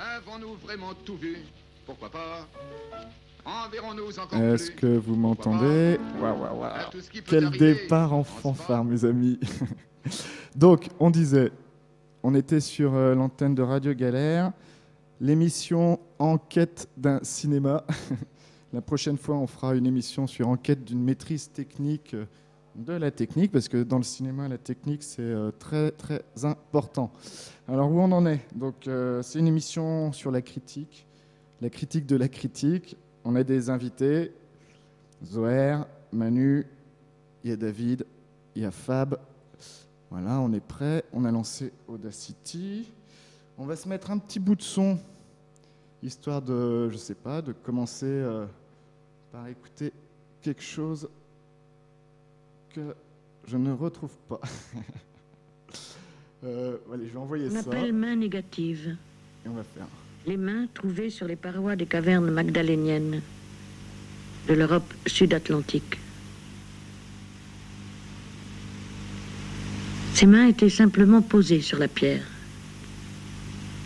Avons-nous 0.00 0.54
vraiment 0.54 0.94
tout 1.04 1.16
vu? 1.16 1.36
Pourquoi 1.84 2.08
pas? 2.08 2.48
Enverrons-nous 3.44 4.18
encore 4.18 4.40
Est-ce 4.40 4.70
que 4.70 4.96
vous 4.96 5.14
m'entendez? 5.14 5.98
Waouh, 6.18 6.40
waouh, 6.40 6.60
waouh. 6.60 6.72
Quel 7.26 7.44
arriver, 7.44 7.74
départ 7.74 8.14
en 8.14 8.24
fanfare, 8.24 8.82
mes 8.82 9.04
amis. 9.04 9.38
Donc, 10.56 10.88
on 10.98 11.10
disait, 11.10 11.52
on 12.22 12.34
était 12.34 12.60
sur 12.60 12.94
euh, 12.94 13.14
l'antenne 13.14 13.54
de 13.54 13.62
Radio 13.62 13.92
Galère, 13.92 14.52
l'émission 15.20 16.00
Enquête 16.18 16.88
d'un 16.96 17.20
cinéma. 17.22 17.84
la 18.72 18.80
prochaine 18.80 19.18
fois, 19.18 19.36
on 19.36 19.46
fera 19.46 19.74
une 19.74 19.86
émission 19.86 20.26
sur 20.26 20.48
enquête 20.48 20.82
d'une 20.82 21.02
maîtrise 21.02 21.50
technique 21.52 22.14
euh, 22.14 22.24
de 22.74 22.92
la 22.92 23.10
technique, 23.10 23.52
parce 23.52 23.68
que 23.68 23.82
dans 23.82 23.98
le 23.98 24.04
cinéma, 24.04 24.48
la 24.48 24.58
technique, 24.58 25.02
c'est 25.02 25.22
euh, 25.22 25.50
très, 25.50 25.90
très 25.90 26.22
important. 26.42 27.10
Alors, 27.68 27.90
où 27.90 28.00
on 28.00 28.10
en 28.12 28.26
est? 28.26 28.40
Donc, 28.54 28.86
euh, 28.86 29.22
c'est 29.22 29.38
une 29.38 29.48
émission 29.48 30.12
sur 30.12 30.30
la 30.30 30.42
critique, 30.42 31.06
la 31.60 31.70
critique 31.70 32.06
de 32.06 32.16
la 32.16 32.28
critique. 32.28 32.96
On 33.24 33.36
a 33.36 33.44
des 33.44 33.70
invités, 33.70 34.32
Zoher, 35.24 35.78
Manu, 36.12 36.66
il 37.44 37.50
y 37.50 37.52
a 37.52 37.56
David, 37.56 38.06
il 38.54 38.62
y 38.62 38.64
a 38.64 38.70
Fab. 38.70 39.18
Voilà, 40.10 40.40
on 40.40 40.52
est 40.52 40.64
prêt. 40.64 41.04
On 41.12 41.24
a 41.24 41.30
lancé 41.30 41.72
Audacity. 41.86 42.90
On 43.58 43.66
va 43.66 43.76
se 43.76 43.88
mettre 43.88 44.10
un 44.10 44.18
petit 44.18 44.40
bout 44.40 44.56
de 44.56 44.62
son, 44.62 44.98
histoire 46.02 46.42
de, 46.42 46.88
je 46.88 46.96
sais 46.96 47.14
pas, 47.14 47.42
de 47.42 47.52
commencer 47.52 48.06
euh, 48.06 48.46
par 49.30 49.46
écouter 49.48 49.92
quelque 50.40 50.62
chose 50.62 51.08
que 52.74 52.94
je 53.48 53.56
ne 53.56 53.72
retrouve 53.72 54.16
pas. 54.28 54.40
Euh, 56.42 56.78
allez, 56.90 57.06
je 57.06 57.12
vais 57.12 57.18
envoyer 57.18 57.48
On 57.50 57.52
ça 57.52 57.58
appelle 57.68 57.92
main 57.92 58.16
négative. 58.16 58.96
et 59.44 59.48
on 59.50 59.52
va 59.52 59.62
faire. 59.62 59.84
Les 60.26 60.38
mains 60.38 60.66
trouvées 60.72 61.10
sur 61.10 61.26
les 61.26 61.36
parois 61.36 61.76
des 61.76 61.84
cavernes 61.84 62.30
magdaléniennes 62.30 63.20
de 64.48 64.54
l'Europe 64.54 64.90
sud-atlantique. 65.06 65.98
Ces 70.14 70.24
mains 70.24 70.46
étaient 70.46 70.70
simplement 70.70 71.20
posées 71.20 71.60
sur 71.60 71.78
la 71.78 71.88
pierre, 71.88 72.24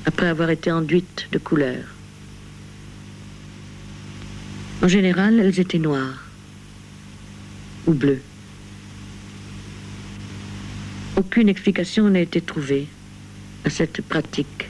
après 0.07 0.29
avoir 0.29 0.51
été 0.51 0.71
enduites 0.71 1.27
de 1.33 1.39
couleur. 1.39 1.85
En 4.81 4.87
général, 4.87 5.41
elles 5.41 5.59
étaient 5.59 5.81
noires 5.81 6.23
ou 7.89 7.95
bleues. 7.95 8.23
Aucune 11.17 11.49
explication 11.49 12.11
n'a 12.11 12.21
été 12.21 12.41
trouvée 12.41 12.89
à 13.65 13.71
cette 13.71 14.03
pratique. 14.03 14.69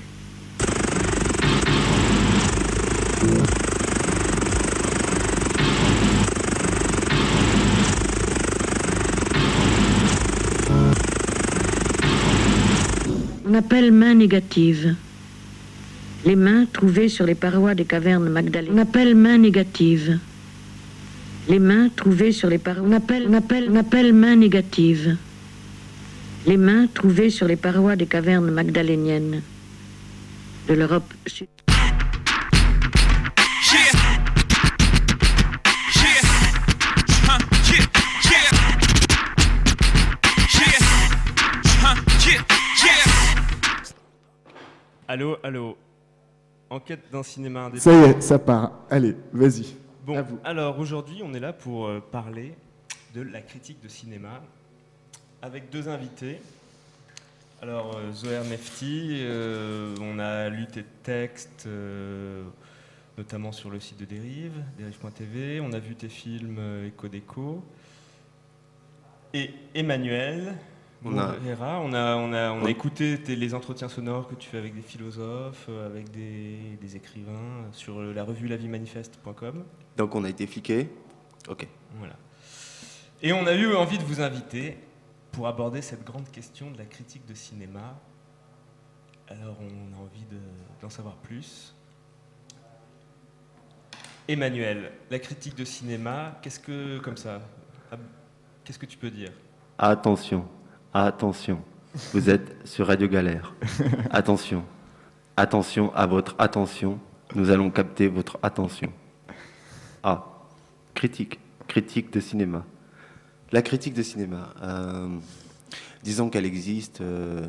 On 13.47 13.55
appelle 13.55 13.93
main 13.93 14.15
négative. 14.15 14.97
Les 16.27 16.37
mains 16.37 16.67
trouvées 16.71 17.09
sur 17.09 17.25
les 17.25 17.35
parois 17.35 17.75
des 17.75 17.85
cavernes 17.85 18.29
magdaléniennes. 18.29 18.79
On 18.79 18.83
appelle 18.83 19.15
main 19.15 19.39
négative. 19.39 20.19
Les 21.49 21.59
mains 21.59 21.89
trouvées 21.95 22.33
sur 22.33 22.51
les 22.51 22.59
parois. 22.59 22.87
On 22.87 22.93
appelle, 22.93 23.27
on 23.29 23.33
appelle, 23.33 23.69
on 23.71 23.77
appelle 23.77 24.13
main 24.13 24.37
négative. 24.37 25.17
Les 26.47 26.59
mains 26.59 26.87
trouvées 26.89 27.31
sur 27.31 27.47
les 27.47 27.57
parois 27.57 27.97
des 27.97 28.07
cavernes 28.07 28.51
magdaléniennes 28.51 29.41
de 30.69 30.75
l'Europe 30.75 31.13
sud. 31.27 31.49
Allô, 45.07 45.37
allô. 45.43 45.77
Enquête 46.71 47.05
d'un 47.13 47.23
cinéma 47.23 47.67
indépendant. 47.67 47.83
Ça 47.83 48.07
y 48.07 48.11
est, 48.11 48.21
ça 48.21 48.39
part. 48.39 48.73
Allez, 48.91 49.15
vas-y. 49.33 49.77
Bon, 50.05 50.17
à 50.17 50.23
vous. 50.23 50.39
alors 50.43 50.79
aujourd'hui, 50.79 51.23
on 51.23 51.33
est 51.35 51.41
là 51.41 51.53
pour 51.53 51.87
euh, 51.87 52.01
parler 52.01 52.55
de 53.15 53.23
la 53.23 53.41
critique 53.41 53.81
de 53.83 53.89
cinéma 53.89 54.43
avec 55.45 55.69
deux 55.69 55.89
invités. 55.91 56.41
Alors, 57.61 57.97
euh, 57.99 58.13
Zoher 58.13 58.43
Mefti, 58.49 59.19
euh, 59.21 59.95
on 60.01 60.19
a 60.19 60.49
lu 60.49 60.67
tes 60.67 60.85
textes, 61.03 61.65
euh, 61.67 62.43
notamment 63.19 63.53
sur 63.53 63.69
le 63.69 63.79
site 63.79 63.99
de 64.01 64.07
Dérive, 64.07 64.53
dérive.tv. 64.79 65.61
On 65.61 65.73
a 65.75 65.79
vu 65.79 65.97
tes 65.97 66.09
films 66.09 66.59
Echo 66.87 67.09
Déco. 67.09 67.63
Et 69.35 69.51
Emmanuel 69.75 70.55
On 71.05 71.19
a- 71.19 71.35
on 71.37 71.63
a, 71.63 71.77
on 71.77 71.93
a, 71.93 72.17
on 72.17 72.33
a 72.33 72.51
On- 72.53 72.67
écouté 72.67 73.19
tes- 73.23 73.37
les 73.37 73.53
entretiens 73.53 73.91
sonores 73.91 74.27
que 74.27 74.35
tu 74.37 74.49
fais 74.49 74.57
avec 74.57 74.75
des 74.75 74.81
philosophes, 74.81 75.69
avec 75.85 76.11
des, 76.11 76.57
des 76.81 76.97
écrivains, 76.97 77.67
sur 77.73 78.01
la 78.01 78.25
revue 78.25 78.49
laviemanifeste.com. 78.49 79.65
Donc 79.99 80.15
on 80.15 80.25
a 80.25 80.31
été 80.31 80.47
fliqué. 80.47 80.89
Ok. 81.51 81.67
Voilà. 81.99 82.15
Et 83.23 83.35
on 83.35 83.47
a 83.47 83.53
eu 83.55 83.75
envie 83.75 83.99
de 83.99 84.03
vous 84.05 84.23
inviter 84.23 84.79
pour 85.35 85.47
aborder 85.49 85.83
cette 85.83 86.05
grande 86.05 86.31
question 86.31 86.71
de 86.71 86.79
la 86.79 86.85
critique 86.85 87.27
de 87.27 87.35
cinéma. 87.35 87.99
Alors 89.29 89.57
on 89.61 89.95
a 89.99 90.01
envie 90.03 90.25
de- 90.31 90.39
d'en 90.81 90.91
savoir 90.91 91.17
plus. 91.17 91.75
Emmanuel, 94.29 94.93
la 95.11 95.19
critique 95.19 95.57
de 95.57 95.65
cinéma, 95.65 96.39
qu'est-ce 96.41 96.61
que, 96.61 96.99
comme 97.01 97.17
ça, 97.17 97.41
ah, 97.93 97.97
qu'est-ce 98.65 98.79
que 98.79 98.87
tu 98.87 98.97
peux 98.97 99.11
dire? 99.11 99.33
Attention, 99.79 100.47
attention. 100.93 101.63
Vous 102.13 102.31
êtes 102.31 102.67
sur 102.67 102.87
Radio 102.87 103.07
Galère. 103.09 103.55
Attention, 104.11 104.65
attention 105.37 105.95
à 105.95 106.07
votre 106.07 106.35
attention. 106.39 106.99
Nous 107.35 107.51
allons 107.51 107.71
capter 107.71 108.09
votre 108.09 108.39
attention. 108.43 108.93
Ah, 110.03 110.25
critique, 110.95 111.39
critique 111.67 112.13
de 112.13 112.21
cinéma. 112.21 112.65
La 113.55 113.63
critique 113.63 113.95
de 113.95 114.03
cinéma. 114.03 114.53
euh, 114.65 115.17
disons 116.03 116.29
qu'elle 116.29 116.45
existe, 116.45 117.03
euh, 117.03 117.47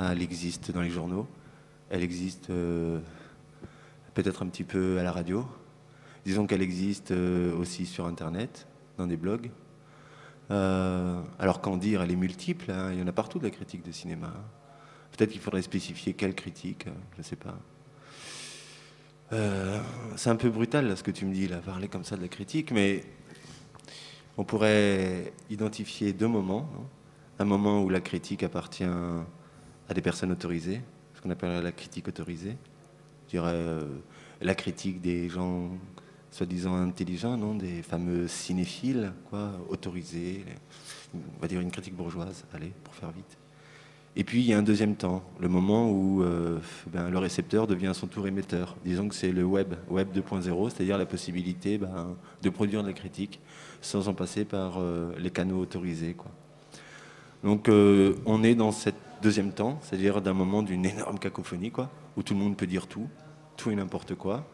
elle 0.00 0.20
existe 0.20 0.72
dans 0.72 0.80
les 0.80 0.90
journaux. 0.90 1.28
Elle 1.90 2.02
existe 2.02 2.50
euh, 2.50 2.98
peut-être 4.14 4.42
un 4.42 4.48
petit 4.48 4.64
peu 4.64 4.98
à 4.98 5.04
la 5.04 5.12
radio. 5.12 5.46
Disons 6.26 6.48
qu'elle 6.48 6.60
existe 6.60 7.12
aussi 7.12 7.86
sur 7.86 8.06
Internet, 8.06 8.66
dans 8.98 9.06
des 9.06 9.16
blogs. 9.16 9.52
Alors 10.50 11.60
qu'en 11.60 11.76
dire, 11.76 12.02
elle 12.02 12.10
est 12.10 12.16
multiple, 12.16 12.72
hein, 12.72 12.90
il 12.92 12.98
y 12.98 13.02
en 13.02 13.06
a 13.06 13.12
partout 13.12 13.38
de 13.38 13.44
la 13.44 13.50
critique 13.50 13.86
de 13.86 13.92
cinéma. 13.92 14.32
hein. 14.34 14.44
Peut-être 15.12 15.30
qu'il 15.30 15.40
faudrait 15.40 15.62
spécifier 15.62 16.14
quelle 16.14 16.34
critique, 16.34 16.86
je 17.12 17.18
ne 17.18 17.22
sais 17.22 17.36
pas. 17.36 17.56
C'est 20.16 20.30
un 20.30 20.36
peu 20.36 20.50
brutal 20.50 20.96
ce 20.96 21.04
que 21.04 21.12
tu 21.12 21.26
me 21.26 21.32
dis, 21.32 21.46
là, 21.46 21.58
parler 21.58 21.86
comme 21.86 22.02
ça 22.02 22.16
de 22.16 22.22
la 22.22 22.28
critique, 22.28 22.72
mais 22.72 23.04
on 24.36 24.44
pourrait 24.44 25.32
identifier 25.50 26.12
deux 26.12 26.28
moments. 26.28 26.68
un 27.38 27.44
moment 27.44 27.82
où 27.82 27.88
la 27.88 28.00
critique 28.00 28.42
appartient 28.42 28.84
à 29.88 29.94
des 29.94 30.00
personnes 30.00 30.32
autorisées, 30.32 30.80
ce 31.14 31.20
qu'on 31.20 31.30
appelle 31.30 31.62
la 31.62 31.72
critique 31.72 32.08
autorisée. 32.08 32.56
Je 33.26 33.30
dirais 33.30 33.52
euh, 33.52 33.84
la 34.40 34.54
critique 34.54 35.00
des 35.00 35.28
gens 35.28 35.70
soi-disant 36.30 36.74
intelligents, 36.74 37.36
non? 37.36 37.54
Des 37.54 37.82
fameux 37.82 38.26
cinéphiles, 38.26 39.12
quoi, 39.30 39.52
autorisés. 39.68 40.44
On 41.14 41.40
va 41.40 41.48
dire 41.48 41.60
une 41.60 41.70
critique 41.70 41.94
bourgeoise, 41.94 42.44
allez, 42.52 42.72
pour 42.82 42.94
faire 42.94 43.12
vite. 43.12 43.38
Et 44.16 44.22
puis 44.22 44.40
il 44.40 44.46
y 44.46 44.52
a 44.52 44.58
un 44.58 44.62
deuxième 44.62 44.94
temps, 44.94 45.24
le 45.40 45.48
moment 45.48 45.90
où 45.90 46.22
euh, 46.22 46.60
ben, 46.86 47.10
le 47.10 47.18
récepteur 47.18 47.66
devient 47.66 47.88
à 47.88 47.94
son 47.94 48.06
tour 48.06 48.28
émetteur. 48.28 48.76
Disons 48.84 49.08
que 49.08 49.14
c'est 49.14 49.32
le 49.32 49.42
web, 49.42 49.74
web 49.88 50.08
2.0, 50.16 50.70
c'est-à-dire 50.70 50.98
la 50.98 51.06
possibilité 51.06 51.78
ben, 51.78 52.16
de 52.40 52.48
produire 52.48 52.82
de 52.82 52.88
la 52.88 52.92
critique 52.92 53.40
sans 53.84 54.08
en 54.08 54.14
passer 54.14 54.44
par 54.44 54.80
euh, 54.80 55.14
les 55.18 55.30
canaux 55.30 55.60
autorisés. 55.60 56.14
Quoi. 56.14 56.30
Donc 57.42 57.68
euh, 57.68 58.14
on 58.24 58.42
est 58.42 58.54
dans 58.54 58.72
ce 58.72 58.90
deuxième 59.22 59.52
temps, 59.52 59.78
c'est-à-dire 59.82 60.22
d'un 60.22 60.32
moment 60.32 60.62
d'une 60.62 60.86
énorme 60.86 61.18
cacophonie, 61.18 61.70
quoi, 61.70 61.90
où 62.16 62.22
tout 62.22 62.34
le 62.34 62.40
monde 62.40 62.56
peut 62.56 62.66
dire 62.66 62.86
tout, 62.86 63.08
tout 63.56 63.70
et 63.70 63.74
n'importe 63.74 64.14
quoi. 64.14 64.46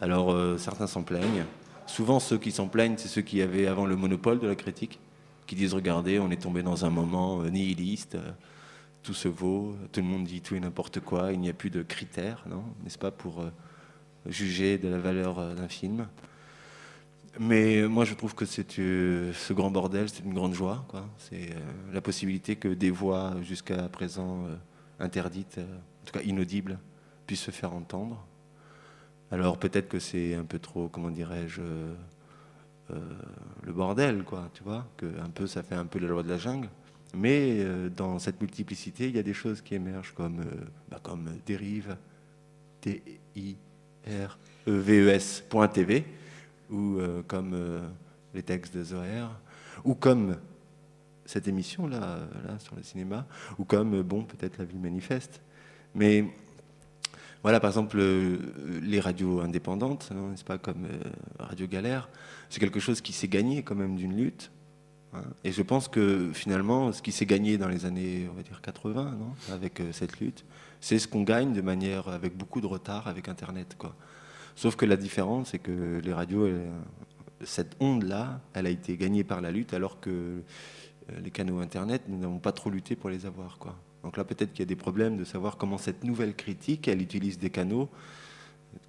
Alors 0.00 0.32
euh, 0.32 0.58
certains 0.58 0.86
s'en 0.86 1.02
plaignent. 1.02 1.44
Souvent 1.86 2.18
ceux 2.18 2.38
qui 2.38 2.50
s'en 2.50 2.66
plaignent, 2.66 2.96
c'est 2.96 3.08
ceux 3.08 3.22
qui 3.22 3.40
avaient 3.40 3.68
avant 3.68 3.86
le 3.86 3.94
monopole 3.94 4.40
de 4.40 4.48
la 4.48 4.56
critique, 4.56 4.98
qui 5.46 5.54
disent 5.54 5.74
regardez, 5.74 6.18
on 6.18 6.30
est 6.32 6.42
tombé 6.42 6.64
dans 6.64 6.84
un 6.84 6.90
moment 6.90 7.44
nihiliste, 7.44 8.18
tout 9.04 9.14
se 9.14 9.28
vaut, 9.28 9.76
tout 9.92 10.00
le 10.00 10.06
monde 10.06 10.24
dit 10.24 10.40
tout 10.40 10.56
et 10.56 10.60
n'importe 10.60 10.98
quoi, 10.98 11.32
il 11.32 11.38
n'y 11.38 11.48
a 11.48 11.52
plus 11.52 11.70
de 11.70 11.84
critères, 11.84 12.44
n'est-ce 12.82 12.98
pas, 12.98 13.12
pour 13.12 13.44
juger 14.28 14.78
de 14.78 14.88
la 14.88 14.98
valeur 14.98 15.54
d'un 15.54 15.68
film. 15.68 16.08
Mais 17.38 17.86
moi, 17.86 18.04
je 18.04 18.14
trouve 18.14 18.34
que 18.34 18.46
euh, 18.78 19.32
ce 19.34 19.52
grand 19.52 19.70
bordel, 19.70 20.08
c'est 20.08 20.24
une 20.24 20.32
grande 20.32 20.54
joie. 20.54 20.86
C'est 21.18 21.50
euh, 21.50 21.60
la 21.92 22.00
possibilité 22.00 22.56
que 22.56 22.68
des 22.68 22.90
voix 22.90 23.34
jusqu'à 23.42 23.88
présent 23.88 24.46
euh, 24.46 24.56
interdites, 25.00 25.58
en 25.58 26.06
tout 26.06 26.14
cas 26.18 26.22
inaudibles, 26.22 26.78
puisse 27.26 27.42
se 27.42 27.50
faire 27.50 27.74
entendre. 27.74 28.24
Alors 29.30 29.58
peut-être 29.58 29.88
que 29.88 29.98
c'est 29.98 30.34
un 30.34 30.44
peu 30.44 30.58
trop, 30.58 30.88
comment 30.88 31.10
dirais-je, 31.10 31.60
le 33.64 33.72
bordel, 33.72 34.22
quoi, 34.22 34.48
tu 34.54 34.62
vois, 34.62 34.86
que 34.96 35.06
peu 35.34 35.48
ça 35.48 35.64
fait 35.64 35.74
un 35.74 35.86
peu 35.86 35.98
la 35.98 36.06
loi 36.06 36.22
de 36.22 36.28
la 36.28 36.38
jungle. 36.38 36.68
Mais 37.12 37.64
dans 37.96 38.20
cette 38.20 38.40
multiplicité, 38.40 39.08
il 39.08 39.16
y 39.16 39.18
a 39.18 39.24
des 39.24 39.34
choses 39.34 39.60
qui 39.62 39.74
émergent 39.74 40.14
comme, 40.14 40.44
bah, 40.88 41.00
comme 41.02 41.28
dérive, 41.44 41.96
D-I-R-E-V-E-S.tv, 42.82 43.56
ou 46.70 46.98
euh, 46.98 47.22
comme 47.26 47.52
euh, 47.54 47.86
les 48.34 48.42
textes 48.42 48.76
de 48.76 48.82
Zoher, 48.82 49.26
ou 49.84 49.94
comme 49.94 50.36
cette 51.24 51.48
émission-là 51.48 51.98
là, 52.46 52.58
sur 52.58 52.76
le 52.76 52.82
cinéma, 52.82 53.26
ou 53.58 53.64
comme, 53.64 53.94
euh, 53.94 54.02
bon, 54.02 54.24
peut-être 54.24 54.58
la 54.58 54.64
ville 54.64 54.78
manifeste. 54.80 55.40
Mais 55.94 56.24
voilà, 57.42 57.60
par 57.60 57.70
exemple, 57.70 57.96
euh, 58.00 58.38
les 58.82 59.00
radios 59.00 59.40
indépendantes, 59.40 60.10
non, 60.12 60.28
n'est-ce 60.30 60.44
pas, 60.44 60.58
comme 60.58 60.84
euh, 60.84 60.98
Radio 61.38 61.66
Galère, 61.66 62.08
c'est 62.50 62.60
quelque 62.60 62.80
chose 62.80 63.00
qui 63.00 63.12
s'est 63.12 63.28
gagné 63.28 63.62
quand 63.62 63.74
même 63.74 63.96
d'une 63.96 64.16
lutte. 64.16 64.50
hein. 65.14 65.22
Et 65.44 65.52
je 65.52 65.62
pense 65.62 65.88
que 65.88 66.30
finalement, 66.32 66.92
ce 66.92 67.02
qui 67.02 67.12
s'est 67.12 67.26
gagné 67.26 67.58
dans 67.58 67.68
les 67.68 67.84
années, 67.86 68.28
on 68.30 68.34
va 68.34 68.42
dire 68.42 68.60
80, 68.60 69.16
non, 69.18 69.34
avec 69.52 69.80
euh, 69.80 69.92
cette 69.92 70.18
lutte, 70.20 70.44
c'est 70.80 70.98
ce 70.98 71.08
qu'on 71.08 71.22
gagne 71.22 71.52
de 71.52 71.60
manière 71.60 72.08
avec 72.08 72.36
beaucoup 72.36 72.60
de 72.60 72.66
retard 72.66 73.08
avec 73.08 73.28
Internet, 73.28 73.76
quoi. 73.78 73.94
Sauf 74.56 74.74
que 74.74 74.84
la 74.86 74.96
différence, 74.96 75.50
c'est 75.50 75.58
que 75.58 76.00
les 76.02 76.12
radios, 76.12 76.46
elles, 76.46 76.66
cette 77.44 77.76
onde-là, 77.78 78.40
elle 78.54 78.66
a 78.66 78.70
été 78.70 78.96
gagnée 78.96 79.22
par 79.22 79.40
la 79.40 79.50
lutte, 79.52 79.74
alors 79.74 80.00
que 80.00 80.10
euh, 80.10 81.20
les 81.22 81.30
canaux 81.30 81.60
Internet, 81.60 82.02
nous 82.08 82.18
n'avons 82.18 82.38
pas 82.38 82.52
trop 82.52 82.70
lutté 82.70 82.96
pour 82.96 83.10
les 83.10 83.26
avoir, 83.26 83.58
quoi. 83.58 83.76
Donc 84.02 84.16
là, 84.16 84.24
peut-être 84.24 84.52
qu'il 84.52 84.60
y 84.60 84.62
a 84.62 84.66
des 84.66 84.76
problèmes 84.76 85.16
de 85.16 85.24
savoir 85.24 85.56
comment 85.58 85.78
cette 85.78 86.02
nouvelle 86.04 86.34
critique, 86.34 86.88
elle 86.88 87.02
utilise 87.02 87.38
des 87.38 87.50
canaux 87.50 87.88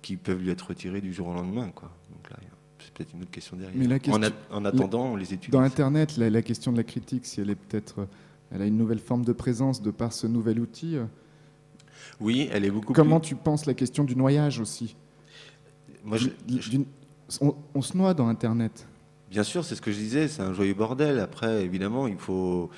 qui 0.02 0.16
peuvent 0.16 0.42
lui 0.42 0.50
être 0.52 0.68
retirés 0.68 1.02
du 1.02 1.14
jour 1.14 1.28
au 1.28 1.34
lendemain, 1.34 1.70
quoi. 1.76 1.92
Donc 2.12 2.30
là, 2.30 2.38
c'est 2.80 2.94
peut-être 2.94 3.14
une 3.14 3.22
autre 3.24 3.32
question 3.32 3.58
derrière. 3.58 3.76
Mais 3.78 3.88
la 3.88 3.96
En, 3.96 4.00
question- 4.00 4.24
a- 4.52 4.56
en 4.56 4.64
attendant, 4.66 5.06
on 5.08 5.16
les 5.18 5.34
utilise. 5.34 5.52
Dans 5.52 5.60
Internet, 5.62 6.16
la, 6.18 6.30
la 6.30 6.42
question 6.42 6.72
de 6.72 6.78
la 6.78 6.84
critique, 6.86 7.26
si 7.26 7.42
elle 7.42 7.50
est 7.50 7.56
peut-être, 7.56 8.00
euh, 8.00 8.06
elle 8.52 8.62
a 8.62 8.66
une 8.66 8.78
nouvelle 8.78 9.00
forme 9.00 9.26
de 9.26 9.34
présence 9.34 9.82
de 9.82 9.92
par 9.92 10.14
ce 10.14 10.28
nouvel 10.28 10.60
outil. 10.62 10.96
euh, 10.96 11.06
Oui, 12.22 12.48
elle 12.54 12.64
est 12.64 12.72
beaucoup 12.72 12.94
Comment 12.94 13.20
plus... 13.20 13.30
tu 13.30 13.36
penses 13.36 13.66
la 13.66 13.74
question 13.74 14.06
du 14.06 14.16
noyage 14.16 14.60
aussi? 14.62 14.96
Moi, 16.08 16.18
je- 16.18 16.30
Du- 16.48 16.62
je- 16.62 16.70
d'une- 16.72 16.86
on, 17.42 17.54
on 17.76 17.82
se 17.82 17.96
noie 17.98 18.14
dans 18.14 18.28
Internet. 18.28 18.88
Bien 19.30 19.44
sûr, 19.44 19.64
c'est 19.66 19.76
ce 19.76 19.82
que 19.82 19.92
je 19.92 19.98
disais, 19.98 20.28
c'est 20.30 20.42
un 20.42 20.54
joyeux 20.54 20.74
bordel. 20.74 21.20
Après, 21.20 21.64
évidemment, 21.64 22.08
il 22.08 22.18
faut, 22.18 22.70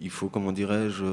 il 0.00 0.10
faut 0.10 0.28
comment 0.28 0.52
dirais-je, 0.52 1.04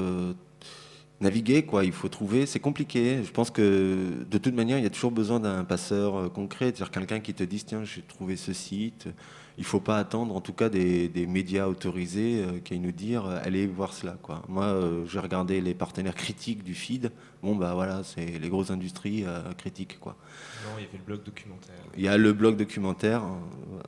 naviguer, 1.20 1.64
quoi. 1.64 1.84
Il 1.84 1.92
faut 1.92 2.08
trouver, 2.08 2.46
c'est 2.46 2.60
compliqué. 2.60 3.22
Je 3.22 3.30
pense 3.30 3.50
que 3.50 4.24
de 4.28 4.38
toute 4.38 4.54
manière, 4.54 4.78
il 4.78 4.84
y 4.84 4.86
a 4.86 4.90
toujours 4.90 5.12
besoin 5.12 5.38
d'un 5.40 5.64
passeur 5.64 6.16
euh, 6.16 6.28
concret, 6.28 6.66
c'est-à-dire 6.66 6.90
quelqu'un 6.90 7.20
qui 7.20 7.34
te 7.34 7.42
dise, 7.44 7.64
tiens, 7.64 7.84
j'ai 7.84 8.02
trouvé 8.02 8.36
ce 8.36 8.52
site. 8.52 9.08
Il 9.58 9.64
faut 9.64 9.80
pas 9.80 9.96
attendre, 9.96 10.36
en 10.36 10.42
tout 10.42 10.52
cas, 10.52 10.68
des, 10.68 11.08
des 11.08 11.26
médias 11.26 11.66
autorisés 11.66 12.44
euh, 12.44 12.60
qui 12.60 12.74
aillent 12.74 12.80
nous 12.80 12.92
dire, 12.92 13.24
euh, 13.24 13.38
allez 13.42 13.66
voir 13.66 13.94
cela, 13.94 14.16
quoi. 14.20 14.42
Moi, 14.48 14.64
euh, 14.64 15.06
j'ai 15.06 15.18
regardé 15.18 15.62
les 15.62 15.72
partenaires 15.72 16.14
critiques 16.14 16.62
du 16.62 16.74
feed. 16.74 17.10
Bon, 17.42 17.56
bah 17.56 17.72
voilà, 17.72 18.02
c'est 18.04 18.38
les 18.38 18.48
grosses 18.50 18.70
industries 18.70 19.24
euh, 19.24 19.52
critiques, 19.54 19.98
quoi. 19.98 20.16
Non, 20.64 20.72
il 20.78 20.82
y 20.82 20.86
avait 20.86 20.98
le 20.98 21.04
blog 21.04 21.22
documentaire. 21.22 21.74
Il 21.96 22.02
y 22.02 22.08
a 22.08 22.18
le 22.18 22.32
blog 22.34 22.56
documentaire 22.56 23.22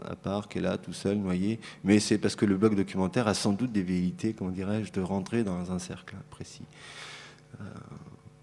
à 0.08 0.16
part 0.16 0.48
qui 0.48 0.58
est 0.58 0.62
là 0.62 0.78
tout 0.78 0.94
seul 0.94 1.18
noyé, 1.18 1.60
mais 1.84 1.98
c'est 1.98 2.18
parce 2.18 2.34
que 2.34 2.46
le 2.46 2.56
blog 2.56 2.74
documentaire 2.74 3.28
a 3.28 3.34
sans 3.34 3.52
doute 3.52 3.72
des 3.72 3.82
velléités, 3.82 4.32
comment 4.32 4.50
dirais-je, 4.50 4.92
de 4.92 5.00
rentrer 5.02 5.44
dans 5.44 5.70
un 5.70 5.78
cercle 5.78 6.14
précis. 6.30 6.64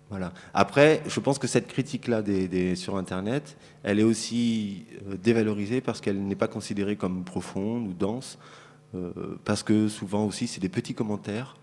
Voilà. 0.09 0.33
Après, 0.53 1.01
je 1.07 1.19
pense 1.19 1.39
que 1.39 1.47
cette 1.47 1.67
critique-là 1.67 2.23
sur 2.75 2.95
Internet, 2.95 3.57
elle 3.83 3.99
est 3.99 4.03
aussi 4.03 4.85
euh, 5.07 5.17
dévalorisée 5.17 5.81
parce 5.81 5.99
qu'elle 5.99 6.21
n'est 6.23 6.35
pas 6.35 6.47
considérée 6.47 6.95
comme 6.95 7.23
profonde 7.23 7.87
ou 7.87 7.93
dense, 7.93 8.37
euh, 8.93 9.11
parce 9.45 9.63
que 9.63 9.87
souvent 9.87 10.25
aussi 10.25 10.47
c'est 10.47 10.61
des 10.61 10.69
petits 10.69 10.93
commentaires, 10.93 11.57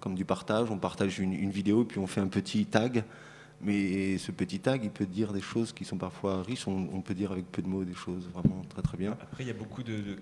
comme 0.00 0.14
du 0.14 0.24
partage. 0.24 0.70
On 0.70 0.78
partage 0.78 1.18
une, 1.18 1.32
une 1.32 1.50
vidéo 1.50 1.84
puis 1.84 1.98
on 1.98 2.06
fait 2.06 2.20
un 2.20 2.28
petit 2.28 2.66
tag. 2.66 3.04
Mais 3.64 4.18
ce 4.18 4.32
petit 4.32 4.58
tag, 4.58 4.82
il 4.82 4.90
peut 4.90 5.06
dire 5.06 5.32
des 5.32 5.40
choses 5.40 5.72
qui 5.72 5.84
sont 5.84 5.96
parfois 5.96 6.42
riches. 6.42 6.66
On, 6.66 7.00
peut 7.00 7.14
dire 7.14 7.30
avec 7.30 7.46
peu 7.46 7.62
de 7.62 7.68
mots 7.68 7.84
des 7.84 7.94
choses 7.94 8.28
vraiment 8.34 8.62
très 8.68 8.82
très 8.82 8.96
bien. 8.96 9.12
Après, 9.12 9.44
il 9.44 9.46
y 9.46 9.50
a 9.50 9.54
beaucoup 9.54 9.84
de 9.84 10.16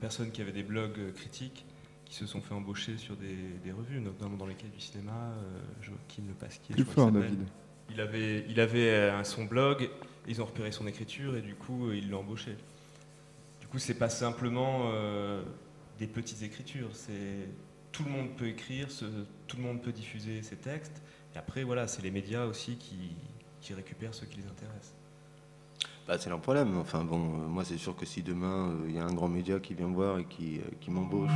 personnes 0.00 0.30
qui 0.30 0.40
avaient 0.40 0.52
des 0.52 0.62
blogs 0.62 0.98
euh, 0.98 1.12
critiques 1.12 1.66
qui 2.06 2.14
se 2.14 2.24
sont 2.26 2.40
fait 2.40 2.54
embaucher 2.54 2.96
sur 2.96 3.16
des, 3.16 3.36
des 3.62 3.72
revues, 3.72 4.00
notamment 4.00 4.36
dans 4.36 4.46
lesquelles 4.46 4.70
du 4.70 4.80
cinéma. 4.80 5.12
euh, 5.12 5.60
Joaquin 5.82 6.22
Le 6.26 6.32
Pasquier, 6.34 6.74
Plus 6.74 6.84
fort. 6.84 7.12
David. 7.12 7.40
Il 7.90 8.00
avait, 8.00 8.44
il 8.48 8.58
avait 8.58 8.88
euh, 8.90 9.22
son 9.24 9.44
blog, 9.44 9.90
ils 10.26 10.40
ont 10.42 10.44
repéré 10.46 10.72
son 10.72 10.86
écriture 10.88 11.36
et 11.36 11.42
du 11.42 11.54
coup, 11.54 11.88
euh, 11.88 11.94
ils 11.96 12.08
l'ont 12.10 12.20
embauché. 12.20 12.56
Du 13.60 13.66
coup, 13.68 13.78
c'est 13.78 13.94
pas 13.98 14.08
simplement 14.08 14.90
euh, 14.92 15.42
des 15.98 16.06
petites 16.08 16.42
écritures, 16.42 16.88
c'est 16.94 17.48
tout 17.92 18.02
le 18.04 18.10
monde 18.10 18.34
peut 18.36 18.48
écrire, 18.48 18.90
ce- 18.90 19.04
tout 19.46 19.56
le 19.56 19.62
monde 19.62 19.82
peut 19.82 19.92
diffuser 19.92 20.42
ses 20.42 20.56
textes. 20.56 21.00
Et 21.34 21.38
après, 21.38 21.62
voilà, 21.62 21.86
c'est 21.86 22.02
les 22.02 22.10
médias 22.10 22.44
aussi 22.46 22.76
qui, 22.76 23.14
qui 23.60 23.72
récupèrent 23.74 24.14
ce 24.14 24.24
qui 24.24 24.38
les 24.38 24.46
intéresse. 24.46 24.95
Bah, 26.06 26.14
c'est 26.20 26.30
leur 26.30 26.38
problème. 26.40 26.68
Enfin 26.80 27.02
bon, 27.04 27.16
euh, 27.18 27.48
moi 27.48 27.64
c'est 27.64 27.78
sûr 27.78 27.96
que 27.96 28.06
si 28.06 28.22
demain 28.22 28.68
euh, 28.70 28.86
il 28.88 28.94
y 28.94 28.98
a 28.98 29.04
un 29.04 29.12
grand 29.12 29.28
média 29.28 29.58
qui 29.58 29.74
vient 29.74 29.88
me 29.88 29.94
voir 29.94 30.18
et 30.18 30.24
qui, 30.24 30.58
euh, 30.58 30.70
qui 30.80 30.90
m'embauche. 30.90 31.30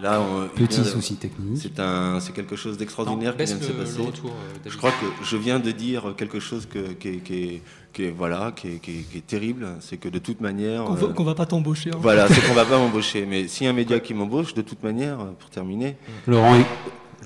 Là, 0.00 0.20
on- 0.20 0.46
Petit 0.48 0.84
souci 0.84 1.16
technique. 1.16 1.58
C'est 1.60 1.80
un, 1.80 2.20
c'est 2.20 2.32
quelque 2.32 2.54
chose 2.54 2.76
d'extraordinaire 2.78 3.36
qui 3.36 3.44
vient 3.44 3.56
de 3.56 3.62
se 3.64 3.72
passer. 3.72 4.02
retour, 4.02 4.30
euh, 4.30 4.58
je 4.70 4.76
crois 4.76 4.90
que 4.92 5.06
je 5.24 5.36
viens 5.36 5.58
de 5.58 5.72
dire 5.72 6.14
quelque 6.16 6.38
chose 6.38 6.66
que, 6.66 6.92
qui, 6.92 7.08
est, 7.08 7.16
qui 7.16 7.34
est- 7.34 7.62
qui 7.92 8.04
est- 8.04 8.10
voilà, 8.10 8.52
qui 8.54 8.68
est, 8.68 8.78
qui 8.78 8.90
est- 9.00 9.02
qui 9.10 9.18
est 9.18 9.26
terrible. 9.26 9.66
C'est 9.80 9.96
que 9.96 10.08
de 10.08 10.18
toute 10.20 10.40
manière. 10.40 10.84
Qu'on 10.84 10.94
va, 10.94 11.06
euh, 11.08 11.12
qu'on 11.12 11.24
va 11.24 11.34
pas 11.34 11.46
t'embaucher. 11.46 11.90
hein. 11.92 11.98
Voilà, 12.00 12.28
c'est 12.28 12.46
qu'on 12.46 12.54
va 12.54 12.64
pas 12.66 12.78
m'embaucher. 12.78 13.26
Mais 13.26 13.48
si 13.48 13.66
un 13.66 13.72
média 13.72 13.98
qui 13.98 14.14
m'embauche, 14.14 14.54
de 14.54 14.62
toute 14.62 14.82
manière, 14.84 15.18
euh, 15.20 15.32
pour 15.36 15.50
terminer, 15.50 15.96
Laurent, 16.28 16.58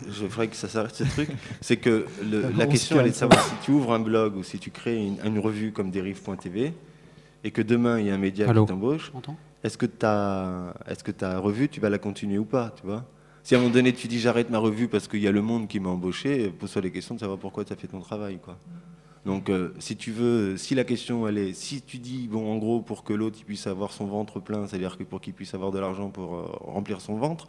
je 0.09 0.27
ferais 0.27 0.49
que 0.49 0.57
ça 0.57 0.69
s'arrête 0.69 0.95
ce 0.95 1.05
truc, 1.05 1.29
c'est 1.61 1.77
que 1.77 2.07
le- 2.23 2.51
la 2.57 2.67
question 2.67 2.99
elle 3.01 3.07
est 3.07 3.11
de 3.11 3.15
savoir 3.15 3.43
si 3.43 3.55
tu 3.65 3.71
ouvres 3.73 3.93
un 3.93 4.01
blog 4.01 4.37
ou 4.37 4.43
si 4.43 4.59
tu 4.59 4.71
crées 4.71 4.97
une, 4.97 5.19
une 5.25 5.39
revue 5.39 5.73
comme 5.73 5.91
dérive.tv 5.91 6.73
et 7.45 7.51
que 7.51 7.63
demain 7.63 7.99
il 8.01 8.07
y 8.07 8.11
a 8.11 8.15
un 8.15 8.19
média 8.19 8.49
Allô 8.49 8.65
qui 8.65 8.69
t'embauche, 8.73 9.13
est-ce 9.65 9.79
que 9.79 9.87
ta 9.87 10.75
est-ce 10.87 11.05
que 11.05 11.11
ta 11.13 11.39
revue 11.39 11.69
tu 11.69 11.81
vas 11.81 11.91
la 11.91 11.99
continuer 11.99 12.39
ou 12.39 12.45
pas, 12.45 12.73
tu 12.81 12.87
vois? 12.87 13.05
Si 13.45 13.55
à 13.55 13.59
un 13.59 13.61
moment 13.61 13.75
donné 13.75 13.93
tu 13.93 14.07
dis 14.09 14.21
j'arrête 14.21 14.51
ma 14.51 14.59
revue 14.59 14.89
parce 14.89 15.09
qu'il 15.09 15.21
y 15.21 15.27
a 15.29 15.33
le 15.33 15.43
monde 15.43 15.69
qui 15.69 15.81
m'a 15.81 15.89
embauché, 15.91 16.49
pose-toi 16.51 16.83
les 16.83 16.91
questions 16.93 17.15
de 17.15 17.21
savoir 17.21 17.39
pourquoi 17.39 17.65
tu 17.65 17.73
as 17.73 17.77
fait 17.77 17.89
ton 17.89 18.01
travail, 18.01 18.39
quoi. 18.43 18.57
Donc, 19.25 19.51
euh, 19.51 19.69
si 19.79 19.97
tu 19.97 20.11
veux, 20.11 20.57
si 20.57 20.75
la 20.75 20.83
question 20.83 21.29
elle 21.29 21.39
est, 21.39 21.53
si 21.53 21.81
tu 21.81 21.99
dis, 21.99 22.27
bon, 22.29 22.53
en 22.53 22.59
gros, 22.59 22.81
pour 22.81 23.05
que 23.05 23.13
l'autre 23.13 23.39
puisse 23.45 23.69
avoir 23.69 23.93
son 23.93 24.07
ventre 24.07 24.41
plein, 24.41 24.67
c'est-à-dire 24.67 24.99
que 24.99 25.05
pour 25.05 25.21
qu'il 25.21 25.33
puisse 25.33 25.55
avoir 25.55 25.71
de 25.71 25.79
l'argent 25.79 26.09
pour 26.11 26.35
euh, 26.35 26.43
remplir 26.63 27.01
son 27.01 27.15
ventre, 27.15 27.47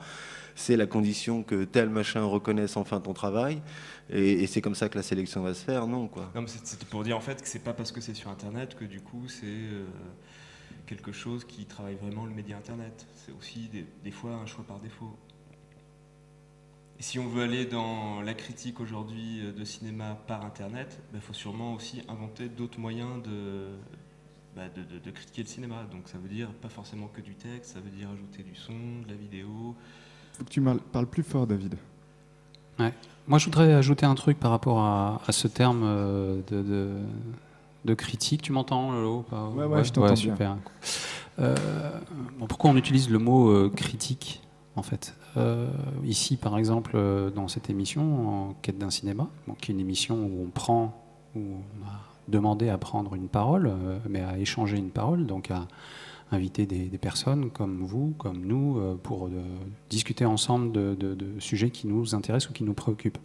c'est 0.56 0.78
la 0.78 0.86
condition 0.86 1.44
que 1.44 1.64
tel 1.64 1.90
machin 1.90 2.24
reconnaisse 2.24 2.78
enfin 2.78 3.00
ton 3.00 3.14
travail, 3.14 3.62
et, 4.10 4.46
c'est 4.48 4.62
comme 4.62 4.76
ça 4.76 4.90
que 4.90 4.98
la 4.98 5.04
sélection 5.04 5.42
va 5.42 5.54
se 5.54 5.64
faire, 5.64 5.88
non, 5.88 6.08
quoi. 6.08 6.32
Non, 6.36 6.46
c'était 6.48 6.86
pour 6.86 7.04
dire 7.04 7.18
en 7.18 7.22
fait 7.22 7.42
que 7.42 7.48
c'est 7.48 7.64
pas 7.64 7.74
parce 7.74 7.92
que 7.92 8.02
c'est 8.02 8.14
sur 8.14 8.30
Internet 8.30 8.76
que 8.76 8.86
du 8.86 9.02
coup 9.02 9.28
c'est 9.28 9.46
euh, 9.46 9.86
quelque 10.86 11.12
chose 11.12 11.46
qui 11.46 11.66
travaille 11.66 11.96
vraiment 11.96 12.26
le 12.26 12.34
média 12.34 12.58
Internet. 12.58 13.08
C'est 13.16 13.32
aussi 13.32 13.70
des, 14.04 14.12
fois 14.12 14.32
un 14.32 14.46
choix 14.46 14.66
par 14.66 14.80
défaut. 14.80 15.18
Et 17.00 17.04
si 17.04 17.18
on 17.18 17.28
veut 17.28 17.44
aller 17.44 17.66
dans 17.66 18.22
la 18.22 18.34
critique 18.34 18.80
aujourd'hui 18.80 19.40
euh, 19.42 19.54
de 19.54 19.64
cinéma 19.64 20.18
par 20.28 20.46
Internet, 20.46 21.00
il 21.14 21.22
faut 21.22 21.34
sûrement 21.34 21.74
aussi 21.74 22.02
inventer 22.10 22.50
d'autres 22.50 22.80
moyens 22.80 23.24
bah, 24.56 24.70
de- 24.70 25.00
de 25.00 25.12
critiquer 25.12 25.44
le 25.44 25.48
cinéma. 25.48 25.88
Donc 25.92 26.10
ça 26.10 26.18
veut 26.18 26.30
dire 26.30 26.54
pas 26.56 26.70
forcément 26.70 27.08
que 27.08 27.22
du 27.22 27.36
texte, 27.36 27.74
ça 27.74 27.80
veut 27.80 27.90
dire 27.90 28.10
ajouter 28.10 28.44
du 28.44 28.54
son, 28.54 29.02
de 29.04 29.08
la 29.08 29.16
vidéo. 29.16 29.76
Faut 30.34 30.44
que 30.44 30.50
tu 30.50 30.62
parles 30.92 31.06
plus 31.08 31.24
fort, 31.24 31.48
David. 31.48 31.76
Moi, 33.26 33.40
je 33.40 33.46
voudrais 33.46 33.72
ajouter 33.74 34.06
un 34.06 34.16
truc 34.16 34.38
par 34.38 34.52
rapport 34.52 34.80
à, 34.80 35.22
à 35.26 35.32
ce 35.32 35.48
terme 35.48 35.84
euh, 35.86 36.42
de, 36.52 36.62
de, 36.62 36.90
de 37.86 37.94
critique. 37.94 38.42
Tu 38.42 38.52
m'entends, 38.52 38.92
Lolo 38.92 39.26
Ouais, 39.56 39.64
ouais, 39.66 39.84
je 39.86 39.94
t'entends 39.94 40.08
bien. 40.08 40.16
super. 40.18 40.58
Euh, 41.40 41.56
bon, 42.38 42.48
pourquoi 42.48 42.72
on 42.72 42.76
utilise 42.76 43.10
le 43.10 43.20
mot 43.20 43.48
euh, 43.50 43.70
critique, 43.74 44.42
en 44.76 44.84
fait? 44.84 45.16
Euh, 45.38 45.68
Ici, 46.04 46.36
par 46.36 46.58
exemple, 46.58 47.00
dans 47.34 47.48
cette 47.48 47.70
émission, 47.70 48.50
en 48.50 48.54
quête 48.62 48.78
d'un 48.78 48.90
cinéma, 48.90 49.28
bon, 49.48 49.54
qui 49.54 49.72
est 49.72 49.74
une 49.74 49.80
émission 49.80 50.16
où 50.16 50.44
on 50.46 50.50
prend, 50.50 50.94
où 51.36 51.40
on 51.40 51.88
a 51.88 52.02
demandé 52.28 52.68
à 52.70 52.78
prendre 52.78 53.16
une 53.16 53.30
parole, 53.30 53.72
mais 54.10 54.22
à 54.22 54.38
échanger 54.38 54.78
une 54.78 54.90
parole, 54.92 55.26
donc 55.26 55.50
à 55.50 55.68
inviter 56.34 56.66
des, 56.66 56.98
personnes 56.98 57.50
comme 57.52 57.84
vous, 57.84 58.14
comme 58.18 58.46
nous, 58.46 58.80
euh, 58.80 58.96
pour 59.02 59.28
euh, 59.28 59.32
discuter 59.90 60.26
ensemble 60.26 60.72
de, 60.72 61.18
sujets 61.40 61.70
qui 61.70 61.88
nous 61.88 62.16
intéressent 62.16 62.50
ou 62.50 62.54
qui 62.54 62.64
nous 62.64 62.74
préoccupent. 62.74 63.18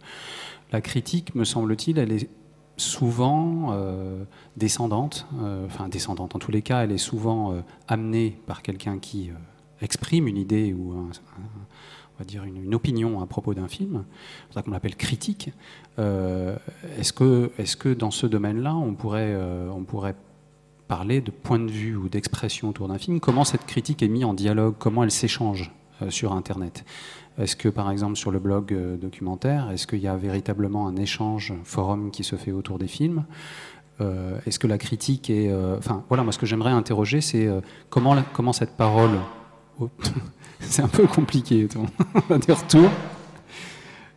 La 0.71 0.81
critique, 0.81 1.35
me 1.35 1.43
semble-t-il, 1.43 1.97
elle 1.97 2.11
est 2.11 2.29
souvent 2.77 3.71
euh, 3.71 4.23
descendante, 4.55 5.27
enfin 5.65 5.89
descendante, 5.89 6.35
en 6.35 6.39
tous 6.39 6.51
les 6.51 6.61
cas, 6.61 6.83
elle 6.83 6.91
est 6.91 6.97
souvent 6.97 7.61
amenée 7.87 8.39
par 8.45 8.61
quelqu'un 8.61 8.99
qui 8.99 9.31
exprime 9.81 10.27
une 10.27 10.37
idée 10.37 10.73
ou 10.73 10.93
un- 10.93 11.09
va 12.17 12.25
dire 12.25 12.43
une, 12.43 12.75
opinion 12.75 13.21
à 13.21 13.25
propos 13.25 13.53
d'un 13.53 13.67
film, 13.67 14.03
c'est 14.05 14.45
pour 14.45 14.53
ça 14.53 14.61
qu'on 14.61 14.71
l'appelle 14.71 14.95
critique. 14.95 15.51
Est-ce 15.97 17.13
que, 17.13 17.51
est-ce 17.57 17.75
que 17.75 17.93
dans 17.93 18.11
ce 18.11 18.27
domaine-là, 18.27 18.75
on 18.75 18.93
pourrait, 18.93 19.37
on 19.71 19.83
pourrait 19.83 20.15
parler 20.89 21.21
de 21.21 21.31
point 21.31 21.59
de 21.59 21.71
vue 21.71 21.95
ou 21.95 22.09
d'expression 22.09 22.67
autour 22.67 22.89
d'un 22.89 22.97
film. 22.97 23.21
Comment 23.21 23.45
cette 23.45 23.65
critique 23.65 24.03
est 24.03 24.09
mise 24.09 24.25
en 24.25 24.33
dialogue? 24.33 24.73
Comment 24.77 25.03
elle 25.03 25.11
s'échange 25.11 25.71
euh, 26.01 26.09
sur 26.09 26.33
Internet? 26.33 26.83
Est-ce 27.37 27.55
que, 27.55 27.69
par 27.69 27.89
exemple, 27.91 28.17
sur 28.17 28.31
le 28.31 28.39
blog 28.39 28.73
euh, 28.73 28.97
documentaire, 28.97 29.69
est-ce 29.71 29.85
qu'il 29.87 29.99
y 29.99 30.07
a 30.07 30.17
véritablement 30.17 30.87
un 30.87 30.97
échange 30.97 31.53
forum 31.63 32.09
qui 32.11 32.23
se 32.25 32.35
fait 32.35 32.51
autour 32.51 32.79
des 32.79 32.87
films? 32.87 33.23
Euh, 34.01 34.39
Est-ce 34.45 34.57
que 34.57 34.67
la 34.67 34.79
critique 34.79 35.29
est... 35.29 35.53
Enfin, 35.77 36.03
voilà, 36.09 36.23
moi, 36.23 36.33
ce 36.33 36.39
que 36.39 36.47
j'aimerais 36.47 36.71
interroger, 36.71 37.21
c'est 37.21 37.47
comment, 37.89 38.53
cette 38.53 38.75
parole... 38.75 39.11
Oh, 39.79 39.89
c'est 40.59 40.81
un 40.81 40.87
peu 40.87 41.05
compliqué, 41.05 41.67
on 42.29 42.33
a 42.33 42.37
des 42.39 42.51
retours. 42.51 42.89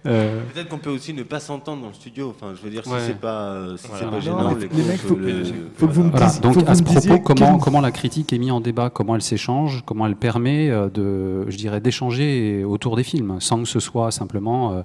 Euh, 0.05 0.41
Peut-être 0.53 0.69
qu'on 0.69 0.79
peut 0.79 0.91
aussi 0.91 1.15
ne 1.15 1.23
pas 1.23 1.39
s'entendre 1.39 1.83
dans 1.83 1.89
le 1.89 1.95
studio. 1.95 2.31
Enfin, 2.37 2.55
je 2.57 2.63
veux 2.63 2.71
dire, 2.71 2.83
Ouais. 2.89 2.99
si 3.01 3.07
c'est 3.07 3.21
pas, 3.21 3.43
euh, 3.53 3.77
si 3.77 3.87
Voilà. 3.87 3.99
c'est 4.01 4.11
pas 4.11 4.17
Non, 4.17 4.21
gênant, 4.21 4.55
les- 4.55 4.69
les, 4.69 4.75
les 4.77 4.83
mecs, 4.83 5.01
faut- 5.01 5.15
le- 5.15 5.45
faut 5.77 5.87
que 5.87 5.93
vous 5.93 6.03
me 6.03 6.11
Voilà, 6.11 6.27
disiez- 6.27 6.41
donc 6.41 6.57
à 6.69 6.73
vous 6.73 6.79
ce 6.79 6.83
propos, 6.83 7.19
comment, 7.23 7.53
quel- 7.53 7.61
comment 7.61 7.81
la 7.81 7.93
critique 7.93 8.33
est 8.33 8.39
mise 8.39 8.51
en 8.51 8.61
débat, 8.61 8.91
comment 8.91 9.15
elle 9.15 9.23
s'échange, 9.23 9.83
comment 9.87 10.07
elle 10.07 10.17
permet 10.17 10.71
euh, 10.71 10.89
de, 10.89 11.49
je 11.49 11.57
dirais, 11.57 11.81
d'échanger 11.81 12.65
autour 12.65 12.97
des 12.97 13.05
films, 13.05 13.37
sans 13.41 13.63
que 13.63 13.69
ce 13.69 13.79
soit 13.79 14.11
simplement 14.11 14.73
euh, 14.73 14.83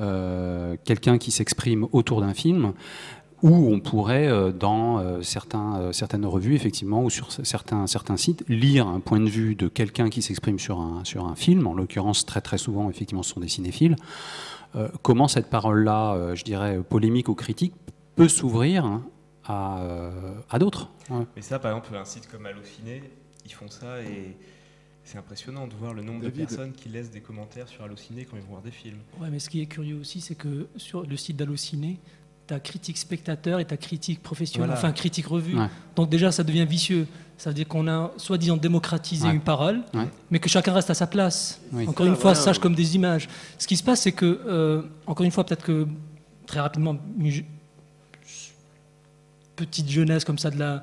euh, 0.00 0.76
quelqu'un 0.84 1.16
qui 1.18 1.30
s'exprime 1.30 1.86
autour 1.92 2.20
d'un 2.20 2.34
film, 2.34 2.72
ou 3.42 3.72
on 3.72 3.78
pourrait, 3.80 4.28
dans 4.52 5.00
certains, 5.22 5.92
certaines 5.92 6.26
revues, 6.26 6.56
effectivement, 6.56 7.04
ou 7.04 7.08
sur 7.10 7.30
certains, 7.30 7.86
certains 7.86 8.16
sites, 8.16 8.44
lire 8.48 8.88
un 8.88 8.98
point 8.98 9.20
de 9.20 9.28
vue 9.28 9.54
de 9.54 9.68
quelqu'un 9.68 10.08
qui 10.10 10.22
s'exprime 10.22 10.58
sur 10.58 10.80
un, 10.80 11.04
sur 11.04 11.24
un 11.24 11.36
film, 11.36 11.66
en 11.68 11.72
l'occurrence, 11.72 12.26
très 12.26 12.40
très 12.40 12.58
souvent, 12.58 12.90
effectivement, 12.90 13.22
ce 13.22 13.32
sont 13.34 13.40
des 13.40 13.46
cinéphiles. 13.48 13.94
Euh, 14.76 14.88
comment 15.02 15.28
cette 15.28 15.48
parole-là, 15.50 16.14
euh, 16.14 16.34
je 16.34 16.44
dirais, 16.44 16.78
polémique 16.82 17.28
ou 17.28 17.34
critique, 17.34 17.74
peut 18.16 18.28
s'ouvrir 18.28 18.84
hein, 18.84 19.02
à, 19.44 19.80
euh, 19.82 20.34
à 20.50 20.58
d'autres? 20.58 20.90
Ouais. 21.10 21.24
Mais 21.36 21.42
ça, 21.42 21.58
par 21.58 21.70
exemple, 21.72 21.96
un 21.96 22.04
site 22.04 22.28
comme 22.30 22.44
Allociné, 22.46 23.02
ils 23.46 23.52
font 23.52 23.68
ça 23.68 24.02
et 24.02 24.36
c'est 25.04 25.16
impressionnant 25.16 25.66
de 25.66 25.74
voir 25.74 25.94
le 25.94 26.02
nombre 26.02 26.20
David. 26.20 26.32
de 26.34 26.38
personnes 26.46 26.72
qui 26.72 26.90
laissent 26.90 27.10
des 27.10 27.20
commentaires 27.22 27.66
sur 27.68 27.82
Allociné 27.82 28.26
quand 28.26 28.36
ils 28.36 28.42
vont 28.42 28.50
voir 28.50 28.62
des 28.62 28.70
films. 28.70 28.98
Ouais, 29.20 29.30
mais 29.30 29.38
ce 29.38 29.48
qui 29.48 29.62
est 29.62 29.66
curieux 29.66 29.96
aussi, 29.98 30.20
c'est 30.20 30.34
que 30.34 30.68
sur 30.76 31.02
le 31.06 31.16
site 31.16 31.36
d'Allociné, 31.36 31.98
tu 32.46 32.52
as 32.54 32.60
critique 32.60 32.98
spectateur 32.98 33.58
et 33.60 33.66
tu 33.66 33.72
as 33.72 33.78
critique 33.78 34.22
professionnelle, 34.22 34.68
Voilà. 34.70 34.78
enfin 34.80 34.92
critique 34.92 35.26
revue. 35.26 35.56
Ouais. 35.58 35.68
Donc 35.96 36.10
déjà, 36.10 36.30
ça 36.30 36.44
devient 36.44 36.66
vicieux. 36.66 37.06
Ça 37.38 37.50
veut 37.50 37.54
dire 37.54 37.68
qu'on 37.68 37.86
a 37.86 38.10
soi-disant 38.16 38.56
démocratisé 38.56 39.26
Ouais. 39.28 39.32
une 39.34 39.40
parole, 39.40 39.80
Ouais. 39.94 40.08
mais 40.30 40.40
que 40.40 40.48
chacun 40.48 40.72
reste 40.72 40.90
à 40.90 40.94
sa 40.94 41.06
place. 41.06 41.60
Oui. 41.72 41.86
Encore 41.86 42.04
une 42.06 42.16
fois, 42.16 42.34
sache 42.34 42.58
comme 42.58 42.74
des 42.74 42.96
images. 42.96 43.28
Ce 43.58 43.66
qui 43.68 43.76
se 43.76 43.82
passe, 43.84 44.02
c'est 44.02 44.12
que, 44.12 44.40
euh, 44.46 44.82
encore 45.06 45.24
une 45.24 45.30
fois, 45.30 45.44
peut-être 45.44 45.64
que 45.64 45.86
très 46.46 46.58
rapidement, 46.60 46.96
une 47.18 47.42
petite 49.56 49.88
jeunesse 49.88 50.24
comme 50.24 50.38
ça 50.38 50.50
de 50.50 50.58
la, 50.58 50.82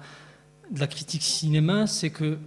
de 0.72 0.80
la 0.80 0.88
critique 0.88 1.24
cinéma, 1.24 1.88
c'est 1.88 2.10
que 2.10 2.38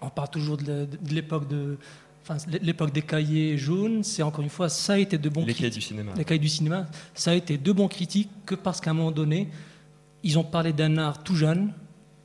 on 0.00 0.08
parle 0.08 0.30
toujours 0.30 0.56
de 0.56 0.88
l'époque 1.10 1.46
de, 1.48 1.76
enfin, 2.22 2.36
l'époque 2.62 2.92
des 2.92 3.02
cahiers 3.02 3.58
jaunes. 3.58 4.02
C'est 4.02 4.22
encore 4.22 4.42
une 4.42 4.50
fois, 4.50 4.68
ça 4.68 4.94
a 4.94 4.98
été 4.98 5.18
de 5.18 5.28
bons 5.28 5.40
les 5.44 5.52
critiques 5.54 5.60
cahiers 5.60 5.70
du 5.74 5.80
cinéma. 5.82 6.12
les 6.16 6.24
cahiers 6.24 6.40
du 6.40 6.48
cinéma, 6.48 6.86
ça 7.14 7.30
a 7.32 7.34
été 7.34 7.58
de 7.58 7.72
bons 7.72 7.88
critiques 7.88 8.30
que 8.46 8.54
parce 8.54 8.80
qu'à 8.80 8.90
un 8.90 8.94
moment 8.94 9.12
donné, 9.12 9.48
ils 10.22 10.38
ont 10.38 10.44
parlé 10.44 10.72
d'un 10.72 10.96
art 10.98 11.22
tout 11.22 11.36
jeune 11.36 11.72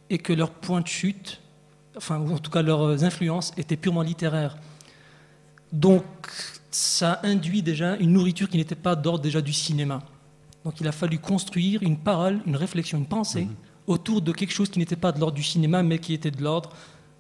et 0.09 0.17
que 0.17 0.33
leur 0.33 0.51
point 0.51 0.81
de 0.81 0.87
chute, 0.87 1.41
enfin, 1.97 2.19
ou 2.19 2.33
en 2.33 2.37
tout 2.37 2.51
cas 2.51 2.61
leurs 2.61 3.03
influences, 3.03 3.51
étaient 3.57 3.77
purement 3.77 4.01
littéraires. 4.01 4.57
Donc, 5.71 6.05
ça 6.71 7.19
induit 7.23 7.61
déjà 7.61 7.95
une 7.97 8.11
nourriture 8.13 8.49
qui 8.49 8.57
n'était 8.57 8.75
pas 8.75 8.95
d'ordre 8.95 9.23
déjà 9.23 9.41
du 9.41 9.53
cinéma. 9.53 10.03
Donc, 10.63 10.81
il 10.81 10.87
a 10.87 10.91
fallu 10.91 11.19
construire 11.19 11.83
une 11.83 11.97
parole, 11.97 12.41
une 12.45 12.55
réflexion, 12.55 12.97
une 12.97 13.05
pensée 13.05 13.47
autour 13.87 14.21
de 14.21 14.31
quelque 14.31 14.51
chose 14.51 14.69
qui 14.69 14.79
n'était 14.79 14.95
pas 14.95 15.11
de 15.11 15.19
l'ordre 15.19 15.35
du 15.35 15.43
cinéma, 15.43 15.83
mais 15.83 15.99
qui 15.99 16.13
était 16.13 16.31
de 16.31 16.41
l'ordre 16.41 16.71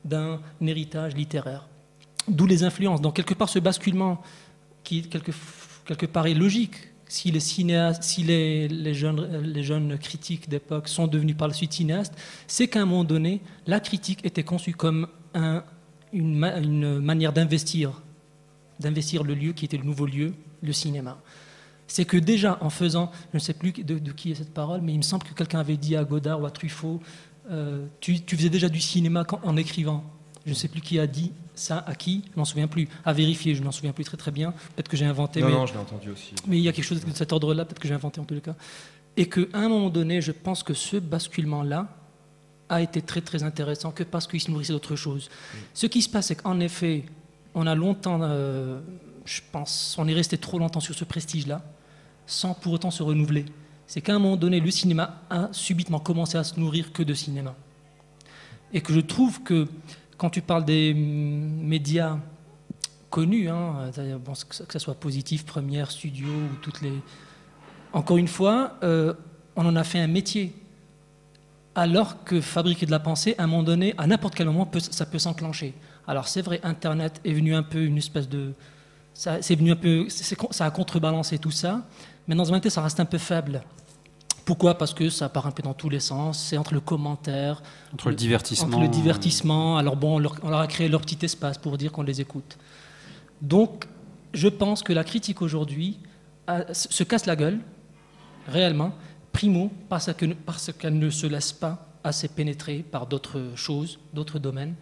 d'un 0.03 0.39
héritage 0.61 1.15
littéraire. 1.15 1.67
D'où 2.27 2.47
les 2.47 2.63
influences. 2.63 3.01
Donc, 3.01 3.15
quelque 3.15 3.35
part, 3.35 3.49
ce 3.49 3.59
basculement 3.59 4.21
qui, 4.83 5.03
quelque, 5.03 5.31
quelque 5.85 6.07
part, 6.07 6.25
est 6.27 6.33
logique. 6.33 6.75
Si 7.07 7.29
les 7.31 7.39
si 7.39 7.63
les, 8.23 8.67
les 8.67 8.93
jeunes, 8.95 9.41
les 9.43 9.63
jeunes 9.63 9.97
critiques 9.97 10.49
d'époque 10.49 10.87
sont 10.87 11.05
devenus 11.07 11.37
par 11.37 11.47
la 11.47 11.53
suite 11.53 11.73
cinéastes, 11.73 12.15
c'est 12.47 12.67
qu'à 12.67 12.81
un 12.81 12.85
moment 12.85 13.03
donné, 13.03 13.41
la 13.67 13.79
critique 13.79 14.25
était 14.25 14.43
conçue 14.43 14.73
comme 14.73 15.07
un- 15.35 15.63
une, 16.13 16.35
ma- 16.35 16.57
une 16.57 16.99
manière 16.99 17.31
d'investir, 17.31 18.01
d'investir 18.79 19.23
le 19.23 19.35
lieu 19.35 19.53
qui 19.53 19.65
était 19.65 19.77
le 19.77 19.83
nouveau 19.83 20.07
lieu, 20.07 20.33
le 20.63 20.73
cinéma. 20.73 21.17
C'est 21.87 22.05
que 22.05 22.17
déjà, 22.17 22.57
en 22.61 22.71
faisant, 22.71 23.11
je 23.31 23.37
ne 23.37 23.39
sais 23.39 23.53
plus 23.53 23.71
de, 23.71 24.11
qui 24.11 24.31
est 24.31 24.35
cette 24.35 24.53
parole, 24.53 24.81
mais 24.81 24.93
il 24.93 24.97
me 24.97 25.03
semble 25.03 25.23
que 25.23 25.33
quelqu'un 25.35 25.59
avait 25.59 25.77
dit 25.77 25.95
à 25.95 26.03
Godard 26.03 26.41
ou 26.41 26.45
à 26.47 26.51
Truffaut, 26.51 26.99
euh, 27.51 27.85
tu, 27.99 28.19
tu 28.21 28.35
faisais 28.35 28.49
déjà 28.49 28.69
du 28.69 28.81
cinéma 28.81 29.23
en 29.43 29.55
écrivant. 29.57 30.03
Je 30.45 30.51
ne 30.51 30.55
sais 30.55 30.67
plus 30.67 30.81
qui 30.81 30.99
a 30.99 31.07
dit 31.07 31.31
ça, 31.55 31.83
à 31.87 31.95
qui, 31.95 32.23
je 32.33 32.37
m'en 32.37 32.45
souviens 32.45 32.67
plus. 32.67 32.87
À 33.03 33.13
vérifier, 33.13 33.55
je 33.55 33.63
m'en 33.63 33.71
souviens 33.71 33.93
plus 33.93 34.03
très 34.03 34.17
très 34.17 34.31
bien. 34.31 34.51
Peut-être 34.51 34.89
que 34.89 34.97
j'ai 34.97 35.05
inventé. 35.05 35.41
Non, 35.41 35.47
mais... 35.47 35.53
non, 35.53 35.65
je 35.65 35.73
l'ai 35.73 35.79
entendu 35.79 36.09
aussi. 36.09 36.33
Mais 36.47 36.57
il 36.57 36.63
y 36.63 36.69
a 36.69 36.73
quelque 36.73 36.85
chose 36.85 37.03
de 37.03 37.11
cet 37.13 37.33
ordre-là, 37.33 37.65
peut-être 37.65 37.79
que 37.79 37.87
j'ai 37.87 37.93
inventé 37.93 38.19
en 38.19 38.25
tous 38.25 38.35
les 38.35 38.41
cas. 38.41 38.55
Et 39.17 39.27
qu'à 39.27 39.41
un 39.53 39.69
moment 39.69 39.89
donné, 39.89 40.21
je 40.21 40.31
pense 40.31 40.61
que 40.61 40.73
ce 40.73 40.97
basculement-là 40.97 41.87
a 42.69 42.81
été 42.81 43.01
très 43.01 43.21
très 43.21 43.43
intéressant 43.43 43.91
que 43.91 44.03
parce 44.03 44.27
qu'il 44.27 44.41
se 44.41 44.51
nourrissait 44.51 44.73
d'autre 44.73 44.95
chose. 44.95 45.29
Ce 45.73 45.87
qui 45.87 46.01
se 46.01 46.09
passe, 46.09 46.27
c'est 46.27 46.35
qu'en 46.35 46.59
effet, 46.59 47.05
on 47.53 47.67
a 47.67 47.75
longtemps, 47.75 48.19
euh, 48.21 48.81
je 49.23 49.41
pense, 49.51 49.95
on 49.97 50.07
est 50.07 50.13
resté 50.13 50.37
trop 50.37 50.59
longtemps 50.59 50.79
sur 50.79 50.95
ce 50.95 51.05
prestige-là, 51.05 51.63
sans 52.25 52.53
pour 52.53 52.73
autant 52.73 52.91
se 52.91 53.03
renouveler. 53.03 53.45
C'est 53.87 54.01
qu'à 54.01 54.15
un 54.15 54.19
moment 54.19 54.35
donné, 54.35 54.59
le 54.59 54.71
cinéma 54.71 55.21
a 55.29 55.49
subitement 55.51 55.99
commencé 55.99 56.37
à 56.37 56.43
se 56.43 56.59
nourrir 56.59 56.91
que 56.91 57.03
de 57.03 57.13
cinéma. 57.13 57.55
Et 58.73 58.81
que 58.81 58.91
je 58.91 58.99
trouve 58.99 59.43
que 59.43 59.67
quand 60.17 60.29
tu 60.29 60.41
parles 60.41 60.65
des 60.65 60.93
médias 60.93 62.17
connus, 63.09 63.49
hein, 63.49 63.91
que 63.95 64.73
ce 64.73 64.79
soit 64.79 64.95
Positif, 64.95 65.45
Première, 65.45 65.91
Studio 65.91 66.27
ou 66.27 66.55
toutes 66.61 66.81
les. 66.81 66.93
Encore 67.93 68.17
une 68.17 68.27
fois, 68.27 68.77
euh, 68.83 69.13
on 69.55 69.65
en 69.65 69.75
a 69.75 69.83
fait 69.83 69.99
un 69.99 70.07
métier. 70.07 70.53
Alors 71.75 72.23
que 72.23 72.39
fabriquer 72.39 72.85
de 72.85 72.91
la 72.91 72.99
pensée, 72.99 73.35
à 73.37 73.43
un 73.43 73.47
moment 73.47 73.63
donné, 73.63 73.93
à 73.97 74.07
n'importe 74.07 74.35
quel 74.35 74.47
moment, 74.47 74.69
ça 74.79 75.05
peut 75.05 75.19
s'enclencher. 75.19 75.73
Alors 76.07 76.27
c'est 76.27 76.41
vrai, 76.41 76.59
Internet 76.63 77.19
est 77.25 77.33
venu 77.33 77.53
un 77.53 77.63
peu 77.63 77.83
une 77.83 77.97
espèce 77.97 78.29
de. 78.29 78.53
Ça, 79.13 79.39
venu 79.39 79.71
un 79.71 79.75
peu, 79.77 80.07
ça 80.09 80.65
a 80.65 80.71
contrebalancé 80.71 81.37
tout 81.37 81.51
ça, 81.51 81.85
mais 82.27 82.35
dans 82.35 82.47
un 82.49 82.57
moment, 82.57 82.69
ça 82.69 82.81
reste 82.81 82.99
un 82.99 83.05
peu 83.05 83.17
faible. 83.17 83.61
Pourquoi? 84.45 84.77
Parce 84.77 84.93
que 84.93 85.09
ça 85.09 85.27
part 85.27 85.47
un 85.47 85.51
peu 85.51 85.63
dans 85.63 85.73
tous 85.73 85.89
les 85.89 85.99
sens. 85.99 86.37
C'est 86.39 86.57
entre 86.57 86.73
le 86.75 86.79
commentaire, 86.79 87.63
Entre 87.93 88.09
le 88.09 88.15
divertissement. 88.15 88.67
entre 88.67 88.79
le 88.79 88.87
divertissement. 88.87 89.77
Alors 89.77 89.95
bon, 89.95 90.15
on 90.15 90.19
leur, 90.19 90.35
on 90.43 90.49
leur 90.49 90.59
a 90.59 90.67
créé 90.67 90.87
leur 90.87 91.01
petit 91.01 91.17
espace 91.25 91.57
pour 91.57 91.77
dire 91.77 91.91
qu'on 91.91 92.03
les 92.03 92.21
écoute. 92.21 92.57
Donc, 93.41 93.85
je 94.33 94.47
pense 94.47 94.83
que 94.83 94.93
la 94.93 95.03
critique 95.03 95.41
aujourd'hui 95.41 95.97
se 96.71 97.03
casse 97.03 97.25
la 97.25 97.35
gueule, 97.35 97.59
réellement, 98.47 98.91
primo, 99.31 99.71
parce 99.89 100.11
qu'elle 100.13 100.99
ne 100.99 101.09
se 101.09 101.25
laisse 101.25 101.51
pas 101.51 101.87
assez 102.03 102.27
pénétrer 102.27 102.79
par 102.89 103.07
d'autres 103.07 103.41
choses, 103.55 103.97
d'autres 104.13 104.37
domaines 104.37 104.75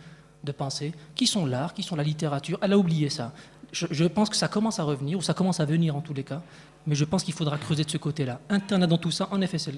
de 0.44 0.52
pensée, 0.52 0.92
qui 1.16 1.26
sont 1.26 1.46
l'art, 1.46 1.74
qui 1.74 1.84
sont 1.84 1.96
la 1.96 2.04
littérature. 2.04 2.60
Elle 2.62 2.74
a 2.74 2.78
oublié 2.78 3.10
ça. 3.10 3.32
Je, 3.72 3.88
je 3.90 4.04
pense 4.04 4.30
que 4.30 4.36
ça 4.36 4.50
commence 4.50 4.78
à 4.80 4.84
revenir, 4.84 5.18
ou 5.18 5.22
ça 5.22 5.34
commence 5.34 5.62
à 5.62 5.66
venir 5.66 5.96
en 5.96 6.02
tous 6.02 6.14
les 6.14 6.24
cas, 6.24 6.42
mais 6.88 6.96
je 6.96 7.06
pense 7.06 7.24
qu'il 7.24 7.34
faudra 7.34 7.58
creuser 7.58 7.84
de 7.84 7.90
ce 7.90 7.98
côté-là. 7.98 8.40
Internet 8.50 8.90
dans 8.90 8.98
tout 8.98 9.12
ça, 9.12 9.28
en 9.32 9.42
effet, 9.42 9.58
c'est 9.58 9.74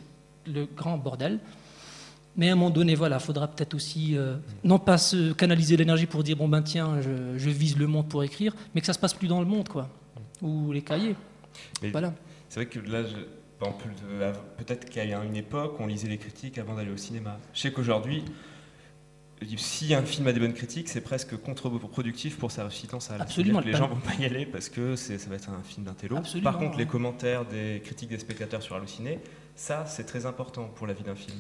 le- 0.47 0.67
grand 0.75 0.97
bordel. 0.97 1.39
Mais 2.37 2.49
à 2.49 2.51
un 2.51 2.55
moment 2.55 2.69
donné, 2.69 2.95
voilà, 2.95 3.19
faudra 3.19 3.47
peut-être 3.47 3.73
aussi 3.75 4.17
euh, 4.17 4.35
non 4.63 4.77
pas 4.77 4.97
se 4.97 5.31
canaliser 5.33 5.77
l'énergie 5.77 6.05
pour 6.05 6.21
dire 6.21 6.35
bon 6.35 6.49
ben 6.49 6.61
tiens, 6.61 6.99
je, 7.01 7.37
je 7.37 7.49
vise 7.49 7.77
le 7.77 7.87
monde 7.87 8.09
pour 8.09 8.23
écrire, 8.23 8.53
mais 8.73 8.81
que 8.81 8.87
ça 8.87 8.93
se 8.93 8.99
passe 8.99 9.13
plus 9.13 9.27
dans 9.29 9.39
le 9.39 9.45
monde, 9.45 9.69
quoi, 9.69 9.87
ou 10.41 10.71
les 10.73 10.81
cahiers. 10.81 11.15
Mais 11.81 11.91
Voilà. 11.91 12.13
C'est 12.49 12.59
vrai 12.61 12.65
que 12.69 12.79
là, 12.79 13.03
je- 13.03 13.15
peut-être 14.57 14.89
qu'à 14.89 15.05
une 15.05 15.35
époque, 15.35 15.77
on 15.79 15.87
lisait 15.87 16.09
les 16.09 16.17
critiques 16.17 16.57
avant 16.57 16.75
d'aller 16.75 16.91
au 16.91 16.97
cinéma. 16.97 17.37
Je 17.53 17.61
sais 17.61 17.71
qu'aujourd'hui, 17.71 18.23
si 19.57 19.93
un 19.93 20.03
film 20.03 20.27
a 20.27 20.33
des 20.33 20.39
bonnes 20.39 20.53
critiques, 20.53 20.89
c'est 20.89 21.01
presque 21.01 21.37
contre-productif 21.37 22.37
pour 22.37 22.51
sa 22.51 22.63
réussite 22.63 22.93
en 22.93 22.99
salle. 22.99 23.21
Absolument, 23.21 23.59
Les 23.59 23.73
gens 23.73 23.87
vont 23.87 23.95
pas 23.95 24.13
y 24.19 24.25
aller 24.25 24.45
parce 24.45 24.69
que 24.69 24.95
ça 24.95 25.13
va 25.29 25.35
être 25.35 25.49
un 25.49 25.61
film 25.63 25.85
d'intello. 25.85 26.17
Par 26.43 26.57
contre, 26.57 26.71
ouais. 26.71 26.83
les 26.83 26.85
commentaires 26.85 27.45
des 27.45 27.81
critiques 27.83 28.09
des 28.09 28.19
spectateurs 28.19 28.61
sur 28.61 28.75
Allociné, 28.75 29.19
ça, 29.55 29.85
c'est 29.85 30.05
très 30.05 30.25
important 30.25 30.69
pour 30.75 30.87
la 30.87 30.93
vie 30.93 31.03
d'un 31.03 31.15
film. 31.15 31.37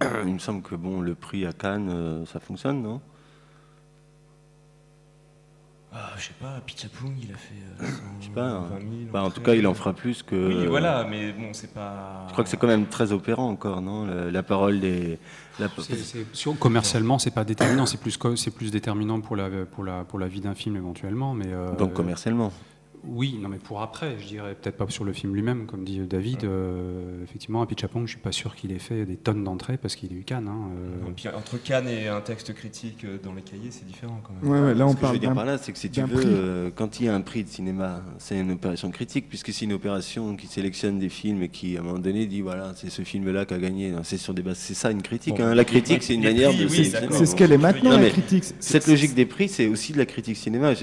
Il 0.26 0.34
me 0.34 0.38
semble 0.38 0.62
que 0.62 0.74
bon, 0.74 1.00
le 1.00 1.14
prix 1.14 1.46
à 1.46 1.52
Cannes, 1.52 1.90
euh, 1.90 2.26
ça 2.26 2.40
fonctionne, 2.40 2.82
non? 2.82 3.00
Ah, 5.92 6.12
je 6.16 6.26
sais 6.26 6.34
pas, 6.40 6.60
Pichapung, 6.64 7.12
il 7.20 7.32
a 7.32 7.36
fait. 7.36 7.54
Euh, 7.82 7.86
Je 8.20 8.26
sais 8.26 8.32
pas. 8.32 8.48
120 8.50 8.78
000 8.78 8.90
Bah, 9.12 9.24
en 9.24 9.30
tout 9.30 9.40
cas, 9.40 9.54
il 9.54 9.66
en 9.66 9.74
fera 9.74 9.92
plus 9.92 10.22
que. 10.22 10.36
Oui, 10.36 10.66
voilà, 10.68 11.04
mais 11.04 11.32
bon, 11.32 11.52
c'est 11.52 11.74
pas. 11.74 12.26
Je 12.28 12.32
crois 12.32 12.44
que 12.44 12.50
c'est 12.50 12.56
quand 12.56 12.68
même 12.68 12.86
très 12.86 13.10
opérant 13.10 13.48
encore, 13.48 13.82
non? 13.82 14.06
La, 14.06 14.30
la 14.30 14.42
parole 14.44 14.78
des. 14.78 15.18
La- 15.60 15.68
C'est- 15.82 15.96
c'est- 15.96 16.26
sur- 16.32 16.58
commercialement, 16.58 17.18
c'est 17.18 17.30
pas 17.30 17.44
déterminant, 17.44 17.86
c'est 17.86 18.00
plus, 18.00 18.16
plus 18.50 18.70
déterminant 18.70 19.20
pour 19.20 19.36
la, 19.36 19.48
pour 19.70 19.84
la, 19.84 20.04
pour 20.04 20.18
la 20.18 20.28
vie 20.28 20.40
d'un 20.40 20.54
film 20.54 20.76
éventuellement. 20.76 21.34
Mais, 21.34 21.46
euh, 21.48 21.74
Donc 21.76 21.92
commercialement. 21.92 22.52
Oui, 23.06 23.38
non, 23.40 23.48
mais 23.48 23.56
pour 23.58 23.80
après, 23.80 24.16
je 24.20 24.26
dirais 24.26 24.54
peut-être 24.60 24.76
pas 24.76 24.86
sur 24.90 25.04
le 25.04 25.12
film 25.12 25.34
lui-même, 25.34 25.66
comme 25.66 25.84
dit 25.84 26.00
David. 26.00 26.44
euh, 26.44 27.22
effectivement, 27.24 27.62
à 27.62 27.66
Pichapong, 27.66 28.04
je 28.06 28.10
suis 28.12 28.20
pas 28.20 28.32
sûr 28.32 28.54
qu'il 28.54 28.72
ait 28.72 28.78
fait 28.78 29.06
des 29.06 29.16
tonnes 29.16 29.42
d'entrées 29.42 29.78
parce 29.78 29.96
qu'il 29.96 30.12
a 30.12 30.16
eu 30.16 30.22
Cannes. 30.22 30.48
hein, 30.48 30.68
euh. 31.06 31.10
Puis, 31.16 31.28
entre 31.28 31.56
Cannes 31.62 31.88
et 31.88 32.08
un 32.08 32.20
texte 32.20 32.52
critique 32.54 33.04
euh, 33.04 33.16
dans 33.24 33.32
les 33.32 33.42
cahiers, 33.42 33.70
c'est 33.70 33.86
différent 33.86 34.20
quand 34.22 34.34
même. 34.34 34.52
Ouais, 34.52 34.68
ouais, 34.68 34.74
là 34.74 34.86
on 34.86 34.90
Ce 34.90 34.94
que 34.94 34.98
je 34.98 35.02
parle 35.02 35.14
veux 35.14 35.18
dire 35.20 35.28
d'un 35.30 35.34
par 35.34 35.44
là, 35.46 35.56
c'est 35.58 35.72
que 35.72 35.78
si 35.78 35.90
tu 35.90 36.02
veux, 36.02 36.14
prix. 36.14 36.24
euh, 36.26 36.70
quand 36.74 37.00
il 37.00 37.06
y 37.06 37.08
a 37.08 37.14
un 37.14 37.20
prix 37.22 37.42
de 37.44 37.48
cinéma, 37.48 38.02
c'est 38.18 38.38
une 38.38 38.50
opération 38.52 38.90
critique, 38.90 39.28
puisque 39.28 39.52
c'est 39.52 39.64
une 39.64 39.72
opération 39.72 40.36
qui 40.36 40.46
sélectionne 40.46 40.98
des 40.98 41.08
films 41.08 41.42
et 41.42 41.48
qui, 41.48 41.76
à 41.76 41.80
un 41.80 41.84
moment 41.84 41.98
donné, 41.98 42.26
dit 42.26 42.42
voilà, 42.42 42.72
c'est 42.76 42.90
ce 42.90 43.00
film-là 43.02 43.46
qui 43.46 43.54
a 43.54 43.58
gagné. 43.58 43.94
C'est 44.02 44.18
sur 44.18 44.34
des 44.34 44.42
bases, 44.42 44.58
c'est 44.58 44.74
ça 44.74 44.90
une 44.90 45.00
critique. 45.02 45.36
Bon, 45.38 45.44
hein. 45.44 45.54
La 45.54 45.64
critique, 45.64 46.02
c'est 46.02 46.14
une 46.14 46.22
manière 46.24 46.50
prix, 46.50 46.58
de. 46.64 46.68
oui. 46.68 46.92
C'est 47.12 47.26
ce 47.26 47.34
qu'elle 47.34 47.52
est 47.52 47.58
maintenant, 47.58 47.92
Non, 47.92 47.98
la 48.00 48.10
critique. 48.10 48.44
Cette 48.60 48.86
logique 48.86 49.14
des 49.14 49.26
prix, 49.26 49.48
c'est 49.48 49.66
aussi 49.68 49.92
de 49.94 49.98
la 49.98 50.06
critique 50.06 50.36
cinéma. 50.36 50.74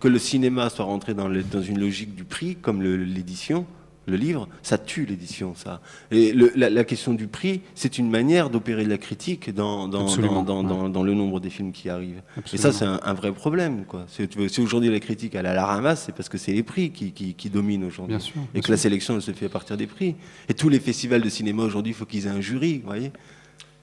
Que 0.00 0.08
le 0.08 0.18
cinéma 0.18 0.68
soit 0.68 0.84
rentré 0.84 1.14
dans, 1.14 1.28
le- 1.28 1.42
dans 1.42 1.61
une 1.62 1.78
logique 1.78 2.14
du 2.14 2.24
prix, 2.24 2.56
comme 2.56 2.82
l'édition, 2.82 3.64
le 4.06 4.16
livre, 4.16 4.48
ça 4.62 4.78
tue 4.78 5.06
l'édition, 5.06 5.54
ça. 5.54 5.80
Et 6.10 6.32
le- 6.32 6.50
la, 6.56 6.68
la 6.70 6.82
question 6.82 7.14
du 7.14 7.28
prix, 7.28 7.60
c'est 7.76 7.98
une 7.98 8.10
manière 8.10 8.50
d'opérer 8.50 8.82
de 8.84 8.88
la 8.90 8.98
critique 8.98 9.54
dans, 9.54 9.86
dans, 9.86 10.02
Absolument, 10.02 10.42
dans, 10.42 10.64
dans- 10.64 10.74
ouais. 10.74 10.82
dans- 10.82 10.88
dans 10.88 11.02
le 11.04 11.14
nombre 11.14 11.38
des 11.38 11.50
films 11.50 11.70
qui 11.70 11.88
arrivent. 11.88 12.20
Et 12.52 12.56
ça, 12.56 12.72
c'est 12.72 12.84
un, 12.84 12.98
un 13.04 13.14
vrai 13.14 13.30
problème. 13.30 13.84
Quoi. 13.84 14.06
Si, 14.08 14.60
aujourd'hui 14.60 14.90
la 14.90 14.98
critique 14.98 15.36
elle 15.36 15.46
est 15.46 15.50
à 15.50 15.54
la 15.54 15.64
ramasse, 15.66 16.02
c'est 16.06 16.14
parce 16.16 16.28
que 16.28 16.36
c'est 16.36 16.52
les 16.52 16.64
prix 16.64 16.90
qui, 16.90 17.12
qui- 17.12 17.34
qui 17.34 17.48
dominent 17.48 17.84
aujourd'hui. 17.84 18.16
Et 18.56 18.60
que 18.60 18.70
la 18.72 18.76
sélection 18.76 19.14
elle 19.14 19.22
se 19.22 19.30
fait 19.30 19.46
à 19.46 19.50
partir 19.50 19.76
des 19.76 19.86
prix. 19.86 20.16
Et 20.48 20.54
tous 20.54 20.68
les 20.68 20.80
festivals 20.80 21.22
de 21.22 21.28
cinéma 21.28 21.62
aujourd'hui, 21.62 21.92
il 21.92 21.96
faut 21.96 22.04
qu'ils 22.06 22.26
aient 22.26 22.30
un 22.30 22.40
jury, 22.40 22.78
vous 22.78 22.86
voyez 22.88 23.12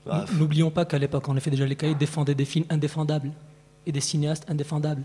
Bah, 0.06 0.26
N'oublions 0.38 0.70
pas 0.70 0.84
qu'à 0.84 0.98
l'époque, 1.00 1.30
en 1.30 1.38
effet, 1.38 1.50
déjà 1.50 1.66
les 1.66 1.78
cahiers 1.78 1.96
défendaient 1.96 2.36
des 2.36 2.44
films 2.46 2.66
indéfendables 2.70 3.32
et 3.86 3.94
des 3.94 4.02
cinéastes 4.02 4.44
indéfendables. 4.50 5.04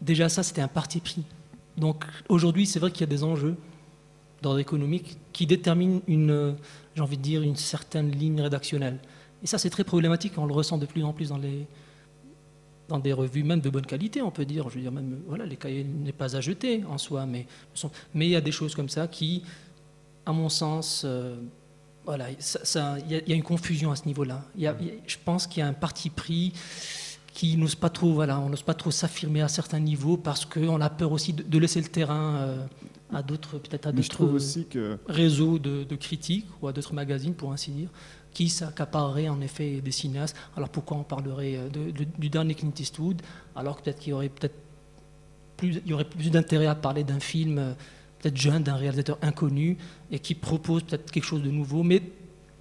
Déjà, 0.00 0.28
ça, 0.28 0.44
c'était 0.44 0.60
un 0.62 0.68
parti 0.68 1.00
pris. 1.00 1.24
Donc 1.76 2.04
aujourd'hui, 2.28 2.66
c'est 2.66 2.78
vrai 2.78 2.90
qu'il 2.90 3.00
y 3.00 3.04
a 3.04 3.14
des 3.14 3.24
enjeux 3.24 3.56
d'ordre 4.42 4.58
économique 4.58 5.18
qui 5.32 5.46
déterminent 5.46 6.00
une, 6.06 6.56
j'ai 6.94 7.02
envie 7.02 7.16
de 7.16 7.22
dire, 7.22 7.42
une 7.42 7.56
certaine 7.56 8.10
ligne 8.10 8.40
rédactionnelle. 8.40 8.98
Et 9.42 9.46
ça, 9.46 9.58
c'est 9.58 9.70
très 9.70 9.84
problématique. 9.84 10.32
On 10.38 10.46
le 10.46 10.54
ressent 10.54 10.78
de 10.78 10.86
plus 10.86 11.04
en 11.04 11.12
plus 11.12 11.28
dans 11.28 11.38
les 11.38 11.66
dans 12.88 13.00
des 13.00 13.12
revues 13.12 13.42
même 13.42 13.60
de 13.60 13.68
bonne 13.68 13.84
qualité, 13.84 14.22
on 14.22 14.30
peut 14.30 14.44
dire. 14.44 14.68
Je 14.68 14.76
veux 14.76 14.80
dire 14.80 14.92
même, 14.92 15.20
voilà, 15.26 15.44
les 15.44 15.56
cahiers 15.56 15.82
n'est 15.82 16.12
pas 16.12 16.36
à 16.36 16.40
jeter 16.40 16.84
en 16.88 16.98
soi, 16.98 17.26
mais 17.26 17.46
mais 18.14 18.26
il 18.26 18.30
y 18.30 18.36
a 18.36 18.40
des 18.40 18.52
choses 18.52 18.76
comme 18.76 18.88
ça 18.88 19.08
qui, 19.08 19.42
à 20.24 20.32
mon 20.32 20.48
sens, 20.48 21.02
euh, 21.04 21.36
voilà, 22.04 22.30
il 22.30 23.10
y, 23.10 23.30
y 23.30 23.32
a 23.32 23.34
une 23.34 23.42
confusion 23.42 23.90
à 23.90 23.96
ce 23.96 24.06
niveau-là. 24.06 24.44
Je 24.56 25.16
pense 25.24 25.48
qu'il 25.48 25.60
y 25.60 25.62
a 25.62 25.66
un 25.66 25.72
parti 25.72 26.10
pris 26.10 26.52
qui 27.36 27.58
n'ose 27.58 27.74
pas 27.74 27.90
trop, 27.90 28.14
voilà, 28.14 28.40
on 28.40 28.48
n'ose 28.48 28.62
pas 28.62 28.72
trop 28.72 28.90
s'affirmer 28.90 29.42
à 29.42 29.48
certains 29.48 29.78
niveaux 29.78 30.16
parce 30.16 30.46
qu'on 30.46 30.80
a 30.80 30.88
peur 30.88 31.12
aussi 31.12 31.34
de, 31.34 31.58
laisser 31.58 31.82
le 31.82 31.88
terrain 31.88 32.34
euh, 32.36 32.66
à 33.12 33.22
d'autres, 33.22 33.58
peut-être 33.58 33.88
à 33.88 33.92
d'autres 33.92 34.08
que 34.70 34.98
réseaux 35.06 35.58
de, 35.58 35.84
de 35.84 35.96
critiques 35.96 36.46
ou 36.62 36.66
à 36.68 36.72
d'autres 36.72 36.94
magazines, 36.94 37.34
pour 37.34 37.52
ainsi 37.52 37.72
dire, 37.72 37.90
qui 38.32 38.48
s'accapareraient 38.48 39.28
en 39.28 39.42
effet 39.42 39.82
des 39.82 39.90
cinéastes. 39.90 40.34
Alors 40.56 40.70
pourquoi 40.70 40.96
on 40.96 41.02
parlerait 41.02 41.56
euh, 41.56 41.68
de- 41.68 41.90
de- 41.90 42.06
du 42.18 42.30
dernier 42.30 42.54
Clint 42.54 42.72
Eastwood 42.78 43.20
alors 43.54 43.76
que 43.76 43.82
peut-être 43.82 43.98
qu'il 43.98 44.12
y 44.12 44.14
aurait 44.14 44.30
peut-être 44.30 44.56
plus, 45.58 45.82
il 45.84 45.90
y 45.90 45.92
aurait 45.92 46.08
plus 46.08 46.30
d'intérêt 46.30 46.66
à 46.68 46.74
parler 46.74 47.04
d'un 47.04 47.20
film 47.20 47.58
euh, 47.58 47.74
peut-être 48.18 48.36
jeune, 48.38 48.62
d'un 48.62 48.76
réalisateur 48.76 49.18
inconnu 49.20 49.76
et 50.10 50.20
qui 50.20 50.34
propose 50.34 50.84
peut-être 50.84 51.10
quelque 51.10 51.24
chose 51.24 51.42
de 51.42 51.50
nouveau, 51.50 51.82
mais 51.82 52.00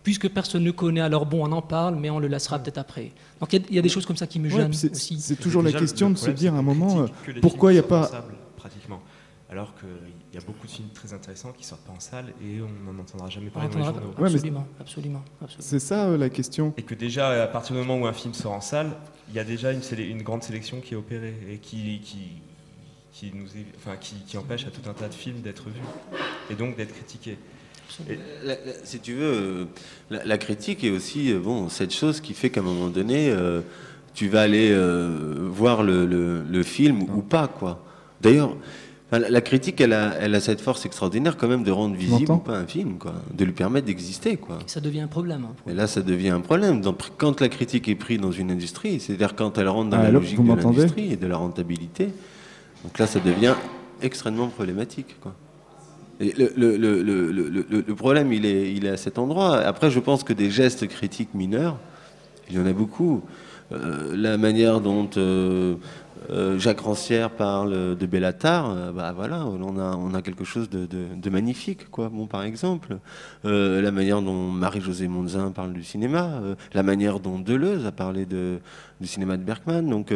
puisque 0.06 0.30
personne 0.30 0.64
ne 0.64 0.70
connaît, 0.70 1.02
alors 1.02 1.26
bon, 1.26 1.46
on 1.46 1.52
en 1.52 1.64
parle, 1.64 1.96
mais 1.96 2.12
on 2.12 2.20
le 2.20 2.28
laissera 2.28 2.60
peut-être 2.60 2.78
après. 2.78 3.12
Donc 3.40 3.52
il 3.52 3.60
y 3.60 3.64
a- 3.64 3.66
il 3.72 3.76
y, 3.76 3.80
a 3.80 3.82
des 3.82 3.90
choses 3.90 4.06
comme 4.06 4.16
ça 4.16 4.28
qui 4.28 4.40
me 4.40 4.48
gênent 4.48 4.70
aussi. 4.70 5.20
c'est 5.20 5.36
toujours 5.36 5.64
la 5.64 5.74
question 5.74 6.12
de 6.12 6.16
se 6.18 6.30
dire 6.30 6.54
à 6.54 6.60
un 6.60 6.62
moment 6.62 7.08
pourquoi 7.42 7.72
il 7.74 7.76
n'y 7.76 7.80
a 7.80 7.84
pas. 7.84 8.10
pratiquement. 8.56 9.02
Alors 9.50 9.74
qu'il 9.76 9.90
y 10.34 10.38
a 10.38 10.42
beaucoup 10.46 10.66
de 10.66 10.72
films 10.72 10.90
très 10.94 11.14
intéressants 11.14 11.52
qui 11.52 11.64
sortent 11.64 11.84
pas 11.86 11.94
en 11.94 12.00
salle 12.00 12.34
et 12.44 12.62
on 12.62 12.92
n'en 12.92 13.00
entendra 13.00 13.30
jamais 13.30 13.50
parler 13.50 13.70
dans 13.70 13.78
les 13.80 13.86
journaux. 13.86 14.14
Absolument, 14.20 14.68
absolument. 14.80 15.24
C'est 15.60 15.80
ça 15.80 16.06
euh, 16.06 16.18
la 16.18 16.30
question. 16.30 16.74
Et 16.78 16.82
que 16.82 16.96
déjà, 16.96 17.44
à 17.44 17.48
partir 17.48 17.76
du 17.76 17.82
moment 17.82 18.00
où 18.04 18.08
un 18.08 18.14
film 18.14 18.34
sort 18.34 18.54
en 18.54 18.62
salle, 18.62 18.92
il 19.30 19.36
y 19.36 19.40
a 19.40 19.44
déjà 19.44 19.72
une, 19.72 20.24
grande 20.24 20.42
sélection 20.44 20.82
qui 20.82 20.94
est 20.96 20.98
opérée 20.98 21.36
et 21.50 21.58
qui, 21.60 22.00
qui, 22.04 22.42
qui, 23.12 23.32
nous 23.36 23.46
est- 23.56 23.68
enfin, 23.78 23.98
qui, 23.98 24.16
qui 24.28 24.38
empêche 24.38 24.66
à 24.66 24.72
tout 24.72 24.88
un 24.90 24.94
tas 24.94 25.10
de 25.10 25.14
films 25.14 25.42
d'être 25.42 25.66
vus 25.70 25.82
et 26.50 26.56
donc 26.56 26.76
d'être 26.76 26.94
critiqués. 26.94 27.38
Et- 28.10 28.18
La- 28.44 28.54
la- 28.54 28.58
si 28.84 29.00
tu 29.00 29.14
veux, 29.14 29.24
euh, 29.34 29.66
la, 30.10 30.24
la 30.26 30.38
critique 30.38 30.84
est 30.84 30.90
aussi 30.92 31.32
euh, 31.32 31.40
bon, 31.40 31.70
cette 31.70 31.94
chose 31.94 32.20
qui 32.22 32.34
fait 32.34 32.50
qu'à 32.50 32.62
un 32.62 32.64
moment 32.64 32.88
donné, 32.90 33.30
euh, 33.30 33.62
tu 34.14 34.28
vas 34.30 34.42
aller 34.42 34.70
euh, 34.72 35.36
voir 35.50 35.84
le, 35.84 36.06
le- 36.06 36.44
le 36.44 36.64
film 36.64 37.04
ou 37.04 37.22
pas. 37.22 37.48
quoi. 37.48 37.84
D'ailleurs, 38.22 38.56
la, 39.12 39.30
la 39.30 39.42
critique, 39.42 39.80
elle 39.82 39.94
a, 39.94 40.14
elle 40.20 40.34
a 40.36 40.40
cette 40.40 40.60
force 40.62 40.86
extraordinaire 40.86 41.38
quand 41.38 41.48
même 41.48 41.64
de 41.64 41.72
rendre 41.72 41.96
visible 41.96 42.26
ou 42.36 42.38
pas 42.40 42.58
un 42.58 42.66
film, 42.66 42.98
quoi, 42.98 43.14
de 43.34 43.46
lui 43.46 43.52
permettre 43.54 43.86
d'exister. 43.86 44.36
quoi. 44.36 44.60
Ça 44.68 44.82
devient 44.82 45.02
un 45.02 45.08
problème. 45.08 45.46
hein, 45.46 45.56
Et 45.72 45.74
là, 45.74 45.88
ça 45.88 46.02
devient 46.02 46.30
un 46.30 46.42
problème. 46.42 46.82
Donc, 46.82 46.98
quand 47.18 47.40
la 47.40 47.48
critique 47.50 47.88
est 47.88 47.96
prise 47.96 48.20
dans 48.20 48.32
une 48.32 48.52
industrie, 48.52 49.00
c'est-à-dire 49.00 49.36
quand 49.36 49.58
elle 49.58 49.70
rentre 49.70 49.92
dans 49.92 49.98
la 49.98 50.06
Allô, 50.06 50.20
logique 50.20 50.38
de 50.44 50.44
l'industrie 50.80 51.14
et 51.14 51.18
de 51.18 51.28
la 51.28 51.38
rentabilité, 51.38 52.10
donc 52.84 52.98
là, 53.00 53.06
ça 53.08 53.20
devient 53.20 53.54
extrêmement 54.02 54.48
problématique. 54.48 55.16
Quoi. 55.22 55.34
Le, 56.20 57.94
problème, 57.94 58.32
il 58.32 58.46
est, 58.46 58.90
à 58.90 58.98
cet 58.98 59.18
endroit. 59.18 59.58
Après, 59.58 59.90
je 59.90 60.00
pense 60.00 60.24
que 60.24 60.34
des 60.34 60.50
gestes 60.50 60.88
critiques 60.88 61.34
mineurs, 61.34 61.78
il 62.50 62.56
y 62.56 62.60
en 62.60 62.66
a 62.66 62.74
beaucoup. 62.74 63.24
Euh, 63.72 64.16
la 64.16 64.38
manière 64.38 64.80
dont 64.80 65.10
euh, 65.18 65.76
euh, 66.30 66.60
Jacques 66.60 66.82
Rancière 66.82 67.32
parle 67.32 67.98
de 67.98 68.06
Bellatar, 68.06 68.94
bah 68.94 69.12
voilà, 69.16 69.46
on 69.46 70.14
a, 70.14 70.22
quelque 70.22 70.44
chose 70.44 70.70
de, 70.70 71.30
magnifique, 71.30 71.90
quoi. 71.90 72.10
Bon, 72.10 72.28
par 72.28 72.44
exemple, 72.44 72.98
la 73.44 73.92
manière 73.92 74.22
dont 74.22 74.50
Marie-Josée 74.50 75.08
Monzin 75.08 75.52
parle 75.52 75.74
du 75.74 75.84
cinéma, 75.84 76.42
la 76.74 76.84
manière 76.84 77.20
dont 77.20 77.40
Deleuze 77.40 77.86
a 77.86 77.92
parlé 77.92 78.26
de, 78.26 78.60
du 79.02 79.08
cinéma 79.08 79.38
de 79.38 79.44
Bergman. 79.44 79.88
Donc, 79.88 80.14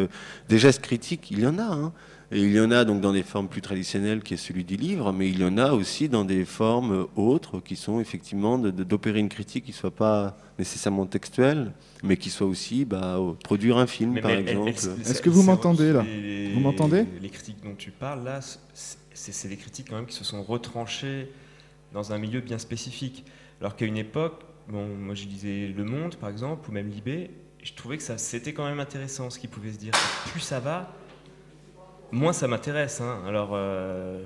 des 0.48 0.58
gestes 0.60 0.82
critiques, 0.82 1.30
il 1.32 1.40
y 1.42 1.48
en 1.48 1.58
a. 1.58 1.64
hein. 1.64 1.92
Et 2.32 2.40
il 2.44 2.52
y 2.52 2.60
en 2.60 2.70
a 2.70 2.86
donc 2.86 3.02
dans 3.02 3.12
des 3.12 3.24
formes 3.24 3.48
plus 3.48 3.62
traditionnelles 3.62 4.22
qui 4.22 4.36
est 4.36 4.38
celui 4.38 4.64
du 4.64 4.76
livre, 4.76 5.12
mais 5.12 5.30
il 5.30 5.40
y 5.40 5.44
en 5.44 5.58
a 5.58 5.72
aussi 5.72 6.10
dans 6.10 6.26
des 6.26 6.46
formes 6.46 7.08
autres 7.16 7.60
qui 7.60 7.76
sont 7.76 8.00
effectivement 8.00 8.60
d'opérer 8.60 9.20
une 9.20 9.30
critique 9.30 9.66
qui 9.66 9.74
soit 9.74 9.90
pas 9.90 10.38
nécessairement 10.60 11.08
textuelle, 11.08 11.72
mais 12.04 12.18
qui 12.18 12.30
soit 12.30 12.46
aussi 12.46 12.86
bah, 12.86 13.18
produire 13.44 13.78
un 13.80 13.88
film, 13.88 14.12
Mais- 14.14 14.22
par 14.22 14.30
mais 14.32 14.42
exemple. 14.42 14.70
Est-ce 14.70 15.22
que 15.24 15.30
vous 15.32 15.42
m'entendez, 15.42 15.92
là 15.92 16.04
les- 16.04 16.54
Vous 16.54 16.60
m'entendez 16.60 17.06
Les 17.20 17.30
critiques 17.30 17.64
dont 17.64 17.74
tu 17.76 17.90
parles 17.90 18.24
là, 18.24 18.42
c'est 19.14 19.48
des 19.48 19.58
critiques 19.58 19.88
quand 19.90 19.96
même 19.96 20.06
qui 20.06 20.16
se 20.16 20.24
sont 20.24 20.44
retranchées 20.44 21.32
dans 21.94 22.14
un 22.14 22.20
milieu 22.20 22.42
bien 22.42 22.60
spécifique. 22.60 23.26
Alors 23.60 23.76
qu'à 23.76 23.86
une 23.88 23.98
époque, 23.98 24.42
bon, 24.68 24.86
moi 25.00 25.16
je 25.16 25.26
lisais 25.26 25.74
Le 25.76 25.84
Monde 25.84 26.16
par 26.18 26.30
exemple, 26.30 26.70
ou 26.70 26.74
même 26.74 26.90
Libé, 26.90 27.32
je 27.64 27.74
trouvais 27.74 27.98
que 27.98 28.04
ça 28.04 28.20
c'était 28.20 28.54
quand 28.54 28.66
même 28.66 28.80
intéressant 28.80 29.32
ce 29.32 29.40
qu'ils 29.40 29.50
pouvaient 29.50 29.72
se 29.74 29.80
dire. 29.80 29.94
Plus 30.32 30.40
ça 30.42 30.60
va, 30.60 30.94
moins 32.12 32.34
ça 32.34 32.48
m'intéresse. 32.48 33.02
hein. 33.02 33.22
Alors. 33.28 33.52
euh, 33.54 34.24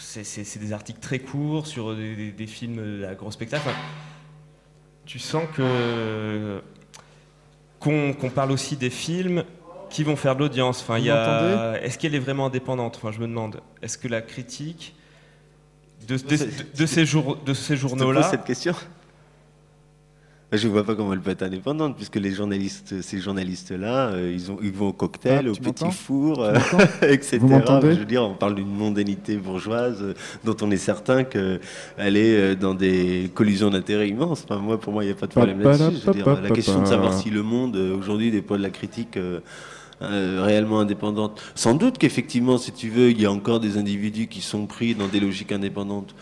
c'est- 0.00 0.24
des 0.58 0.74
articles 0.74 1.00
très 1.00 1.20
courts 1.20 1.66
sur 1.66 1.96
des, 1.96 2.14
des- 2.14 2.32
des 2.32 2.46
films 2.46 3.02
à 3.08 3.14
gros 3.14 3.30
spectacle. 3.30 3.62
Enfin, 3.66 3.76
tu 5.06 5.18
sens 5.18 5.44
que 5.54 6.62
qu'on 7.80 8.30
parle 8.34 8.52
aussi 8.52 8.76
des 8.76 8.90
films 8.90 9.42
qui 9.90 10.04
vont 10.04 10.14
faire 10.16 10.34
de 10.36 10.40
l'audience. 10.40 10.80
Enfin, 10.82 10.98
Est-ce 11.82 11.98
qu'elle 11.98 12.14
est 12.14 12.18
vraiment 12.20 12.46
indépendante? 12.46 12.96
Enfin, 12.96 13.10
je 13.10 13.18
me 13.20 13.26
demande. 13.26 13.60
Est-ce 13.82 13.96
que 13.98 14.06
la 14.08 14.20
critique 14.22 14.94
de, 16.06 16.16
de- 16.16 16.36
de- 16.36 16.78
de 16.78 16.86
ces, 16.86 17.06
jour- 17.06 17.38
ces 17.54 17.76
journaux-là, 17.76 18.20
cette 18.30 18.44
question 18.44 18.74
Je 20.52 20.66
ne 20.68 20.72
vois 20.72 20.84
pas 20.84 20.94
comment 20.94 21.12
elle 21.14 21.20
peut 21.20 21.30
être 21.30 21.42
indépendante, 21.42 21.96
puisque 21.96 22.16
les 22.16 22.30
journalistes, 22.32 23.00
ces 23.00 23.18
journalistes-là, 23.20 24.08
euh, 24.08 24.32
ils, 24.34 24.50
ont- 24.52 24.58
ils 24.62 24.70
vont 24.72 24.88
au 24.88 24.92
cocktail, 24.92 25.46
Ah, 25.46 25.50
au 25.50 25.54
petit 25.72 25.84
four, 25.92 26.42
euh, 26.42 26.54
etc. 27.02 27.38
Vous 27.38 27.48
Je 27.94 27.98
veux 28.00 28.04
dire, 28.04 28.22
on 28.22 28.34
parle 28.34 28.54
d'une 28.56 28.68
mondanité 28.72 29.36
bourgeoise 29.36 29.98
euh, 30.02 30.14
dont 30.44 30.56
on 30.60 30.70
est 30.70 30.76
certain 30.76 31.24
qu'elle 31.24 32.16
est 32.16 32.54
dans 32.56 32.74
des 32.74 33.30
collisions 33.34 33.70
d'intérêts 33.70 34.08
immenses. 34.08 34.44
Enfin, 34.48 34.60
moi, 34.60 34.78
pour 34.78 34.92
moi, 34.92 35.04
il 35.04 35.06
n'y 35.06 35.12
a 35.12 35.16
pas 35.16 35.26
de 35.26 35.32
problème 35.46 35.60
là-dessus. 35.88 36.06
La 36.42 36.48
question 36.54 36.74
de 36.82 36.86
savoir 36.88 37.12
si 37.18 37.30
le 37.30 37.42
monde, 37.42 37.76
aujourd'hui, 37.76 38.30
déploie 38.30 38.58
de 38.58 38.62
la 38.62 38.70
critique 38.70 39.16
euh, 39.16 40.42
réellement 40.44 40.80
indépendante. 40.80 41.40
Sans 41.54 41.74
doute 41.74 41.96
qu'effectivement, 41.96 42.58
si 42.58 42.72
tu 42.72 42.88
veux, 42.88 43.10
il 43.10 43.20
y 43.20 43.24
a 43.24 43.30
encore 43.32 43.60
des 43.60 43.78
individus 43.78 44.26
qui 44.26 44.40
sont 44.40 44.66
pris 44.66 44.94
dans 44.94 45.06
des 45.08 45.20
logiques 45.20 45.52
indépendantes. 45.52 46.14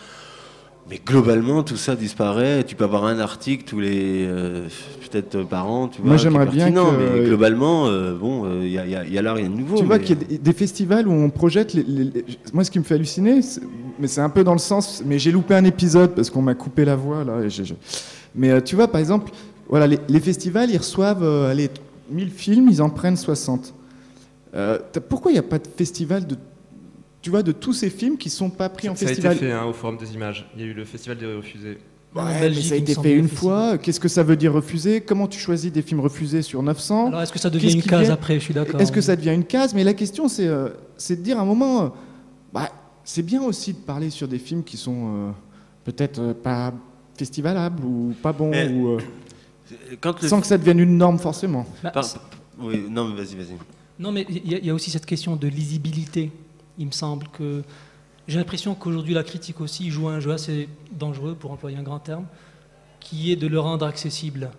Mais 0.90 1.00
globalement, 1.04 1.62
tout 1.62 1.76
ça 1.76 1.94
disparaît. 1.94 2.64
Tu 2.64 2.74
peux 2.74 2.82
avoir 2.84 3.04
un 3.04 3.20
article 3.20 3.64
tous 3.64 3.78
les 3.78 4.24
euh, 4.26 4.66
peut-être 5.08 5.44
par 5.44 5.70
an. 5.70 5.86
Tu 5.88 6.00
vois, 6.00 6.08
Moi, 6.08 6.16
j'aimerais 6.16 6.46
bien 6.46 6.72
que- 6.72 7.20
Mais 7.20 7.24
globalement, 7.26 7.86
euh, 7.86 8.14
bon, 8.16 8.44
euh, 8.44 8.62
il 8.64 8.72
y, 8.72 8.78
a, 8.78 8.86
y 8.86 8.96
a- 8.96 9.04
il 9.04 9.12
y 9.12 9.18
a 9.18 9.22
là 9.22 9.32
rien 9.34 9.48
de 9.48 9.54
nouveau. 9.54 9.76
Tu 9.76 9.84
vois 9.84 9.98
qu'il 10.00 10.18
y 10.30 10.34
a 10.34 10.38
des- 10.38 10.52
festivals 10.52 11.06
où 11.06 11.12
on 11.12 11.30
projette. 11.30 11.74
les- 11.74 11.84
les- 11.84 12.04
les- 12.04 12.24
Moi, 12.52 12.64
ce 12.64 12.70
qui 12.72 12.78
me 12.80 12.84
fait 12.84 12.94
halluciner, 12.96 13.40
c'est- 13.42 13.60
mais 14.00 14.08
c'est 14.08 14.20
un 14.20 14.28
peu 14.30 14.42
dans 14.42 14.52
le 14.52 14.58
sens. 14.58 15.02
Mais 15.06 15.18
j'ai 15.20 15.30
loupé 15.30 15.54
un 15.54 15.64
épisode 15.64 16.10
parce 16.14 16.28
qu'on 16.28 16.42
m'a 16.42 16.54
coupé 16.54 16.84
la 16.84 16.96
voix 16.96 17.22
là. 17.24 17.40
et 17.44 17.48
Mais 18.34 18.50
euh, 18.50 18.60
tu 18.60 18.74
vois, 18.74 18.88
par 18.88 19.00
exemple, 19.00 19.30
voilà, 19.68 19.86
les, 19.86 19.98
festivals, 20.20 20.70
ils 20.70 20.78
reçoivent 20.78 21.22
euh, 21.22 21.50
allez, 21.52 21.70
1000 22.10 22.30
films, 22.30 22.68
ils 22.68 22.82
en 22.82 22.90
prennent 22.90 23.16
60. 23.16 23.74
Euh, 24.56 24.78
t'as- 24.92 25.00
pourquoi 25.00 25.30
il 25.30 25.34
n'y 25.34 25.38
a 25.38 25.44
pas 25.44 25.58
de 25.58 25.68
festival 25.76 26.26
de, 26.26 26.34
tu 27.22 27.30
vois, 27.30 27.42
de 27.42 27.52
tous 27.52 27.72
ces 27.72 27.90
films 27.90 28.16
qui 28.16 28.30
sont 28.30 28.50
pas 28.50 28.68
pris 28.68 28.88
en 28.88 28.94
Ça 28.96 29.06
a 29.06 29.12
été 29.12 29.22
festival 29.22 29.36
fait 29.36 29.52
hein, 29.52 29.64
au 29.64 29.72
Forum 29.72 29.96
des 29.96 30.14
images. 30.14 30.48
Il 30.56 30.62
y 30.62 30.64
a 30.64 30.66
eu 30.68 30.72
le 30.74 30.84
Festival 30.84 31.18
des 31.18 31.26
refusés. 31.26 31.78
Mais 32.14 32.52
ça 32.54 32.74
a 32.74 32.78
été 32.78 32.94
fait 32.94 33.12
une 33.14 33.28
festival. 33.28 33.28
fois. 33.28 33.78
Qu'est-ce 33.78 34.00
que 34.00 34.08
ça 34.08 34.22
veut 34.24 34.34
dire 34.36 34.52
refuser 34.52 35.00
Comment 35.00 35.28
tu 35.28 35.38
choisis 35.38 35.70
des 35.70 35.82
films 35.82 36.00
refusés 36.00 36.42
sur 36.42 36.60
900 36.62 37.06
Alors 37.08 37.22
est-ce 37.22 37.32
que 37.32 37.38
ça 37.38 37.50
devient 37.50 37.72
une 37.72 37.82
case 37.82 38.06
vient 38.06 38.14
après? 38.14 38.34
Je 38.34 38.44
suis 38.44 38.54
d'accord. 38.54 38.80
Est-ce 38.80 38.90
que 38.90 39.00
ça 39.00 39.14
devient 39.14 39.32
une 39.34 39.44
case? 39.44 39.74
Mais 39.74 39.84
la 39.84 39.94
question, 39.94 40.26
c'est 40.26 40.46
euh, 40.48 40.70
c'est 40.96 41.16
de 41.16 41.22
dire 41.22 41.38
à 41.38 41.42
un 41.42 41.44
moment, 41.44 41.82
euh, 41.84 41.88
bah, 42.52 42.68
c'est 43.04 43.22
bien 43.22 43.42
aussi 43.42 43.74
de 43.74 43.78
parler 43.78 44.10
sur 44.10 44.26
des 44.26 44.38
films 44.40 44.64
qui 44.64 44.76
sont 44.76 45.28
euh, 45.28 45.30
peut-être 45.84 46.18
euh, 46.18 46.34
pas 46.34 46.72
festivalables 47.16 47.84
ou 47.84 48.12
pas 48.22 48.32
bons, 48.32 48.50
Mais- 48.50 48.68
ou, 48.72 48.88
euh, 48.88 48.98
Quand 50.00 50.20
sans 50.22 50.40
que 50.40 50.46
ça 50.48 50.58
devienne 50.58 50.80
une 50.80 50.96
norme 50.96 51.18
forcément. 51.18 51.64
Bah, 51.82 51.90
par- 51.90 52.04
Oui, 52.60 52.82
non, 52.90 53.04
mais 53.06 53.14
vas-y, 53.22 53.36
vas-y. 53.36 53.54
Non, 54.00 54.10
mais 54.10 54.26
il 54.28 54.50
y, 54.50 54.54
a- 54.56 54.58
il 54.58 54.66
y 54.66 54.70
a 54.70 54.74
aussi 54.74 54.90
cette 54.90 55.06
question 55.06 55.36
de 55.36 55.46
lisibilité. 55.46 56.32
Il 56.80 56.86
me 56.86 56.92
semble 56.92 57.28
que 57.28 57.62
j'ai 58.26 58.38
l'impression 58.38 58.74
qu'aujourd'hui 58.74 59.14
la 59.14 59.22
critique 59.22 59.60
aussi 59.60 59.90
joue 59.90 60.08
un 60.08 60.18
jeu 60.18 60.32
assez 60.32 60.68
dangereux, 60.90 61.34
pour 61.38 61.52
employer 61.52 61.76
un 61.76 61.82
grand 61.84 61.98
terme, 62.00 62.24
qui 63.00 63.30
est 63.30 63.36
de 63.36 63.46
le 63.46 63.60
rendre 63.60 63.86
accessible. 63.86 64.50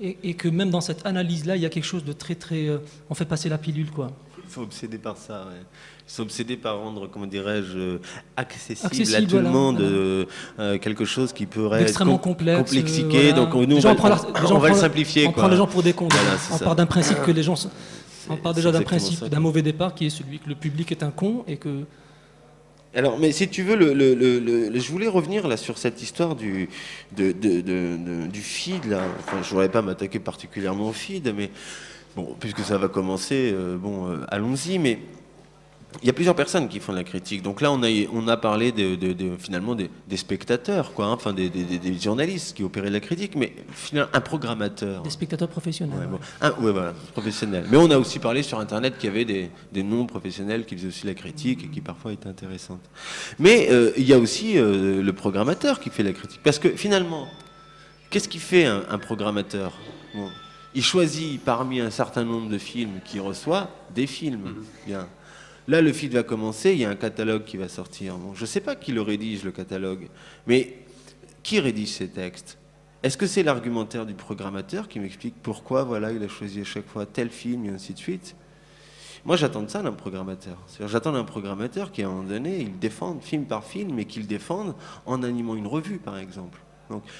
Et, 0.00 0.16
et 0.22 0.34
que 0.34 0.48
même 0.48 0.70
dans 0.70 0.80
cette 0.80 1.04
analyse-là, 1.06 1.56
il 1.56 1.62
y 1.62 1.66
a 1.66 1.68
quelque 1.68 1.84
chose 1.84 2.04
de 2.04 2.12
très 2.12 2.34
très. 2.34 2.66
euh, 2.68 2.78
on 3.10 3.14
fait 3.14 3.24
passer 3.26 3.48
la 3.48 3.58
pilule, 3.58 3.90
quoi. 3.90 4.10
Ils 4.44 4.50
sont 4.52 4.62
obsédés 4.62 4.98
par 4.98 5.16
ça. 5.16 5.46
ouais. 5.48 5.60
Ils 6.08 6.12
sont 6.12 6.22
obsédés 6.22 6.56
par 6.56 6.78
rendre, 6.78 7.06
comment 7.08 7.26
dirais-je, 7.26 7.78
euh, 7.78 7.98
accessible, 8.36 8.80
à 8.84 8.86
Accessible, 8.88 9.26
tout 9.28 9.36
le 9.38 9.42
monde 9.48 9.76
voilà. 9.80 9.90
euh, 9.92 10.24
euh, 10.58 10.78
quelque 10.78 11.04
chose 11.04 11.32
qui 11.32 11.46
pourrait 11.46 11.82
être 11.82 11.96
com- 11.96 12.18
complexe. 12.18 12.58
complexifié. 12.58 13.30
euh, 13.30 13.32
voilà. 13.34 13.50
Donc 13.50 13.68
nous, 13.68 13.76
on 13.76 13.80
va, 13.80 13.94
on 14.64 14.68
le 14.68 14.74
simplifier. 14.74 15.26
On 15.26 15.32
quoi. 15.32 15.42
prend 15.44 15.50
les 15.50 15.56
gens 15.56 15.66
pour 15.66 15.82
des 15.82 15.92
cons. 15.92 16.08
On 16.52 16.58
part 16.58 16.76
d'un 16.76 16.86
principe 16.86 17.20
que 17.22 17.30
les 17.30 17.42
gens. 17.42 17.54
sont- 17.56 17.70
On 18.30 18.36
part 18.36 18.54
déjà 18.54 18.70
d'un 18.72 18.78
principe, 18.82 19.24
d'un 19.24 19.40
mauvais 19.40 19.62
départ 19.62 19.94
qui 19.94 20.06
est 20.06 20.10
celui 20.10 20.38
que 20.38 20.48
le 20.48 20.54
public 20.54 20.90
est 20.92 21.02
un 21.02 21.10
con 21.10 21.44
et 21.46 21.56
que. 21.56 21.84
Alors, 22.94 23.18
mais 23.18 23.32
si 23.32 23.48
tu 23.48 23.62
veux, 23.62 23.74
le, 23.74 23.94
le- 23.94 24.14
le- 24.14 24.78
je 24.78 24.90
voulais 24.92 25.08
revenir 25.08 25.48
là 25.48 25.56
sur 25.56 25.78
cette 25.78 26.02
histoire 26.02 26.36
du, 26.36 26.68
de, 27.16 27.32
de- 27.32 27.60
de- 27.62 27.96
de- 27.96 28.26
du 28.26 28.40
feed. 28.42 28.84
Là. 28.84 29.02
Enfin, 29.20 29.38
je 29.42 29.46
ne 29.46 29.50
voudrais 29.50 29.70
pas 29.70 29.80
m'attaquer 29.80 30.18
particulièrement 30.18 30.88
au 30.88 30.92
feed, 30.92 31.32
mais 31.34 31.50
bon, 32.16 32.36
puisque 32.38 32.60
ça 32.60 32.76
va 32.76 32.88
commencer, 32.88 33.50
euh, 33.54 33.78
bon, 33.78 34.10
euh, 34.10 34.18
allons-y. 34.28 34.78
Mais 34.78 34.98
il 36.00 36.06
y 36.06 36.10
a 36.10 36.12
plusieurs 36.12 36.34
personnes 36.34 36.68
qui 36.68 36.80
font 36.80 36.92
de 36.92 36.98
la 36.98 37.04
critique. 37.04 37.42
Donc 37.42 37.60
là, 37.60 37.70
on 37.72 37.82
a, 37.82 37.88
on 38.12 38.26
a 38.28 38.36
parlé 38.36 38.72
de, 38.72 38.94
de- 38.96 39.12
de- 39.12 39.36
finalement 39.38 39.74
des, 39.74 39.90
des 40.08 40.16
spectateurs, 40.16 40.92
quoi, 40.94 41.06
hein, 41.06 41.12
enfin 41.12 41.32
des, 41.32 41.50
des- 41.50 41.64
des- 41.64 41.78
des 41.78 41.98
journalistes 41.98 42.56
qui 42.56 42.64
opéraient 42.64 42.88
de 42.88 42.94
la 42.94 43.00
critique, 43.00 43.34
mais 43.36 43.52
finalement 43.72 44.10
un 44.14 44.20
programmateur. 44.20 45.02
Des 45.02 45.10
spectateurs 45.10 45.48
professionnels. 45.48 46.08
Bon. 46.10 46.18
Ouais, 46.64 46.72
voilà, 46.72 46.92
professionnel. 47.12 47.66
Mais 47.70 47.76
on 47.76 47.90
a 47.90 47.98
aussi 47.98 48.18
parlé 48.18 48.42
sur 48.42 48.58
Internet 48.60 48.96
qu'il 48.98 49.08
y 49.10 49.12
avait 49.12 49.24
des, 49.24 49.50
des 49.72 49.82
non-professionnels 49.82 50.64
qui 50.64 50.76
faisaient 50.76 50.88
aussi 50.88 51.06
la 51.06 51.14
critique 51.14 51.64
et 51.64 51.68
qui 51.68 51.80
parfois 51.80 52.12
étaient 52.12 52.28
intéressantes. 52.28 52.84
Mais 53.38 53.68
euh, 53.70 53.92
il 53.96 54.04
y 54.04 54.12
a 54.12 54.18
aussi 54.18 54.58
euh, 54.58 55.02
le 55.02 55.12
programmateur 55.12 55.80
qui 55.80 55.90
fait 55.90 56.02
la 56.02 56.12
critique. 56.12 56.40
Parce 56.42 56.58
que 56.58 56.68
finalement, 56.70 57.28
qu'est-ce 58.10 58.28
qui 58.28 58.38
fait 58.38 58.64
un, 58.66 58.82
un 58.90 58.98
programmateur? 58.98 59.72
Bon, 60.14 60.28
Il 60.74 60.82
choisit 60.82 61.40
parmi 61.44 61.80
un 61.80 61.90
certain 61.90 62.24
nombre 62.24 62.48
de 62.50 62.58
films 62.58 63.00
qu'il 63.04 63.20
reçoit 63.20 63.68
des 63.94 64.06
films. 64.06 64.54
Bien. 64.86 65.06
Là, 65.68 65.80
le 65.80 65.92
feed 65.92 66.12
va 66.12 66.22
commencer, 66.22 66.72
il 66.72 66.78
y 66.78 66.84
a 66.84 66.90
un 66.90 66.96
catalogue 66.96 67.44
qui 67.44 67.56
va 67.56 67.68
sortir. 67.68 68.16
Je 68.34 68.40
ne 68.40 68.46
sais 68.46 68.60
pas 68.60 68.74
qui 68.74 68.92
le 68.92 69.02
rédige, 69.02 69.44
le 69.44 69.52
catalogue, 69.52 70.08
mais 70.46 70.78
qui 71.42 71.60
rédige 71.60 71.90
ces 71.90 72.08
textes? 72.08 72.58
Est-ce 73.02 73.16
que 73.16 73.26
c'est 73.26 73.42
l'argumentaire 73.42 74.06
du 74.06 74.14
programmateur 74.14 74.88
qui 74.88 75.00
m'explique 75.00 75.34
pourquoi 75.42 75.82
voilà, 75.82 76.12
il 76.12 76.22
a 76.22 76.28
choisi 76.28 76.60
à 76.60 76.64
chaque 76.64 76.86
fois 76.86 77.04
tel 77.04 77.30
film 77.30 77.66
et 77.66 77.70
ainsi 77.70 77.94
de 77.94 77.98
suite? 77.98 78.36
Moi, 79.24 79.36
j'attends 79.36 79.66
ça 79.68 79.82
d'un 79.82 79.92
programmateur. 79.92 80.58
J'attends 80.80 81.12
d'un 81.12 81.24
programmateur 81.24 81.92
qui, 81.92 82.02
à 82.02 82.06
un 82.06 82.10
moment 82.10 82.28
donné, 82.28 82.60
il 82.60 82.78
défende 82.78 83.22
film 83.22 83.44
par 83.44 83.64
film, 83.64 83.94
mais 83.94 84.04
qu'il 84.04 84.26
défende 84.26 84.74
en 85.06 85.22
animant 85.22 85.54
une 85.54 85.66
revue, 85.68 85.98
par 85.98 86.18
exemple. 86.18 86.60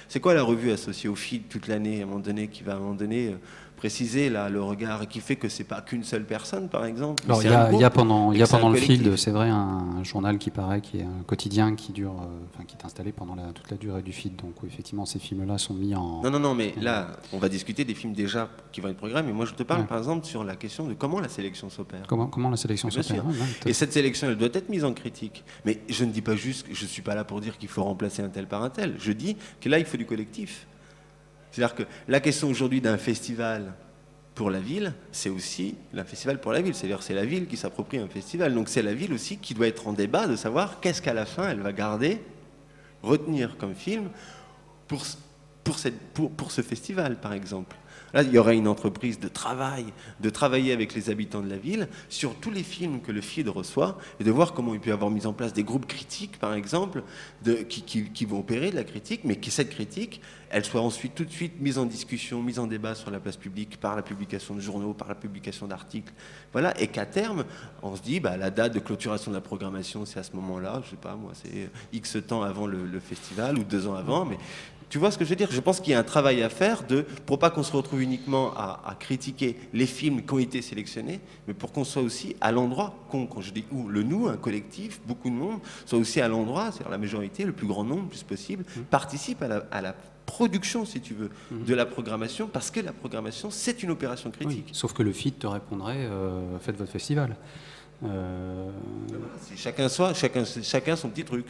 C'est 0.08 0.20
quoi 0.20 0.34
la 0.34 0.42
revue 0.42 0.70
associée 0.70 1.08
au 1.08 1.14
feed 1.14 1.48
toute 1.48 1.68
l'année, 1.68 2.00
à 2.00 2.02
un 2.04 2.06
moment 2.06 2.18
donné, 2.18 2.48
qui 2.48 2.62
va 2.62 2.72
à 2.72 2.76
un 2.76 2.80
moment 2.80 2.94
donné 2.94 3.28
euh, 3.28 3.36
préciser 3.82 4.30
là, 4.30 4.48
le 4.48 4.62
regard 4.62 5.08
qui 5.08 5.18
fait 5.18 5.34
que 5.34 5.48
c'est 5.48 5.64
pas 5.64 5.80
qu'une 5.80 6.04
seule 6.04 6.24
personne, 6.24 6.68
par 6.68 6.84
exemple 6.84 7.20
Alors 7.26 7.42
il 7.42 7.50
y, 7.50 7.52
a- 7.52 7.72
y 7.72 7.90
pendant, 7.90 8.30
y 8.32 8.40
a 8.40 8.46
le 8.70 8.76
field, 8.76 9.16
c'est 9.16 9.32
vrai, 9.32 9.48
un 9.48 10.04
journal 10.04 10.38
qui 10.38 10.50
paraît, 10.50 10.80
qui 10.80 10.98
est 10.98 11.02
un 11.02 11.24
quotidien 11.26 11.74
qui 11.74 11.90
dure, 11.90 12.12
euh, 12.12 12.26
enfin 12.54 12.62
qui 12.64 12.76
est 12.76 12.84
installé 12.84 13.10
pendant 13.10 13.34
la- 13.34 13.50
toute 13.52 13.68
la 13.72 13.76
durée 13.76 14.02
du 14.02 14.12
feed. 14.12 14.36
Donc 14.36 14.54
effectivement, 14.64 15.04
ces 15.04 15.18
films-là 15.18 15.58
sont 15.58 15.74
mis 15.74 15.96
en. 15.96 16.22
Non, 16.22 16.30
non, 16.30 16.38
non, 16.38 16.54
mais 16.54 16.74
là, 16.80 17.08
on 17.32 17.38
va 17.38 17.48
discuter 17.48 17.84
des 17.84 17.94
films 17.96 18.12
déjà 18.12 18.48
qui 18.70 18.80
vont 18.80 18.86
être 18.88 18.98
programmés. 18.98 19.26
Mais 19.26 19.34
moi, 19.34 19.46
je 19.46 19.54
te 19.54 19.64
parle, 19.64 19.80
Ouais. 19.80 19.86
par 19.88 19.98
exemple, 19.98 20.26
sur 20.26 20.44
la 20.44 20.54
question 20.54 20.86
de 20.86 20.94
comment 20.94 21.18
la 21.18 21.28
sélection 21.28 21.68
s'opère. 21.68 22.06
Comment, 22.06 22.28
comment 22.28 22.50
la 22.50 22.56
sélection 22.56 22.88
s'opère 22.88 23.26
ouais, 23.26 23.32
Et 23.66 23.72
cette 23.72 23.92
sélection, 23.92 24.28
elle 24.28 24.36
doit 24.36 24.46
être 24.52 24.68
mise 24.68 24.84
en 24.84 24.92
critique. 24.92 25.42
Mais 25.64 25.80
je 25.88 26.04
ne 26.04 26.12
dis 26.12 26.22
pas 26.22 26.36
juste, 26.36 26.68
je 26.72 26.84
ne 26.84 26.88
suis 26.88 27.02
pas 27.02 27.16
là 27.16 27.24
pour 27.24 27.40
dire 27.40 27.58
qu'il 27.58 27.68
faut 27.68 27.82
remplacer 27.82 28.22
un 28.22 28.28
tel 28.28 28.46
par 28.46 28.62
un 28.62 28.70
tel. 28.70 28.94
Je 29.00 29.10
dis 29.10 29.36
que 29.60 29.68
là, 29.68 29.80
il 29.80 29.84
faut 29.84 29.96
du 29.96 30.06
collectif. 30.06 30.68
C'est-à-dire 31.52 31.76
que 31.76 31.82
la 32.08 32.18
question 32.20 32.48
aujourd'hui 32.48 32.80
d'un 32.80 32.98
festival 32.98 33.74
pour 34.34 34.50
la 34.50 34.58
ville, 34.58 34.94
c'est 35.12 35.28
aussi 35.28 35.76
un 35.94 36.04
festival 36.04 36.40
pour 36.40 36.52
la 36.52 36.62
ville. 36.62 36.74
C'est-à-dire 36.74 37.02
c'est 37.02 37.14
la 37.14 37.26
ville 37.26 37.46
qui 37.46 37.58
s'approprie 37.58 37.98
un 37.98 38.08
festival. 38.08 38.54
Donc 38.54 38.68
c'est 38.68 38.82
la 38.82 38.94
ville 38.94 39.12
aussi 39.12 39.36
qui 39.36 39.54
doit 39.54 39.68
être 39.68 39.86
en 39.86 39.92
débat 39.92 40.26
de 40.26 40.34
savoir 40.34 40.80
qu'est-ce 40.80 41.02
qu'à 41.02 41.12
la 41.12 41.26
fin 41.26 41.50
elle 41.50 41.60
va 41.60 41.72
garder, 41.72 42.20
retenir 43.02 43.58
comme 43.58 43.74
film 43.74 44.08
pour, 44.88 45.04
pour, 45.62 45.78
cette, 45.78 46.00
pour, 46.14 46.30
pour 46.30 46.50
ce 46.50 46.62
festival, 46.62 47.20
par 47.20 47.34
exemple. 47.34 47.76
Là, 48.14 48.22
il 48.22 48.32
y 48.32 48.38
aurait 48.38 48.56
une 48.56 48.68
entreprise 48.68 49.18
de 49.18 49.28
travail, 49.28 49.86
de 50.20 50.30
travailler 50.30 50.72
avec 50.72 50.94
les 50.94 51.10
habitants 51.10 51.40
de 51.40 51.48
la 51.48 51.56
ville 51.56 51.88
sur 52.08 52.34
tous 52.34 52.50
les 52.50 52.62
films 52.62 53.00
que 53.00 53.12
le 53.12 53.20
FID 53.20 53.48
reçoit 53.48 53.98
et 54.20 54.24
de 54.24 54.30
voir 54.30 54.52
comment 54.52 54.74
il 54.74 54.80
peut 54.80 54.92
avoir 54.92 55.10
mis 55.10 55.26
en 55.26 55.32
place 55.32 55.52
des 55.52 55.64
groupes 55.64 55.86
critiques, 55.86 56.38
par 56.38 56.54
exemple, 56.54 57.02
qui, 57.68 58.24
vont 58.24 58.40
opérer 58.40 58.70
de 58.70 58.76
la 58.76 58.84
critique, 58.84 59.22
mais 59.24 59.36
que 59.36 59.50
cette 59.50 59.70
critique, 59.70 60.20
elle 60.50 60.64
soit 60.64 60.82
ensuite 60.82 61.14
tout 61.14 61.24
de 61.24 61.30
suite 61.30 61.60
mise 61.60 61.78
en 61.78 61.86
discussion, 61.86 62.42
mise 62.42 62.58
en 62.58 62.66
débat 62.66 62.94
sur 62.94 63.10
la 63.10 63.20
place 63.20 63.36
publique 63.36 63.80
par 63.80 63.96
la 63.96 64.02
publication 64.02 64.54
de 64.54 64.60
journaux, 64.60 64.92
par 64.92 65.08
la 65.08 65.14
publication 65.14 65.66
d'articles. 65.66 66.12
Voilà, 66.52 66.78
et 66.80 66.88
qu'à 66.88 67.06
terme, 67.06 67.44
on 67.82 67.96
se 67.96 68.02
dit, 68.02 68.20
bah, 68.20 68.36
la 68.36 68.50
date 68.50 68.74
de 68.74 68.78
clôturation 68.78 69.30
de 69.30 69.36
la 69.36 69.40
programmation, 69.40 70.04
c'est 70.04 70.20
à 70.20 70.22
ce 70.22 70.36
moment-là, 70.36 70.82
je 70.84 70.90
sais 70.90 70.96
pas, 70.96 71.16
moi, 71.16 71.32
c'est 71.34 71.70
X 71.92 72.18
temps 72.26 72.42
avant 72.42 72.66
le, 72.66 72.86
le 72.86 73.00
festival 73.00 73.58
ou 73.58 73.64
deux 73.64 73.86
ans 73.86 73.94
avant, 73.94 74.24
mais 74.24 74.36
tu 74.92 74.98
vois 74.98 75.10
ce 75.10 75.16
que 75.16 75.24
je 75.24 75.30
veux 75.30 75.36
dire? 75.36 75.48
Je 75.50 75.60
pense 75.60 75.80
qu'il 75.80 75.92
y 75.92 75.94
a 75.94 75.98
un 75.98 76.02
travail 76.04 76.42
à 76.42 76.50
faire 76.50 76.82
de, 76.86 77.06
pour 77.24 77.38
pas 77.38 77.48
qu'on 77.48 77.62
se 77.62 77.72
retrouve 77.72 78.02
uniquement 78.02 78.52
à, 78.54 78.82
à 78.86 78.94
critiquer 78.94 79.56
les 79.72 79.86
films 79.86 80.20
qui 80.22 80.34
ont 80.34 80.38
été 80.38 80.60
sélectionnés, 80.60 81.18
mais 81.48 81.54
pour 81.54 81.72
qu'on 81.72 81.82
soit 81.84 82.02
aussi 82.02 82.36
à 82.42 82.52
l'endroit, 82.52 82.94
qu'on- 83.10 83.26
quand 83.26 83.40
je 83.40 83.52
dis 83.54 83.64
où, 83.72 83.88
le 83.88 84.02
nous, 84.02 84.28
un 84.28 84.36
collectif, 84.36 85.00
beaucoup 85.06 85.30
de 85.30 85.34
monde, 85.34 85.60
soit 85.86 85.98
aussi 85.98 86.20
à 86.20 86.28
l'endroit, 86.28 86.70
c'est-à-dire 86.72 86.90
la 86.90 86.98
majorité, 86.98 87.44
le 87.44 87.52
plus 87.52 87.66
grand 87.66 87.84
nombre, 87.84 88.02
le 88.02 88.08
plus 88.10 88.22
possible, 88.22 88.64
participe 88.90 89.40
à 89.42 89.48
la, 89.48 89.62
à 89.70 89.80
la 89.80 89.94
production, 90.26 90.84
si 90.84 91.00
tu 91.00 91.14
veux, 91.14 91.30
de 91.50 91.74
la 91.74 91.86
programmation, 91.86 92.46
parce 92.46 92.70
que 92.70 92.80
la 92.80 92.92
programmation, 92.92 93.50
c'est 93.50 93.82
une 93.82 93.90
opération 93.92 94.30
Oui, 94.40 94.46
critique. 94.46 94.68
Sauf 94.72 94.92
que 94.92 95.02
le 95.02 95.12
feed 95.14 95.38
te 95.38 95.46
répondrait 95.46 95.96
euh, 96.00 96.58
faites 96.58 96.76
votre 96.76 96.92
festival. 96.92 97.34
Euh, 98.04 98.68
Chacun, 99.56 99.88
soit, 99.88 100.12
chacun, 100.12 100.44
chacun 100.44 100.96
son 100.96 101.08
petit 101.08 101.24
truc. 101.24 101.46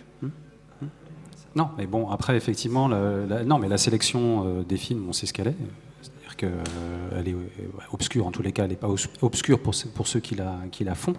Non, 1.54 1.68
mais 1.76 1.86
bon, 1.86 2.08
après, 2.10 2.36
effectivement, 2.36 2.88
la, 2.88 3.44
non, 3.44 3.58
mais 3.58 3.68
la 3.68 3.78
sélection 3.78 4.44
euh, 4.46 4.62
des 4.62 4.76
films, 4.76 5.06
on 5.08 5.12
sait 5.12 5.26
ce 5.26 5.32
qu'elle 5.32 5.48
est. 5.48 5.56
C'est-à-dire 6.00 6.36
qu'elle 6.36 7.28
est 7.28 7.34
euh, 7.34 7.38
obscure, 7.92 8.26
en 8.26 8.30
tous 8.32 8.42
les 8.42 8.52
cas, 8.52 8.64
elle 8.64 8.70
n'est 8.70 8.76
pas 8.76 8.88
obscure 9.20 9.60
pour, 9.60 9.74
ceux- 9.74 9.90
qui 10.20 10.34
la, 10.34 10.94
font. 10.94 11.14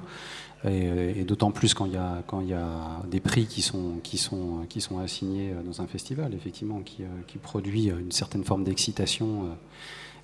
Et, 0.66 1.24
d'autant 1.26 1.52
plus 1.52 1.74
quand 1.74 1.86
il 1.86 1.94
y 1.94 1.98
a, 2.54 3.02
des 3.12 3.20
prix 3.20 3.46
qui 3.46 3.62
sont, 3.62 4.00
assignés 5.00 5.52
euh, 5.52 5.62
dans 5.62 5.82
un 5.82 5.88
festival, 5.88 6.34
effectivement, 6.34 6.80
qui, 6.80 7.04
euh, 7.04 7.08
produit 7.38 7.90
une 7.90 8.12
certaine 8.12 8.44
forme 8.44 8.64
d'excitation 8.64 9.44
euh, 9.44 9.48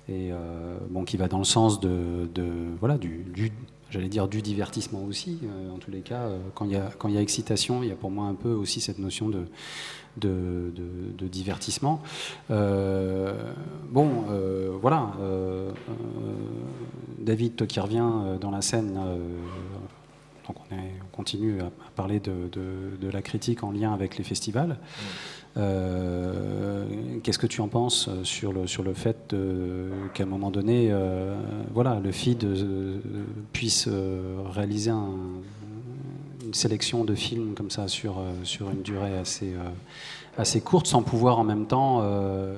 et 0.08 0.32
euh, 0.32 0.76
bon, 0.88 1.04
qui 1.04 1.18
va 1.18 1.28
dans 1.28 1.38
le 1.38 1.44
sens 1.44 1.78
de, 1.78 2.26
voilà, 2.80 2.96
du, 2.98 3.18
du- 3.32 3.52
j'allais 3.90 4.08
dire 4.08 4.28
du 4.28 4.40
divertissement 4.40 5.04
aussi. 5.04 5.38
euh, 5.44 5.70
en 5.74 5.78
tous 5.78 5.90
les 5.90 6.00
cas, 6.00 6.22
euh, 6.22 6.38
quand 6.54 6.64
il 6.64 7.14
y 7.14 7.18
a 7.18 7.20
excitation, 7.20 7.82
il 7.82 7.90
y 7.90 7.92
a 7.92 7.96
pour 7.96 8.10
moi 8.10 8.26
un 8.26 8.34
peu 8.34 8.50
aussi 8.52 8.80
cette 8.80 8.98
notion 8.98 9.28
de, 9.28 9.44
de, 10.20 10.72
divertissement. 11.30 12.02
Euh, 12.50 13.32
bon, 13.88 14.24
euh, 14.30 14.76
voilà. 14.80 15.12
euh, 15.20 15.70
David, 17.18 17.56
toi 17.56 17.66
qui 17.66 17.80
reviens 17.80 18.38
dans 18.40 18.50
la 18.50 18.62
scène, 18.62 18.94
donc 20.46 20.56
on, 20.70 20.76
continue 21.12 21.60
à, 21.60 21.70
parler 21.94 22.20
de, 22.20 23.10
la 23.12 23.22
critique 23.22 23.62
en 23.62 23.70
lien 23.70 23.92
avec 23.92 24.16
les 24.18 24.24
festivals. 24.24 24.78
Qu'est-ce 25.54 27.38
que 27.38 27.46
tu 27.46 27.60
en 27.60 27.68
penses 27.68 28.08
sur 28.22 28.52
le, 28.52 28.94
fait 28.94 29.34
qu'à 30.14 30.22
un 30.22 30.26
moment 30.26 30.50
donné, 30.50 30.92
voilà, 31.72 32.00
le 32.00 32.10
FID 32.10 32.44
euh, 32.44 32.98
puisse 33.52 33.88
réaliser 34.52 34.90
un- 34.90 35.40
une 36.44 36.54
sélection 36.54 37.04
de 37.04 37.14
films 37.14 37.54
comme 37.54 37.70
ça 37.70 37.88
sur, 37.88 38.18
euh, 38.18 38.32
sur 38.44 38.70
une 38.70 38.82
durée 38.82 39.16
assez, 39.18 39.52
euh, 39.54 39.68
assez 40.38 40.60
courte 40.60 40.86
sans 40.86 41.02
pouvoir 41.02 41.38
en 41.38 41.44
même 41.44 41.66
temps 41.66 42.00
euh, 42.02 42.54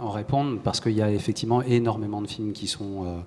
en 0.00 0.10
répondre 0.10 0.58
parce 0.62 0.80
qu'il 0.80 0.92
y 0.92 1.02
a 1.02 1.10
effectivement 1.10 1.62
énormément 1.62 2.20
de 2.22 2.26
films 2.26 2.52
qui 2.52 2.66
sont, 2.66 3.22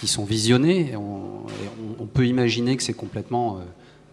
qui 0.00 0.06
sont 0.08 0.24
visionnés 0.24 0.92
et 0.92 0.96
on, 0.96 1.46
et 1.48 1.68
on- 2.00 2.02
on 2.04 2.06
peut 2.06 2.26
imaginer 2.26 2.76
que 2.76 2.82
c'est 2.82 2.92
complètement... 2.94 3.60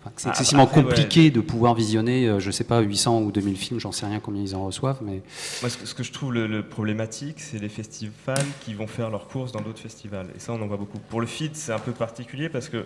enfin, 0.02 0.12
que 0.16 0.22
c'est 0.22 0.28
Ah, 0.30 0.32
excessivement 0.32 0.64
après, 0.64 0.78
ouais. 0.82 0.84
compliqué 0.88 1.30
de 1.30 1.40
pouvoir 1.42 1.76
visionner, 1.76 2.28
euh, 2.28 2.40
je 2.40 2.52
sais 2.52 2.64
pas, 2.64 2.80
800 2.82 3.22
ou 3.22 3.32
2000 3.32 3.58
films, 3.58 3.80
j'en 3.80 3.92
sais 3.92 4.06
rien 4.06 4.20
combien 4.20 4.42
ils 4.42 4.56
en 4.56 4.66
reçoivent, 4.66 5.00
mais 5.02 5.22
Moi, 5.62 5.70
ce 5.70 5.78
que, 5.78 5.86
ce 5.86 5.94
que 5.94 6.04
je 6.04 6.12
trouve 6.12 6.34
le, 6.34 6.48
le 6.48 6.64
problématique, 6.64 7.40
c'est 7.40 7.60
les 7.60 7.70
festivals 7.70 8.46
qui 8.66 8.74
vont 8.74 8.88
faire 8.88 9.10
leurs 9.10 9.28
courses 9.28 9.52
dans 9.52 9.62
d'autres 9.62 9.80
festivals. 9.80 10.28
Et 10.36 10.40
ça, 10.40 10.54
on 10.54 10.62
en 10.62 10.68
voit 10.68 10.78
beaucoup. 10.78 11.00
Pour 11.10 11.22
le 11.22 11.28
feed, 11.28 11.56
c'est 11.56 11.74
un 11.74 11.80
peu 11.80 11.92
particulier 11.92 12.50
parce 12.50 12.70
que, 12.70 12.86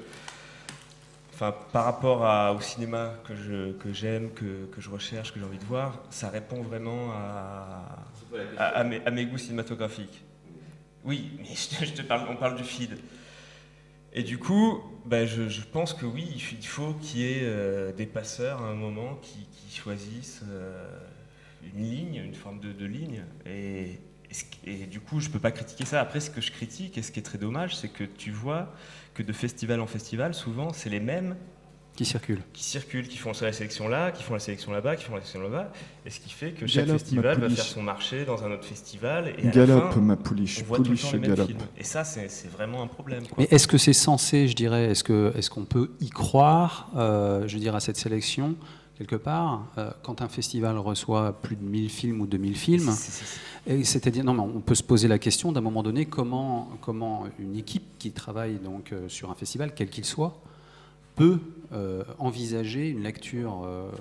par 1.38 1.86
rapport 1.86 2.56
au 2.56 2.62
cinéma 2.62 3.16
que 3.26 3.94
j'aime, 3.94 4.32
que, 4.32 4.68
je 4.78 4.90
recherche, 4.90 5.34
que 5.34 5.40
j'ai 5.40 5.46
envie 5.46 5.58
de 5.58 5.66
voir, 5.66 6.04
ça 6.10 6.30
répond 6.30 6.62
vraiment 6.62 7.12
à, 8.58 8.84
mes, 8.84 9.26
goûts 9.26 9.38
cinématographiques. 9.38 10.24
Oui, 11.04 11.32
mais 11.40 11.86
je 11.86 11.94
te, 11.94 12.02
parle, 12.02 12.28
on 12.30 12.36
parle 12.36 12.56
du 12.56 12.64
feed. 12.64 12.98
Et 14.14 14.24
du 14.24 14.38
coup, 14.38 14.80
ben, 15.06 15.28
je, 15.28 15.62
pense 15.62 15.94
que 15.94 16.06
oui, 16.06 16.28
il 16.36 16.66
faut 16.66 16.94
qu'il 16.94 17.22
y 17.22 17.32
ait 17.32 17.42
euh, 17.44 17.92
des 17.92 18.06
passeurs 18.06 18.62
à 18.62 18.68
un 18.68 18.76
moment 18.76 19.16
qui, 19.22 19.48
qui 19.52 19.76
choisissent 19.76 20.44
euh, 20.48 20.88
une 21.64 21.84
ligne, 21.84 22.16
une 22.24 22.36
forme 22.36 22.60
de, 22.60 22.72
de 22.72 22.86
ligne. 22.86 23.26
Et, 23.46 24.00
et 24.66 24.86
du 24.86 25.00
coup, 25.00 25.20
je 25.20 25.30
peux 25.30 25.40
pas 25.40 25.52
critiquer 25.52 25.86
ça. 25.86 26.02
Après, 26.02 26.20
ce 26.20 26.30
que 26.30 26.42
je 26.42 26.52
critique, 26.52 26.98
et 26.98 27.02
ce 27.02 27.12
qui 27.12 27.20
est 27.20 27.24
très 27.24 27.38
dommage, 27.38 27.76
c'est 27.76 27.90
que 27.90 28.04
tu 28.04 28.32
vois 28.32 28.74
que 29.14 29.24
de 29.24 29.34
festival 29.34 29.80
en 29.80 29.88
festival, 29.88 30.34
souvent, 30.34 30.74
c'est 30.74 30.90
les 30.90 31.00
mêmes 31.00 31.36
qui 31.96 32.06
circulent. 32.06 32.42
qui 32.54 32.64
circulent, 32.64 33.08
qui 33.08 33.18
font 33.20 33.34
la 33.40 33.54
sélection 33.54 33.88
là, 33.88 34.12
qui 34.12 34.24
font 34.24 34.34
la 34.34 34.40
sélection 34.40 34.72
là-bas, 34.72 34.96
qui 34.96 35.04
font 35.04 35.14
la 35.14 35.22
sélection 35.22 35.42
là-bas, 35.44 35.72
et 36.08 36.10
ce 36.10 36.20
qui 36.20 36.32
fait 36.32 36.52
que 36.54 36.66
chaque 36.66 36.88
festival 36.88 37.36
va 37.36 37.42
pouliche. 37.42 37.56
faire 37.58 37.66
son 37.66 37.84
marché 37.84 38.26
dans 38.26 38.44
un 38.44 38.52
autre 38.52 38.66
festival, 38.66 39.28
et 39.38 39.42
à 39.44 39.46
la 39.46 39.52
Galope, 39.52 39.94
fin, 39.94 40.00
ma 40.02 40.16
pouliche, 40.16 40.62
on 40.64 40.66
voit 40.66 40.78
tout 40.78 40.84
le 40.86 40.90
pouliche, 40.90 41.02
temps 41.04 41.12
les 41.12 41.20
mêmes 41.20 41.30
galope. 41.30 41.48
films. 41.50 41.60
Et 41.78 41.84
ça, 41.84 42.04
c'est 42.04 42.30
c'est 42.30 42.48
vraiment 42.52 42.82
un 42.82 42.88
problème. 42.88 43.28
quoi. 43.28 43.36
Mais 43.38 43.48
est-ce 43.52 43.68
que 43.68 43.78
c'est 43.78 43.94
censé, 43.94 44.48
je 44.48 44.56
dirais, 44.56 44.86
est-ce 44.86 45.04
que 45.04 45.34
est-ce 45.36 45.52
qu'on 45.52 45.66
peut 45.66 45.92
y 46.00 46.10
croire, 46.10 46.90
euh, 46.96 47.48
je 47.48 47.54
veux 47.54 47.60
dire, 47.60 47.76
à 47.76 47.80
cette 47.80 47.98
sélection? 47.98 48.56
Quelque 49.06 49.22
part, 49.22 49.66
euh, 49.78 49.92
quand 50.04 50.22
un 50.22 50.28
festival 50.30 50.78
reçoit 50.78 51.34
plus 51.42 51.56
de 51.56 51.64
1000 51.64 51.90
films 51.90 52.22
ou 52.22 52.26
2000 52.28 52.56
films, 52.56 52.90
c'est-à-dire, 53.84 54.24
non, 54.24 54.34
mais 54.34 54.42
on 54.42 54.60
peut 54.62 54.76
se 54.76 54.84
poser 54.84 55.08
la 55.08 55.20
question 55.20 55.52
d'un 55.52 55.62
moment 55.62 55.84
donné, 55.84 56.06
comment, 56.06 56.70
comment 56.82 57.26
une 57.40 57.56
équipe 57.56 57.84
qui 58.00 58.12
travaille 58.12 58.56
donc 58.56 58.92
euh, 58.94 59.10
sur 59.10 59.30
un 59.32 59.36
festival, 59.36 59.74
quel 59.76 59.90
qu'il 59.90 60.06
soit, 60.06 60.40
peut 61.16 61.40
euh, 61.74 62.04
envisager 62.20 62.90
une 62.90 63.04
lecture, 63.04 63.54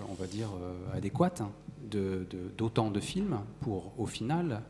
on 0.09 0.15
va 0.15 0.27
dire, 0.27 0.49
adéquate 0.95 1.41
hein, 1.43 1.51
de- 1.91 2.27
de- 2.31 2.51
d'autant 2.57 2.91
de, 2.91 3.01
films 3.01 3.39
pour, 3.61 3.93
au 3.99 4.07
final, 4.07 4.63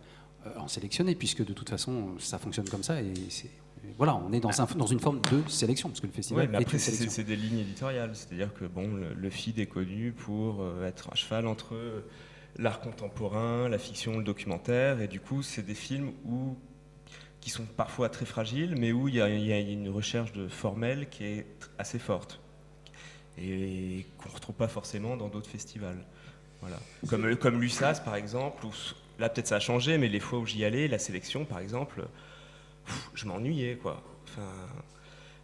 en 0.58 0.66
sélectionner, 0.66 1.14
puisque 1.14 1.44
de 1.44 1.52
toute 1.52 1.68
façon, 1.70 2.08
ça 2.18 2.38
fonctionne 2.38 2.68
comme 2.68 2.82
ça, 2.82 3.00
et 3.00 3.12
c'est- 3.28 3.46
et 3.46 3.50
voilà, 3.98 4.14
on 4.16 4.32
est 4.32 4.40
dans, 4.40 4.60
un- 4.60 4.66
dans 4.76 4.86
une 4.86 5.00
forme 5.00 5.20
de 5.30 5.48
sélection, 5.48 5.88
parce 5.88 6.00
que 6.00 6.06
le 6.06 6.12
festival 6.12 6.50
Ouais, 6.50 6.62
est 6.62 6.78
c'est 6.78 7.24
des 7.24 7.36
lignes 7.36 7.58
éditoriales. 7.58 8.10
C'est-à-dire 8.14 8.52
que 8.54 8.64
bon, 8.64 8.88
le, 8.94 9.12
le 9.14 9.30
feed 9.30 9.58
est 9.58 9.66
connu 9.66 10.12
pour 10.12 10.62
euh, 10.62 10.86
être 10.86 11.10
un 11.12 11.14
cheval 11.14 11.46
entre 11.46 11.74
l'art 12.58 12.80
contemporain, 12.80 13.68
la 13.68 13.78
fiction, 13.78 14.18
le 14.18 14.24
documentaire. 14.24 15.00
Et 15.00 15.08
du 15.08 15.20
coup, 15.20 15.42
c'est 15.42 15.62
des 15.62 15.74
films 15.74 16.12
où, 16.24 16.56
qui 17.40 17.50
sont 17.50 17.64
parfois 17.64 18.08
très 18.08 18.26
fragiles, 18.26 18.74
mais 18.78 18.92
où 18.92 19.08
il 19.08 19.16
y, 19.16 19.20
a- 19.20 19.28
il 19.28 19.44
y 19.46 19.52
a 19.52 19.58
une 19.58 19.88
recherche 19.88 20.32
de 20.32 20.48
formelle 20.48 21.08
qui 21.08 21.24
est 21.24 21.46
assez 21.78 21.98
forte. 21.98 22.40
Et 23.38 24.04
qu'on 24.18 24.28
ne 24.28 24.34
retrouve 24.34 24.54
pas 24.54 24.68
forcément 24.68 25.16
dans 25.16 25.28
d'autres 25.28 25.48
festivals. 25.50 26.04
Voilà. 26.60 26.76
Comme, 27.08 27.34
comme 27.36 27.60
l'USAS, 27.60 28.00
par 28.04 28.14
exemple, 28.14 28.66
où 28.66 28.70
là, 29.18 29.28
peut-être 29.28 29.48
ça 29.48 29.56
a 29.56 29.60
changé, 29.60 29.98
mais 29.98 30.08
les 30.08 30.20
fois 30.20 30.38
où 30.38 30.46
j'y 30.46 30.64
allais, 30.64 30.86
la 30.86 30.98
sélection, 30.98 31.44
par 31.44 31.58
exemple, 31.58 32.06
pff, 32.84 33.10
je 33.14 33.26
m'ennuyais, 33.26 33.76
quoi. 33.76 34.02
Enfin, 34.28 34.42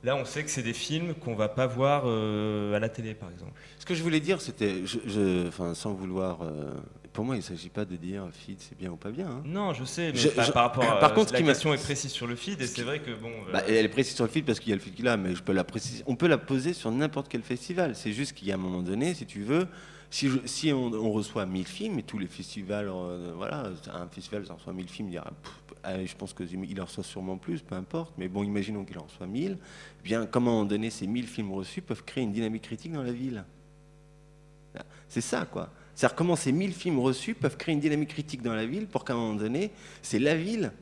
Là, 0.05 0.15
on 0.15 0.25
sait 0.25 0.45
que 0.45 0.51
c'est 0.51 0.63
des 0.63 0.75
films 0.75 1.13
qu'on 1.15 1.35
va 1.35 1.49
pas 1.49 1.67
voir 1.67 2.05
euh, 2.07 2.73
à 2.77 2.79
la 2.79 2.89
télé, 2.89 3.15
par 3.15 3.33
exemple. 3.33 3.51
Ce 3.81 3.85
que 3.85 3.95
je 3.97 4.03
voulais 4.05 4.21
dire, 4.21 4.41
c'était, 4.41 4.87
je, 4.87 4.99
je- 5.05 5.49
enfin, 5.49 5.75
sans 5.75 5.93
vouloir, 5.93 6.39
euh, 6.43 6.73
pour 7.13 7.25
moi, 7.25 7.35
il 7.35 7.39
ne 7.39 7.43
s'agit 7.43 7.69
pas 7.69 7.85
de 7.85 7.97
dire 7.97 8.29
feed 8.33 8.61
c'est 8.61 8.79
bien 8.79 8.93
ou 8.93 8.97
pas 8.97 9.11
bien. 9.11 9.27
hein. 9.27 9.43
Non, 9.45 9.73
je 9.73 9.83
sais, 9.85 10.13
mais 10.13 10.19
Je- 10.19 10.29
par, 10.29 10.63
rapport 10.67 10.85
à 10.85 11.01
par 11.01 11.15
contre, 11.15 11.33
la 11.33 11.43
question 11.43 11.75
est 11.75 11.83
précise 11.83 12.13
sur 12.13 12.29
le 12.29 12.37
feed, 12.37 12.63
et 12.63 12.67
c'est 12.69 12.83
vrai 12.83 13.01
que 13.01 13.11
bon. 13.11 13.29
euh, 13.49 13.53
Bah, 13.53 13.63
elle 13.67 13.85
est 13.85 13.89
précise 13.89 14.15
sur 14.15 14.25
le 14.25 14.31
feed 14.31 14.45
parce 14.45 14.61
qu'il 14.61 14.71
y 14.71 14.73
a 14.73 14.77
le 14.77 14.81
feed 14.83 15.05
a, 15.05 15.17
mais 15.17 15.35
je 15.35 15.43
peux 15.43 15.53
la 15.53 15.65
préciser. 15.65 16.05
On 16.07 16.15
peut 16.15 16.29
la 16.29 16.39
poser 16.39 16.75
sur 16.75 16.93
n'importe 16.93 17.27
quel 17.29 17.43
festival. 17.43 17.97
C'est 17.97 18.13
juste 18.13 18.35
qu'il 18.35 18.47
y 18.47 18.53
a 18.53 18.55
un 18.55 18.59
moment 18.59 18.83
donné, 18.83 19.15
si 19.15 19.27
tu 19.27 19.43
veux, 19.43 19.67
si, 20.11 20.29
je- 20.29 20.39
si 20.45 20.73
on, 20.73 20.93
on 20.93 21.11
reçoit 21.11 21.45
1000 21.45 21.67
films 21.67 21.99
et 21.99 22.05
tous 22.05 22.19
les 22.21 22.29
festivals, 22.29 22.89
euh, 22.89 23.33
voilà, 23.35 23.65
un 23.93 24.07
festival 24.07 24.47
ça 24.47 24.55
reçoit 24.55 24.73
1000 24.73 24.89
films, 24.89 25.09
il 25.09 25.13
dira, 25.13 25.25
pff, 25.43 25.53
allez, 25.53 25.58
je 25.85 26.15
pense 26.17 26.35
qu'il 26.35 26.81
en 26.81 26.85
reçoit 26.85 27.05
sûrement 27.05 27.39
plus, 27.39 27.61
peu 27.61 27.75
importe. 27.75 28.13
Mais 28.19 28.29
bon, 28.29 28.43
imaginons 28.43 28.85
qu'il 28.85 28.99
en 28.99 29.05
reçoit 29.05 29.27
1000. 29.27 29.57
Eh 29.61 30.03
Bien, 30.03 30.27
comment 30.27 30.51
à 30.51 30.55
un 30.55 30.57
moment 30.57 30.69
donné 30.69 30.91
ces 30.91 31.07
1000 31.07 31.27
films 31.27 31.53
reçus 31.53 31.83
peuvent 31.83 32.05
créer 32.05 32.25
une 32.25 32.33
dynamique 32.33 32.63
critique 32.63 32.93
dans 32.93 33.03
la 33.03 33.13
ville? 33.13 33.45
C'est 35.09 35.23
ça, 35.23 35.47
quoi. 35.47 35.71
C'est-à-dire 35.95 36.15
comment 36.15 36.37
ces 36.37 36.53
1000 36.53 36.73
films 36.73 37.01
reçus 37.01 37.35
peuvent 37.35 37.57
créer 37.57 37.75
une 37.75 37.81
dynamique 37.81 38.11
critique 38.11 38.43
dans 38.43 38.55
la 38.55 38.67
ville 38.67 38.87
pour 38.87 39.05
qu'à 39.05 39.15
un 39.15 39.17
moment 39.17 39.35
donné, 39.35 39.73
c'est 40.03 40.19
la 40.19 40.37
ville 40.37 40.73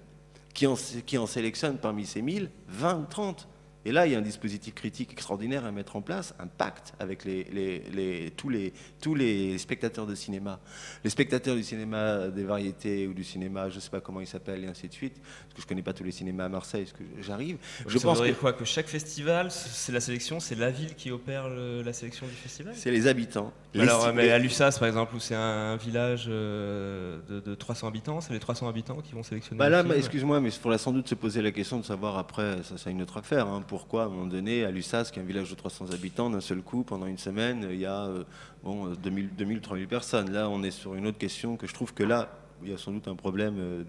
qui 0.52 0.66
en, 0.66 0.74
qui 1.06 1.16
en 1.16 1.26
sélectionne 1.26 1.78
parmi 1.78 2.04
ces 2.04 2.22
1000, 2.22 2.50
20 2.68 2.98
ou 2.98 3.04
30. 3.06 3.48
Et 3.86 3.92
là, 3.92 4.04
il 4.04 4.12
y 4.12 4.16
a 4.16 4.18
un 4.18 4.22
dispositif 4.22 4.74
critique 4.74 5.12
extraordinaire 5.12 5.64
à 5.64 5.70
mettre 5.70 5.94
en 5.94 6.02
place, 6.02 6.34
un 6.40 6.48
pacte 6.48 6.92
avec 6.98 7.24
les, 7.24 7.44
les- 7.52 7.84
les- 7.94 8.32
tous, 8.32 8.48
les, 8.48 8.72
tous 9.00 9.14
les 9.14 9.58
spectateurs 9.58 10.06
de 10.06 10.16
cinéma. 10.16 10.58
Les 11.04 11.10
spectateurs 11.10 11.54
du 11.54 11.62
cinéma 11.62 12.26
des 12.26 12.42
variétés 12.42 13.06
ou 13.06 13.14
du 13.14 13.22
cinéma, 13.22 13.70
je 13.70 13.76
ne 13.76 13.80
sais 13.80 13.90
pas 13.90 14.00
comment 14.00 14.20
il 14.20 14.26
s'appelle, 14.26 14.64
et 14.64 14.66
ainsi 14.66 14.88
de 14.88 14.92
suite, 14.92 15.14
parce 15.22 15.54
que 15.54 15.60
je 15.60 15.64
ne 15.66 15.68
connais 15.68 15.82
pas 15.82 15.92
tous 15.92 16.02
les 16.02 16.10
cinémas 16.10 16.46
à 16.46 16.48
Marseille, 16.48 16.82
parce 16.84 16.94
que 16.98 17.04
j'arrive. 17.22 17.58
Je 17.86 17.96
ça 17.96 18.08
pense 18.08 18.20
que 18.20 18.32
quoi 18.32 18.52
que 18.52 18.64
chaque 18.64 18.88
festival, 18.88 19.52
c'est 19.52 19.92
la 19.92 20.00
sélection, 20.00 20.40
c'est 20.40 20.56
la 20.56 20.72
ville 20.72 20.96
qui 20.96 21.12
opère 21.12 21.48
le- 21.48 21.82
la 21.82 21.92
sélection 21.92 22.26
du 22.26 22.32
festival? 22.34 22.74
c'est 22.76 22.90
les 22.90 23.06
habitants. 23.06 23.52
Alors, 23.78 24.12
mais 24.12 24.30
à 24.32 24.38
Lussas, 24.40 24.78
par 24.80 24.88
exemple, 24.88 25.14
où 25.14 25.20
c'est 25.20 25.36
un 25.36 25.76
village 25.76 26.24
euh, 26.28 27.18
de, 27.28 27.38
de 27.38 27.54
300 27.54 27.86
habitants, 27.86 28.20
c'est 28.20 28.32
les 28.32 28.40
300 28.40 28.68
habitants 28.68 29.00
qui 29.00 29.12
vont 29.12 29.22
sélectionner. 29.22 29.58
Bah 29.60 29.68
là, 29.68 29.84
excuse-moi, 29.96 30.40
mais 30.40 30.48
il 30.48 30.52
faudra 30.52 30.76
sans 30.76 30.90
doute 30.92 31.08
se 31.08 31.14
poser 31.14 31.40
la 31.40 31.52
question 31.52 31.78
de 31.78 31.84
savoir 31.84 32.18
après, 32.18 32.62
ça 32.64 32.74
c'est 32.78 32.90
une 32.90 33.02
autre 33.02 33.18
affaire, 33.18 33.46
hein, 33.46 33.62
pourquoi 33.76 34.04
à 34.04 34.06
un 34.06 34.08
moment 34.08 34.24
donné, 34.24 34.64
à 34.64 34.70
Lussas, 34.70 35.10
qui 35.12 35.18
est 35.18 35.22
un 35.22 35.26
village 35.26 35.50
de 35.50 35.54
300 35.54 35.90
habitants, 35.92 36.30
d'un 36.30 36.40
seul 36.40 36.62
coup, 36.62 36.82
pendant 36.82 37.04
une 37.04 37.18
semaine, 37.18 37.68
il 37.70 37.78
y 37.78 37.84
a 37.84 38.06
euh, 38.06 38.24
bon, 38.64 38.86
euh, 38.86 38.94
2000, 38.94 39.34
2000, 39.36 39.60
3000 39.60 39.86
personnes. 39.86 40.32
Là, 40.32 40.48
on 40.48 40.62
est 40.62 40.70
sur 40.70 40.94
une 40.94 41.06
autre 41.06 41.18
question 41.18 41.58
que 41.58 41.66
je 41.66 41.74
trouve 41.74 41.92
que 41.92 42.02
là, 42.02 42.30
il 42.62 42.70
y 42.70 42.72
a 42.72 42.78
sans 42.78 42.90
doute 42.90 43.06
un 43.06 43.16
problème, 43.16 43.56
euh, 43.58 43.84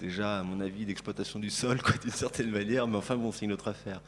déjà, 0.00 0.40
à 0.40 0.42
mon 0.42 0.58
avis, 0.60 0.84
d'exploitation 0.86 1.38
du 1.38 1.50
sol, 1.50 1.78
d'une 2.02 2.10
certaine 2.10 2.50
manière, 2.50 2.88
mais 2.88 2.96
enfin, 2.96 3.14
bon, 3.14 3.30
c'est 3.30 3.44
une 3.44 3.52
autre 3.52 3.68
affaire. 3.68 4.00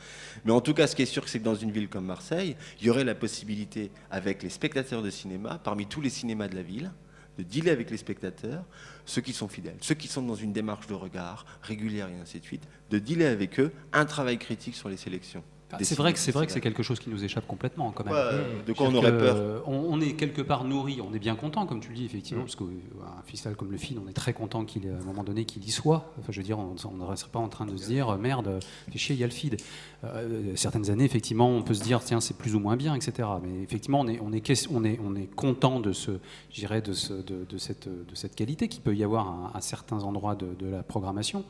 Mais 0.44 0.50
en 0.50 0.60
tout 0.60 0.74
cas, 0.74 0.88
ce 0.88 0.96
qui 0.96 1.02
est 1.02 1.06
sûr, 1.06 1.28
c'est 1.28 1.38
que 1.38 1.44
dans 1.44 1.54
une 1.54 1.70
ville 1.70 1.88
comme 1.88 2.06
Marseille, 2.06 2.56
il 2.80 2.86
y 2.88 2.90
aurait 2.90 3.04
la 3.04 3.14
possibilité, 3.14 3.92
avec 4.10 4.42
les 4.42 4.50
spectateurs 4.50 5.00
de 5.00 5.10
cinéma, 5.10 5.60
parmi 5.62 5.86
tous 5.86 6.00
les 6.00 6.10
cinémas 6.10 6.48
de 6.48 6.56
la 6.56 6.62
ville, 6.62 6.90
de 7.38 7.44
dealer 7.44 7.70
avec 7.70 7.88
les 7.88 7.98
spectateurs, 7.98 8.64
ceux 9.06 9.20
qui 9.20 9.32
sont 9.32 9.48
fidèles, 9.48 9.76
ceux 9.80 9.94
qui 9.94 10.08
sont 10.08 10.22
dans 10.22 10.34
une 10.34 10.52
démarche 10.52 10.86
de 10.86 10.94
regard 10.94 11.44
régulière 11.62 12.08
et 12.08 12.20
ainsi 12.20 12.40
de 12.40 12.44
suite, 12.44 12.66
de 12.90 12.98
dealer 12.98 13.26
avec 13.26 13.60
eux 13.60 13.72
un 13.92 14.04
travail 14.06 14.38
critique 14.38 14.74
sur 14.74 14.88
les 14.88 14.96
sélections. 14.96 15.44
C'est 15.80 15.96
vrai 15.96 16.12
que 16.12 16.18
c'est 16.20 16.30
vrai 16.30 16.46
que 16.46 16.52
c'est 16.52 16.60
quelque 16.60 16.82
chose 16.84 17.00
qui 17.00 17.10
nous 17.10 17.24
échappe 17.24 17.46
complètement 17.48 17.90
quand 17.90 18.04
même. 18.04 18.14
Ouais, 18.14 18.64
de 18.66 18.72
quoi 18.72 18.86
on 18.88 18.94
aurait 18.94 19.16
peur 19.16 19.36
euh, 19.36 19.60
on, 19.66 19.74
on 19.90 20.00
est 20.00 20.12
quelque 20.12 20.40
part 20.42 20.64
nourri, 20.64 21.00
on 21.00 21.12
est 21.14 21.18
bien 21.18 21.34
content, 21.34 21.66
comme 21.66 21.80
tu 21.80 21.88
le 21.88 21.96
dis 21.96 22.04
effectivement, 22.04 22.42
Mm. 22.42 22.46
parce 22.46 22.56
qu'un 22.56 23.22
festival 23.26 23.56
comme 23.56 23.72
le 23.72 23.76
FIN, 23.78 23.96
on 24.04 24.08
est 24.08 24.12
très 24.12 24.32
content 24.34 24.64
qu'il, 24.64 24.88
à 24.88 24.92
un 25.02 25.04
moment 25.04 25.24
donné, 25.24 25.44
qu'il 25.46 25.64
y 25.64 25.70
soit. 25.70 26.12
Enfin, 26.20 26.30
je 26.30 26.38
veux 26.38 26.44
dire, 26.44 26.58
on 26.60 26.74
ne 26.96 27.04
resterait 27.04 27.30
pas 27.32 27.38
en 27.40 27.48
train 27.48 27.66
de 27.66 27.76
se 27.76 27.86
dire 27.86 28.08
euh, 28.10 28.18
merde, 28.18 28.60
fais 28.92 28.98
chier, 28.98 29.16
il 29.16 29.20
y 29.20 29.24
a 29.24 29.26
le 29.26 29.32
FID. 29.32 29.56
Euh, 30.04 30.52
certaines 30.54 30.90
années, 30.90 31.04
effectivement, 31.04 31.48
on 31.48 31.62
peut 31.62 31.74
se 31.74 31.82
dire 31.82 32.00
tiens, 32.04 32.20
c'est 32.20 32.36
plus 32.36 32.54
ou 32.54 32.60
moins 32.60 32.76
bien, 32.76 32.94
etc. 32.94 33.26
Mais 33.42 33.62
effectivement, 33.62 34.00
on 34.00 34.06
est, 34.06 34.20
on 34.20 34.32
est, 34.32 34.68
on 34.70 34.84
est, 34.84 35.00
on 35.04 35.16
est 35.16 35.26
content 35.34 35.80
de 35.80 35.92
ce, 35.92 36.10
de, 36.12 36.92
ce, 36.92 37.12
de, 37.14 37.44
de 37.48 37.58
cette, 37.58 37.88
de 37.88 38.14
cette 38.14 38.34
qualité 38.36 38.68
qui 38.68 38.80
peut 38.80 38.94
y 38.94 39.02
avoir 39.02 39.28
à, 39.52 39.56
à 39.56 39.60
certains 39.60 40.02
endroits 40.04 40.34
de, 40.36 40.54
de 40.58 40.66
la 40.70 40.82
programmation. 40.82 41.44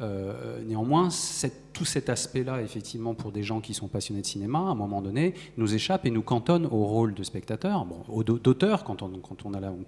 Euh, 0.00 0.62
néanmoins, 0.64 1.10
cette- 1.10 1.72
tout 1.72 1.84
cet 1.84 2.08
aspect-là, 2.08 2.62
effectivement, 2.62 3.14
pour 3.14 3.32
des 3.32 3.42
gens 3.46 3.60
qui 3.62 3.72
sont 3.72 3.88
passionnés 3.88 4.20
de 4.20 4.26
cinéma, 4.26 4.58
à 4.58 4.62
un 4.62 4.74
moment 4.74 5.00
donné, 5.00 5.32
nous 5.56 5.74
échappent 5.74 6.04
et 6.04 6.10
nous 6.10 6.22
cantonnent 6.22 6.66
au 6.66 6.84
rôle 6.84 7.14
de 7.14 7.22
spectateur, 7.22 7.86
bon, 7.86 8.00
au- 8.08 8.22
d'auteur 8.22 8.84
quand 8.84 9.00
on, 9.02 9.08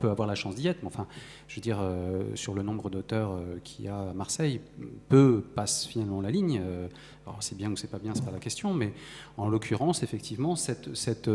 peut 0.01 0.09
avoir 0.11 0.27
la 0.27 0.35
chance 0.35 0.55
d'y 0.55 0.67
être, 0.69 0.79
mais 0.83 0.87
enfin, 0.89 1.07
je 1.49 1.57
veux 1.57 1.61
dire, 1.61 1.79
euh, 1.81 2.35
sur 2.35 2.55
le 2.55 2.63
nombre 2.63 2.89
d'auteurs 2.89 3.33
euh, 3.33 3.59
qu'il 3.63 3.85
y 3.85 3.89
a 3.89 4.11
à 4.11 4.15
Marseille, 4.15 4.61
peu 5.09 5.43
passent 5.55 5.87
finalement 5.87 6.21
la 6.23 6.31
ligne. 6.31 6.61
euh, 6.65 6.89
alors 7.27 7.43
c'est 7.43 7.57
bien 7.59 7.71
ou 7.71 7.77
c'est 7.77 7.91
pas 7.91 7.99
bien, 7.99 8.15
c'est 8.15 8.25
pas 8.25 8.31
la 8.31 8.39
question, 8.39 8.73
mais 8.73 8.95
en 9.37 9.51
l'occurrence, 9.51 10.03
effectivement, 10.03 10.57
cet 10.57 11.29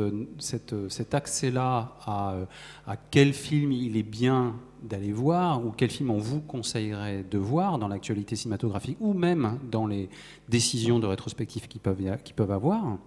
accès-là 1.14 1.98
à 2.08 2.98
quel 3.12 3.34
film 3.34 3.72
il 3.72 3.96
est 3.98 4.02
bien 4.04 4.56
d'aller 4.84 5.12
voir 5.12 5.66
ou 5.66 5.72
quel 5.72 5.90
film 5.90 6.12
on 6.12 6.18
vous 6.18 6.42
conseillerait 6.42 7.24
de 7.24 7.38
voir 7.38 7.80
dans 7.80 7.88
l'actualité 7.88 8.36
cinématographique 8.36 8.98
ou 9.00 9.14
même 9.14 9.60
dans 9.72 9.88
les 9.88 10.10
décisions 10.50 11.00
de 11.00 11.08
rétrospective 11.08 11.68
qu'ils 11.68 11.82
peuvent, 11.82 12.18
qu'ils 12.24 12.36
peuvent 12.36 12.52
avoir, 12.52 12.98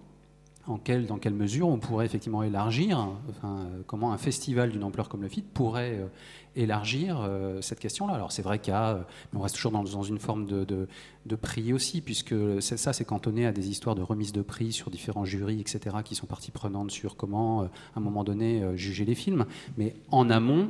en 0.68 0.80
dans 1.08 1.18
quelle 1.18 1.34
mesure 1.34 1.68
on 1.68 1.78
pourrait 1.78 2.06
effectivement 2.06 2.42
élargir, 2.42 3.08
enfin, 3.30 3.60
euh, 3.60 3.82
comment 3.86 4.12
un 4.12 4.18
festival 4.18 4.70
d'une 4.70 4.82
ampleur 4.82 5.08
comme 5.08 5.22
le 5.22 5.28
FIT 5.28 5.44
pourrait 5.54 5.98
euh, 5.98 6.06
élargir 6.56 7.20
euh, 7.20 7.60
cette 7.60 7.78
question-là. 7.78 8.14
Alors 8.14 8.32
c'est 8.32 8.42
vrai 8.42 8.58
qu'il 8.58 8.72
y 8.72 8.76
a, 8.76 8.94
euh, 8.94 9.02
mais 9.32 9.38
on 9.38 9.42
reste 9.42 9.54
toujours 9.54 9.70
dans, 9.70 9.84
dans 9.84 10.02
une 10.02 10.18
forme 10.18 10.46
de, 10.46 10.64
de, 10.64 11.36
prix 11.36 11.72
aussi, 11.72 12.00
puisque 12.00 12.34
ça 12.60 12.92
c'est 12.92 13.04
cantonné 13.04 13.46
à 13.46 13.52
des 13.52 13.68
histoires 13.68 13.94
de 13.94 14.02
remise 14.02 14.32
de 14.32 14.42
prix 14.42 14.72
sur 14.72 14.90
différents 14.90 15.24
jurys, 15.24 15.60
etc., 15.60 15.96
qui 16.04 16.14
sont 16.14 16.26
partie 16.26 16.50
prenante 16.50 16.90
sur 16.90 17.16
comment, 17.16 17.62
à 17.62 17.68
un 17.94 18.00
moment 18.00 18.24
donné, 18.24 18.64
juger 18.76 19.04
les 19.04 19.14
films. 19.14 19.44
Mais 19.76 19.94
en 20.10 20.30
amont, 20.30 20.68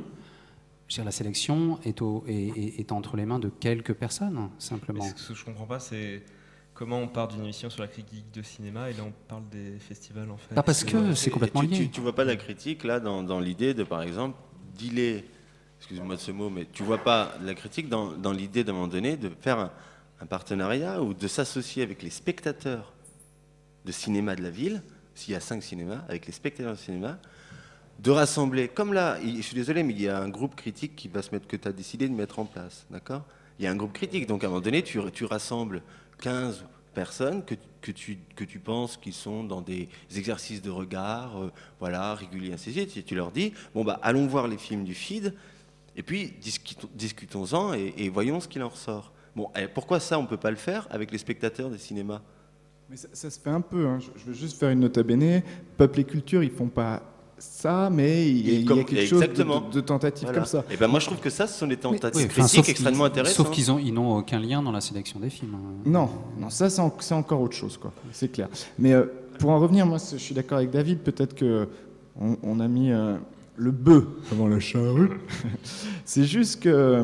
dire, 0.87 1.03
la 1.05 1.11
sélection 1.11 1.79
est, 1.83 2.01
au- 2.01 2.23
est- 2.27 2.47
est- 2.57 2.79
est 2.79 2.91
entre 2.91 3.17
les 3.17 3.25
mains 3.25 3.39
de 3.39 3.49
quelques 3.49 3.93
personnes, 3.93 4.49
simplement. 4.59 5.03
Mais 5.03 5.13
ce 5.15 5.29
que 5.29 5.33
je 5.35 5.45
comprends 5.45 5.65
pas, 5.65 5.79
c'est 5.79 6.23
comment 6.73 6.99
on 6.99 7.07
part 7.07 7.27
d'une 7.27 7.43
émission 7.43 7.69
sur 7.69 7.81
la 7.81 7.87
critique 7.87 8.31
de 8.33 8.41
cinéma 8.41 8.89
et 8.89 8.93
là 8.93 9.03
on 9.05 9.11
parle 9.27 9.43
des 9.49 9.79
festivals 9.79 10.29
en 10.31 10.37
fait. 10.37 10.53
Pas 10.55 10.63
parce 10.63 10.83
que 10.83 11.13
c'est 11.15 11.31
complètement 11.31 11.61
lié. 11.61 11.69
Tu, 11.77 11.89
tu 11.89 12.01
vois 12.01 12.13
pas 12.15 12.23
la 12.23 12.35
critique 12.35 12.83
là 12.83 12.99
dans, 12.99 13.23
dans 13.23 13.39
l'idée 13.39 13.73
de, 13.73 13.83
par 13.83 14.01
exemple, 14.03 14.37
dealer, 14.77 15.23
excuse-moi 15.79 16.15
de 16.15 16.21
ce 16.21 16.31
mot, 16.31 16.49
mais 16.49 16.67
tu 16.71 16.83
vois 16.83 16.99
pas 16.99 17.33
la 17.43 17.53
critique 17.55 17.89
dans, 17.89 18.11
dans 18.11 18.31
l'idée 18.31 18.63
d'un 18.63 18.73
moment 18.73 18.87
donné 18.87 19.17
de 19.17 19.29
faire 19.41 19.59
un, 19.59 19.71
un 20.21 20.25
partenariat 20.25 21.01
ou 21.01 21.13
de 21.13 21.27
s'associer 21.27 21.83
avec 21.83 22.01
les 22.03 22.09
spectateurs 22.11 22.93
de 23.85 23.91
cinéma 23.91 24.35
de 24.35 24.43
la 24.43 24.49
ville, 24.51 24.83
s'il 25.15 25.33
y 25.33 25.37
a 25.37 25.39
cinq 25.39 25.63
cinémas, 25.63 26.03
avec 26.07 26.27
les 26.27 26.33
spectateurs 26.33 26.73
de 26.73 26.77
cinéma, 26.79 27.19
de 27.99 28.11
rassembler, 28.11 28.67
comme 28.67 28.93
là, 28.93 29.17
je 29.23 29.41
suis 29.41 29.55
désolé, 29.55 29.83
mais 29.83 29.93
il 29.93 30.01
y 30.01 30.07
a 30.07 30.19
un 30.19 30.29
groupe 30.29 30.55
critique 30.55 30.95
qui 30.95 31.07
va 31.07 31.21
se 31.21 31.31
mettre, 31.31 31.47
que 31.47 31.55
tu 31.55 31.67
as 31.67 31.71
décidé 31.71 32.07
de 32.07 32.13
mettre 32.13 32.39
en 32.39 32.45
place, 32.45 32.85
d'accord? 32.91 33.23
Il 33.59 33.65
y 33.65 33.67
a 33.67 33.71
un 33.71 33.75
groupe 33.75 33.93
critique, 33.93 34.27
donc 34.27 34.43
à 34.43 34.47
un 34.47 34.49
moment 34.49 34.61
donné, 34.61 34.83
tu, 34.83 34.99
rassembles 35.25 35.81
15 36.21 36.63
personnes 36.93 37.43
que, 37.43 37.55
tu, 37.91 38.59
penses 38.59 38.97
qu'ils 38.97 39.13
sont 39.13 39.43
dans 39.43 39.61
des 39.61 39.89
exercices 40.15 40.61
de 40.61 40.69
regard, 40.69 41.41
euh, 41.41 41.51
voilà, 41.79 42.13
réguliers, 42.13 42.53
ainsi 42.53 42.69
de 42.69 42.79
suite, 42.79 42.97
et 42.97 43.03
tu 43.03 43.15
leur 43.15 43.31
dis, 43.31 43.53
bon 43.73 43.83
bah, 43.83 43.99
allons 44.03 44.27
voir 44.27 44.47
les 44.47 44.57
films 44.57 44.83
du 44.83 44.93
feed, 44.93 45.33
et 45.95 46.03
puis 46.03 46.33
discutons- 46.39 46.89
discutons-en 46.93 47.73
et, 47.73 48.09
voyons 48.09 48.39
ce 48.39 48.47
qu'il 48.47 48.61
en 48.61 48.69
ressort. 48.69 49.11
Bon, 49.35 49.49
et 49.55 49.67
pourquoi 49.67 49.99
ça, 49.99 50.19
on 50.19 50.23
ne 50.23 50.27
peut 50.27 50.37
pas 50.37 50.51
le 50.51 50.57
faire 50.57 50.87
avec 50.91 51.11
les 51.11 51.17
spectateurs 51.17 51.69
des 51.69 51.77
cinémas? 51.77 52.21
Mais 52.89 52.95
ça, 52.95 53.29
se 53.29 53.39
fait 53.39 53.49
un 53.49 53.61
peu. 53.61 53.87
hein. 53.87 53.99
Je, 53.99 54.25
veux 54.25 54.33
juste 54.33 54.57
faire 54.57 54.69
une 54.69 54.79
nota 54.79 55.03
bene. 55.03 55.41
Peuple 55.75 55.99
et 55.99 56.03
culture, 56.05 56.41
ils 56.43 56.51
font 56.51 56.69
pas 56.69 57.03
ça, 57.39 57.89
mais 57.91 58.27
il 58.29 58.47
y 58.47 58.49
a, 58.49 58.53
il 58.53 58.61
y 58.61 58.63
a 58.63 58.67
Comme- 58.67 58.83
quelque 58.85 59.05
chose 59.05 59.19
de, 59.19 59.25
exactement. 59.25 59.61
de- 59.61 59.73
de 59.75 59.81
tentative 59.81 60.23
Voilà. 60.23 60.39
comme 60.39 60.47
ça. 60.47 60.63
Et 60.71 60.77
ben 60.77 60.87
moi, 60.87 60.99
je 60.99 61.05
trouve 61.05 61.19
que 61.19 61.29
ça, 61.29 61.45
ce 61.47 61.59
sont 61.59 61.67
des 61.67 61.77
tentatives 61.77 62.25
enfin, 62.31 62.41
critiques 62.41 62.69
extrêmement 62.69 63.05
intéressantes. 63.05 63.45
Sauf 63.47 63.51
qu'ils 63.55 63.71
ont- 63.71 63.77
ils 63.79 63.93
n'ont 63.93 64.17
aucun 64.17 64.39
lien 64.39 64.61
dans 64.63 64.71
la 64.71 64.81
sélection 64.81 65.19
des 65.19 65.29
films. 65.29 65.53
hein. 65.55 65.73
Non, 65.85 66.09
non, 66.39 66.49
ça 66.49 66.69
c'est 66.69 66.81
en- 66.81 66.95
c'est 66.99 67.13
encore 67.13 67.41
autre 67.41 67.55
chose, 67.55 67.77
quoi. 67.77 67.91
C'est 68.11 68.31
clair. 68.31 68.49
Mais 68.79 68.93
euh, 68.93 69.05
pour 69.39 69.51
en 69.51 69.59
revenir, 69.59 69.85
moi, 69.85 69.97
je 70.11 70.17
suis 70.17 70.33
d'accord 70.33 70.57
avec 70.57 70.71
David. 70.71 70.99
Peut-être 70.99 71.35
que 71.35 71.67
on, 72.19 72.37
on 72.41 72.59
a 72.59 72.67
mis 72.67 72.91
euh, 72.91 73.17
le 73.55 73.69
bœuf 73.71 74.05
avant 74.31 74.47
la 74.47 74.59
charrue. 74.59 75.11
c'est 76.05 76.23
juste 76.25 76.61
que 76.63 77.03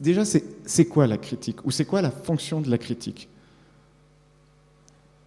déjà, 0.00 0.24
c'est 0.24 0.42
c'est 0.66 0.86
quoi 0.86 1.06
la 1.06 1.18
critique? 1.18 1.64
Ou 1.64 1.70
c'est 1.70 1.84
quoi 1.84 2.02
la 2.02 2.10
fonction 2.10 2.60
de 2.60 2.68
la 2.68 2.78
critique? 2.78 3.28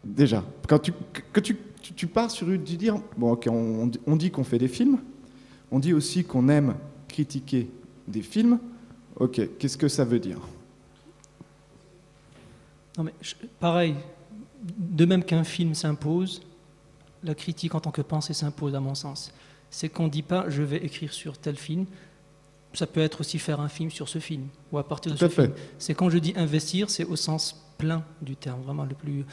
Déjà, 0.03 0.43
quand 0.67 0.79
tu 0.79 0.91
que- 0.91 1.21
que 1.33 1.39
tu, 1.39 1.57
tu, 1.87 1.93
tu 1.93 2.07
pars 2.07 2.29
sur 2.29 2.49
une 2.49 2.63
du 2.63 2.75
dire 2.75 2.97
bon, 3.17 3.31
ok, 3.31 3.47
on, 3.49 4.15
dit 4.15 4.31
qu'on 4.31 4.43
fait 4.43 4.57
des 4.57 4.67
films, 4.67 4.99
on 5.71 5.79
dit 5.79 5.93
aussi 5.93 6.23
qu'on 6.23 6.49
aime 6.49 6.75
critiquer 7.07 7.69
des 8.07 8.21
films. 8.21 8.59
Ok, 9.15 9.41
qu'est-ce 9.57 9.77
que 9.77 9.87
ça 9.87 10.03
veut 10.03 10.19
dire? 10.19 10.39
Non, 12.97 13.03
mais 13.03 13.13
pareil, 13.59 13.95
de 14.61 15.05
même 15.05 15.23
qu'un 15.23 15.43
film 15.43 15.73
s'impose, 15.73 16.41
la 17.23 17.35
critique 17.35 17.73
en 17.73 17.79
tant 17.79 17.91
que 17.91 18.01
pensée 18.01 18.33
s'impose, 18.33 18.75
à 18.75 18.79
mon 18.79 18.95
sens. 18.95 19.31
C'est 19.69 19.89
qu'on 19.89 20.05
ne 20.05 20.09
dit 20.09 20.23
pas 20.23 20.49
je 20.49 20.63
vais 20.63 20.77
écrire 20.77 21.13
sur 21.13 21.37
tel 21.37 21.55
film. 21.55 21.85
Ça 22.77 22.85
peut 22.85 22.99
être 22.99 23.21
aussi 23.21 23.39
faire 23.39 23.59
un 23.59 23.69
film 23.69 23.89
sur 23.89 24.07
ce 24.07 24.19
film, 24.19 24.49
ou 24.71 24.77
à 24.77 24.87
partir 24.87 25.11
de 25.11 25.17
Tout 25.17 25.25
ce 25.25 25.29
fait. 25.29 25.45
film. 25.45 25.55
C'est 25.79 25.95
quand 25.95 26.11
je 26.11 26.19
dis 26.19 26.33
investir, 26.35 26.91
c'est 26.91 27.05
au 27.05 27.15
sens 27.15 27.63
plein 27.75 28.03
du 28.21 28.35
terme, 28.35 28.61
vraiment 28.61 28.85
le 28.85 28.93
plus. 28.93 29.25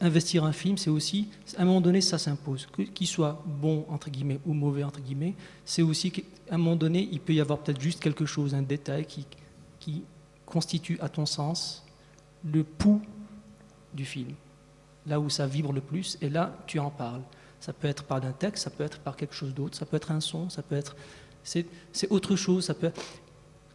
investir 0.00 0.44
un 0.44 0.52
film, 0.52 0.78
c'est 0.78 0.90
aussi, 0.90 1.28
à 1.56 1.62
un 1.62 1.64
moment 1.64 1.80
donné, 1.80 2.00
ça 2.00 2.18
s'impose. 2.18 2.68
Qu'il 2.94 3.08
soit 3.08 3.42
bon, 3.44 3.84
entre 3.88 4.10
guillemets, 4.10 4.38
ou 4.46 4.52
mauvais, 4.52 4.84
entre 4.84 5.00
guillemets, 5.00 5.34
c'est 5.64 5.82
aussi 5.82 6.12
qu'à 6.12 6.22
un 6.52 6.56
moment 6.56 6.76
donné, 6.76 7.08
il 7.10 7.18
peut 7.18 7.34
y 7.34 7.40
avoir 7.40 7.58
peut-être 7.58 7.80
juste 7.80 7.98
quelque 8.00 8.26
chose, 8.26 8.54
un 8.54 8.62
détail 8.62 9.06
qui, 9.06 9.26
qui 9.80 10.04
constitue, 10.46 10.96
à 11.00 11.08
ton 11.08 11.26
sens, 11.26 11.84
le 12.44 12.62
pouls 12.62 13.02
du 13.92 14.04
film, 14.04 14.34
là 15.04 15.18
où 15.18 15.28
ça 15.28 15.48
vibre 15.48 15.72
le 15.72 15.80
plus, 15.80 16.16
et 16.20 16.28
là, 16.30 16.56
tu 16.68 16.78
en 16.78 16.90
parles. 16.90 17.22
Ça 17.58 17.72
peut 17.72 17.88
être 17.88 18.04
par 18.04 18.20
d'un 18.20 18.32
texte, 18.32 18.62
ça 18.62 18.70
peut 18.70 18.84
être 18.84 19.00
par 19.00 19.16
quelque 19.16 19.34
chose 19.34 19.52
d'autre, 19.52 19.76
ça 19.76 19.84
peut 19.84 19.96
être 19.96 20.12
un 20.12 20.20
son, 20.20 20.48
ça 20.48 20.62
peut 20.62 20.76
être... 20.76 20.94
C'est 21.44 21.66
c'est 21.92 22.10
autre 22.10 22.34
chose. 22.34 22.72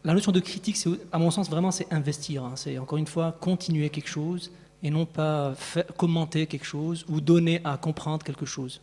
La 0.03 0.13
notion 0.13 0.31
de 0.31 0.39
critique, 0.39 0.77
c'est, 0.77 0.89
à 1.11 1.17
mon 1.19 1.29
sens, 1.29 1.49
vraiment, 1.49 1.71
c'est 1.71 1.91
investir. 1.91 2.43
hein. 2.45 2.53
C'est, 2.55 2.77
encore 2.77 2.97
une 2.97 3.07
fois, 3.07 3.35
continuer 3.39 3.89
quelque 3.89 4.07
chose, 4.09 4.49
et 4.81 4.89
non 4.89 5.05
pas 5.05 5.53
commenter 5.97 6.47
quelque 6.47 6.65
chose, 6.65 7.05
ou 7.09 7.19
donner 7.19 7.59
à 7.65 7.77
comprendre 7.77 8.23
quelque 8.23 8.45
chose. 8.45 8.79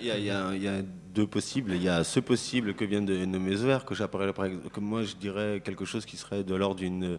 Il 0.00 0.06
y, 0.06 0.10
a, 0.10 0.18
il 0.54 0.62
y 0.62 0.68
a- 0.68 0.82
deux 1.14 1.26
possibles. 1.26 1.72
Il 1.74 1.82
y 1.82 1.88
a 1.88 2.04
ce 2.04 2.20
possible 2.20 2.74
que 2.74 2.84
vient 2.86 3.02
de 3.02 3.24
nommer 3.26 3.54
Zoer, 3.56 3.78
que 3.84 4.80
moi 4.80 5.02
je 5.02 5.14
dirais 5.16 5.60
quelque 5.64 5.84
chose 5.84 6.06
qui 6.06 6.16
serait 6.16 6.42
de 6.42 6.54
l'ordre 6.54 6.76
d'une 6.76 7.18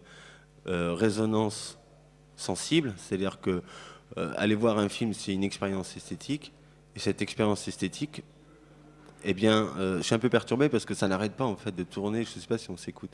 euh, 0.66 0.94
résonance 0.94 1.78
sensible, 2.36 2.92
c'est-à-dire 2.96 3.40
que 3.40 3.62
euh, 4.16 4.32
aller 4.36 4.56
voir 4.56 4.78
un 4.78 4.88
film, 4.88 5.12
c'est 5.14 5.32
une 5.32 5.44
expérience 5.44 5.96
esthétique, 5.96 6.52
et 6.96 6.98
cette 6.98 7.22
expérience 7.22 7.68
esthétique, 7.68 8.22
eh 9.24 9.34
bien, 9.34 9.68
euh, 9.78 9.98
je 9.98 10.02
suis 10.02 10.14
un 10.14 10.18
peu 10.18 10.28
perturbé 10.28 10.68
parce 10.68 10.84
que 10.84 10.94
ça 10.94 11.08
n'arrête 11.08 11.32
pas 11.32 11.44
en 11.44 11.56
fait 11.56 11.74
de 11.74 11.82
tourner. 11.82 12.24
Je 12.24 12.34
ne 12.34 12.40
sais 12.40 12.46
pas 12.46 12.58
si 12.58 12.70
on 12.70 12.76
s'écoute. 12.76 13.12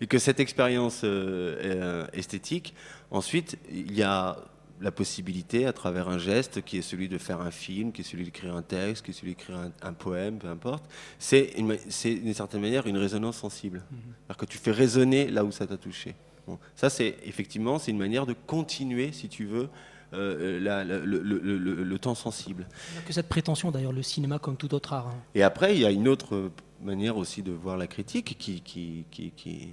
Et 0.00 0.06
que 0.06 0.18
cette 0.18 0.40
expérience 0.40 1.02
euh, 1.04 1.56
euh, 1.62 2.06
esthétique, 2.12 2.74
ensuite, 3.10 3.58
il 3.70 3.94
y 3.94 4.02
a 4.02 4.36
la 4.80 4.92
possibilité, 4.92 5.66
à 5.66 5.72
travers 5.72 6.08
un 6.08 6.18
geste, 6.18 6.62
qui 6.62 6.78
est 6.78 6.82
celui 6.82 7.08
de 7.08 7.18
faire 7.18 7.40
un 7.40 7.50
film, 7.50 7.90
qui 7.90 8.02
est 8.02 8.04
celui 8.04 8.24
d'écrire 8.24 8.54
un 8.54 8.62
texte, 8.62 9.04
qui 9.04 9.10
est 9.10 9.14
celui 9.14 9.30
d'écrire 9.30 9.56
un, 9.56 9.72
un 9.82 9.92
poème, 9.92 10.38
peu 10.38 10.48
importe. 10.48 10.84
C'est 11.18 11.52
une 11.56 11.76
d'une 12.04 12.34
certaine 12.34 12.60
manière 12.60 12.86
une 12.86 12.96
résonance 12.96 13.38
sensible. 13.38 13.82
C'est-à-dire 13.90 14.36
que 14.36 14.46
tu 14.46 14.58
fais 14.58 14.70
résonner 14.70 15.28
là 15.28 15.44
où 15.44 15.50
ça 15.50 15.66
t'a 15.66 15.76
touché. 15.76 16.14
Bon, 16.46 16.58
ça, 16.76 16.90
c'est 16.90 17.16
effectivement, 17.24 17.78
c'est 17.78 17.90
une 17.90 17.98
manière 17.98 18.24
de 18.24 18.34
continuer, 18.46 19.10
si 19.12 19.28
tu 19.28 19.46
veux, 19.46 19.68
euh, 20.14 20.58
la- 20.60 20.84
la- 20.84 20.98
le- 20.98 21.20
le- 21.22 21.38
le- 21.38 21.58
le- 21.84 21.98
temps 21.98 22.14
sensible. 22.14 22.66
Il 22.90 22.92
n'y 22.94 22.98
a 22.98 23.02
que 23.02 23.12
cette 23.12 23.28
prétention, 23.28 23.70
d'ailleurs, 23.70 23.92
le 23.92 24.02
cinéma 24.02 24.38
comme 24.38 24.56
tout 24.56 24.72
autre 24.74 24.92
art. 24.92 25.08
hein. 25.08 25.14
Et 25.34 25.42
après, 25.42 25.74
il 25.74 25.80
y 25.80 25.84
a 25.86 25.90
une 25.90 26.08
autre 26.08 26.50
manière 26.82 27.16
aussi 27.16 27.42
de 27.42 27.50
voir 27.52 27.76
la 27.76 27.86
critique, 27.86 28.36
qui, 28.38 28.60
qui, 28.60 29.04
qui, 29.10 29.32
qui, 29.36 29.68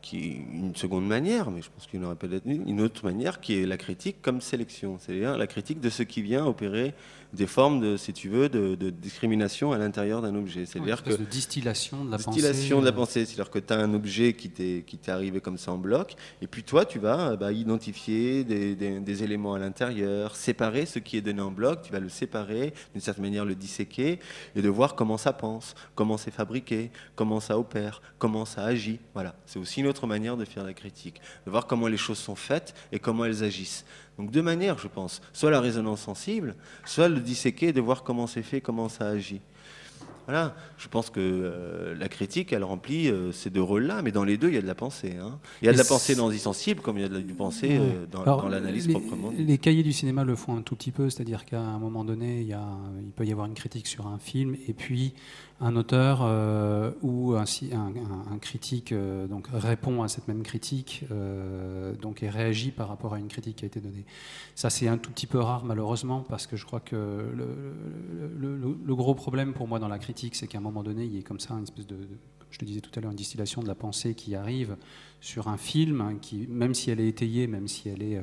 qui 0.00 0.18
est 0.18 0.36
une 0.52 0.76
seconde 0.76 1.06
manière, 1.06 1.50
mais 1.50 1.62
je 1.62 1.68
pense 1.70 1.86
qu'il 1.86 1.98
y 2.00 2.02
en 2.02 2.06
aurait 2.06 2.14
peut-être 2.16 2.44
une 2.46 2.80
autre 2.80 3.04
manière, 3.04 3.40
qui 3.40 3.54
est 3.58 3.66
la 3.66 3.76
critique 3.76 4.22
comme 4.22 4.40
sélection, 4.40 4.98
c'est-à-dire 5.00 5.36
la 5.36 5.46
critique 5.46 5.80
de 5.80 5.90
ce 5.90 6.02
qui 6.02 6.22
vient 6.22 6.44
opérer 6.46 6.94
des 7.34 7.46
formes, 7.46 7.80
de, 7.80 7.96
si 7.96 8.12
tu 8.12 8.28
veux, 8.28 8.48
de, 8.48 8.74
de 8.74 8.90
discrimination 8.90 9.72
à 9.72 9.78
l'intérieur 9.78 10.22
d'un 10.22 10.34
objet. 10.34 10.66
C'est-à-dire 10.66 11.02
que 11.02 11.10
de 11.10 11.24
distillation 11.24 12.04
de 12.04 12.10
la 12.10 12.16
distillation 12.16 12.76
pensée. 12.76 12.80
de 12.80 12.84
la 12.84 12.90
euh, 12.92 12.96
pensée, 12.96 13.24
c'est-à-dire 13.26 13.50
que 13.50 13.58
tu 13.58 13.72
as 13.72 13.78
un 13.78 13.92
objet 13.94 14.32
qui 14.34 14.50
t'est 14.50 14.84
qui 14.86 14.96
t'est 14.98 15.10
arrivé 15.10 15.40
comme 15.40 15.58
ça 15.58 15.72
en 15.72 15.78
bloc, 15.78 16.14
et 16.40 16.46
puis 16.46 16.62
toi, 16.62 16.84
tu 16.84 16.98
vas 16.98 17.36
bah, 17.36 17.52
identifier 17.52 18.44
des, 18.44 18.74
des- 18.74 19.00
des 19.00 19.22
éléments 19.24 19.54
à 19.54 19.58
l'intérieur, 19.58 20.36
séparer 20.36 20.86
ce 20.86 20.98
qui 20.98 21.16
est 21.16 21.20
donné 21.20 21.40
en 21.42 21.50
bloc, 21.50 21.82
tu 21.82 21.92
vas 21.92 22.00
le 22.00 22.08
séparer, 22.08 22.72
d'une 22.92 23.00
certaine 23.00 23.24
manière 23.24 23.44
le 23.44 23.54
disséquer, 23.54 24.18
et 24.54 24.62
de 24.62 24.68
voir 24.68 24.94
comment 24.94 25.18
ça 25.18 25.32
pense, 25.32 25.74
comment 25.94 26.16
c'est 26.16 26.30
fabriqué, 26.30 26.90
comment 27.16 27.40
ça 27.40 27.58
opère, 27.58 28.00
comment 28.18 28.44
ça 28.44 28.64
agit. 28.64 29.00
Voilà, 29.14 29.34
c'est 29.46 29.58
aussi 29.58 29.80
une 29.80 29.86
autre 29.86 30.06
manière 30.06 30.36
de 30.36 30.44
faire 30.44 30.64
la 30.64 30.72
critique, 30.74 31.20
de 31.46 31.50
voir 31.50 31.66
comment 31.66 31.88
les 31.88 31.96
choses 31.96 32.18
sont 32.18 32.36
faites 32.36 32.74
et 32.92 32.98
comment 32.98 33.24
elles 33.24 33.42
agissent. 33.44 33.84
Donc 34.18 34.30
deux 34.30 34.42
manières, 34.42 34.78
je 34.78 34.88
pense, 34.88 35.20
soit 35.32 35.50
la 35.50 35.60
résonance 35.60 36.00
sensible, 36.00 36.54
soit 36.84 37.08
le 37.08 37.20
disséquer 37.20 37.72
de 37.72 37.80
voir 37.80 38.02
comment 38.02 38.26
c'est 38.26 38.42
fait, 38.42 38.60
comment 38.60 38.88
ça 38.88 39.08
agit. 39.08 39.40
Voilà, 40.26 40.54
je 40.78 40.88
pense 40.88 41.10
que 41.10 41.20
euh, 41.20 41.94
la 41.98 42.08
critique, 42.08 42.52
elle 42.54 42.64
remplit 42.64 43.08
euh, 43.08 43.30
ces 43.30 43.50
deux 43.50 43.60
rôles-là, 43.60 44.00
mais 44.00 44.10
dans 44.10 44.24
les 44.24 44.38
deux, 44.38 44.48
il 44.48 44.54
y 44.54 44.58
a 44.58 44.62
de 44.62 44.66
la 44.66 44.74
pensée. 44.74 45.16
hein. 45.20 45.38
Il 45.60 45.66
y 45.66 45.68
a 45.68 45.72
de 45.72 45.76
la 45.76 45.84
pensée 45.84 46.14
dans 46.14 46.30
Insensible, 46.30 46.80
comme 46.80 46.96
il 46.96 47.02
y 47.02 47.04
a 47.04 47.08
de 47.08 47.14
la 47.14 47.20
du 47.20 47.34
pensée 47.34 47.78
euh, 47.78 48.06
dans, 48.10 48.48
l'analyse 48.48 48.88
proprement. 48.88 49.32
dite. 49.32 49.46
Les 49.46 49.58
cahiers 49.58 49.82
du 49.82 49.92
cinéma 49.92 50.24
le 50.24 50.34
font 50.34 50.56
un 50.56 50.62
tout 50.62 50.76
petit 50.76 50.92
peu, 50.92 51.10
c'est-à-dire 51.10 51.44
qu'à 51.44 51.60
un 51.60 51.78
moment 51.78 52.04
donné, 52.04 52.40
il, 52.40 52.46
y 52.46 52.54
a, 52.54 52.66
il 53.02 53.10
peut 53.10 53.26
y 53.26 53.32
avoir 53.32 53.46
une 53.46 53.54
critique 53.54 53.86
sur 53.86 54.06
un 54.06 54.18
film, 54.18 54.56
et 54.66 54.72
puis 54.72 55.12
un 55.60 55.76
auteur 55.76 56.20
euh, 56.22 56.90
ou 57.02 57.34
un, 57.34 57.44
critique 58.40 58.92
euh, 58.92 59.26
donc 59.28 59.46
répond 59.52 60.02
à 60.02 60.08
cette 60.08 60.26
même 60.26 60.42
critique 60.42 61.04
euh, 61.12 61.94
donc, 61.94 62.22
et 62.22 62.28
réagit 62.28 62.70
par 62.70 62.88
rapport 62.88 63.14
à 63.14 63.18
une 63.18 63.28
critique 63.28 63.56
qui 63.56 63.64
a 63.64 63.68
été 63.68 63.80
donnée. 63.80 64.04
Ça, 64.54 64.68
c'est 64.70 64.88
un 64.88 64.98
tout 64.98 65.10
petit 65.10 65.26
peu 65.26 65.38
rare, 65.38 65.64
malheureusement, 65.64 66.24
parce 66.28 66.46
que 66.46 66.56
je 66.56 66.64
crois 66.64 66.80
que 66.80 66.96
le, 66.96 68.94
gros 68.94 69.14
problème 69.14 69.52
pour 69.52 69.68
moi 69.68 69.78
dans 69.78 69.88
la 69.88 69.98
critique, 69.98 70.34
c'est 70.34 70.46
qu'à 70.46 70.58
un 70.58 70.62
moment 70.62 70.82
donné, 70.82 71.04
il 71.04 71.14
y 71.14 71.18
a 71.18 71.22
comme 71.22 71.40
ça 71.40 71.54
une 71.54 71.64
espèce 71.64 71.86
de, 71.86 71.98
je 72.50 72.58
te 72.58 72.64
disais 72.64 72.80
tout 72.80 72.90
à 72.96 73.00
l'heure, 73.00 73.10
une 73.10 73.16
distillation 73.16 73.62
de 73.62 73.68
la 73.68 73.74
pensée 73.74 74.14
qui 74.14 74.34
arrive 74.34 74.76
sur 75.20 75.48
un 75.48 75.56
film, 75.56 76.00
hein, 76.00 76.16
qui, 76.20 76.46
même 76.48 76.74
si 76.74 76.90
elle 76.90 77.00
est 77.00 77.08
étayée, 77.08 77.46
même 77.46 77.68
si 77.68 77.88
elle 77.88 78.02
est, 78.02 78.20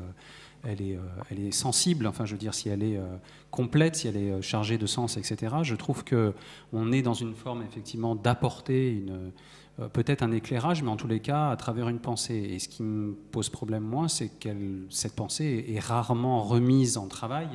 elle 0.63 0.81
est, 0.81 0.95
euh, 0.95 1.01
elle 1.29 1.39
est 1.39 1.51
sensible, 1.51 2.05
enfin 2.07 2.25
je 2.25 2.33
veux 2.33 2.37
dire 2.37 2.53
si 2.53 2.69
elle 2.69 2.83
est 2.83 2.97
euh, 2.97 3.17
complète, 3.49 3.95
si 3.95 4.07
elle 4.07 4.17
est 4.17 4.31
euh, 4.31 4.41
chargée 4.41 4.77
de 4.77 4.85
sens, 4.85 5.17
etc. 5.17 5.55
Je 5.63 5.75
trouve 5.75 6.03
que 6.03 6.33
on 6.73 6.91
est 6.91 7.01
dans 7.01 7.13
une 7.15 7.33
forme 7.33 7.63
effectivement 7.63 8.15
d'apporter 8.15 8.91
une 8.91 9.31
peut-être 9.93 10.21
un 10.21 10.31
éclairage, 10.31 10.83
mais 10.83 10.89
en 10.89 10.97
tous 10.97 11.07
les 11.07 11.21
cas 11.21 11.49
à 11.49 11.55
travers 11.55 11.89
une 11.89 11.97
pensée. 11.99 12.35
Et 12.35 12.59
ce 12.59 12.67
qui 12.69 12.83
me 12.83 13.13
pose 13.31 13.49
problème 13.49 13.83
moi, 13.83 14.07
c'est 14.09 14.27
que 14.27 14.49
cette 14.89 15.15
pensée 15.15 15.65
est 15.69 15.79
rarement 15.79 16.43
remise 16.43 16.97
en 16.97 17.07
travail 17.07 17.47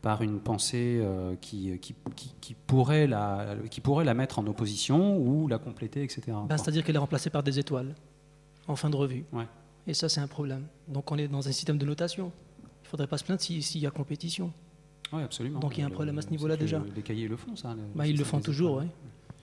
par 0.00 0.22
une 0.22 0.38
pensée 0.40 1.02
qui, 1.42 1.76
qui, 1.80 1.94
qui- 2.14 2.34
qui 2.40 2.54
pourrait 2.54 3.06
la, 3.08 3.56
qui 3.70 3.80
pourrait 3.82 4.04
la 4.06 4.14
mettre 4.14 4.38
en 4.38 4.46
opposition 4.46 5.18
ou 5.18 5.46
la 5.48 5.58
compléter, 5.58 6.02
etc. 6.04 6.22
Ben. 6.48 6.56
C'est-à-dire 6.56 6.84
qu'elle 6.84 6.94
est 6.96 7.00
remplacée 7.00 7.28
par 7.28 7.42
des 7.42 7.58
étoiles 7.58 7.94
en 8.68 8.76
fin 8.76 8.88
de 8.88 8.96
revue. 8.96 9.24
Ouais. 9.32 9.46
Et 9.88 9.94
ça, 9.94 10.08
c'est 10.08 10.20
un 10.20 10.26
problème. 10.26 10.64
Donc 10.86 11.10
on 11.10 11.16
est 11.18 11.26
dans 11.28 11.48
un 11.48 11.52
système 11.52 11.78
de 11.78 11.86
notation. 11.86 12.30
Il 12.60 12.84
ne 12.84 12.88
faudrait 12.88 13.06
pas 13.06 13.18
se 13.18 13.24
plaindre 13.24 13.40
si- 13.40 13.62
s'il 13.62 13.80
y 13.80 13.86
a 13.86 13.90
compétition. 13.90 14.52
Oui, 15.12 15.22
absolument. 15.22 15.58
Donc 15.60 15.76
il 15.76 15.80
y 15.80 15.82
a 15.82 15.86
un 15.86 15.90
problème 15.90 16.18
à 16.18 16.22
ce 16.22 16.28
niveau-là 16.30 16.56
déjà. 16.56 16.80
Les 16.94 17.02
cahiers 17.02 17.26
le 17.28 17.36
font, 17.36 17.56
ça. 17.56 17.74
le- 17.74 17.80
Bah, 17.94 18.06
ils 18.06 18.16
le 18.16 18.24
font 18.24 18.40
toujours, 18.40 18.76
oui. 18.78 18.84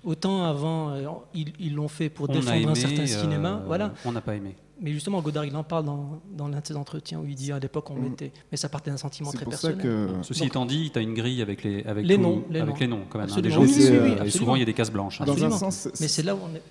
Autant 0.03 0.43
avant, 0.45 0.91
euh, 0.91 1.03
ils 1.33 1.73
l'ont 1.73 1.87
fait 1.87 2.09
pour 2.09 2.29
On 2.29 2.33
a 2.33 2.35
défendre 2.35 2.57
aimé, 2.57 2.67
un 2.71 2.75
certain 2.75 3.01
euh, 3.03 3.07
cinéma. 3.07 3.63
Voilà. 3.65 3.91
On 4.05 4.11
n'a 4.11 4.21
pas 4.21 4.35
aimé. 4.35 4.55
Mais 4.79 4.91
justement, 4.91 5.19
Godard, 5.21 5.45
il 5.45 5.55
en 5.55 5.63
parle 5.63 5.85
dans, 5.85 6.21
dans 6.37 6.47
l'un 6.47 6.59
de 6.59 6.67
ses 6.67 6.75
entretiens 6.75 7.19
où 7.19 7.25
il 7.25 7.33
dit 7.33 7.51
à 7.51 7.57
l'époque 7.57 7.89
on 7.89 7.95
Mm. 7.95 8.03
mettait. 8.09 8.31
Mais 8.51 8.57
ça 8.57 8.69
partait 8.69 8.91
d'un 8.91 8.97
sentiment 8.97 9.31
très 9.31 9.45
pour 9.45 9.53
ça 9.55 9.69
personnel. 9.71 9.83
que. 9.83 10.09
Ceci 10.21 10.41
Donc- 10.41 10.49
étant 10.49 10.65
dit, 10.67 10.91
tu 10.91 10.99
as 10.99 11.01
une 11.01 11.15
grille 11.15 11.41
avec 11.41 11.63
les, 11.63 11.83
avec 11.85 12.05
Les 12.05 12.17
tout- 12.17 12.21
noms, 12.21 12.43
les 12.51 12.59
avec 12.59 12.75
noms. 12.75 12.79
les 12.81 12.87
noms 12.87 13.01
quand 13.09 13.17
même. 13.17 13.29
hein, 13.29 13.33
Oui, 13.35 13.41
oui, 13.47 13.57
oui, 13.57 13.87
euh, 14.19 14.23
et 14.25 14.29
souvent, 14.29 14.55
il 14.55 14.59
y 14.59 14.61
a 14.61 14.65
des 14.65 14.73
cases 14.75 14.91
blanches. 14.91 15.21
hein. 15.21 15.25
Dans 15.25 15.43
un 15.43 15.49
sens, 15.49 15.87
Mais 15.99 16.07
c'est 16.07 16.21
là 16.23 16.35
où 16.35 16.39
on 16.43 16.55
est. 16.55 16.61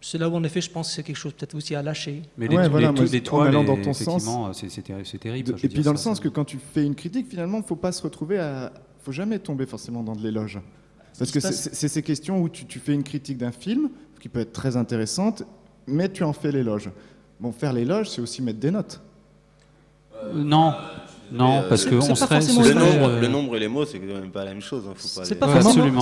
C'est 0.00 0.18
là 0.18 0.28
où 0.28 0.34
en 0.36 0.44
effet, 0.44 0.60
je 0.60 0.70
pense 0.70 0.88
que 0.88 0.94
c'est 0.94 1.02
quelque 1.02 1.16
chose 1.16 1.32
peut-être 1.32 1.54
aussi 1.54 1.74
à 1.74 1.82
lâcher. 1.82 2.22
Mais 2.36 2.46
les, 2.46 2.56
Ouais, 2.56 2.62
les- 2.62 2.68
voilà, 2.68 2.92
moi, 2.92 3.04
les 3.04 3.18
en 3.18 3.22
toiles, 3.22 3.48
allant 3.48 3.64
dans 3.64 3.76
ton 3.76 3.92
sens- 3.92 4.02
effectivement, 4.02 4.52
c'est- 4.52 4.68
c'est 4.68 4.82
terri- 4.82 5.04
c'est 5.04 5.18
terrible. 5.18 5.54
Et 5.62 5.68
puis 5.68 5.82
dans 5.82 5.90
le 5.90 5.96
ça, 5.96 6.04
sens 6.04 6.20
que 6.20 6.28
quand 6.28 6.44
tu 6.44 6.58
fais 6.72 6.84
une 6.84 6.94
critique, 6.94 7.28
finalement, 7.28 7.60
faut 7.62 7.74
pas 7.76 7.90
se 7.92 8.02
retrouver 8.02 8.38
à, 8.38 8.72
faut 9.00 9.10
jamais 9.12 9.38
tomber 9.40 9.66
forcément 9.66 10.02
dans 10.04 10.14
de 10.14 10.22
l'éloge, 10.22 10.60
parce 11.18 11.30
que 11.32 11.40
c'est 11.40 11.88
ces 11.88 12.02
questions 12.02 12.40
où 12.40 12.48
tu, 12.48 12.64
tu 12.66 12.78
fais 12.78 12.94
une 12.94 13.02
critique 13.02 13.38
d'un 13.38 13.50
film 13.52 13.90
qui 14.20 14.28
peut 14.28 14.40
être 14.40 14.52
très 14.52 14.76
intéressante, 14.76 15.42
mais 15.86 16.08
tu 16.08 16.22
en 16.22 16.32
fais 16.32 16.52
l'éloge. 16.52 16.90
Bon, 17.40 17.50
faire 17.52 17.72
l'éloge, 17.72 18.10
c'est 18.10 18.20
aussi 18.20 18.40
mettre 18.42 18.58
des 18.60 18.70
notes. 18.70 19.00
Euh, 20.22 20.32
non, 20.42 20.74
non, 21.32 21.58
euh, 21.58 21.68
parce 21.68 21.82
c'est- 21.84 21.90
que 21.90 22.00
c'est 22.00 22.06
on 22.06 22.14
pas 22.14 22.26
serait. 22.26 22.40
ce 22.40 22.58
Le 22.58 22.64
serait, 22.64 22.74
nombre, 22.74 23.08
euh, 23.08 23.20
le 23.20 23.28
nombre 23.28 23.56
et 23.56 23.60
les 23.60 23.68
mots, 23.68 23.84
c'est 23.84 23.98
quand 23.98 24.06
même 24.20 24.30
pas 24.30 24.44
la 24.44 24.52
même 24.52 24.60
chose. 24.62 24.84
hein, 24.88 24.92
faut 24.96 25.20
pas 25.20 25.24
C'est 25.24 25.34
les- 25.34 25.40
pas, 25.40 25.46
Ouais, 25.46 25.52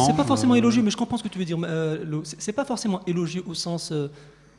c'est 0.07 0.17
pas 0.17 0.25
forcément 0.25 0.55
Euh, 0.55 0.57
élogieux, 0.59 0.83
mais 0.83 0.91
je 0.91 0.97
comprends 0.97 1.17
ce 1.17 1.23
que 1.23 1.29
tu 1.29 1.39
veux 1.39 1.45
dire. 1.45 1.59
euh. 1.65 2.05
C'est 2.25 2.41
c'est 2.41 2.53
pas 2.53 2.65
forcément 2.65 3.01
élogieux 3.07 3.43
au 3.47 3.55
sens. 3.55 3.91
euh, 3.93 4.09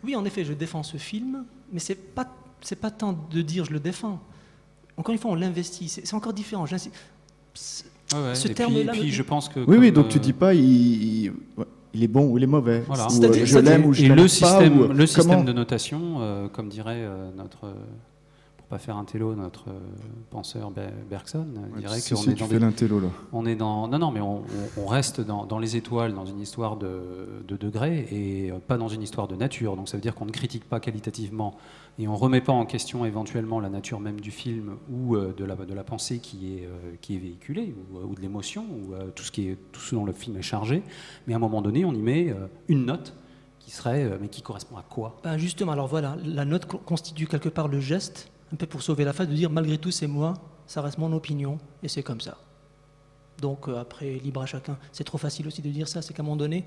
oui, 0.03 0.15
en 0.15 0.23
effet, 0.25 0.43
je 0.45 0.53
défends 0.53 0.83
ce 0.83 0.97
film, 0.97 1.43
mais 1.71 1.79
c'est 1.79 1.95
pas 1.95 2.25
c'est 2.61 2.75
pas 2.79 2.91
tant 2.91 3.17
de 3.31 3.41
dire 3.41 3.65
je 3.65 3.71
le 3.71 3.79
défends. 3.79 4.19
Encore 4.97 5.13
une 5.13 5.19
fois, 5.19 5.31
on 5.31 5.35
l'investit. 5.35 5.89
C'est 5.89 6.05
c'est 6.07 6.15
encore 6.15 6.33
différent. 6.33 6.65
C'est- 6.65 6.89
ouais, 8.13 8.35
ce 8.35 8.45
et 8.45 8.45
puis, 8.49 8.55
terme-là 8.55 8.91
puis 8.93 9.11
je 9.11 9.23
pense 9.23 9.49
que. 9.49 9.59
Oui, 9.67 9.77
oui, 9.77 9.91
donc 9.91 10.09
tu 10.09 10.17
euh, 10.17 10.21
dis 10.21 10.33
pas 10.33 10.53
il, 10.53 10.63
il- 11.25 11.31
ouais, 11.57 11.65
il 11.93 12.03
est 12.03 12.07
bon 12.07 12.25
ou 12.29 12.37
il 12.37 12.43
est 12.43 12.47
mauvais, 12.47 12.83
Voilà. 12.87 13.05
ou 13.07 13.09
C'est-à-dire- 13.09 13.43
euh, 13.43 13.45
je 13.45 13.59
l'aime 13.59 13.85
ou 13.85 13.93
je 13.93 14.03
l'aime 14.03 14.15
pas, 14.17 14.27
système, 14.27 14.79
ou, 14.79 14.83
euh, 14.83 14.93
le 14.93 15.05
système 15.07 15.25
comment 15.31 15.43
de 15.43 15.53
notation, 15.53 16.01
euh, 16.19 16.47
comme 16.49 16.69
dirait 16.69 16.97
euh, 16.99 17.29
notre, 17.35 17.65
euh, 17.65 17.73
pas 18.69 18.77
faire 18.79 18.97
un 18.97 19.05
télo, 19.05 19.33
notre 19.35 19.69
euh, 19.69 19.79
penseur 20.29 20.71
Be- 20.71 20.89
Bergson, 21.09 21.45
euh, 21.55 21.75
Ouais, 21.75 21.79
dirait 21.81 21.99
si, 21.99 22.13
qu'on 22.13 22.19
si, 22.21 22.31
est 22.31 22.33
dans 22.35 22.47
des, 22.47 22.59
là. 22.59 23.07
on 23.31 23.45
est 23.45 23.55
dans, 23.55 23.87
non 23.87 23.97
non, 23.97 24.11
mais 24.11 24.19
on, 24.19 24.43
reste 24.85 25.21
dans, 25.21 25.45
dans 25.45 25.59
les 25.59 25.75
étoiles, 25.77 26.13
dans 26.13 26.25
une 26.25 26.39
histoire 26.41 26.75
de, 26.75 26.99
de 27.47 27.55
degrés 27.55 28.07
et 28.11 28.51
euh, 28.51 28.59
pas 28.59 28.77
dans 28.77 28.89
une 28.89 29.01
histoire 29.01 29.27
de 29.29 29.35
nature. 29.35 29.75
Donc 29.77 29.87
ça 29.87 29.95
veut 29.95 30.01
dire 30.01 30.15
qu'on 30.15 30.25
ne 30.25 30.31
critique 30.31 30.65
pas 30.67 30.79
qualitativement 30.81 31.55
et 31.99 32.07
on 32.07 32.15
remet 32.15 32.41
pas 32.41 32.51
en 32.53 32.65
question 32.65 33.05
éventuellement 33.05 33.59
la 33.59 33.69
nature 33.69 33.99
même 34.01 34.19
du 34.19 34.31
film 34.31 34.75
ou 34.91 35.15
euh, 35.15 35.33
de 35.35 35.45
la 35.45 35.55
de 35.55 35.73
la 35.73 35.83
pensée 35.83 36.19
qui 36.19 36.53
est 36.57 36.65
euh, 36.65 36.95
qui 37.01 37.15
est 37.15 37.19
véhiculée 37.19 37.73
ou, 37.93 37.99
ou 38.11 38.15
de 38.15 38.21
l'émotion 38.21 38.65
ou 38.65 38.93
euh, 38.93 39.09
tout 39.15 39.23
ce 39.23 39.31
qui 39.31 39.47
est 39.47 39.57
tout 39.71 39.79
ce 39.81 39.95
dont 39.95 40.05
le 40.05 40.13
film 40.13 40.35
est 40.37 40.41
chargé. 40.41 40.83
Mais 41.25 41.33
à 41.33 41.37
un 41.37 41.39
moment 41.39 41.61
donné, 41.61 41.85
on 41.85 41.93
y 41.93 42.01
met 42.01 42.29
euh, 42.31 42.47
une 42.67 42.85
note 42.85 43.13
qui 43.59 43.71
serait, 43.71 44.09
mais 44.21 44.27
qui 44.29 44.41
correspond 44.41 44.77
à 44.77 44.83
quoi? 44.89 45.17
Ben 45.23 45.37
justement, 45.37 45.73
alors 45.73 45.87
voilà, 45.87 46.15
la 46.23 46.45
note 46.45 46.65
co- 46.67 46.77
constitue 46.77 47.27
quelque 47.27 47.49
part 47.49 47.67
le 47.67 47.81
geste, 47.81 48.29
un 48.53 48.55
peu 48.55 48.65
pour 48.65 48.81
sauver 48.81 49.03
la 49.03 49.13
face, 49.13 49.27
de 49.27 49.33
dire 49.33 49.49
malgré 49.49 49.77
tout, 49.77 49.91
c'est 49.91 50.07
moi, 50.07 50.33
ça 50.65 50.81
reste 50.81 50.97
mon 50.97 51.11
opinion, 51.13 51.57
et 51.83 51.87
c'est 51.87 52.03
comme 52.03 52.21
ça. 52.21 52.37
Donc 53.41 53.67
euh, 53.67 53.79
après, 53.79 54.13
libre 54.15 54.41
à 54.41 54.45
chacun. 54.45 54.77
C'est 54.91 55.03
trop 55.03 55.17
facile 55.17 55.47
aussi 55.47 55.61
de 55.61 55.69
dire 55.69 55.87
ça, 55.87 56.01
c'est 56.01 56.13
qu'à 56.13 56.21
un 56.21 56.25
moment 56.25 56.37
donné, 56.37 56.65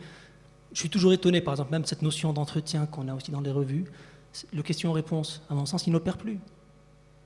je 0.72 0.78
suis 0.78 0.91
toujours 0.91 1.12
étonné, 1.12 1.41
par 1.41 1.55
exemple, 1.55 1.72
même 1.72 1.85
cette 1.85 2.03
notion 2.03 2.33
d'entretien 2.33 2.87
qu'on 2.87 3.09
a 3.09 3.14
aussi 3.14 3.31
dans 3.31 3.41
les 3.41 3.51
revues, 3.51 3.85
le 4.53 4.62
question-réponse, 4.62 5.43
à 5.51 5.55
mon 5.55 5.66
sens, 5.66 5.87
il 5.87 5.93
n'opère 5.93 6.16
plus. 6.16 6.39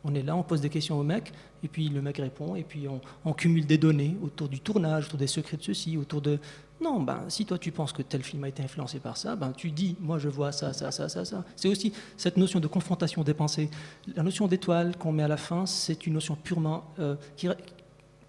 On 0.05 0.15
est 0.15 0.23
là, 0.23 0.37
on 0.37 0.43
pose 0.43 0.61
des 0.61 0.71
questions 0.71 0.99
au 0.99 1.03
mec, 1.03 1.33
et 1.63 1.69
puis 1.69 1.89
le 1.89 2.01
mec 2.03 2.19
répond, 2.19 2.57
et 2.57 2.63
puis 2.63 2.89
on, 2.89 3.01
on 3.25 3.33
cumule 3.33 3.67
des 3.67 3.79
données 3.79 4.17
autour 4.23 4.49
du 4.49 4.61
tournage, 4.61 5.07
autour 5.07 5.19
des 5.19 5.27
secrets 5.27 5.57
de 5.57 5.63
ceci, 5.63 5.97
autour 5.97 6.21
de... 6.21 6.39
Non, 6.81 7.01
ben, 7.01 7.25
si 7.29 7.47
toi 7.47 7.57
tu 7.57 7.71
penses 7.71 7.93
que 7.93 8.03
tel 8.03 8.23
film 8.23 8.45
a 8.45 8.49
été 8.49 8.63
influencé 8.63 8.99
par 8.99 9.17
ça, 9.17 9.37
ben, 9.37 9.53
tu 9.53 9.71
dis, 9.71 9.97
moi 10.01 10.19
je 10.19 10.29
vois 10.29 10.53
ça, 10.53 10.73
ça, 10.73 10.91
ça, 10.91 11.09
ça, 11.09 11.25
ça. 11.25 11.45
C'est 11.57 11.69
aussi 11.69 11.93
cette 12.17 12.37
notion 12.37 12.61
de 12.61 12.67
confrontation 12.67 13.23
des 13.23 13.35
pensées. 13.35 13.71
La 14.15 14.23
notion 14.23 14.49
d'étoile 14.49 14.97
qu'on 14.97 15.13
met 15.13 15.23
à 15.23 15.29
la 15.29 15.37
fin, 15.37 15.67
c'est 15.67 16.07
une 16.07 16.15
notion 16.15 16.35
purement 16.35 16.85
euh, 16.99 17.15
qui, 17.37 17.49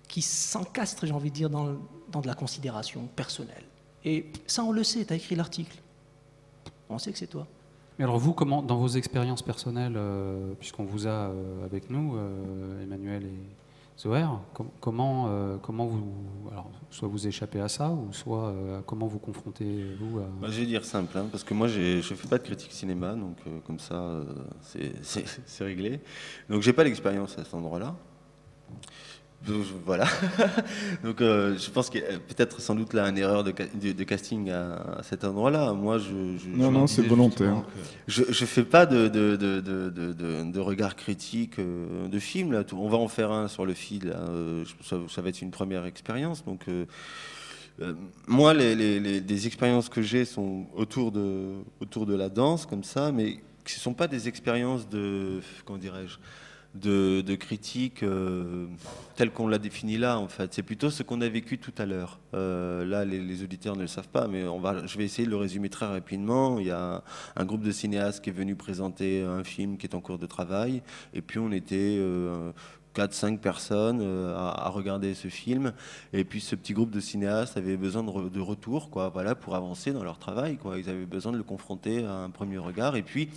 qui 0.08 0.22
s'encastre, 0.22 1.06
j'ai 1.06 1.14
envie 1.14 1.32
de 1.32 1.36
dire, 1.36 1.50
dans, 1.50 1.66
de 1.66 2.28
la 2.28 2.36
considération 2.36 3.08
personnelle. 3.16 3.64
Et 4.04 4.32
ça, 4.46 4.64
on 4.64 4.72
le 4.72 4.84
sait, 4.84 5.04
tu 5.06 5.14
as 5.14 5.16
écrit 5.16 5.36
l'article. 5.36 5.78
On 6.90 7.00
sait 7.00 7.12
que 7.12 7.18
c'est 7.18 7.28
toi. 7.28 7.48
Mais 7.98 8.04
alors 8.04 8.20
vous, 8.20 8.34
comment, 8.34 8.62
dans 8.62 8.78
vos 8.78 8.90
expériences 8.90 9.42
personnelles, 9.42 9.96
euh, 9.96 10.54
puisqu'on 10.60 10.84
vous 10.84 11.08
a 11.08 11.10
euh, 11.10 11.66
avec 11.66 11.90
nous, 11.90 12.16
Emmanuel 12.84 13.24
et 13.24 13.65
Zoher, 13.98 14.26
com- 14.54 14.70
comment, 14.82 15.28
euh, 15.30 15.58
comment 15.62 15.86
vous, 15.86 16.50
alors, 16.52 16.70
soit 16.90 17.08
vous 17.08 17.28
échappez 17.28 17.62
à 17.62 17.70
ça, 17.70 17.90
ou 17.92 18.12
soit 18.12 18.50
euh, 18.50 18.82
comment 18.86 19.08
vous 19.08 19.20
confrontez 19.20 19.96
vous 20.00 20.20
à... 20.20 20.24
Bah, 20.42 20.48
je 20.52 20.60
vais 20.60 20.66
dire 20.66 20.84
simple, 20.84 21.18
hein, 21.18 21.28
parce 21.32 21.46
que 21.46 21.54
moi 21.54 21.68
je 21.70 21.98
ne 21.98 22.02
fais 22.02 22.28
pas 22.28 22.38
de 22.38 22.44
critique 22.44 22.74
cinéma, 22.74 23.14
donc 23.16 23.38
euh, 23.48 23.60
comme 23.66 23.80
ça 23.80 24.22
c'est 25.46 25.64
réglé. 25.64 26.02
Donc 26.50 26.62
j'ai 26.62 26.74
pas 26.74 26.84
l'expérience 26.84 27.38
à 27.38 27.46
cet 27.46 27.54
endroit-là. 27.54 27.96
Je- 29.48 29.74
Voilà. 29.86 30.06
donc 31.04 31.22
euh, 31.22 31.58
je 31.58 31.70
pense 31.70 31.90
qu'il 31.90 32.02
y 32.02 32.04
a 32.04 32.18
peut-être 32.20 32.60
sans 32.62 32.76
doute 32.76 32.94
là 32.94 33.08
une 33.10 33.18
erreur 33.18 33.44
de, 33.44 33.54
ca- 33.58 33.68
de- 33.74 33.92
de 33.92 34.04
casting 34.04 34.50
à, 34.50 34.74
à 35.00 35.04
cet 35.04 35.24
endroit-là. 35.24 35.74
Moi 35.74 35.98
je, 36.00 36.06
je- 36.06 36.50
Non, 36.50 36.68
je 36.70 36.74
non, 36.74 36.88
c'est 36.88 37.02
volontaire. 37.04 37.64
que 37.64 37.80
Je 38.08 38.22
ne 38.24 38.34
fais 38.48 38.64
pas 38.64 38.86
de, 38.86 39.08
de, 39.08 39.36
de, 39.36 40.60
regard 40.60 40.96
critique 40.96 41.60
euh, 41.60 42.08
de 42.08 42.20
film. 42.20 42.52
Là. 42.54 42.64
On 42.74 42.90
va 42.90 42.98
en 42.98 43.08
faire 43.08 43.32
un 43.32 43.48
sur 43.48 43.66
le 43.66 43.74
fil. 43.74 44.14
Euh, 44.16 44.64
je- 44.66 44.88
ça, 44.88 44.98
ça 45.10 45.22
va 45.22 45.30
être 45.30 45.42
une 45.42 45.52
première 45.52 45.86
expérience. 45.86 46.44
Donc 46.44 46.62
euh, 46.68 46.86
euh, 47.82 47.94
moi, 48.28 48.54
les, 48.54 48.74
les- 48.76 49.00
les- 49.00 49.22
des 49.22 49.48
expériences 49.48 49.90
que 49.90 50.02
j'ai 50.02 50.26
sont 50.26 50.66
autour 50.76 51.12
de, 51.12 51.52
autour 51.82 52.06
de 52.06 52.16
la 52.16 52.30
danse, 52.30 52.66
comme 52.66 52.84
ça, 52.84 53.12
mais 53.12 53.40
ce 53.66 53.78
ne 53.78 53.82
sont 53.82 53.94
pas 53.94 54.08
des 54.08 54.28
expériences 54.28 54.88
de, 54.90 55.40
comment 55.66 55.78
dirais-je, 55.80 56.18
de, 56.76 57.22
de 57.22 57.36
critique 57.36 58.04
euh, 58.04 58.68
telle 59.16 59.32
qu'on 59.32 59.48
l'a 59.48 59.58
définie 59.58 59.98
là, 59.98 60.20
en 60.20 60.28
fait. 60.28 60.54
C'est 60.54 60.64
plutôt 60.64 60.90
ce 60.90 61.04
qu'on 61.04 61.22
a 61.22 61.30
vécu 61.30 61.58
tout 61.58 61.74
à 61.78 61.86
l'heure. 61.86 62.20
Euh, 62.34 62.86
là, 62.86 63.06
les, 63.06 63.44
auditeurs 63.44 63.76
ne 63.76 63.82
le 63.82 63.88
savent 63.88 64.10
pas, 64.10 64.28
mais 64.28 64.44
je 64.86 64.98
vais 64.98 65.06
essayer 65.06 65.26
de 65.26 65.32
le 65.32 65.38
résumer 65.38 65.70
très 65.70 65.88
rapidement. 65.88 66.60
Il 66.60 66.68
y 66.68 66.72
a 66.72 67.04
un 67.36 67.46
groupe 67.46 67.64
de 67.64 67.72
cinéastes 67.72 68.24
qui 68.24 68.30
est 68.30 68.34
venu 68.34 68.56
présenter 68.56 69.24
un 69.24 69.44
film 69.44 69.78
qui 69.78 69.88
est 69.88 69.96
en 69.96 70.02
cours 70.02 70.20
de 70.20 70.28
travail, 70.28 70.82
et 71.14 71.22
puis 71.22 71.40
on 71.40 71.52
était... 71.52 71.98
euh, 72.00 72.52
4-5 72.96 73.40
personnes 73.40 74.00
euh, 74.02 74.36
à, 74.36 74.70
regarder 74.70 75.14
ce 75.14 75.28
film. 75.28 75.74
Et 76.14 76.24
puis 76.24 76.42
ce 76.42 76.56
petit 76.56 76.74
groupe 76.74 76.92
de 76.92 77.00
cinéastes 77.00 77.58
avait 77.58 77.78
besoin 77.78 78.04
de 78.04 78.40
retour 78.40 78.90
quoi, 78.90 79.10
voilà, 79.10 79.36
pour 79.36 79.56
avancer 79.56 79.92
dans 79.92 80.04
leur 80.04 80.18
travail. 80.18 80.58
Quoi. 80.58 80.80
Ils 80.80 80.90
avaient 80.90 81.06
besoin 81.06 81.32
de 81.32 81.38
le 81.38 81.44
confronter 81.44 82.06
à 82.06 82.14
un 82.14 82.30
premier 82.30 82.58
regard. 82.58 82.96
Et 82.96 83.04
puis 83.04 83.30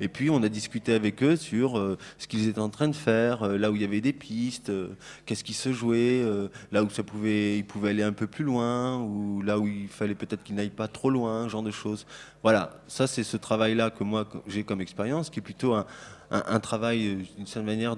Et 0.00 0.08
puis 0.08 0.30
on 0.30 0.42
a 0.42 0.48
discuté 0.48 0.94
avec 0.94 1.22
eux 1.22 1.36
sur 1.36 1.78
euh, 1.78 1.98
ce 2.18 2.26
qu'ils 2.26 2.48
étaient 2.48 2.58
en 2.58 2.70
train 2.70 2.88
de 2.88 2.96
faire, 2.96 3.42
euh, 3.42 3.58
là 3.58 3.70
où 3.70 3.76
il 3.76 3.82
y 3.82 3.84
avait 3.84 4.00
des 4.00 4.14
pistes, 4.14 4.70
euh, 4.70 4.88
qu'est-ce 5.26 5.44
qui 5.44 5.52
se 5.52 5.72
jouait, 5.72 6.24
là 6.72 6.82
où 6.82 6.90
ça 6.90 7.02
pouvait, 7.02 7.58
ils 7.58 7.64
pouvaient 7.64 7.90
aller 7.90 8.02
un 8.02 8.12
peu 8.12 8.26
plus 8.26 8.44
loin, 8.44 8.98
ou 8.98 9.42
là 9.42 9.58
où 9.58 9.66
il 9.66 9.88
fallait 9.88 10.14
peut-être 10.14 10.42
qu'ils 10.42 10.54
n'aillent 10.54 10.70
pas 10.70 10.88
trop 10.88 11.10
loin, 11.10 11.48
genre 11.48 11.62
de 11.62 11.70
choses. 11.70 12.06
Voilà, 12.42 12.80
ça 12.86 13.06
c'est 13.06 13.22
ce 13.22 13.36
travail-là 13.36 13.90
que 13.90 14.04
moi 14.04 14.26
j'ai 14.46 14.64
comme 14.64 14.80
expérience, 14.80 15.28
qui 15.28 15.40
est 15.40 15.42
plutôt 15.42 15.74
un, 15.74 16.60
travail 16.60 17.26
d'une 17.36 17.46
certaine 17.46 17.66
manière 17.66 17.96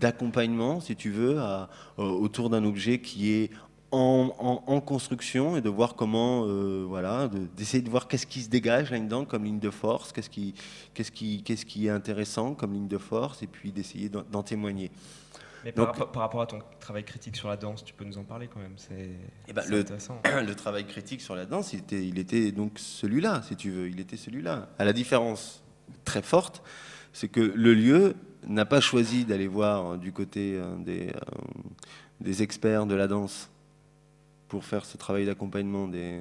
d'accompagnement, 0.00 0.80
si 0.80 0.96
tu 0.96 1.10
veux, 1.10 1.38
autour 1.98 2.50
d'un 2.50 2.64
objet 2.64 2.98
qui 2.98 3.30
est 3.30 3.50
en, 3.94 4.34
en- 4.38 4.62
en 4.66 4.80
construction 4.80 5.56
et 5.56 5.60
de 5.60 5.68
voir 5.68 5.94
comment, 5.94 6.44
euh, 6.46 6.84
voilà, 6.86 7.28
de- 7.28 7.46
d'essayer 7.56 7.82
de 7.82 7.88
voir 7.90 8.08
qu'est-ce 8.08 8.26
qui 8.26 8.42
se 8.42 8.48
dégage 8.48 8.90
là-dedans 8.90 9.24
comme 9.24 9.44
ligne 9.44 9.60
de 9.60 9.70
force, 9.70 10.12
qu'est-ce 10.12 10.30
qui, 10.30 10.54
qu'est-ce 10.94 11.12
qui, 11.12 11.42
qu'est-ce 11.42 11.64
qui 11.64 11.86
est 11.86 11.90
intéressant 11.90 12.54
comme 12.54 12.72
ligne 12.72 12.88
de 12.88 12.98
force, 12.98 13.42
et 13.42 13.46
puis 13.46 13.72
d'essayer 13.72 14.08
d'en 14.08 14.42
témoigner. 14.42 14.90
Mais 15.64 15.72
par, 15.72 15.86
rapport- 15.86 16.12
par 16.12 16.22
rapport 16.22 16.42
à 16.42 16.46
ton 16.46 16.58
travail 16.78 17.04
critique 17.04 17.36
sur 17.36 17.48
la 17.48 17.56
danse, 17.56 17.84
tu 17.84 17.94
peux 17.94 18.04
nous 18.04 18.18
en 18.18 18.24
parler 18.24 18.48
quand 18.52 18.60
même. 18.60 18.74
C'est 18.76 19.10
Eh 19.48 19.52
ben, 19.54 19.62
le- 19.70 19.80
intéressant. 19.80 20.20
le 20.46 20.54
travail 20.54 20.84
critique 20.86 21.22
sur 21.22 21.34
la 21.34 21.46
danse, 21.46 21.72
il 21.72 21.78
était, 21.78 22.06
il 22.06 22.18
était 22.18 22.52
donc 22.52 22.72
celui-là, 22.78 23.40
si 23.48 23.56
tu 23.56 23.70
veux. 23.70 23.88
Il 23.88 23.98
était 24.00 24.18
celui-là. 24.18 24.68
À 24.78 24.84
la 24.84 24.92
différence 24.92 25.62
très 26.04 26.20
forte, 26.20 26.62
c'est 27.14 27.28
que 27.28 27.40
le 27.40 27.72
lieu 27.72 28.14
n'a 28.46 28.66
pas 28.66 28.80
choisi 28.80 29.24
d'aller 29.24 29.46
voir 29.46 29.96
du 29.96 30.12
côté 30.12 30.60
des, 30.80 31.06
euh, 31.08 31.12
des 32.20 32.42
experts 32.42 32.84
de 32.84 32.94
la 32.94 33.06
danse 33.06 33.48
pour 34.54 34.64
faire 34.64 34.84
ce 34.84 34.96
travail 34.96 35.26
d'accompagnement 35.26 35.88
des, 35.88 36.20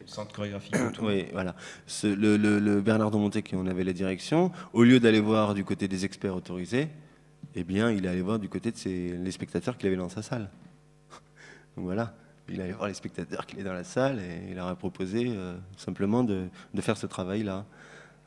Le 0.00 0.06
centre 0.06 0.30
chorégraphique. 0.34 0.74
oui, 1.00 1.24
voilà. 1.32 1.54
Ce- 1.86 2.06
le, 2.06 2.36
le- 2.36 2.58
le 2.58 2.82
Bernard 2.82 3.10
Domonté 3.10 3.42
qui 3.42 3.56
en 3.56 3.66
avait 3.66 3.82
la 3.82 3.94
direction, 3.94 4.52
au 4.74 4.82
lieu 4.84 5.00
d'aller 5.00 5.20
voir 5.20 5.54
du 5.54 5.64
côté 5.64 5.88
des 5.88 6.04
experts 6.04 6.36
autorisés, 6.36 6.88
eh 7.54 7.64
bien, 7.64 7.90
il 7.90 8.04
est 8.04 8.08
allé 8.08 8.20
voir 8.20 8.38
du 8.38 8.50
côté 8.50 8.72
de 8.72 8.76
ses- 8.76 9.16
les 9.16 9.30
spectateurs 9.30 9.78
qu'il 9.78 9.86
avait 9.86 9.96
dans 9.96 10.10
sa 10.10 10.20
salle. 10.20 10.50
Donc 11.76 11.86
voilà, 11.86 12.14
il 12.50 12.60
allait 12.60 12.72
voir 12.72 12.88
les 12.88 12.94
spectateurs 12.94 13.46
qu'il 13.46 13.58
est 13.58 13.64
dans 13.64 13.72
la 13.72 13.84
salle 13.84 14.18
et 14.18 14.50
il 14.50 14.54
leur 14.56 14.66
a 14.66 14.76
proposé 14.76 15.28
euh, 15.34 15.56
simplement 15.78 16.24
de, 16.24 16.48
de 16.74 16.80
faire 16.82 16.98
ce 16.98 17.06
travail-là. 17.06 17.64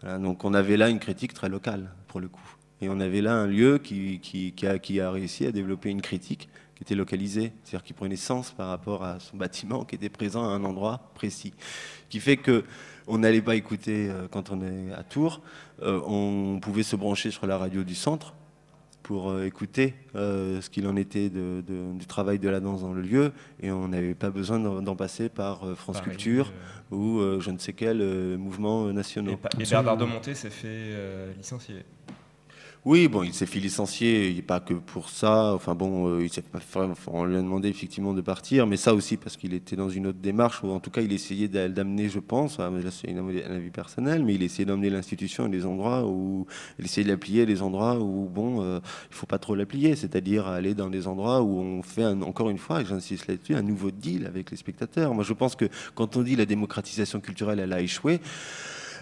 Voilà, 0.01 0.17
donc 0.17 0.43
on 0.43 0.55
avait 0.55 0.75
là 0.77 0.89
une 0.89 0.99
critique 0.99 1.35
très 1.35 1.49
locale, 1.49 1.91
pour 2.07 2.19
le 2.19 2.29
coup. 2.29 2.49
Et 2.81 2.89
on 2.89 2.99
avait 2.99 3.21
là 3.21 3.33
un 3.35 3.45
lieu 3.47 3.77
qui, 3.77 4.19
qui, 4.21 4.53
qui 4.53 4.65
a, 4.65 4.79
qui 4.79 4.99
a 4.99 5.11
réussi 5.11 5.45
à 5.45 5.51
développer 5.51 5.89
une 5.91 6.01
critique 6.01 6.49
était 6.85 6.95
localisée, 6.95 7.51
c'est-à-dire 7.63 7.83
qui 7.83 7.93
prenait 7.93 8.15
sens 8.15 8.51
par 8.51 8.67
rapport 8.69 9.03
à 9.03 9.19
son 9.19 9.37
bâtiment 9.37 9.83
qui 9.85 9.95
était 9.95 10.09
présent 10.09 10.43
à 10.43 10.49
un 10.49 10.63
endroit 10.63 11.09
précis. 11.15 11.53
Qui 12.09 12.19
fait 12.19 12.37
que 12.37 12.63
on 13.07 13.17
n'allait 13.17 13.41
pas 13.41 13.55
écouter 13.55 14.07
euh, 14.09 14.27
quand 14.29 14.51
on 14.51 14.61
est 14.61 14.93
à 14.93 15.03
Tours, 15.03 15.41
euh, 15.81 15.99
on 16.05 16.59
pouvait 16.59 16.83
se 16.83 16.95
brancher 16.95 17.31
sur 17.31 17.47
la 17.47 17.57
radio 17.57 17.83
du 17.83 17.95
centre 17.95 18.33
pour 19.01 19.29
euh, 19.29 19.45
écouter 19.45 19.93
euh, 20.15 20.61
ce 20.61 20.69
qu'il 20.69 20.87
en 20.87 20.95
était 20.95 21.29
de- 21.29 21.63
de- 21.67 21.93
du 21.97 22.05
travail 22.07 22.39
de 22.39 22.49
la 22.49 22.59
danse 22.59 22.81
dans 22.81 22.93
le 22.93 23.01
lieu, 23.01 23.31
et 23.61 23.71
on 23.71 23.87
n'avait 23.87 24.15
pas 24.15 24.29
besoin 24.31 24.59
d'en 24.59 24.95
passer 24.95 25.29
par 25.29 25.63
euh, 25.63 25.75
France 25.75 25.97
Pareil, 25.99 26.11
Culture 26.11 26.51
euh, 26.91 26.95
ou 26.95 27.19
euh, 27.19 27.39
je 27.39 27.51
ne 27.51 27.57
sais 27.59 27.73
quel 27.73 28.01
euh, 28.01 28.37
mouvement 28.37 28.85
nationaux. 28.93 29.37
Et, 29.59 29.63
et 29.63 29.65
Bernard 29.69 29.97
de 29.97 30.05
Monté 30.05 30.33
s'est 30.35 30.49
fait 30.49 30.67
euh, 30.69 31.33
licencier. 31.37 31.83
Oui, 32.85 33.07
bon, 33.07 33.23
il 33.23 33.33
s'est 33.33 33.47
fait 33.47 33.59
licencier, 33.59 34.29
il- 34.29 34.43
pas 34.43 34.59
que 34.59 34.75
pour 34.75 35.09
ça. 35.09 35.53
Enfin 35.55 35.73
bon, 35.73 36.07
euh, 36.07 36.23
il 36.23 36.29
s'est 36.31 36.43
pas 36.43 36.59
on 37.07 37.25
lui 37.25 37.35
a 37.35 37.41
demandé 37.41 37.67
effectivement 37.67 38.13
de 38.13 38.21
partir, 38.21 38.67
mais 38.67 38.77
ça 38.77 38.93
aussi 38.93 39.17
parce 39.17 39.37
qu'il 39.37 39.55
était 39.55 39.75
dans 39.75 39.89
une 39.89 40.05
autre 40.05 40.19
démarche, 40.21 40.61
ou 40.63 40.69
en 40.69 40.79
tout 40.79 40.91
cas 40.91 41.01
il 41.01 41.11
essayait 41.11 41.47
d'a- 41.47 41.67
d'amener, 41.67 42.09
je 42.09 42.19
pense, 42.19 42.59
là 42.83 42.91
c'est 42.91 43.09
un 43.11 43.27
avis 43.55 43.71
personnel, 43.71 44.23
mais 44.23 44.35
il 44.35 44.43
essayait 44.43 44.65
d'emmener 44.67 44.91
l'institution 44.91 45.45
à 45.45 45.49
des 45.49 45.65
endroits 45.65 46.05
où 46.05 46.45
il 46.77 46.85
essayait 46.85 47.05
de 47.05 47.09
la 47.11 47.17
à 47.41 47.45
des 47.47 47.63
endroits 47.63 47.99
où 47.99 48.29
bon, 48.29 48.61
euh, 48.61 48.79
il 49.09 49.15
faut 49.15 49.25
pas 49.25 49.39
trop 49.39 49.55
la 49.55 49.65
plier, 49.65 49.95
c'est-à-dire 49.95 50.45
aller 50.45 50.75
dans 50.75 50.89
des 50.91 51.07
endroits 51.07 51.41
où 51.41 51.57
on 51.59 51.81
fait 51.81 52.03
un- 52.03 52.21
encore 52.21 52.51
une 52.51 52.59
fois, 52.59 52.81
et 52.81 52.85
j'insiste 52.85 53.25
là-dessus, 53.27 53.55
un 53.55 53.63
nouveau 53.63 53.89
deal 53.89 54.27
avec 54.27 54.51
les 54.51 54.57
spectateurs. 54.57 55.11
Moi, 55.15 55.23
je 55.23 55.33
pense 55.33 55.55
que 55.55 55.65
quand 55.95 56.17
on 56.17 56.21
dit 56.21 56.35
la 56.35 56.45
démocratisation 56.45 57.19
culturelle, 57.19 57.59
elle 57.59 57.73
a 57.73 57.81
échoué. 57.81 58.19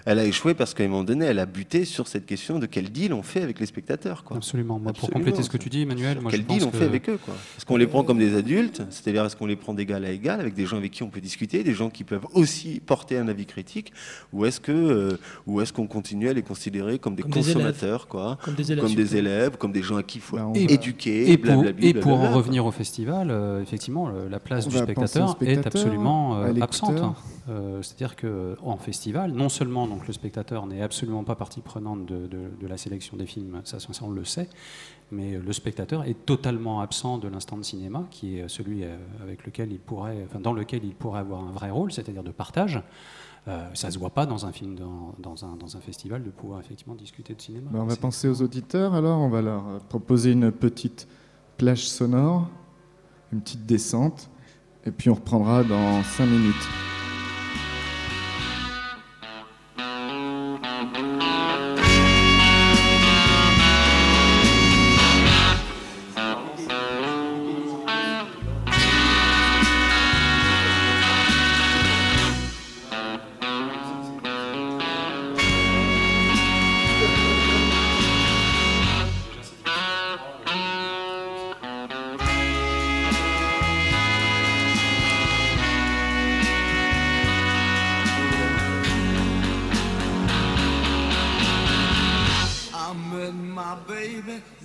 Elle 0.06 0.20
a 0.20 0.26
échoué 0.26 0.54
parce 0.54 0.74
qu'à 0.74 0.84
un 0.84 0.88
moment 0.88 1.04
donné, 1.04 1.26
elle 1.26 1.40
a 1.40 1.46
buté 1.46 1.86
sur 1.86 2.08
cette 2.08 2.26
question 2.26 2.60
de 2.60 2.66
quel 2.66 2.92
deal 2.92 3.14
on 3.14 3.24
fait 3.24 3.42
avec 3.42 3.60
les 3.60 3.66
spectateurs. 3.66 4.24
Quoi. 4.24 4.38
Absolument. 4.38 4.80
Moi, 4.80 4.92
pour 4.94 5.10
compléter 5.10 5.44
ce 5.44 5.50
que 5.50 5.58
tu 5.58 5.70
dis, 5.70 5.82
Emmanuel, 5.84 6.20
moi, 6.22 6.30
Quel 6.32 6.42
je 6.42 6.46
pense 6.46 6.58
deal 6.58 6.68
on 6.68 6.72
que- 6.72 6.78
fait 6.78 6.86
avec 6.86 7.10
eux 7.10 7.18
quoi 7.24 7.34
Est-ce 7.58 7.66
qu'on 7.66 7.78
les 7.78 7.88
prend 7.88 8.04
comme 8.04 8.18
des 8.20 8.36
adultes 8.36 8.82
C'est-à-dire 8.90 9.24
est-ce 9.26 9.36
qu'on 9.36 9.46
les 9.46 9.56
prend 9.56 9.74
d'égal 9.74 10.04
à 10.06 10.12
égal 10.12 10.40
avec 10.42 10.54
des 10.56 10.66
gens 10.66 10.78
avec 10.78 10.92
qui 10.92 11.04
on 11.04 11.10
peut 11.10 11.22
discuter, 11.22 11.64
des 11.64 11.74
gens 11.74 11.90
qui 11.90 12.04
peuvent 12.04 12.26
aussi 12.34 12.82
porter 12.86 13.18
un 13.18 13.28
avis 13.28 13.46
critique 13.46 13.94
Ou 14.34 14.46
est-ce 14.46 14.60
que 14.60 14.72
euh, 14.72 15.18
ou 15.48 15.62
est-ce 15.62 15.72
qu'on 15.72 15.88
continue 15.88 16.28
à 16.30 16.34
les 16.34 16.44
considérer 16.44 17.00
comme 17.00 17.16
des 17.16 17.24
Comme 17.24 17.32
des 17.32 17.40
élèves. 17.40 17.54
consommateurs 17.54 18.08
quoi 18.08 18.38
Comme 18.44 18.56
des 18.56 18.72
élèves. 18.72 18.84
Comme 18.84 18.96
des 18.96 19.16
élèves, 19.16 19.58
comme 19.58 19.72
des 19.72 19.84
gens 19.84 19.96
à 19.98 20.04
qui 20.04 20.18
il 20.18 20.22
faut 20.22 20.38
Bah, 20.38 20.52
éduquer, 20.56 21.32
Et 21.32 21.38
pour, 21.38 21.64
et 21.80 21.94
pour 21.94 22.20
en 22.20 22.32
revenir 22.34 22.66
au 22.66 22.72
festival, 22.72 23.30
euh, 23.32 23.62
effectivement, 23.62 24.10
la 24.30 24.40
place 24.40 24.66
On 24.68 24.70
du 24.70 24.78
spectateur, 24.78 25.38
est 25.42 25.66
absolument 25.66 26.38
euh, 26.42 26.54
absente. 26.62 27.00
hein. 27.00 27.16
Euh, 27.50 27.82
C'est-à-dire 27.82 28.16
que 28.16 28.56
en 28.64 28.78
festival, 28.78 29.32
non 29.34 29.50
seulement 29.50 29.86
donc 29.94 30.08
le 30.08 30.14
spectateur 30.14 30.66
n'est 30.66 30.82
absolument 30.82 31.24
pas 31.24 31.36
partie 31.36 31.62
prenante 31.62 32.06
de, 32.06 32.28
de- 32.28 32.50
de 32.60 32.68
la 32.68 32.78
sélection 32.78 33.16
des 33.18 33.26
films, 33.26 33.62
ça, 33.64 33.80
ça, 33.80 33.90
on 34.04 34.10
le 34.10 34.26
sait, 34.26 34.50
mais 35.12 35.38
le 35.38 35.54
spectateur 35.54 36.04
est 36.06 36.26
totalement 36.26 36.82
absent 36.82 37.18
de 37.18 37.28
l'instant 37.28 37.58
de 37.58 37.64
cinéma, 37.64 38.06
qui 38.12 38.38
est 38.38 38.48
celui 38.48 38.84
euh, 38.84 38.96
avec 39.22 39.46
lequel 39.46 39.72
il 39.72 39.80
pourrait, 39.80 40.24
enfin, 40.26 40.40
dans 40.40 40.54
lequel 40.54 40.84
il 40.84 40.96
pourrait 40.96 41.20
avoir 41.20 41.42
un 41.44 41.52
vrai 41.52 41.70
rôle, 41.70 41.92
c'est-à-dire 41.92 42.24
de 42.24 42.32
partage. 42.32 42.82
Euh, 43.48 43.68
ça 43.74 43.92
se 43.92 44.00
voit 44.00 44.10
pas 44.12 44.26
dans 44.26 44.46
un 44.46 44.52
film, 44.54 44.76
dans, 44.76 45.14
dans 45.20 45.44
un, 45.46 45.56
dans 45.58 45.76
un 45.76 45.82
festival, 45.82 46.24
de 46.24 46.30
pouvoir 46.30 46.60
effectivement 46.62 46.96
discuter 46.96 47.34
de 47.36 47.42
cinéma. 47.42 47.70
Bah, 47.72 47.80
on 47.82 47.86
va 47.86 47.98
penser 47.98 48.28
aux 48.30 48.42
auditeurs 48.42 48.94
alors, 48.94 49.20
on 49.20 49.30
va 49.30 49.42
leur 49.42 49.68
euh, 49.68 49.80
proposer 49.90 50.32
une 50.32 50.52
petite 50.52 51.08
plage 51.58 51.88
sonore, 51.88 52.50
une 53.34 53.42
petite 53.42 53.66
descente, 53.66 54.30
et 54.86 54.92
puis 54.92 55.10
on 55.10 55.16
reprendra 55.16 55.64
dans 55.64 56.02
5 56.04 56.26
minutes. 56.26 56.68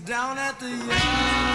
Down 0.04 0.38
at 0.38 0.58
the 0.60 0.68
yard. 0.68 1.47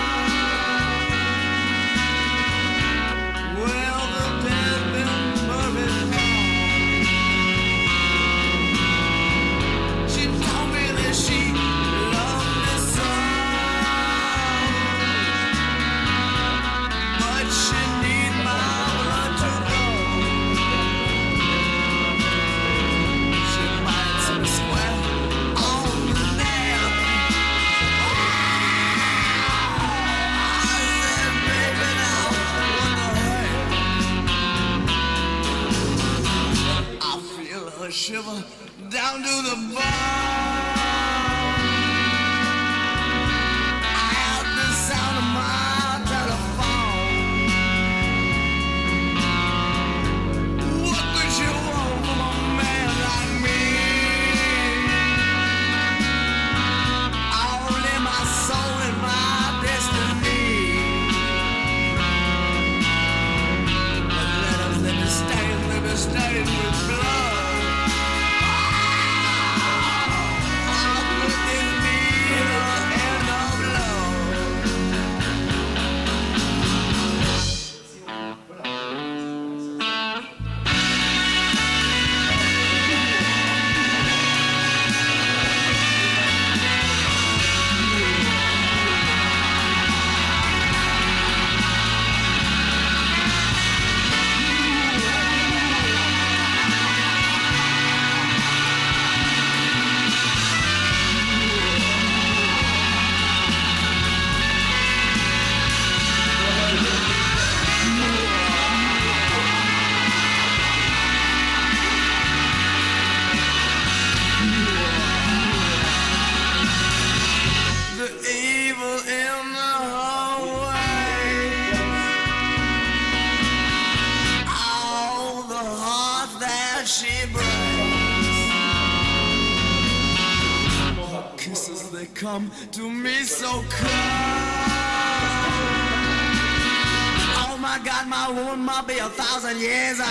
Years 139.58 140.00
old. 140.00 140.10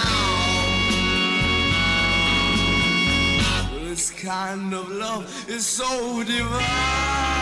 This 3.89 4.11
kind 4.11 4.73
of 4.73 4.89
love 4.91 5.25
is 5.49 5.67
so 5.67 6.23
divine. 6.25 7.42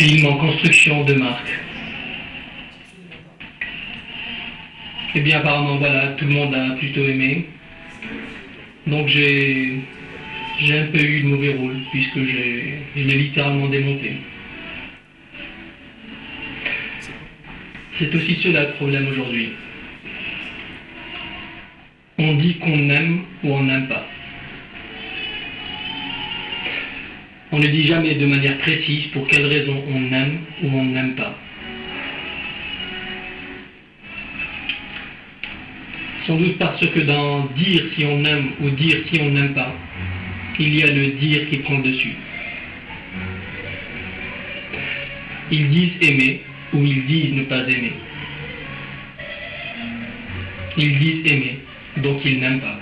Film 0.00 0.24
en 0.24 0.36
construction 0.38 1.04
de 1.04 1.12
marque. 1.12 1.52
Eh 5.14 5.20
bien 5.20 5.40
apparemment 5.40 5.76
voilà, 5.76 6.12
tout 6.16 6.24
le 6.24 6.32
monde 6.32 6.54
a 6.54 6.70
plutôt 6.76 7.04
aimé. 7.04 7.46
Donc 8.86 9.08
j'ai 9.08 9.80
j'ai 10.60 10.78
un 10.78 10.86
peu 10.86 11.02
eu 11.02 11.20
de 11.20 11.26
mauvais 11.26 11.52
rôle 11.52 11.76
puisque 11.90 12.14
j'ai 12.14 12.78
je 12.96 13.02
l'ai 13.02 13.18
littéralement 13.24 13.68
démonté. 13.68 14.12
C'est 17.98 18.14
aussi 18.14 18.38
cela 18.42 18.62
le 18.68 18.72
problème 18.76 19.06
aujourd'hui. 19.08 19.50
On 22.16 22.34
dit 22.36 22.54
qu'on 22.56 22.88
aime 22.88 23.24
ou 23.44 23.52
on 23.52 23.64
n'aime 23.64 23.86
pas. 23.88 24.09
On 27.52 27.58
ne 27.58 27.66
dit 27.66 27.86
jamais 27.86 28.14
de 28.14 28.26
manière 28.26 28.58
précise 28.58 29.08
pour 29.08 29.26
quelle 29.26 29.46
raison 29.46 29.82
on 29.88 30.12
aime 30.12 30.38
ou 30.62 30.68
on 30.68 30.84
n'aime 30.84 31.14
pas. 31.16 31.36
Sans 36.26 36.36
doute 36.36 36.58
parce 36.58 36.86
que 36.86 37.00
dans 37.00 37.46
dire 37.56 37.82
si 37.96 38.04
on 38.04 38.24
aime 38.24 38.50
ou 38.60 38.70
dire 38.70 38.98
si 39.10 39.20
on 39.20 39.30
n'aime 39.30 39.54
pas, 39.54 39.74
il 40.60 40.76
y 40.76 40.82
a 40.82 40.86
le 40.86 41.12
dire 41.12 41.48
qui 41.48 41.58
prend 41.58 41.78
le 41.78 41.84
dessus. 41.84 42.14
Ils 45.50 45.70
disent 45.70 45.92
aimer 46.02 46.42
ou 46.72 46.84
ils 46.84 47.06
disent 47.06 47.32
ne 47.32 47.42
pas 47.44 47.66
aimer. 47.68 47.94
Ils 50.76 50.98
disent 50.98 51.32
aimer, 51.32 51.58
donc 51.96 52.20
ils 52.24 52.38
n'aiment 52.38 52.60
pas. 52.60 52.79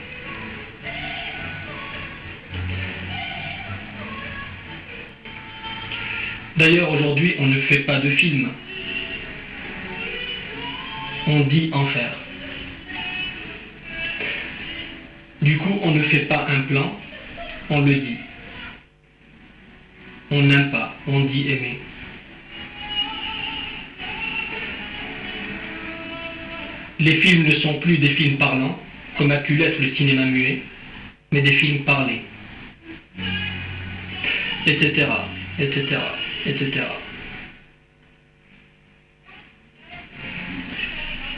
D'ailleurs, 6.58 6.90
aujourd'hui, 6.90 7.36
on 7.38 7.46
ne 7.46 7.60
fait 7.60 7.84
pas 7.84 8.00
de 8.00 8.10
film. 8.16 8.48
On 11.28 11.40
dit 11.42 11.70
en 11.72 11.86
faire. 11.86 12.16
Du 15.40 15.56
coup, 15.58 15.78
on 15.82 15.92
ne 15.92 16.02
fait 16.02 16.26
pas 16.26 16.48
un 16.48 16.62
plan, 16.62 16.98
on 17.70 17.82
le 17.82 17.94
dit. 17.94 18.16
On 20.32 20.42
n'aime 20.42 20.72
pas, 20.72 20.96
on 21.06 21.20
dit 21.26 21.48
aimer. 21.48 21.78
Les 26.98 27.20
films 27.20 27.46
ne 27.46 27.54
sont 27.60 27.74
plus 27.74 27.98
des 27.98 28.14
films 28.14 28.38
parlants, 28.38 28.76
comme 29.16 29.30
a 29.30 29.38
pu 29.38 29.54
l'être 29.54 29.80
le 29.80 29.94
cinéma 29.94 30.24
muet, 30.24 30.62
mais 31.30 31.40
des 31.40 31.52
films 31.52 31.84
parlés. 31.84 32.22
Etc. 34.66 35.06
etc. 35.60 35.98
etc. 36.48 36.82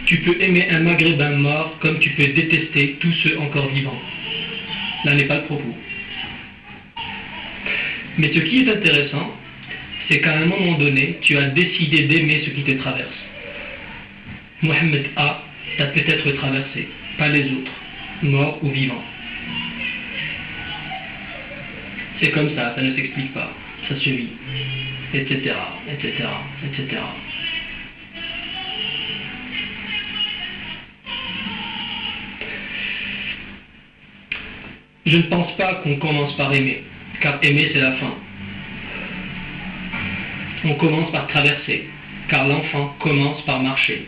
Tu 0.06 0.16
peux 0.18 0.40
aimer 0.40 0.68
un 0.70 0.80
maghrébin 0.80 1.36
mort 1.36 1.78
comme 1.80 1.98
tu 2.00 2.10
peux 2.10 2.26
détester 2.26 2.96
tous 3.00 3.12
ceux 3.22 3.38
encore 3.38 3.68
vivants. 3.68 4.00
Là 5.04 5.14
n'est 5.14 5.24
pas 5.24 5.36
le 5.36 5.44
propos. 5.44 5.74
Mais 8.18 8.28
ce 8.34 8.40
qui 8.40 8.62
est 8.62 8.68
intéressant, 8.68 9.34
c'est 10.08 10.20
qu'à 10.20 10.36
un 10.36 10.46
moment 10.46 10.78
donné, 10.78 11.18
tu 11.22 11.36
as 11.36 11.48
décidé 11.50 12.08
d'aimer 12.08 12.42
ce 12.44 12.50
qui 12.50 12.64
te 12.64 12.72
traverse. 12.72 13.08
Mohamed 14.62 15.06
A 15.16 15.42
t'a 15.78 15.86
peut-être 15.86 16.30
traversé, 16.32 16.88
pas 17.16 17.28
les 17.28 17.44
autres, 17.44 17.72
morts 18.22 18.58
ou 18.62 18.70
vivants. 18.70 19.04
C'est 22.20 22.30
comme 22.32 22.54
ça, 22.54 22.74
ça 22.74 22.82
ne 22.82 22.94
s'explique 22.94 23.32
pas, 23.32 23.50
ça 23.88 23.98
se 23.98 24.10
vit, 24.10 24.28
etc., 25.14 25.54
etc., 25.88 26.28
etc. 26.64 26.98
Je 35.06 35.16
ne 35.16 35.22
pense 35.22 35.56
pas 35.56 35.74
qu'on 35.76 35.96
commence 35.96 36.36
par 36.36 36.52
aimer, 36.54 36.84
car 37.20 37.38
aimer 37.42 37.70
c'est 37.72 37.80
la 37.80 37.92
fin. 37.92 38.14
On 40.64 40.74
commence 40.74 41.10
par 41.10 41.26
traverser, 41.28 41.88
car 42.28 42.46
l'enfant 42.46 42.94
commence 43.00 43.42
par 43.44 43.60
marcher. 43.60 44.06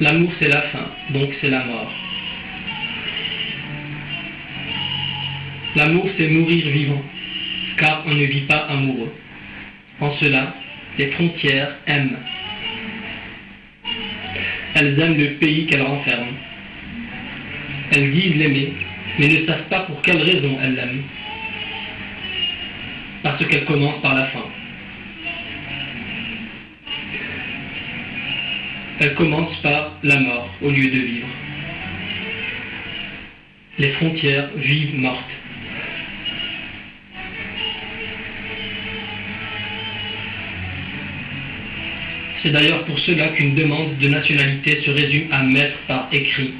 L'amour 0.00 0.32
c'est 0.38 0.48
la 0.48 0.62
fin, 0.62 0.86
donc 1.10 1.30
c'est 1.40 1.50
la 1.50 1.64
mort. 1.64 2.03
L'amour 5.76 6.08
c'est 6.16 6.28
mourir 6.28 6.68
vivant, 6.68 7.02
car 7.76 8.04
on 8.06 8.14
ne 8.14 8.24
vit 8.24 8.42
pas 8.42 8.66
amoureux. 8.68 9.12
En 10.00 10.12
cela, 10.16 10.54
Les 10.96 11.08
frontières 11.08 11.74
aiment. 11.88 12.16
Elles 14.76 15.00
aiment 15.00 15.18
le 15.18 15.30
pays 15.40 15.66
qu'elles 15.66 15.82
renferment. 15.82 16.36
Elles 17.90 18.12
disent 18.12 18.36
l'aimer, 18.36 18.72
mais 19.18 19.26
ne 19.26 19.46
savent 19.46 19.68
pas 19.68 19.80
pour 19.80 20.00
quelle 20.02 20.22
raison 20.22 20.56
elles 20.62 20.76
l'aiment. 20.76 21.02
Parce 23.24 23.44
qu'elle 23.44 23.64
commence 23.64 24.00
par 24.02 24.14
la 24.14 24.26
fin. 24.26 24.44
Elle 29.00 29.14
commence 29.14 29.56
par 29.56 29.98
la 30.04 30.20
mort 30.20 30.48
au 30.62 30.70
lieu 30.70 30.90
de 30.90 30.98
vivre. 30.98 31.28
Les 33.78 33.90
frontières 33.94 34.50
vivent 34.56 34.94
mortes. 35.00 35.43
C'est 42.44 42.50
d'ailleurs 42.50 42.84
pour 42.84 42.98
cela 42.98 43.28
qu'une 43.28 43.54
demande 43.54 43.96
de 43.96 44.06
nationalité 44.06 44.82
se 44.82 44.90
résume 44.90 45.32
à 45.32 45.42
mettre 45.44 45.78
par 45.88 46.08
écrit 46.12 46.52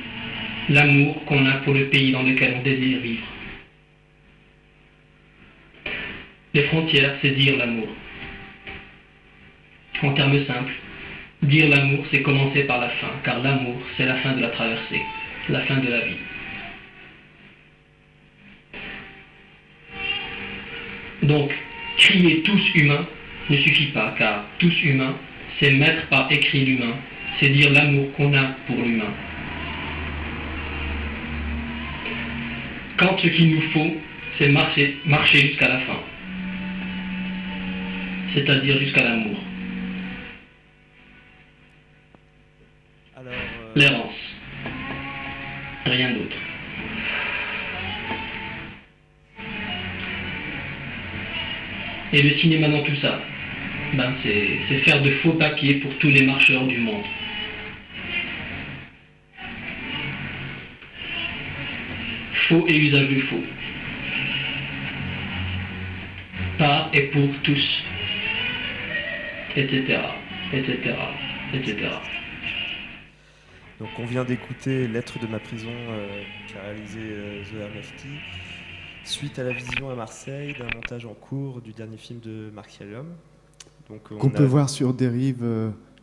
l'amour 0.70 1.22
qu'on 1.26 1.44
a 1.44 1.56
pour 1.58 1.74
le 1.74 1.88
pays 1.88 2.10
dans 2.10 2.22
lequel 2.22 2.54
on 2.58 2.62
désire 2.62 3.00
vivre. 3.00 3.26
Les 6.54 6.62
frontières, 6.62 7.16
c'est 7.20 7.32
dire 7.32 7.58
l'amour. 7.58 7.88
En 10.02 10.14
termes 10.14 10.42
simples, 10.46 10.72
dire 11.42 11.68
l'amour, 11.68 12.06
c'est 12.10 12.22
commencer 12.22 12.62
par 12.62 12.80
la 12.80 12.88
fin, 12.88 13.10
car 13.22 13.42
l'amour, 13.42 13.76
c'est 13.98 14.06
la 14.06 14.16
fin 14.16 14.32
de 14.32 14.40
la 14.40 14.48
traversée, 14.48 15.02
la 15.50 15.60
fin 15.66 15.76
de 15.76 15.88
la 15.90 16.00
vie. 16.00 16.16
Donc, 21.24 21.52
crier 21.98 22.40
tous 22.40 22.74
humains 22.74 23.06
ne 23.50 23.56
suffit 23.58 23.88
pas, 23.88 24.14
car 24.16 24.44
tous 24.58 24.82
humains, 24.82 25.14
c'est 25.58 25.70
mettre 25.72 26.06
par 26.08 26.30
écrit 26.30 26.64
l'humain, 26.64 26.94
c'est 27.38 27.48
dire 27.48 27.70
l'amour 27.70 28.12
qu'on 28.16 28.32
a 28.34 28.44
pour 28.66 28.76
l'humain. 28.76 29.12
Quand 32.96 33.18
ce 33.18 33.26
qu'il 33.28 33.54
nous 33.54 33.62
faut, 33.72 33.96
c'est 34.38 34.48
marcher, 34.48 34.96
marcher 35.04 35.48
jusqu'à 35.48 35.68
la 35.68 35.78
fin, 35.80 36.00
c'est-à-dire 38.34 38.78
jusqu'à 38.78 39.02
l'amour. 39.02 39.38
Euh, 43.26 43.30
L'errance. 43.74 44.14
Rien 45.86 46.12
d'autre. 46.12 46.36
Et 52.12 52.22
le 52.22 52.38
cinéma 52.38 52.68
dans 52.68 52.82
tout 52.82 52.96
ça, 52.96 53.20
c'est 54.22 54.78
faire 54.80 55.02
de 55.02 55.10
faux 55.16 55.32
papiers 55.32 55.76
pour 55.76 55.96
tous 55.98 56.08
les 56.08 56.26
marcheurs 56.26 56.66
du 56.66 56.78
monde. 56.78 57.04
Faux 62.48 62.66
et 62.68 62.76
usageux 62.76 63.22
faux. 63.22 63.44
Par 66.58 66.90
et 66.92 67.02
pour 67.08 67.28
tous. 67.42 67.82
Etc. 69.56 69.98
Etc. 70.52 70.94
Etc. 71.52 71.76
Donc 73.80 73.88
on 73.98 74.04
vient 74.04 74.24
d'écouter 74.24 74.86
Lettre 74.88 75.18
de 75.18 75.26
ma 75.26 75.38
prison 75.38 75.72
euh, 75.90 76.22
qu'a 76.52 76.62
réalisé 76.62 77.00
euh, 77.02 77.42
The 77.44 77.74
Mefti 77.74 78.08
suite 79.04 79.38
à 79.38 79.44
la 79.44 79.52
vision 79.52 79.90
à 79.90 79.94
Marseille 79.94 80.54
d'un 80.58 80.68
montage 80.74 81.04
en 81.04 81.12
cours 81.12 81.60
du 81.60 81.72
dernier 81.72 81.98
film 81.98 82.20
de 82.20 82.50
Marc 82.54 82.80
Yalom. 82.80 83.14
Qu'on 83.88 84.28
a- 84.28 84.30
peut 84.30 84.44
voir 84.44 84.68
sur 84.70 84.94
dérive. 84.94 85.44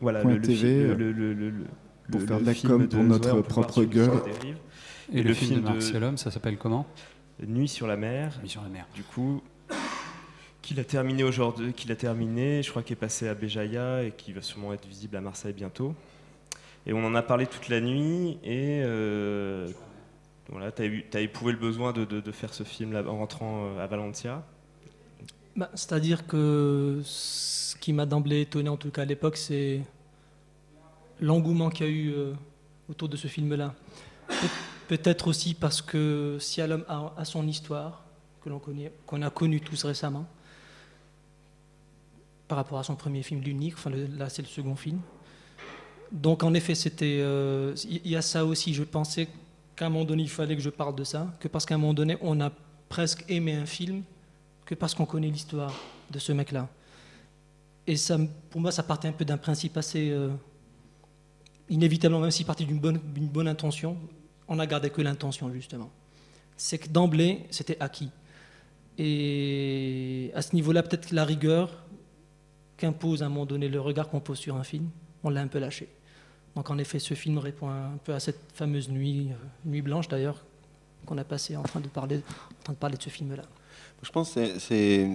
voilà, 0.00 0.20
point 0.20 0.34
le, 0.34 0.40
TV, 0.40 0.68
euh, 0.68 0.94
le- 0.94 1.12
le- 1.12 1.32
le- 1.34 1.50
le- 1.50 1.64
pour 2.10 2.20
le- 2.20 2.26
faire 2.26 2.40
de 2.40 2.46
la 2.46 2.54
com 2.54 2.88
pour 2.88 3.02
notre 3.04 3.40
propre 3.42 3.84
gueule. 3.84 4.10
Et 5.12 5.22
le 5.22 5.34
film 5.34 5.60
de 5.60 5.64
Martial 5.68 6.04
Homme, 6.04 6.16
ça 6.16 6.30
s'appelle 6.30 6.56
comment? 6.56 6.86
Nuit 7.46 7.68
sur 7.68 7.86
la 7.86 7.96
mer. 7.96 8.38
Nuit 8.42 8.48
sur 8.48 8.62
la 8.62 8.68
mer. 8.68 8.86
Du 8.94 9.02
coup, 9.02 9.42
qu'il 10.62 10.78
a 10.78 10.84
terminé 10.84 11.24
aujourd'hui, 11.24 11.72
qu'il 11.72 11.90
a 11.90 11.96
terminé, 11.96 12.62
je 12.62 12.70
crois 12.70 12.82
qu'il 12.82 12.92
est 12.92 12.96
passé 12.96 13.26
à 13.28 13.34
Béjaïa 13.34 14.04
et 14.04 14.12
qui 14.12 14.32
va 14.32 14.42
sûrement 14.42 14.72
être 14.72 14.86
visible 14.86 15.16
à 15.16 15.20
Marseille 15.20 15.52
bientôt. 15.52 15.94
Et 16.86 16.92
on 16.92 17.04
en 17.04 17.14
a 17.14 17.22
parlé 17.22 17.46
toute 17.46 17.68
la 17.68 17.80
nuit 17.80 18.38
et 18.44 18.80
euh, 18.84 19.68
voilà, 20.50 20.70
tu 20.72 21.04
as, 21.14 21.20
éprouvé 21.20 21.52
le 21.52 21.58
besoin 21.58 21.92
de, 21.92 22.04
de- 22.04 22.20
de 22.20 22.32
faire 22.32 22.54
ce 22.54 22.62
film 22.62 22.92
là, 22.92 23.02
en 23.06 23.18
rentrant 23.18 23.66
euh, 23.76 23.82
à 23.82 23.86
Valentia. 23.86 24.44
Bah, 25.56 25.70
C'est-à-dire 25.74 26.26
que 26.26 27.00
ce 27.04 27.76
qui 27.76 27.92
m'a 27.92 28.06
d'emblée 28.06 28.42
étonné, 28.42 28.68
en 28.68 28.76
tout 28.76 28.90
cas 28.90 29.02
à 29.02 29.04
l'époque, 29.04 29.36
c'est 29.36 29.82
l'engouement 31.20 31.70
qu'il 31.70 31.86
y 31.86 31.88
a 31.88 31.92
eu 31.92 32.12
euh, 32.12 32.32
autour 32.88 33.08
de 33.08 33.16
ce 33.16 33.28
film-là. 33.28 33.74
Pe- 34.28 34.34
Peut-être 34.88 35.28
aussi 35.28 35.54
parce 35.54 35.80
que 35.80 36.36
Sialom 36.40 36.84
a, 36.88 37.12
a 37.16 37.24
son 37.24 37.46
histoire, 37.46 38.02
que 38.42 38.48
l'on 38.50 38.58
connaît, 38.58 38.92
qu'on 39.06 39.22
a 39.22 39.30
connue 39.30 39.60
tous 39.60 39.84
récemment, 39.84 40.26
par 42.48 42.56
rapport 42.56 42.78
à 42.78 42.82
son 42.84 42.96
premier 42.96 43.22
film, 43.22 43.40
L'Unique. 43.40 43.74
Enfin, 43.74 43.90
là, 43.90 44.28
c'est 44.28 44.42
le 44.42 44.48
second 44.48 44.76
film. 44.76 45.00
Donc, 46.10 46.42
en 46.42 46.52
effet, 46.52 46.74
c'était. 46.74 47.18
euh, 47.20 47.74
Il 47.88 48.06
y 48.08 48.16
a 48.16 48.22
ça 48.22 48.44
aussi. 48.44 48.74
Je 48.74 48.82
pensais 48.82 49.28
qu'à 49.76 49.86
un 49.86 49.88
moment 49.88 50.04
donné, 50.04 50.24
il 50.24 50.28
fallait 50.28 50.56
que 50.56 50.62
je 50.62 50.68
parle 50.70 50.94
de 50.94 51.04
ça, 51.04 51.32
que 51.40 51.48
parce 51.48 51.64
qu'à 51.64 51.74
un 51.76 51.78
moment 51.78 51.94
donné, 51.94 52.18
on 52.20 52.38
a 52.40 52.50
presque 52.90 53.24
aimé 53.28 53.54
un 53.54 53.64
film 53.64 54.02
que 54.64 54.74
parce 54.74 54.94
qu'on 54.94 55.06
connaît 55.06 55.28
l'histoire 55.28 55.72
de 56.10 56.18
ce 56.18 56.32
mec-là. 56.32 56.68
Et 57.86 57.96
ça, 57.96 58.16
pour 58.50 58.60
moi, 58.60 58.70
ça 58.70 58.82
partait 58.82 59.08
un 59.08 59.12
peu 59.12 59.24
d'un 59.24 59.38
principe 59.38 59.76
assez 59.76 60.10
euh, 60.10 60.30
inévitablement, 61.68 62.20
même 62.20 62.30
s'il 62.30 62.46
partait 62.46 62.64
d'une 62.64 62.78
bonne, 62.78 63.00
d'une 63.12 63.28
bonne 63.28 63.48
intention, 63.48 63.96
on 64.46 64.56
n'a 64.56 64.66
gardé 64.66 64.90
que 64.90 65.02
l'intention, 65.02 65.52
justement. 65.52 65.90
C'est 66.56 66.78
que 66.78 66.88
d'emblée, 66.88 67.46
c'était 67.50 67.76
acquis. 67.80 68.10
Et 68.98 70.30
à 70.34 70.42
ce 70.42 70.54
niveau-là, 70.54 70.82
peut-être 70.82 71.08
que 71.08 71.14
la 71.14 71.24
rigueur 71.24 71.70
qu'impose 72.76 73.22
à 73.22 73.26
un 73.26 73.28
moment 73.28 73.46
donné 73.46 73.68
le 73.68 73.80
regard 73.80 74.08
qu'on 74.08 74.20
pose 74.20 74.38
sur 74.38 74.56
un 74.56 74.64
film, 74.64 74.88
on 75.24 75.30
l'a 75.30 75.40
un 75.40 75.46
peu 75.46 75.58
lâché. 75.58 75.88
Donc 76.54 76.70
en 76.70 76.78
effet, 76.78 76.98
ce 76.98 77.14
film 77.14 77.38
répond 77.38 77.68
un 77.68 77.96
peu 78.04 78.12
à 78.12 78.20
cette 78.20 78.40
fameuse 78.54 78.88
nuit, 78.90 79.28
euh, 79.30 79.34
nuit 79.64 79.82
blanche 79.82 80.08
d'ailleurs, 80.08 80.44
qu'on 81.06 81.16
a 81.18 81.24
passée 81.24 81.56
en 81.56 81.62
train 81.62 81.80
de 81.80 81.88
parler, 81.88 82.18
en 82.18 82.62
train 82.64 82.72
de 82.74 82.78
parler 82.78 82.96
de 82.96 83.02
ce 83.02 83.08
film-là. 83.08 83.44
Je 84.02 84.10
pense 84.10 84.34
que 84.34 84.58
c'est- 84.58 85.06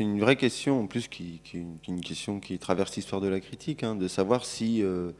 une, 0.00 0.20
vraie 0.20 0.36
question, 0.36 0.80
en 0.82 0.86
plus, 0.86 1.06
qui, 1.08 1.40
qui 1.44 1.58
est 1.58 1.66
une- 1.88 2.00
question 2.00 2.40
qui 2.40 2.58
traverse 2.58 2.96
l'histoire 2.96 3.20
de 3.20 3.28
la 3.28 3.40
critique, 3.40 3.82
hein, 3.82 3.94
de 3.94 4.08
savoir 4.08 4.44
si 4.44 4.82
euh, 4.82 5.10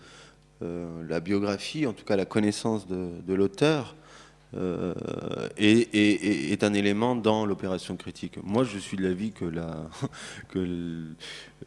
euh, 0.63 1.03
la 1.09 1.21
biographie, 1.21 1.87
en 1.87 1.93
tout 1.93 2.05
cas 2.05 2.17
la 2.17 2.25
connaissance 2.25 2.87
de, 2.87 3.11
de 3.27 3.35
l'auteur, 3.35 3.95
euh, 4.57 4.95
est, 5.59 5.95
est- 5.95 6.25
est- 6.25 6.53
est 6.53 6.65
un 6.65 6.73
élément 6.73 7.17
dans 7.17 7.45
l'opération 7.45 7.97
critique. 7.97 8.39
Moi, 8.43 8.65
je 8.65 8.79
suis 8.79 8.97
de 8.97 9.03
l'avis 9.03 9.33
que 9.33 9.45
la- 9.45 9.89
qu'il 10.53 11.15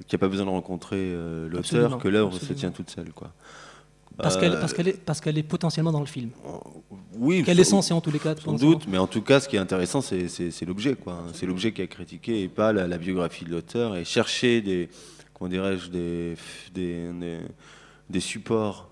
n'y 0.09 0.15
a 0.15 0.17
pas 0.17 0.27
besoin 0.29 0.45
de 0.45 0.51
rencontrer 0.51 1.11
l'auteur, 1.49 1.89
que 1.99 2.07
l'œuvre 2.07 2.31
se 2.39 2.53
tient 2.53 2.71
toute 2.71 2.89
seule. 2.89 3.11
Quoi. 3.13 3.31
Parce 4.21 4.37
qu'elle 4.37 4.53
Euh, 4.53 4.59
parce 4.59 4.73
qu'elle 4.73 4.87
est, 4.87 4.97
parce 5.05 5.21
qu'elle 5.21 5.37
est 5.37 5.43
potentiellement 5.43 5.91
dans 5.91 5.99
le 5.99 6.05
film. 6.05 6.29
oui, 7.17 7.43
Quelle 7.45 7.59
essence 7.59 7.89
est 7.89 7.93
en 7.93 8.01
tous 8.01 8.11
les 8.11 8.19
cas 8.19 8.35
Sans 8.43 8.53
doute, 8.53 8.83
mais 8.87 8.97
en 8.97 9.07
tout 9.07 9.21
cas, 9.21 9.39
ce 9.39 9.47
qui 9.49 9.55
est 9.55 9.59
intéressant, 9.59 10.01
c'est 10.01 10.65
l'objet, 10.67 10.95
quoi. 10.95 11.23
C'est 11.33 11.45
l'objet 11.45 11.71
qui 11.71 11.81
est 11.81 11.87
critiqué 11.87 12.43
et 12.43 12.47
pas 12.49 12.73
la, 12.73 12.87
la 12.87 12.97
biographie 12.97 13.45
de 13.45 13.51
l'auteur. 13.51 13.95
Et 13.95 14.05
chercher 14.05 14.61
des, 14.61 14.89
comment 15.33 15.49
dirais-je, 15.49 15.89
des, 15.89 16.35
des, 16.73 17.11
des, 17.13 17.37
des 18.09 18.19
supports 18.19 18.89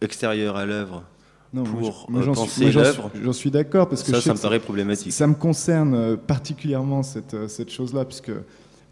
extérieurs 0.00 0.56
à 0.56 0.66
l'œuvre 0.66 1.04
pour 1.52 1.80
moi, 2.08 2.20
euh, 2.20 2.22
j'en 2.24 2.34
suis- 2.34 2.42
penser 2.48 2.72
j'en 2.72 2.80
l'œuvre. 2.80 3.10
suis- 3.14 3.24
J'en 3.24 3.32
suis 3.32 3.50
d'accord 3.52 3.88
parce 3.88 4.02
que 4.02 4.10
ça, 4.10 4.20
ça 4.20 4.30
que 4.32 4.36
me 4.36 4.42
paraît 4.42 4.58
problématique. 4.58 5.12
Ça 5.12 5.28
me 5.28 5.34
concerne 5.34 5.94
euh, 5.94 6.16
particulièrement 6.16 7.04
cette, 7.04 7.34
euh, 7.34 7.46
cette 7.46 7.70
chose-là, 7.70 8.04
puisque 8.04 8.32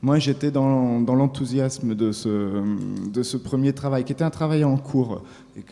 moi 0.02 0.18
j'étais 0.18 0.50
dans, 0.50 1.00
dans 1.00 1.14
l'enthousiasme 1.14 1.94
de 1.94 2.10
ce, 2.10 2.62
de 3.08 3.22
ce 3.22 3.36
premier 3.36 3.72
travail, 3.72 4.04
qui 4.04 4.12
était 4.12 4.24
un 4.24 4.30
travail 4.30 4.64
en 4.64 4.76
cours 4.76 5.22
et 5.56 5.62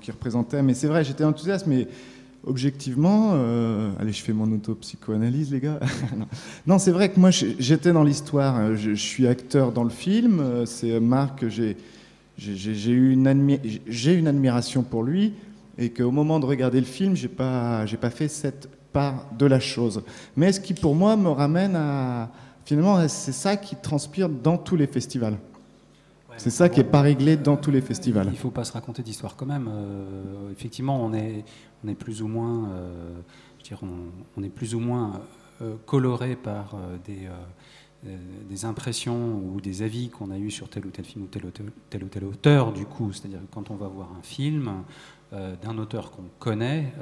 qui 0.00 0.10
représentait. 0.10 0.62
Mais 0.62 0.74
c'est 0.74 0.86
vrai, 0.86 1.02
j'étais 1.04 1.24
enthousiaste, 1.24 1.66
mais 1.66 1.88
objectivement, 2.46 3.32
euh, 3.34 3.90
allez, 3.98 4.12
je 4.12 4.22
fais 4.22 4.32
mon 4.32 4.50
autopsychoanalyse, 4.52 5.50
les 5.52 5.60
gars. 5.60 5.80
non, 6.66 6.78
c'est 6.78 6.92
vrai 6.92 7.10
que 7.10 7.18
moi 7.18 7.30
j'étais 7.30 7.92
dans 7.92 8.04
l'histoire. 8.04 8.56
euh, 8.58 8.76
Je, 8.76 8.94
suis 8.94 9.26
acteur 9.26 9.72
dans 9.72 9.84
le 9.84 9.90
film. 9.90 10.38
euh, 10.40 10.64
C'est 10.64 11.00
Marc 11.00 11.44
j'ai 12.38 12.92
une, 12.92 13.28
admi- 13.28 13.80
une 14.16 14.26
admiration 14.26 14.82
pour 14.82 15.02
lui 15.02 15.34
et 15.78 15.90
qu'au 15.90 16.10
moment 16.10 16.40
de 16.40 16.46
regarder 16.46 16.80
le 16.80 16.86
film, 16.86 17.14
j'ai 17.14 17.28
pas, 17.28 17.84
pas 18.00 18.10
fait 18.10 18.28
cette 18.28 18.68
part 18.92 19.26
de 19.38 19.46
la 19.46 19.60
chose. 19.60 20.02
Mais 20.36 20.52
ce 20.52 20.60
qui 20.60 20.74
pour 20.74 20.94
moi 20.94 21.16
me 21.16 21.28
ramène 21.28 21.76
à 21.76 22.30
finalement, 22.64 23.06
c'est 23.08 23.32
ça 23.32 23.56
qui 23.56 23.76
transpire 23.76 24.28
dans 24.28 24.58
tous 24.58 24.76
les 24.76 24.86
festivals. 24.86 25.38
C'est 26.36 26.50
ça 26.50 26.68
qui 26.68 26.80
est 26.80 26.84
pas 26.84 27.00
réglé 27.00 27.36
dans 27.36 27.56
tous 27.56 27.70
les 27.70 27.80
festivals. 27.80 28.26
Il 28.26 28.32
ne 28.32 28.36
faut 28.36 28.50
pas 28.50 28.64
se 28.64 28.72
raconter 28.72 29.02
d'histoire 29.02 29.36
quand 29.36 29.46
même. 29.46 29.68
Euh, 29.70 30.50
effectivement, 30.50 31.04
on 31.04 31.12
est, 31.12 31.44
on 31.84 31.88
est 31.88 31.94
plus 31.94 32.22
ou 32.22 32.28
moins, 32.28 32.70
euh, 32.70 33.20
je 33.64 33.74
on, 33.82 33.86
on 34.36 34.42
est 34.42 34.48
plus 34.48 34.74
ou 34.74 34.80
moins 34.80 35.20
euh, 35.60 35.74
coloré 35.86 36.36
par 36.36 36.76
des, 37.04 37.28
des 38.48 38.64
impressions 38.64 39.36
ou 39.36 39.60
des 39.60 39.82
avis 39.82 40.08
qu'on 40.08 40.30
a 40.30 40.38
eus 40.38 40.50
sur 40.50 40.68
tel 40.68 40.86
ou 40.86 40.90
tel 40.90 41.04
film 41.04 41.24
ou 41.24 41.28
tel 41.28 41.46
ou 41.46 41.50
tel, 41.50 41.70
tel 41.90 42.04
ou 42.04 42.08
tel 42.08 42.24
auteur, 42.24 42.72
du 42.72 42.86
coup. 42.86 43.12
C'est-à-dire 43.12 43.40
que 43.40 43.54
quand 43.54 43.70
on 43.70 43.76
va 43.76 43.88
voir 43.88 44.08
un 44.18 44.22
film 44.22 44.82
d'un 45.30 45.78
auteur 45.78 46.10
qu'on 46.10 46.24
connaît, 46.38 46.92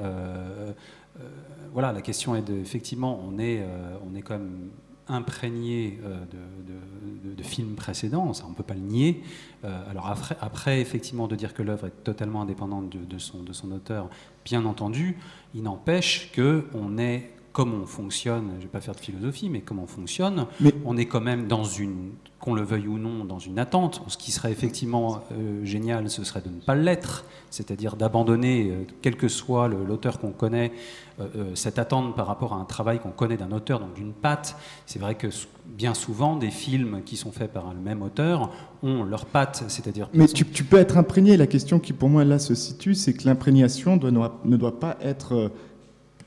voilà, 1.73 1.91
la 1.91 2.01
question 2.01 2.35
est 2.35 2.43
de, 2.43 2.53
effectivement, 2.53 3.19
on 3.27 3.39
est, 3.39 3.65
on 4.07 4.15
est 4.15 4.21
quand 4.21 4.35
même 4.37 4.69
imprégné 5.11 5.99
euh, 6.03 6.17
de, 6.25 7.43
films 7.43 7.73
précédents, 7.73 8.33
ça 8.33 8.45
on 8.45 8.51
ne 8.51 8.55
peut 8.55 8.63
pas 8.63 8.75
le 8.75 8.81
nier. 8.81 9.23
Euh, 9.65 9.89
alors 9.89 10.07
après, 10.39 10.79
effectivement, 10.79 11.27
de 11.27 11.35
dire 11.35 11.55
que 11.55 11.63
l'œuvre 11.63 11.87
est 11.87 12.03
totalement 12.03 12.43
indépendante 12.43 12.89
de, 12.89 13.17
son, 13.17 13.41
de 13.41 13.51
son 13.51 13.71
auteur, 13.71 14.09
bien 14.45 14.63
entendu, 14.63 15.17
il 15.55 15.63
n'empêche 15.63 16.31
que 16.33 16.67
on 16.75 16.99
est, 16.99 17.31
comme 17.51 17.73
on 17.73 17.85
fonctionne, 17.85 18.49
je 18.51 18.55
ne 18.57 18.61
vais 18.61 18.67
pas 18.67 18.81
faire 18.81 18.95
de 18.95 18.99
philosophie, 18.99 19.49
mais 19.49 19.61
comme 19.61 19.79
on 19.79 19.87
fonctionne, 19.87 20.45
Mais- 20.59 20.73
on 20.85 20.95
est 20.97 21.05
quand 21.05 21.19
même 21.21 21.47
dans 21.47 21.63
une, 21.65 22.11
qu'on 22.39 22.53
le 22.53 22.61
veuille 22.61 22.87
ou 22.87 22.97
non, 22.97 23.25
dans 23.25 23.39
une 23.39 23.59
attente. 23.59 24.01
Ce 24.07 24.17
qui 24.17 24.31
serait 24.31 24.51
effectivement 24.51 25.21
euh, 25.31 25.63
génial, 25.65 26.09
ce 26.09 26.23
serait 26.23 26.41
de 26.41 26.49
ne 26.49 26.59
pas 26.61 26.75
l'être, 26.75 27.25
c'est-à-dire 27.49 27.97
d'abandonner, 27.97 28.69
euh, 28.71 28.83
quel 29.01 29.17
que 29.17 29.27
soit 29.27 29.67
l'auteur 29.67 30.19
qu'on 30.19 30.31
connaît, 30.31 30.71
euh, 31.19 31.53
cette 31.53 31.77
attente 31.77 32.15
par 32.15 32.25
rapport 32.25 32.53
à 32.53 32.55
un 32.55 32.63
travail 32.65 32.99
qu'on 32.99 33.11
connaît 33.11 33.37
d'un 33.37 33.51
auteur, 33.51 33.79
donc 33.79 33.93
d'une 33.95 34.13
patte. 34.13 34.55
C'est 34.85 34.99
vrai 34.99 35.15
que 35.15 35.27
bien 35.65 35.93
souvent, 35.93 36.37
des 36.37 36.51
films 36.51 37.01
qui 37.05 37.17
sont 37.17 37.31
faits 37.31 37.51
par 37.51 37.73
le 37.73 37.79
même 37.79 38.01
auteur 38.01 38.49
ont 38.81 39.03
leur 39.03 39.25
patte, 39.25 39.65
c'est-à-dire. 39.67 40.09
Mais 40.13 40.27
tu, 40.27 40.45
tu 40.45 40.63
peux 40.63 40.77
être 40.77 40.97
imprégné. 40.97 41.37
La 41.37 41.47
question 41.47 41.79
qui, 41.79 41.91
pour 41.93 42.09
moi, 42.09 42.23
là 42.23 42.39
se 42.39 42.55
situe, 42.55 42.95
c'est 42.95 43.13
que 43.13 43.25
l'imprégnation 43.27 43.97
ne 43.97 44.57
doit 44.57 44.79
pas 44.79 44.97
être 45.01 45.51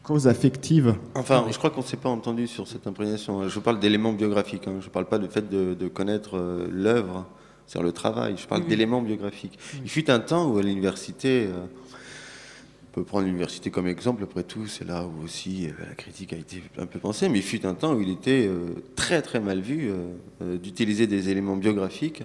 euh, 0.05 0.07
cause 0.07 0.27
affective. 0.29 0.95
Enfin, 1.15 1.47
je 1.51 1.59
crois 1.59 1.71
qu'on 1.71 1.81
ne 1.81 1.87
s'est 1.87 1.97
pas 1.97 2.09
entendu 2.11 2.47
sur 2.47 2.69
cette 2.69 2.87
imprégnation. 2.87 3.49
Je 3.49 3.59
parle 3.61 3.79
d'éléments 3.81 4.13
biographiques. 4.13 4.67
hein. 4.69 4.77
Je 4.81 4.87
ne 4.87 4.91
parle 4.91 5.07
pas 5.07 5.19
du 5.19 5.29
fait 5.29 5.49
de, 5.49 5.75
de 5.75 5.89
connaître 5.89 6.37
euh, 6.37 6.67
l'œuvre, 6.71 7.27
c'est-à-dire 7.67 7.87
le 7.87 7.93
travail. 7.93 8.35
Je 8.37 8.47
parle 8.47 8.63
Oui. 8.63 8.69
d'éléments 8.69 9.03
biographiques. 9.03 9.59
Il 9.83 9.91
fut 9.91 10.11
un 10.11 10.21
temps 10.21 10.51
où 10.51 10.59
à 10.59 10.63
l'université, 10.63 11.47
euh, 11.47 11.65
on 12.91 12.95
peut 12.95 13.05
prendre 13.05 13.27
l'université 13.27 13.71
comme 13.71 13.87
exemple, 13.89 14.23
après 14.23 14.45
tout, 14.45 14.67
c'est 14.69 14.87
là 14.87 15.05
où 15.07 15.25
aussi 15.25 15.67
euh, 15.67 15.73
la 15.89 15.95
critique 15.95 16.33
a 16.33 16.37
été 16.37 16.63
un 16.79 16.87
peu 16.87 16.99
pensée, 17.01 17.29
mais 17.29 17.39
il 17.39 17.43
fut 17.43 17.67
un 17.67 17.75
temps 17.75 17.95
où 17.95 18.01
il 18.01 18.11
était 18.11 18.47
euh, 18.47 18.67
très 18.97 19.21
très 19.23 19.41
mal 19.41 19.61
vu 19.61 19.91
d'utiliser 20.63 21.07
des 21.07 21.29
éléments 21.31 21.57
biographiques 21.57 22.23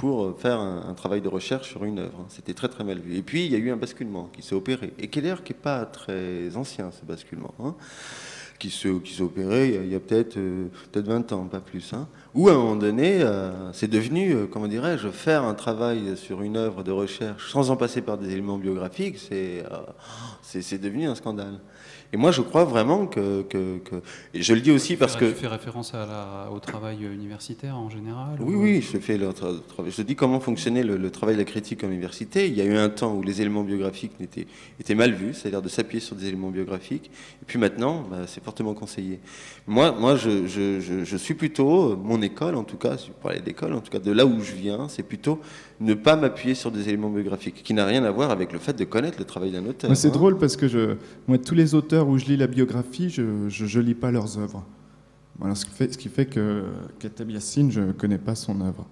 pour 0.00 0.24
euh, 0.24 0.36
faire 0.38 0.58
un, 0.58 0.94
travail 0.94 1.20
de 1.20 1.28
recherche 1.28 1.68
sur 1.68 1.84
une 1.84 1.98
œuvre. 1.98 2.24
C'était 2.28 2.54
très 2.54 2.68
très 2.68 2.84
mal 2.84 2.98
vu. 2.98 3.16
Et 3.16 3.22
puis 3.22 3.44
il 3.44 3.52
y 3.52 3.54
a 3.54 3.58
eu 3.58 3.70
un 3.70 3.76
basculement 3.76 4.30
qui 4.32 4.40
s'est 4.40 4.54
opéré, 4.54 4.94
et 4.98 5.08
qui 5.08 5.20
d'ailleurs 5.20 5.44
qui 5.44 5.52
n'est 5.52 5.58
pas 5.58 5.84
très 5.84 6.56
ancien 6.56 6.90
ce 6.90 7.04
basculement, 7.04 7.52
hein, 7.62 7.74
qui 8.58 8.70
s'est 8.70 9.22
opéré 9.22 9.78
il 9.84 9.92
y 9.92 9.94
a, 9.94 10.00
peut-être 10.00 10.38
euh, 10.38 10.68
peut-être 10.90 11.06
20 11.06 11.32
ans, 11.32 11.44
pas 11.44 11.60
plus. 11.60 11.92
Hein, 11.92 12.08
où 12.34 12.48
à 12.48 12.52
un 12.52 12.54
moment 12.54 12.76
donné, 12.76 13.20
euh, 13.20 13.72
c'est 13.74 13.90
devenu, 13.90 14.46
comment 14.50 14.68
dirais-je, 14.68 15.08
faire 15.08 15.44
un 15.44 15.54
travail 15.54 16.16
sur 16.16 16.40
une 16.40 16.56
œuvre 16.56 16.82
de 16.82 16.92
recherche 16.92 17.52
sans 17.52 17.70
en 17.70 17.76
passer 17.76 18.00
par 18.00 18.16
des 18.16 18.32
éléments 18.32 18.58
biographiques, 18.58 19.18
c'est 19.18 19.64
c'est 20.42 20.80
devenu 20.80 21.08
un 21.08 21.14
scandale. 21.14 21.60
Et 22.12 22.16
moi, 22.16 22.32
je 22.32 22.42
crois 22.42 22.64
vraiment 22.64 23.06
que, 23.06 23.42
que, 23.42 23.78
que- 23.78 24.02
et 24.34 24.42
je 24.42 24.52
le 24.52 24.60
dis 24.60 24.72
aussi 24.72 24.96
parce 24.96 25.14
que 25.14 25.26
Tu 25.26 25.34
fais 25.34 25.46
référence 25.46 25.94
à 25.94 26.06
la- 26.06 26.50
au 26.52 26.58
travail 26.58 27.04
universitaire 27.04 27.76
en 27.76 27.88
général 27.88 28.36
oui, 28.40 28.54
ou- 28.56 28.62
oui, 28.62 28.82
je 28.82 28.98
fais 28.98 29.16
le 29.16 29.28
tra- 29.28 29.60
travail. 29.68 29.92
Je 29.96 30.02
dis 30.02 30.16
comment 30.16 30.40
fonctionnait 30.40 30.82
le, 30.82 30.96
le 30.96 31.10
travail 31.12 31.36
de 31.36 31.40
la 31.40 31.44
critique 31.44 31.84
en 31.84 31.88
université. 31.88 32.48
Il 32.48 32.54
y 32.54 32.60
a 32.60 32.64
eu 32.64 32.74
un 32.76 32.88
temps 32.88 33.14
où 33.14 33.22
les 33.22 33.40
éléments 33.40 33.62
biographiques 33.62 34.18
n'étaient, 34.18 34.48
étaient 34.80 34.96
mal 34.96 35.12
vus, 35.12 35.34
c'est-à-dire 35.34 35.62
de 35.62 35.68
s'appuyer 35.68 36.00
sur 36.00 36.16
des 36.16 36.26
éléments 36.26 36.50
biographiques. 36.50 37.12
Et 37.42 37.44
puis 37.46 37.60
maintenant, 37.60 38.04
bah, 38.10 38.26
c'est 38.26 38.42
fortement 38.42 38.74
conseillé. 38.74 39.20
Moi, 39.68 39.92
moi 39.92 40.16
je, 40.16 40.48
je- 40.48 40.80
je- 40.80 41.04
je 41.04 41.16
suis 41.16 41.34
plutôt, 41.34 41.96
mon 41.96 42.22
école 42.22 42.56
en 42.56 42.64
tout 42.64 42.76
cas, 42.76 42.96
si 42.98 43.08
vous 43.10 43.14
parlez 43.22 43.38
d'école, 43.40 43.72
en 43.72 43.80
tout 43.80 43.90
cas 43.92 44.00
de 44.00 44.10
là 44.10 44.26
où 44.26 44.40
je 44.40 44.52
viens, 44.54 44.88
c'est 44.88 45.04
plutôt 45.04 45.38
ne 45.80 45.94
pas 45.94 46.14
m'appuyer 46.16 46.54
sur 46.54 46.70
des 46.70 46.88
éléments 46.88 47.08
biographiques, 47.10 47.62
qui 47.62 47.72
n'a 47.74 47.86
rien 47.86 48.04
à 48.04 48.10
voir 48.10 48.30
avec 48.30 48.52
le 48.52 48.58
fait 48.58 48.74
de 48.74 48.84
connaître 48.84 49.18
le 49.18 49.24
travail 49.24 49.50
d'un 49.50 49.64
auteur. 49.66 49.94
C'est 49.96 50.08
hein. 50.08 50.10
drôle 50.10 50.38
parce 50.38 50.56
que 50.56 50.68
je, 50.68 50.96
moi, 51.26 51.38
tous 51.38 51.54
les 51.54 51.74
auteurs 51.74 52.06
où 52.06 52.18
je 52.18 52.26
lis 52.26 52.36
la 52.36 52.46
biographie, 52.46 53.08
je 53.08 53.22
ne 53.22 53.80
lis 53.80 53.94
pas 53.94 54.10
leurs 54.10 54.38
œuvres. 54.38 54.64
Voilà, 55.38 55.54
ce, 55.54 55.64
qui 55.64 55.70
fait, 55.70 55.92
ce 55.92 55.96
qui 55.96 56.10
fait 56.10 56.26
que 56.26 56.64
Katab 56.98 57.30
Yassine, 57.30 57.70
je 57.72 57.80
ne 57.80 57.92
connais 57.92 58.18
pas 58.18 58.34
son 58.34 58.60
œuvre. 58.60 58.86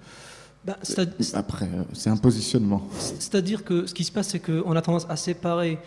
Bah, 0.65 0.79
c'est- 0.83 1.35
Après, 1.35 1.67
euh, 1.67 1.83
c'est 1.93 2.09
un 2.11 2.17
positionnement. 2.17 2.87
C'est-à-dire 2.99 3.65
que 3.65 3.87
ce 3.87 3.93
qui 3.93 4.03
se 4.05 4.11
passe, 4.13 4.29
c'est 4.29 4.41
qu'on 4.41 4.73
a 4.75 4.81
tendance 4.83 5.07
à 5.11 5.17
séparer 5.17 5.79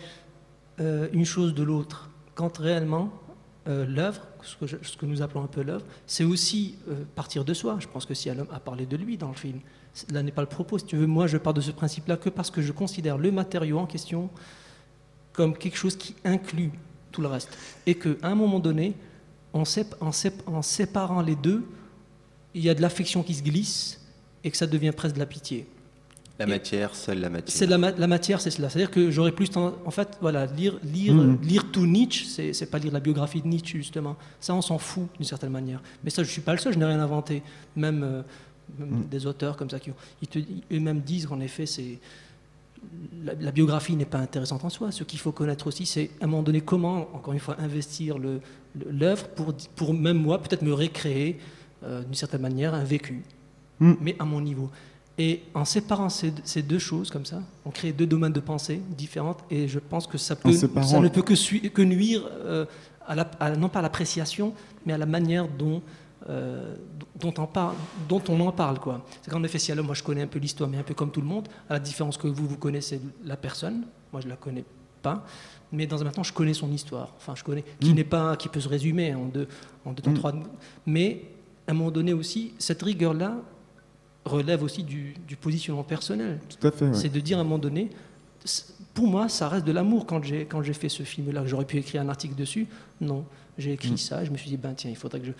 euh, 0.80 1.08
une 1.12 1.24
chose 1.24 1.52
de 1.54 1.62
l'autre, 1.64 2.10
quand 2.34 2.58
réellement 2.58 3.12
euh, 3.68 3.84
l'œuvre, 3.86 4.22
ce 4.42 4.56
que, 4.56 4.66
je- 4.66 4.76
ce 4.82 4.96
que 4.96 5.04
nous 5.06 5.20
appelons 5.20 5.42
un 5.42 5.46
peu 5.48 5.62
l'œuvre, 5.62 5.84
c'est 6.06 6.24
aussi 6.24 6.76
euh, 6.88 6.94
partir 7.14 7.44
de 7.44 7.54
soi. 7.54 7.76
Je 7.80 7.86
pense 7.88 8.06
que 8.06 8.14
si 8.14 8.30
l'homme 8.30 8.46
a 8.52 8.60
parlé 8.60 8.86
de 8.86 8.96
lui 8.96 9.16
dans 9.18 9.28
le 9.28 9.34
film, 9.34 9.58
là 10.10 10.22
n'est 10.22 10.32
pas 10.32 10.42
le 10.42 10.48
propos. 10.48 10.78
Si 10.78 10.84
tu 10.86 10.96
veux, 10.96 11.06
moi 11.06 11.26
je 11.26 11.36
pars 11.36 11.54
de 11.54 11.60
ce 11.60 11.70
principe-là 11.70 12.16
que 12.16 12.28
parce 12.30 12.50
que 12.50 12.62
je 12.62 12.72
considère 12.72 13.18
le 13.18 13.30
matériau 13.32 13.78
en 13.78 13.86
question 13.86 14.30
comme 15.32 15.56
quelque 15.56 15.76
chose 15.76 15.96
qui 15.96 16.14
inclut 16.24 16.70
tout 17.10 17.20
le 17.22 17.28
reste. 17.28 17.50
Et 17.86 17.94
qu'à 17.94 18.10
un 18.22 18.34
moment 18.34 18.58
donné, 18.58 18.94
en, 19.52 19.62
sép- 19.64 19.94
en 20.00 20.10
sép- 20.10 20.42
en 20.46 20.62
séparant 20.62 21.22
les 21.22 21.36
deux, 21.36 21.64
il 22.54 22.62
y 22.64 22.68
a 22.70 22.74
de 22.74 22.82
l'affection 22.82 23.22
qui 23.22 23.34
se 23.34 23.42
glisse 23.42 24.00
et 24.44 24.50
que 24.50 24.56
ça 24.56 24.66
devient 24.66 24.92
presque 24.94 25.14
de 25.14 25.20
la 25.20 25.26
pitié. 25.26 25.66
La 26.38 26.46
matière, 26.46 26.94
seule 26.94 27.20
la 27.20 27.28
matière. 27.30 27.54
C'est 27.54 27.66
la, 27.66 27.78
ma- 27.78 27.90
la 27.92 28.06
matière, 28.06 28.40
c'est 28.40 28.50
cela. 28.50 28.68
C'est-à-dire 28.68 28.90
que 28.90 29.10
j'aurais 29.10 29.32
plus 29.32 29.48
tendance, 29.50 29.74
en 29.84 29.90
fait, 29.90 30.16
voilà, 30.20 30.46
lire, 30.46 30.78
lire, 30.82 31.14
Mm. 31.14 31.26
Mhm. 31.32 31.38
lire 31.42 31.70
tout 31.70 31.86
Nietzsche, 31.86 32.24
c'est, 32.26 32.52
c'est 32.52 32.66
pas 32.66 32.78
lire 32.78 32.92
la 32.92 33.00
biographie 33.00 33.42
de 33.42 33.46
Nietzsche 33.46 33.78
justement. 33.78 34.16
Ça, 34.40 34.54
on 34.54 34.62
s'en 34.62 34.78
fout 34.78 35.06
d'une 35.16 35.26
certaine 35.26 35.50
manière. 35.52 35.80
Mais 36.02 36.10
ça, 36.10 36.22
je 36.24 36.30
suis 36.30 36.40
pas 36.40 36.52
le 36.52 36.58
seul, 36.58 36.72
je 36.72 36.78
n'ai 36.78 36.84
rien 36.86 36.98
inventé. 37.00 37.42
Même, 37.76 38.02
euh, 38.02 38.22
même 38.78 39.00
Mm. 39.00 39.04
des 39.10 39.26
auteurs 39.26 39.56
comme 39.56 39.70
ça 39.70 39.78
qui, 39.80 39.90
ont- 39.90 39.96
ils 40.22 40.28
te, 40.28 40.38
eux-mêmes 40.72 41.00
disent 41.00 41.26
qu'en 41.26 41.40
effet, 41.40 41.66
c'est 41.66 41.98
la, 43.24 43.34
la 43.34 43.52
biographie 43.52 43.94
n'est 43.94 44.04
pas 44.04 44.18
intéressante 44.18 44.64
en 44.64 44.70
soi. 44.70 44.90
Ce 44.90 45.04
qu'il 45.04 45.18
faut 45.20 45.30
connaître 45.32 45.66
aussi, 45.68 45.86
c'est 45.86 46.10
à 46.20 46.24
un 46.24 46.26
moment 46.26 46.42
donné 46.42 46.60
comment, 46.60 47.08
encore 47.14 47.32
une 47.32 47.38
fois, 47.40 47.56
investir 47.60 48.18
le- 48.18 48.40
le- 48.74 48.90
l'œuvre 48.90 49.28
pour, 49.28 49.54
pour 49.76 49.94
même 49.94 50.16
moi 50.18 50.40
peut-être 50.42 50.62
me 50.62 50.72
récréer 50.72 51.38
euh, 51.84 52.02
d'une 52.02 52.14
certaine 52.14 52.40
manière 52.42 52.74
un 52.74 52.84
vécu, 52.84 53.22
Mm. 53.80 53.92
mais 54.00 54.16
à 54.18 54.24
mon 54.24 54.40
niveau. 54.40 54.70
Et 55.18 55.42
en 55.54 55.64
séparant 55.64 56.08
ces, 56.08 56.32
ces 56.44 56.62
deux 56.62 56.78
choses 56.78 57.10
comme 57.10 57.26
ça, 57.26 57.42
on 57.66 57.70
crée 57.70 57.92
deux 57.92 58.06
domaines 58.06 58.32
de 58.32 58.40
pensée 58.40 58.80
différentes 58.96 59.40
et 59.50 59.68
je 59.68 59.78
pense 59.78 60.06
que 60.06 60.16
ça, 60.18 60.34
peut, 60.36 60.52
séparant- 60.52 60.86
ça 60.86 61.00
ne 61.00 61.08
peut 61.08 61.22
que, 61.22 61.34
nuire, 61.82 62.22
euh, 62.44 62.64
à 63.06 63.14
la- 63.14 63.30
à- 63.38 63.54
non 63.56 63.68
pas 63.68 63.80
à 63.80 63.82
l'appréciation, 63.82 64.54
mais 64.86 64.92
à 64.94 64.98
la 64.98 65.06
manière 65.06 65.46
dont, 65.48 65.82
euh, 66.28 66.76
dont, 67.18 67.34
on 67.38 67.46
parle, 67.46 67.74
dont 68.08 68.22
on 68.28 68.38
en 68.40 68.52
parle. 68.52 68.78
quoi. 68.78 69.04
C'est 69.22 69.30
qu'en 69.30 69.42
effet, 69.42 69.58
si 69.58 69.72
alors 69.72 69.84
moi 69.84 69.94
je 69.94 70.02
connais 70.02 70.22
un 70.22 70.26
peu 70.26 70.38
l'histoire, 70.38 70.68
mais 70.70 70.78
un 70.78 70.82
peu 70.82 70.94
comme 70.94 71.10
tout 71.10 71.20
le 71.20 71.26
monde, 71.26 71.48
à 71.68 71.74
la 71.74 71.80
différence 71.80 72.16
que 72.16 72.26
vous, 72.28 72.46
vous 72.46 72.56
connaissez 72.58 73.00
la 73.24 73.36
personne, 73.36 73.84
moi 74.12 74.20
je 74.22 74.28
la 74.28 74.36
connais 74.36 74.64
pas, 75.02 75.24
mais 75.72 75.86
dans 75.86 76.00
un 76.00 76.04
maintenant 76.04 76.22
je 76.22 76.32
connais 76.32 76.54
son 76.54 76.70
histoire, 76.70 77.12
enfin 77.16 77.34
je 77.34 77.42
connais, 77.42 77.64
qui 77.80 77.90
Mm. 77.92 77.94
n'est 77.96 78.04
pas, 78.04 78.36
qui 78.36 78.48
peut 78.48 78.60
se 78.60 78.68
résumer 78.68 79.14
en 79.14 79.26
deux, 79.26 79.48
en 79.84 79.92
deux 79.92 80.02
temps, 80.02 80.10
Mm. 80.12 80.14
trois, 80.14 80.32
mais 80.86 81.22
à 81.66 81.72
un 81.72 81.74
moment 81.74 81.90
donné 81.90 82.12
aussi, 82.12 82.52
cette 82.58 82.82
rigueur-là 82.82 83.36
relève 84.24 84.62
aussi 84.62 84.84
du, 84.84 85.14
du 85.26 85.36
positionnement 85.36 85.82
personnel. 85.82 86.38
Tout 86.60 86.66
à 86.66 86.70
fait, 86.70 86.84
ouais. 86.86 86.94
C'est 86.94 87.08
de 87.08 87.18
dire 87.20 87.38
à 87.38 87.40
un 87.40 87.44
moment 87.44 87.58
donné, 87.58 87.90
pour 88.94 89.06
moi, 89.08 89.28
ça 89.28 89.48
reste 89.48 89.64
de 89.66 89.72
l'amour 89.72 90.06
quand 90.06 90.22
j'ai 90.22 90.44
quand 90.44 90.62
j'ai 90.62 90.72
fait 90.72 90.88
ce 90.88 91.02
film-là. 91.02 91.44
J'aurais 91.46 91.64
pu 91.64 91.78
écrire 91.78 92.02
un 92.02 92.08
article 92.08 92.34
dessus. 92.34 92.66
Non, 93.00 93.24
j'ai 93.58 93.72
écrit 93.72 93.92
Mm. 93.92 93.96
ça. 93.96 94.24
Je 94.24 94.30
me 94.30 94.36
suis 94.36 94.50
dit, 94.50 94.56
ben 94.56 94.74
tiens, 94.74 94.90
il 94.90 94.96
faudrait 94.96 95.20
que 95.20 95.26
je. 95.26 95.32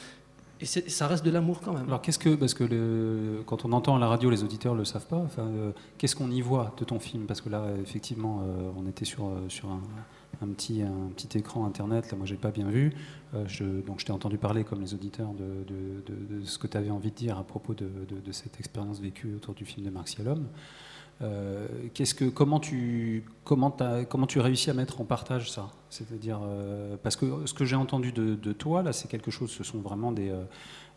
Et 0.62 0.64
ça 0.64 1.08
reste 1.08 1.24
de 1.24 1.30
l'amour 1.30 1.60
quand 1.60 1.72
même. 1.72 1.86
Alors 1.88 2.00
qu'est-ce 2.00 2.20
que, 2.20 2.34
parce 2.36 2.54
que 2.54 3.42
quand 3.46 3.64
on 3.64 3.72
entend 3.72 3.96
à 3.96 3.98
la 3.98 4.06
radio, 4.06 4.30
les 4.30 4.44
auditeurs 4.44 4.74
ne 4.74 4.78
le 4.78 4.84
savent 4.84 5.06
pas, 5.06 5.16
enfin, 5.16 5.42
euh, 5.42 5.72
qu'est-ce 5.98 6.14
qu'on 6.14 6.30
y 6.30 6.40
voit 6.40 6.72
de 6.78 6.84
ton 6.84 7.00
film? 7.00 7.24
Parce 7.26 7.40
que 7.40 7.48
là, 7.48 7.64
effectivement, 7.82 8.42
euh, 8.44 8.70
on 8.76 8.86
était 8.86 9.04
sur, 9.04 9.26
euh, 9.26 9.48
sur 9.48 9.68
un, 9.70 9.80
petit, 10.48 10.82
un 10.82 11.08
petit 11.16 11.36
écran 11.36 11.66
internet, 11.66 12.10
là 12.12 12.16
moi 12.16 12.26
j'ai 12.26 12.36
pas 12.36 12.50
bien 12.52 12.68
vu, 12.68 12.94
donc 13.86 14.00
je 14.00 14.04
t'ai 14.04 14.12
entendu 14.12 14.38
parler 14.38 14.62
comme 14.64 14.80
les 14.80 14.94
auditeurs 14.94 15.32
de, 15.34 15.64
de- 15.66 16.44
ce 16.44 16.58
que 16.58 16.66
tu 16.66 16.76
avais 16.76 16.90
envie 16.90 17.10
de 17.10 17.16
dire 17.16 17.38
à 17.38 17.44
propos 17.44 17.74
de, 17.74 17.86
cette 18.32 18.58
expérience 18.58 19.00
vécue 19.00 19.34
autour 19.34 19.54
du 19.54 19.64
film 19.64 19.84
de 19.86 19.90
Marc 19.90 20.08
Cialom. 20.08 20.46
Euh, 21.22 21.66
qu'est-ce 21.94 22.14
que, 22.14 22.24
comment, 22.24 22.58
tu, 22.58 23.24
comment, 23.44 23.70
tu 24.26 24.40
réussis 24.40 24.70
à 24.70 24.74
mettre 24.74 25.00
en 25.00 25.04
partage 25.04 25.50
ça? 25.50 25.70
C'est-à-dire, 25.88 26.40
euh, 26.44 26.96
parce 27.02 27.16
que 27.16 27.46
ce 27.46 27.54
que 27.54 27.64
j'ai 27.64 27.76
entendu 27.76 28.12
de, 28.12 28.34
de 28.34 28.52
toi, 28.52 28.82
là, 28.82 28.92
c'est 28.92 29.08
quelque 29.08 29.30
chose, 29.30 29.50
ce 29.50 29.62
sont 29.62 29.78
vraiment 29.78 30.10
des, 30.10 30.32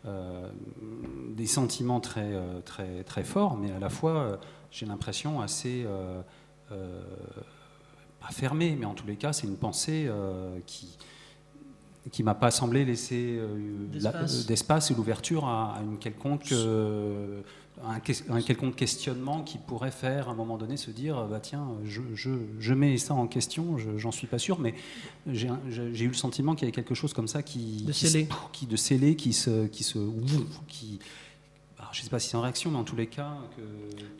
euh, 0.06 0.50
des 1.30 1.46
sentiments 1.46 2.00
très, 2.00 2.32
très, 2.64 3.04
très 3.04 3.22
forts, 3.24 3.56
mais 3.56 3.70
à 3.70 3.78
la 3.78 3.88
fois, 3.88 4.40
j'ai 4.72 4.86
l'impression 4.86 5.40
assez, 5.40 5.86
pas 6.68 8.28
fermée, 8.32 8.76
mais 8.78 8.86
en 8.86 8.94
tous 8.94 9.06
les 9.06 9.16
cas, 9.16 9.32
c'est 9.32 9.46
une 9.46 9.56
pensée 9.56 10.10
qui, 10.66 10.96
qui 12.10 12.22
m'a 12.24 12.34
pas 12.34 12.50
semblé 12.50 12.84
laisser 12.84 13.40
la- 14.00 14.10
D'espace. 14.46 14.90
et 14.90 14.94
l'ouverture 14.94 15.44
à, 15.44 15.76
à 15.76 15.82
une 15.82 15.98
quelconque, 15.98 16.52
un, 17.88 18.40
quelconque 18.42 18.76
questionnement 18.76 19.42
qui 19.42 19.58
pourrait 19.58 19.90
faire 19.90 20.28
à 20.28 20.32
un 20.32 20.34
moment 20.34 20.56
donné 20.58 20.76
se 20.76 20.90
dire 20.90 21.24
bah 21.26 21.40
tiens 21.40 21.66
je, 21.84 22.00
je, 22.14 22.30
je 22.58 22.74
mets 22.74 22.96
ça 22.98 23.14
en 23.14 23.26
question 23.26 23.78
je- 23.78 23.96
j'en 23.98 24.10
suis 24.12 24.26
pas 24.26 24.38
sûr 24.38 24.58
mais 24.58 24.74
j'ai 25.32 25.48
eu 26.04 26.08
le 26.08 26.14
sentiment 26.14 26.54
qu'il 26.54 26.62
y 26.62 26.66
avait 26.66 26.72
quelque 26.74 26.94
chose 26.94 27.12
comme 27.12 27.28
ça 27.28 27.42
qui 27.42 27.84
De 27.84 27.92
scellé. 27.92 28.28
qui 28.52 28.66
de 28.66 28.76
scellé 28.76 29.16
qui 29.16 29.32
se 29.32 29.66
qui 29.66 29.84
se 29.84 29.98
qui 30.68 30.98
alors, 31.78 31.92
je 31.92 32.02
sais 32.02 32.08
pas 32.10 32.18
si 32.18 32.30
c'est 32.30 32.36
en 32.36 32.40
réaction 32.40 32.70
mais 32.70 32.78
en 32.78 32.84
tous 32.84 32.96
les 32.96 33.06
cas 33.06 33.34
que 33.56 33.62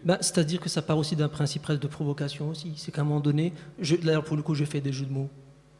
Bah, 0.04 0.18
C'est-à-dire 0.20 0.60
que 0.60 0.68
ça 0.68 0.82
part 0.82 0.98
aussi 0.98 1.16
d'un 1.16 1.28
principe 1.28 1.66
de 1.72 1.86
provocation 1.88 2.50
aussi. 2.50 2.72
C'est 2.76 2.92
qu'à 2.92 3.00
un 3.00 3.04
moment 3.04 3.20
donné, 3.20 3.52
là 4.04 4.20
pour 4.20 4.36
le 4.36 4.42
coup, 4.42 4.54
je 4.54 4.64
fais 4.64 4.80
des 4.80 4.92
jeux 4.92 5.06
de 5.06 5.12
mots. 5.12 5.30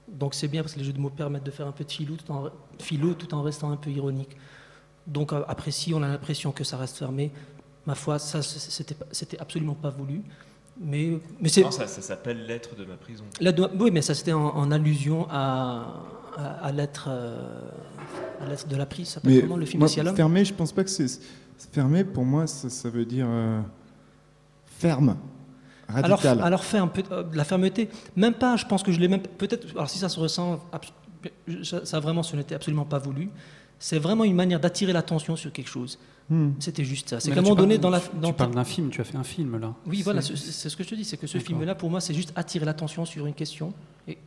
Donc 0.09 0.35
c'est 0.35 0.49
bien 0.49 0.63
parce 0.63 0.73
que 0.73 0.79
les 0.79 0.85
jeux 0.87 0.93
de 0.95 0.99
mots 0.99 1.11
permettent 1.11 1.45
de 1.45 1.51
faire 1.51 1.67
un 1.67 1.73
peu 1.73 1.85
de 1.85 1.91
philo 1.93 2.17
tout 2.17 2.33
en, 2.33 2.49
philo, 2.81 3.15
tout 3.15 3.33
en 3.35 3.43
restant 3.43 3.71
un 3.71 3.77
peu 3.77 3.91
ironique. 3.91 4.37
Donc 5.07 5.33
euh, 5.33 5.45
après, 5.49 5.71
si 5.71 5.93
on 5.95 6.03
a 6.03 6.09
l'impression 6.09 6.51
que 6.51 6.65
ça 6.65 6.77
reste 6.77 6.97
fermé, 6.97 7.31
ma 7.87 7.95
foi, 7.95 8.19
ça 8.19 8.41
c'était 8.43 9.39
absolument 9.39 9.75
pas 9.75 9.91
voulu. 9.91 10.23
Mais, 10.79 11.19
mais 11.41 11.49
c'est 11.49 11.63
Non, 11.63 11.71
ça, 11.71 11.87
ça 11.87 12.03
s'appelle 12.03 12.45
Lettre 12.47 12.77
de 12.77 12.85
ma 12.85 12.97
prison. 12.97 13.25
La 13.41 13.51
oui, 13.79 13.91
mais 13.91 14.03
ça 14.03 14.15
c'était 14.15 14.33
en, 14.35 14.45
en 14.49 14.71
allusion 14.71 15.27
à, 15.31 16.05
à, 16.37 16.67
à 16.67 16.73
l'être 16.73 17.07
euh, 17.09 17.71
à 18.41 18.69
de 18.69 18.77
la 18.77 18.85
prise. 18.87 19.09
Ça 19.09 19.15
s'appelle 19.15 19.41
comment 19.43 19.57
le 19.57 19.65
film 19.65 19.81
moi, 19.81 19.89
fermé, 19.89 20.45
je 20.45 20.53
pense 20.53 20.73
pas 20.73 20.85
que 20.85 20.91
c'est 20.91 21.21
fermé. 21.73 22.05
Pour 22.05 22.25
moi, 22.25 22.47
ça, 22.47 22.69
ça 22.69 22.91
veut 22.91 23.07
dire 23.07 23.27
euh, 23.27 23.61
ferme, 24.67 25.17
Alors, 25.89 26.21
radical. 26.21 26.91
peu 26.93 27.03
euh, 27.11 27.23
de 27.23 27.37
la 27.37 27.45
fermeté, 27.45 27.89
même 28.15 28.35
pas, 28.35 28.57
je 28.57 28.67
pense 28.67 28.83
que 28.83 28.93
je 28.93 29.01
l'ai 29.01 29.09
même 29.09 29.23
peut-être. 29.23 29.67
Alors 29.75 29.89
si 29.89 29.99
ça 29.99 30.11
se 30.11 30.21
ressent, 30.21 30.61
ça, 31.63 31.87
ça 31.87 32.01
vraiment, 32.01 32.23
ce 32.23 32.37
n'était 32.37 32.55
absolument 32.55 32.85
pas 32.85 32.99
voulu. 32.99 33.31
C'est 33.79 33.99
vraiment 33.99 34.25
une 34.25 34.35
manière 34.35 34.59
d'attirer 34.61 34.93
l'attention 34.93 35.37
sur 35.37 35.53
quelque 35.53 35.69
chose. 35.69 35.99
Hmm. 36.29 36.51
C'était 36.59 36.85
juste 36.85 37.11
ça. 37.11 37.21
C'est 37.21 37.31
qu'à 37.31 37.39
un 37.39 37.43
moment 37.43 37.55
donné, 37.55 37.79
parles- 37.79 37.83
dans 37.83 37.91
la, 37.91 38.01
tu- 38.01 38.09
dans 38.21 38.29
tu 38.29 38.35
parles 38.35 38.55
d'un 38.55 38.65
film 38.65 38.91
tu 38.91 39.01
as 39.01 39.05
fait 39.05 39.17
un 39.17 39.23
film 39.23 39.59
là 39.61 39.75
oui, 39.87 40.03
voilà, 40.03 40.23
C'est- 40.23 40.35
ce 40.69 40.77
que 40.77 40.83
je 40.83 40.89
te 40.89 40.95
dis, 40.97 41.05
c'est 41.05 41.17
que 41.17 41.27
ce 41.27 41.39
film-là, 41.39 41.75
pour 41.77 41.89
moi, 41.91 42.01
c'est 42.01 42.15
juste 42.15 42.33
attirer 42.35 42.65
l'attention 42.65 43.05
sur 43.05 43.27
une 43.27 43.35
question 43.35 43.73
et 44.09 44.19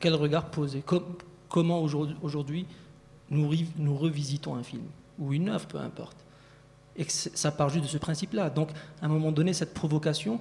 quel 0.00 0.14
regard 0.14 0.50
poser. 0.50 0.80
Com- 0.80 1.04
comment 1.48 1.80
aujourd'hui- 1.82 2.66
nous, 3.30 3.96
revisitons 3.96 4.54
un 4.54 4.62
film 4.62 4.82
ou 5.18 5.32
une 5.32 5.48
œuvre, 5.50 5.66
peu 5.66 5.78
importe. 5.78 6.16
Et 6.96 7.04
que 7.04 7.12
ça 7.12 7.50
part 7.50 7.68
juste 7.70 7.84
de 7.84 7.88
ce 7.90 7.98
principe-là. 7.98 8.50
Donc, 8.50 8.70
à 9.00 9.06
un 9.06 9.08
moment 9.08 9.32
donné, 9.32 9.52
cette 9.52 9.74
provocation, 9.74 10.40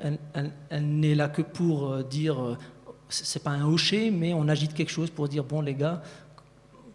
elle, 0.00 0.18
elle- 0.34 0.52
elle 0.70 0.86
n'est 1.00 1.14
là 1.14 1.28
que 1.28 1.42
pour 1.42 1.90
euh, 1.90 2.02
dire, 2.02 2.40
euh, 2.42 2.56
c'est 3.08 3.24
c'est 3.26 3.42
pas 3.42 3.50
un 3.50 3.64
hocher, 3.66 4.10
mais 4.10 4.34
on 4.34 4.46
agite 4.48 4.74
quelque 4.74 4.90
chose 4.90 5.10
pour 5.10 5.28
dire, 5.28 5.42
bon, 5.44 5.60
les 5.60 5.74
gars, 5.74 6.02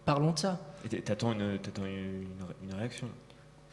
parlons 0.04 0.32
de 0.32 0.38
ça. 0.38 0.60
T'attends 1.04 1.32
une, 1.32 1.58
t'attends 1.58 1.84
une, 1.86 2.24
une 2.64 2.74
réaction. 2.74 3.06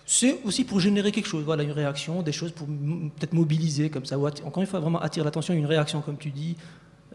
C'est 0.05 0.39
aussi 0.45 0.64
pour 0.64 0.80
générer 0.80 1.12
quelque 1.12 1.28
chose, 1.28 1.43
voilà, 1.43 1.64
une 1.64 1.72
réaction, 1.72 2.22
des 2.22 2.32
choses 2.32 2.51
pour 2.53 2.68
m- 2.68 3.12
peut-être 3.18 3.34
mobiliser 3.34 3.89
comme 3.89 4.05
ça. 4.05 4.18
ou 4.18 4.26
encore 4.28 4.62
une 4.62 4.68
fois, 4.68 4.80
vraiment 4.80 4.99
attirer 5.01 5.26
l'attention, 5.26 5.53
une 5.53 5.66
réaction, 5.66 6.01
comme 6.01 6.18
tu 6.18 6.30
dis. 6.32 6.55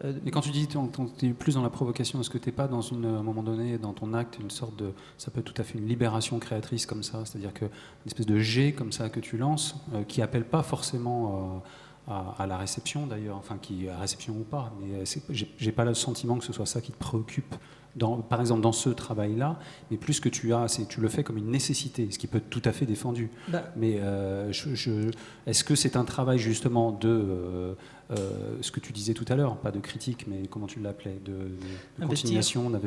euh, 0.03 0.13
Et 0.27 0.31
quand 0.31 0.41
tu 0.41 0.51
dis 0.51 0.67
tu 0.67 0.77
es 1.25 1.29
plus 1.33 1.55
dans 1.55 1.63
la 1.63 1.71
provocation, 1.71 2.19
est-ce 2.21 2.29
que 2.29 2.37
tu 2.37 2.49
n'es 2.49 2.53
pas 2.53 2.67
dans 2.67 2.81
une, 2.81 3.05
à 3.05 3.09
un 3.19 3.23
moment 3.23 3.41
donné, 3.41 3.79
dans 3.79 3.93
ton 3.93 4.13
acte, 4.13 4.37
une 4.39 4.51
sorte 4.51 4.75
de. 4.75 4.91
Ça 5.17 5.31
peut 5.31 5.39
être 5.39 5.51
tout 5.51 5.59
à 5.59 5.65
fait 5.65 5.79
une 5.79 5.87
libération 5.87 6.37
créatrice 6.37 6.85
comme 6.85 7.01
ça, 7.01 7.23
c'est-à-dire 7.25 7.53
que 7.53 7.65
une 7.65 7.71
espèce 8.07 8.27
de 8.27 8.37
jet 8.37 8.73
comme 8.73 8.91
ça 8.91 9.09
que 9.09 9.19
tu 9.19 9.37
lances, 9.37 9.75
euh, 9.95 10.03
qui 10.03 10.21
appelle 10.21 10.45
pas 10.45 10.61
forcément 10.61 11.63
euh, 12.07 12.11
à, 12.11 12.35
à 12.43 12.45
la 12.45 12.57
réception 12.59 13.07
d'ailleurs, 13.07 13.37
enfin 13.37 13.57
qui 13.59 13.89
à 13.89 13.97
réception 13.97 14.33
ou 14.35 14.43
pas, 14.43 14.71
mais 14.79 14.97
euh, 15.03 15.39
j'ai 15.57 15.71
pas 15.71 15.85
le 15.85 15.95
sentiment 15.95 16.37
que 16.37 16.45
ce 16.45 16.53
soit 16.53 16.67
ça 16.67 16.79
qui 16.81 16.91
te 16.91 16.97
préoccupe. 16.97 17.55
Dans, 17.95 18.17
par 18.21 18.39
exemple, 18.41 18.61
dans 18.61 18.71
ce 18.71 18.89
travail-là, 18.89 19.59
mais 19.91 19.97
plus 19.97 20.19
que 20.19 20.27
tu 20.27 20.51
as, 20.51 20.67
c'est 20.67 20.87
tu 20.87 20.99
le 20.99 21.07
fais 21.09 21.23
comme 21.23 21.37
une 21.37 21.51
nécessité, 21.51 22.07
ce 22.09 22.17
qui 22.17 22.25
peut 22.25 22.39
être 22.39 22.49
tout 22.49 22.61
à 22.65 22.71
fait 22.71 22.87
défendu. 22.87 23.29
Bah. 23.49 23.71
Mais 23.75 23.99
euh, 23.99 24.51
je- 24.51 24.73
je- 24.73 25.11
est-ce 25.45 25.63
que 25.63 25.75
c'est 25.75 25.95
un 25.95 26.03
travail 26.03 26.39
justement 26.39 26.91
de 26.91 27.07
euh, 27.07 27.73
euh, 28.09 28.57
ce 28.61 28.71
que 28.71 28.79
tu 28.79 28.93
disais 28.93 29.13
tout 29.13 29.25
à 29.29 29.35
l'heure, 29.35 29.57
pas 29.57 29.69
de 29.69 29.79
critique, 29.79 30.25
mais 30.27 30.47
comment 30.49 30.65
tu 30.65 30.79
l'appelais, 30.79 31.19
de, 31.23 31.31
de- 31.33 31.37
de 31.37 32.03
Investir. 32.03 32.07
continuation, 32.07 32.65
ouais, 32.67 32.79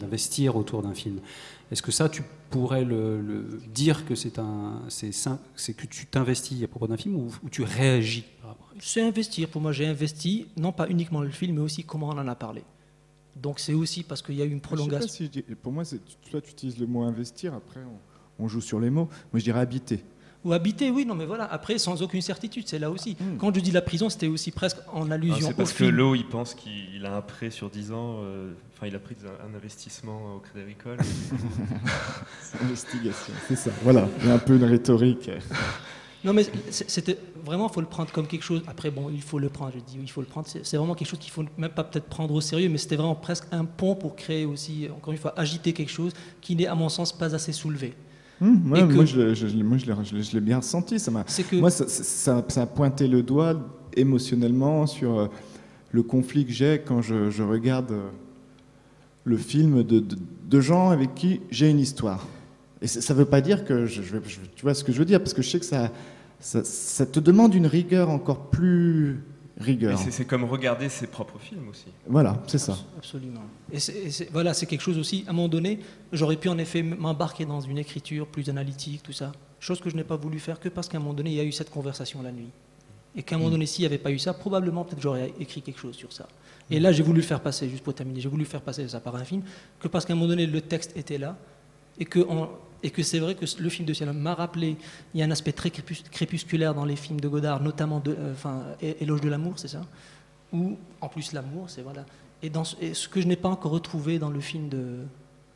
d'investir 0.00 0.56
autour 0.56 0.82
d'un 0.82 0.94
film. 0.94 1.18
Est-ce 1.72 1.82
que 1.82 1.90
ça, 1.90 2.08
tu 2.08 2.22
pourrais 2.50 2.84
le, 2.84 3.20
le 3.20 3.60
dire 3.74 4.06
que 4.06 4.14
c'est 4.14 4.38
un, 4.38 4.82
c'est 4.88 5.74
que 5.74 5.86
tu 5.86 6.06
t'investis 6.06 6.62
à 6.62 6.68
propos 6.68 6.86
d'un 6.86 6.96
film 6.96 7.16
ou, 7.16 7.26
ou 7.42 7.48
tu 7.50 7.64
réagis 7.64 8.24
C'est 8.78 9.02
investir. 9.02 9.48
Pour 9.48 9.60
moi, 9.60 9.72
j'ai 9.72 9.86
investi, 9.86 10.46
non 10.56 10.70
pas 10.70 10.88
uniquement 10.88 11.22
le 11.22 11.30
film, 11.30 11.56
mais 11.56 11.62
aussi 11.62 11.82
comment 11.82 12.08
on 12.10 12.18
en 12.18 12.28
a 12.28 12.34
parlé. 12.36 12.62
Donc 13.36 13.58
c'est 13.60 13.74
aussi 13.74 14.02
parce 14.02 14.22
qu'il 14.22 14.34
y 14.36 14.42
a 14.42 14.44
eu 14.44 14.48
une 14.50 14.54
Je 14.54 14.56
sais 14.56 14.60
pas 14.62 14.76
prolongation. 14.76 15.08
si 15.08 15.24
je 15.26 15.30
dis- 15.30 15.42
pour 15.62 15.72
moi, 15.72 15.84
toi, 16.30 16.40
tu 16.40 16.50
utilises 16.50 16.78
le 16.78 16.86
mot 16.86 17.02
investir. 17.02 17.52
Après, 17.54 17.80
on, 18.38 18.44
on 18.44 18.48
joue 18.48 18.60
sur 18.62 18.80
les 18.80 18.90
mots. 18.90 19.08
Moi, 19.32 19.38
je 19.40 19.44
dirais 19.44 19.60
habiter. 19.60 20.02
Ou 20.44 20.52
habiter, 20.52 20.90
oui, 20.90 21.04
non, 21.04 21.14
mais 21.16 21.26
voilà. 21.26 21.44
Après, 21.44 21.76
sans 21.76 22.00
aucune 22.02 22.22
certitude, 22.22 22.64
c'est 22.68 22.78
là 22.78 22.88
aussi. 22.90 23.16
Quand 23.38 23.52
je 23.54 23.58
dis 23.60 23.72
la 23.72 23.82
prison, 23.82 24.08
c'était 24.08 24.28
aussi 24.28 24.52
presque 24.52 24.78
en 24.92 25.10
Ah, 25.10 25.14
allusion 25.14 25.48
c'est 25.48 25.54
au 25.54 25.56
parce 25.56 25.72
que 25.72 25.84
l'eau, 25.84 26.14
il 26.14 26.24
pense 26.28 26.54
qu'il 26.54 27.04
a 27.04 27.16
un 27.16 27.20
prêt 27.22 27.50
sur 27.50 27.68
10 27.68 27.90
ans. 27.92 28.18
euh, 28.22 28.52
Enfin, 28.76 28.86
il 28.86 28.94
a 28.94 28.98
pris 28.98 29.16
un, 29.24 29.50
un 29.50 29.56
investissement 29.56 30.36
au 30.36 30.38
Crédit 30.38 30.60
Agricole. 30.60 30.98
C'est 32.42 32.60
investigation. 32.62 33.32
C'est 33.48 33.56
ça. 33.56 33.70
Voilà. 33.82 34.08
Il 34.22 34.28
y 34.28 34.30
a 34.30 34.34
un 34.34 34.38
peu 34.38 34.54
une 34.56 34.64
rhétorique. 34.64 35.30
Non, 36.24 36.32
mais 36.32 36.46
c'était 36.70 37.18
vraiment, 37.46 37.68
faut 37.70 37.80
le 37.80 37.86
prendre 37.86 38.12
comme 38.12 38.26
quelque 38.26 38.42
chose. 38.44 38.60
Après, 38.66 38.90
bon, 38.90 39.08
il 39.10 39.22
faut 39.22 39.38
le 39.38 39.48
prendre. 39.48 39.72
Je 39.74 39.78
dis, 39.80 39.98
il 40.02 40.10
faut 40.10 40.20
le 40.20 40.26
prendre. 40.26 40.46
C'est 40.46 40.76
vraiment 40.76 40.94
quelque 40.94 41.08
chose 41.08 41.18
qu'il 41.18 41.30
faut 41.32 41.44
même 41.56 41.70
pas 41.70 41.84
peut-être 41.84 42.06
prendre 42.06 42.34
au 42.34 42.40
sérieux, 42.42 42.68
mais 42.68 42.76
c'était 42.78 42.96
vraiment 42.96 43.14
presque 43.14 43.44
un 43.52 43.64
pont 43.64 43.94
pour 43.94 44.14
créer 44.16 44.44
aussi, 44.44 44.88
encore 44.94 45.12
une 45.12 45.18
fois, 45.18 45.32
agiter 45.38 45.72
quelque 45.72 45.90
chose 45.90 46.12
qui 46.42 46.54
n'est, 46.56 46.66
à 46.66 46.74
mon 46.74 46.88
sens, 46.90 47.16
pas 47.16 47.34
assez 47.34 47.52
soulevé. 47.52 47.94
Ouais, 48.40 48.80
que- 48.86 48.92
Moi, 48.92 49.04
je, 49.06 49.20
l'ai- 49.20 49.34
je 49.34 49.46
je 49.46 50.38
bien 50.40 50.58
ressenti. 50.58 50.98
Ça 50.98 51.10
m'a. 51.10 51.24
Moi, 51.60 51.70
ça, 51.70 51.88
ça- 51.88 52.44
ça 52.48 52.62
a 52.62 52.66
pointé 52.66 53.08
le 53.08 53.22
doigt 53.22 53.54
émotionnellement 53.96 54.86
sur 54.86 55.18
euh, 55.18 55.26
le 55.92 56.02
conflit 56.02 56.44
que 56.44 56.52
j'ai 56.52 56.82
quand 56.84 57.00
je, 57.00 57.30
je 57.30 57.42
regarde 57.42 57.92
euh, 57.92 58.08
le 59.24 59.36
film 59.36 59.82
de, 59.82 60.00
de- 60.00 60.18
de 60.50 60.60
gens 60.60 60.90
avec 60.90 61.14
qui 61.14 61.40
j'ai 61.50 61.70
une 61.70 61.78
histoire. 61.80 62.26
Et 62.82 62.86
ça 62.86 63.14
ne 63.14 63.18
veut 63.18 63.24
pas 63.24 63.40
dire 63.40 63.64
que 63.64 63.86
je, 63.86 64.02
je- 64.02 64.18
tu 64.54 64.62
vois 64.62 64.74
ce 64.74 64.84
que 64.84 64.92
je 64.92 64.98
veux 64.98 65.06
dire, 65.06 65.18
parce 65.18 65.32
que 65.32 65.40
je 65.42 65.48
sais 65.48 65.58
que 65.58 65.64
ça, 65.64 65.90
ça, 66.40 66.62
ça 66.64 67.06
te 67.06 67.20
demande 67.20 67.54
une 67.54 67.66
rigueur 67.66 68.10
encore 68.10 68.50
plus 68.50 69.20
rigueur. 69.58 69.98
c'est- 69.98 70.24
comme 70.26 70.44
regarder 70.44 70.88
ses 70.90 71.06
propres 71.06 71.38
films 71.38 71.68
aussi. 71.70 71.86
Voilà, 72.06 72.42
c'est 72.46 72.58
ça. 72.58 72.76
Absolument. 72.98 73.40
Et, 73.72 73.80
c'est- 73.80 74.22
et 74.22 74.28
voilà, 74.32 74.52
c'est 74.52 74.66
quelque 74.66 74.82
chose 74.82 74.98
aussi, 74.98 75.24
à 75.26 75.30
un 75.30 75.32
moment 75.32 75.48
donné, 75.48 75.80
j'aurais 76.12 76.36
pu 76.36 76.48
en 76.50 76.58
effet 76.58 76.82
m'embarquer 76.82 77.46
dans 77.46 77.60
une 77.60 77.78
écriture 77.78 78.26
plus 78.26 78.48
analytique, 78.50 79.02
tout 79.02 79.12
ça. 79.12 79.32
Chose 79.58 79.80
que 79.80 79.88
je 79.88 79.96
n'ai 79.96 80.04
pas 80.04 80.16
voulu 80.16 80.38
faire 80.38 80.60
que 80.60 80.68
parce 80.68 80.88
qu'à 80.88 80.98
un 80.98 81.00
moment 81.00 81.14
donné, 81.14 81.30
il 81.30 81.36
y 81.36 81.40
a 81.40 81.44
eu 81.44 81.52
cette 81.52 81.70
conversation 81.70 82.20
la 82.22 82.32
nuit. 82.32 82.50
Et 83.18 83.22
qu'à 83.22 83.36
un 83.36 83.38
moment 83.38 83.50
donné, 83.50 83.64
s'il 83.64 83.82
n'y 83.82 83.86
avait 83.86 83.96
pas 83.96 84.10
eu 84.10 84.18
ça, 84.18 84.34
probablement, 84.34 84.84
peut-être 84.84 85.00
j'aurais 85.00 85.32
écrit 85.40 85.62
quelque 85.62 85.80
chose 85.80 85.94
sur 85.96 86.12
ça. 86.12 86.28
Et 86.70 86.78
là, 86.78 86.92
j'ai 86.92 87.02
voulu 87.02 87.20
le 87.22 87.26
faire 87.26 87.40
passer, 87.40 87.66
juste 87.70 87.82
pour 87.82 87.94
terminer, 87.94 88.20
j'ai 88.20 88.28
voulu 88.28 88.44
faire 88.44 88.60
passer 88.60 88.86
ça 88.88 89.00
par 89.00 89.16
un 89.16 89.24
film, 89.24 89.40
que 89.80 89.88
parce 89.88 90.04
qu'à 90.04 90.12
un 90.12 90.16
moment 90.16 90.28
donné, 90.28 90.46
le 90.46 90.60
texte 90.60 90.92
était 90.98 91.16
là, 91.16 91.38
et 91.98 92.04
que, 92.04 92.20
en- 92.28 92.50
et 92.86 92.90
que 92.90 93.02
c'est 93.02 93.18
vrai 93.18 93.34
que 93.34 93.44
le 93.58 93.68
film 93.68 93.86
de 93.86 93.92
Ciel 93.92 94.12
m'a 94.12 94.34
rappelé, 94.34 94.76
il 95.12 95.20
y 95.20 95.22
a 95.22 95.26
un 95.26 95.30
aspect 95.30 95.52
très 95.52 95.70
crépus- 95.70 96.04
crépusculaire 96.10 96.72
dans 96.74 96.84
les 96.84 96.96
films 96.96 97.20
de 97.20 97.28
Godard, 97.28 97.60
notamment 97.62 98.00
de, 98.00 98.12
euh, 98.18 98.32
enfin, 98.32 98.62
Éloge 98.80 99.20
de 99.22 99.28
l'amour, 99.28 99.54
c'est 99.56 99.68
ça? 99.68 99.82
Ou, 100.52 100.76
en 101.00 101.08
plus, 101.08 101.32
l'amour, 101.32 101.68
c'est 101.68 101.82
voilà. 101.82 102.04
Et, 102.42 102.50
dans 102.50 102.64
ce, 102.64 102.76
et 102.80 102.94
ce 102.94 103.08
que 103.08 103.20
je 103.20 103.26
n'ai 103.26 103.36
pas 103.36 103.48
encore 103.48 103.72
retrouvé 103.72 104.18
dans 104.18 104.30
le 104.30 104.40
film 104.40 104.68
de, 104.68 104.98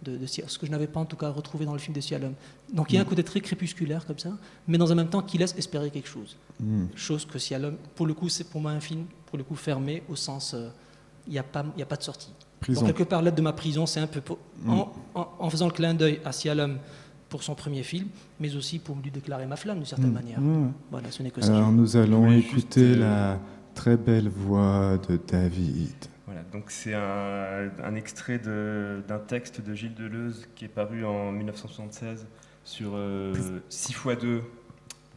de, 0.02 0.26
ce 0.26 0.58
que 0.58 0.66
je 0.66 0.70
n'avais 0.70 0.86
pas 0.88 0.98
en 1.00 1.04
tout 1.04 1.16
cas 1.16 1.28
retrouvé 1.30 1.64
dans 1.66 1.74
le 1.74 1.78
film 1.78 1.94
de 1.94 2.00
Sialom. 2.00 2.32
Donc 2.72 2.90
il 2.90 2.94
y 2.96 2.98
a 2.98 3.02
un 3.02 3.04
côté 3.04 3.22
très 3.22 3.40
crépusculaire 3.40 4.04
comme 4.06 4.18
ça, 4.18 4.32
mais 4.66 4.78
dans 4.78 4.90
un 4.90 4.94
même 4.94 5.08
temps 5.10 5.22
qui 5.22 5.36
laisse 5.38 5.54
espérer 5.56 5.90
quelque 5.90 6.08
chose. 6.08 6.36
Mm. 6.58 6.86
Chose 6.96 7.24
que 7.26 7.38
Sialom, 7.38 7.76
pour 7.94 8.06
le 8.06 8.14
coup, 8.14 8.28
c'est 8.28 8.44
pour 8.50 8.60
moi 8.60 8.72
un 8.72 8.80
film, 8.80 9.04
pour 9.26 9.36
le 9.38 9.44
coup 9.44 9.54
fermé 9.56 10.02
au 10.08 10.16
sens, 10.16 10.54
euh, 10.54 10.68
il 11.28 11.32
n'y 11.34 11.38
a 11.38 11.42
pas, 11.44 11.64
y 11.76 11.82
a 11.82 11.86
pas 11.86 11.96
de 11.96 12.02
sortie. 12.02 12.32
Prison. 12.60 12.80
Donc 12.86 12.96
quelque 12.96 13.08
part, 13.08 13.22
l'aide 13.22 13.34
de 13.36 13.42
ma 13.42 13.52
prison, 13.52 13.86
c'est 13.86 14.00
un 14.00 14.06
peu 14.06 14.20
pour- 14.22 14.38
Mm. 14.64 14.70
en, 14.70 14.92
en- 15.14 15.28
en 15.38 15.50
faisant 15.50 15.66
le 15.66 15.72
clin 15.72 15.94
d'œil 15.94 16.20
à 16.24 16.32
Sialom 16.32 16.78
pour 17.30 17.42
son 17.42 17.54
premier 17.54 17.82
film, 17.82 18.08
mais 18.40 18.54
aussi 18.56 18.78
pour 18.78 18.96
lui 19.02 19.10
déclarer 19.10 19.46
ma 19.46 19.56
flamme 19.56 19.78
d'une 19.78 19.86
certaine 19.86 20.10
Mm. 20.10 20.14
manière. 20.14 20.38
Ouais. 20.42 20.68
Voilà, 20.90 21.10
ce 21.10 21.22
n'est 21.22 21.30
que 21.30 21.40
ça. 21.40 21.56
Alors, 21.56 21.72
nous 21.72 21.96
allons 21.96 22.30
écouter 22.30 22.92
euh, 22.92 22.96
la 22.96 23.38
très 23.74 23.96
belle 23.96 24.28
voix 24.28 24.98
de 25.08 25.18
David. 25.26 25.94
Voilà, 26.26 26.42
donc 26.52 26.70
c'est 26.70 26.94
un, 26.94 27.70
un 27.82 27.94
extrait 27.94 28.38
de- 28.38 29.02
d'un 29.08 29.18
texte 29.18 29.60
de 29.62 29.74
Gilles 29.74 29.94
Deleuze 29.94 30.46
qui 30.54 30.66
est 30.66 30.68
paru 30.68 31.04
en 31.06 31.32
1976 31.32 32.26
sur 32.64 32.92
6 33.68 33.90
x 33.92 34.02
2 34.20 34.42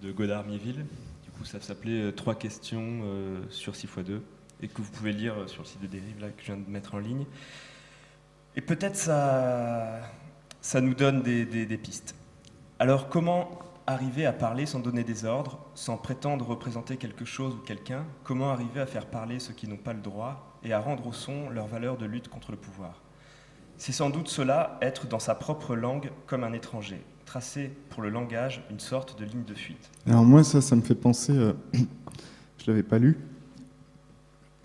de 0.02 0.12
Godard-Mieville. 0.12 0.86
Du 1.24 1.30
coup, 1.38 1.46
ça 1.46 1.60
s'appelait 1.62 2.02
euh, 2.02 2.12
Trois 2.12 2.36
questions 2.36 3.02
euh, 3.04 3.42
sur 3.50 3.76
6 3.76 3.86
x 3.88 4.06
2 4.06 4.22
et 4.62 4.68
que 4.68 4.82
vous 4.82 4.92
pouvez 4.92 5.12
lire 5.14 5.34
euh, 5.38 5.48
sur 5.48 5.64
le 5.64 5.68
site 5.68 5.82
de 5.82 5.88
Dérive 5.88 6.20
là, 6.22 6.28
que 6.30 6.42
je 6.42 6.46
viens 6.54 6.58
de 6.58 6.70
mettre 6.70 6.96
en 6.96 7.00
ligne. 7.00 7.26
Et 8.56 8.62
peut-être 8.62 8.96
ça, 8.96 10.00
ça 10.64 10.80
nous 10.80 10.96
donne 10.96 11.22
des, 11.22 11.78
pistes. 11.78 12.16
Alors, 12.80 13.10
comment 13.10 13.60
arriver 13.86 14.26
à 14.26 14.32
parler 14.32 14.66
sans 14.66 14.80
donner 14.80 15.04
des 15.04 15.26
ordres, 15.26 15.60
sans 15.76 15.98
prétendre 15.98 16.48
représenter 16.48 16.96
quelque 16.96 17.26
chose 17.26 17.56
ou 17.56 17.58
quelqu'un? 17.58 18.06
Comment 18.24 18.50
arriver 18.50 18.80
à 18.80 18.86
faire 18.86 19.06
parler 19.06 19.40
ceux 19.40 19.54
qui 19.54 19.68
n'ont 19.68 19.78
pas 19.78 19.92
le 19.92 20.00
droit 20.00 20.58
et 20.64 20.72
à 20.72 20.80
rendre 20.80 21.06
au 21.06 21.14
son 21.14 21.50
leur 21.50 21.68
valeur 21.68 21.98
de 21.98 22.06
lutte 22.06 22.30
contre 22.30 22.52
le 22.52 22.58
pouvoir? 22.58 23.02
C'est 23.78 23.92
sans 23.92 24.10
doute 24.10 24.30
cela, 24.30 24.78
être 24.82 25.06
dans 25.06 25.20
sa 25.20 25.36
propre 25.36 25.76
langue 25.76 26.12
comme 26.28 26.46
un 26.46 26.54
étranger, 26.54 27.02
tracer 27.26 27.70
pour 27.90 28.02
le 28.02 28.10
langage 28.10 28.64
une 28.72 28.80
sorte 28.80 29.20
de 29.20 29.26
ligne 29.26 29.44
de 29.44 29.54
fuite. 29.54 29.92
Alors 30.08 30.24
moi, 30.24 30.46
ça, 30.46 30.62
ça 30.62 30.78
me 30.78 30.82
fait 30.82 30.96
penser... 30.96 31.34
euh, 31.34 31.54
je 32.58 32.68
l'avais 32.68 32.84
pas 32.84 33.00
lu. 33.00 33.18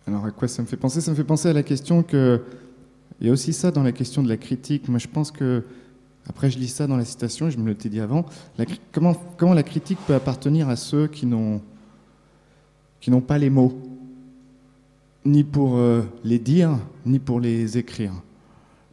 Alors 0.06 0.24
à 0.24 0.30
quoi 0.30 0.46
ça 0.46 0.62
me 0.62 0.68
fait 0.68 0.76
penser? 0.76 1.00
Ça 1.00 1.10
me 1.10 1.16
fait 1.16 1.24
penser 1.24 1.48
à 1.48 1.52
la 1.52 1.64
question 1.64 2.04
que... 2.04 2.44
Il 3.20 3.26
y 3.26 3.30
a 3.30 3.32
aussi 3.32 3.52
ça 3.52 3.72
dans 3.72 3.82
la 3.82 3.90
question 3.90 4.22
de 4.22 4.28
la 4.28 4.36
critique. 4.36 4.88
Moi, 4.88 5.00
je 5.00 5.08
pense 5.08 5.32
que... 5.32 5.64
Après, 6.28 6.50
je 6.50 6.58
lis 6.58 6.68
ça 6.68 6.86
dans 6.86 6.96
la 6.96 7.04
citation, 7.04 7.48
je 7.50 7.58
me 7.58 7.68
l'étais 7.68 7.88
dit 7.88 8.00
avant. 8.00 8.26
Comment, 8.92 9.54
la 9.54 9.62
critique 9.62 9.98
peut 10.06 10.14
appartenir 10.14 10.68
à 10.68 10.76
ceux 10.76 11.06
qui 11.06 11.26
n'ont 11.26 11.60
qui 13.00 13.12
n'ont 13.12 13.20
pas 13.20 13.38
les 13.38 13.48
mots, 13.48 13.80
ni 15.24 15.44
pour 15.44 15.76
euh, 15.76 16.02
les 16.24 16.40
dire, 16.40 16.78
ni 17.06 17.20
pour 17.20 17.38
les 17.38 17.78
écrire. 17.78 18.12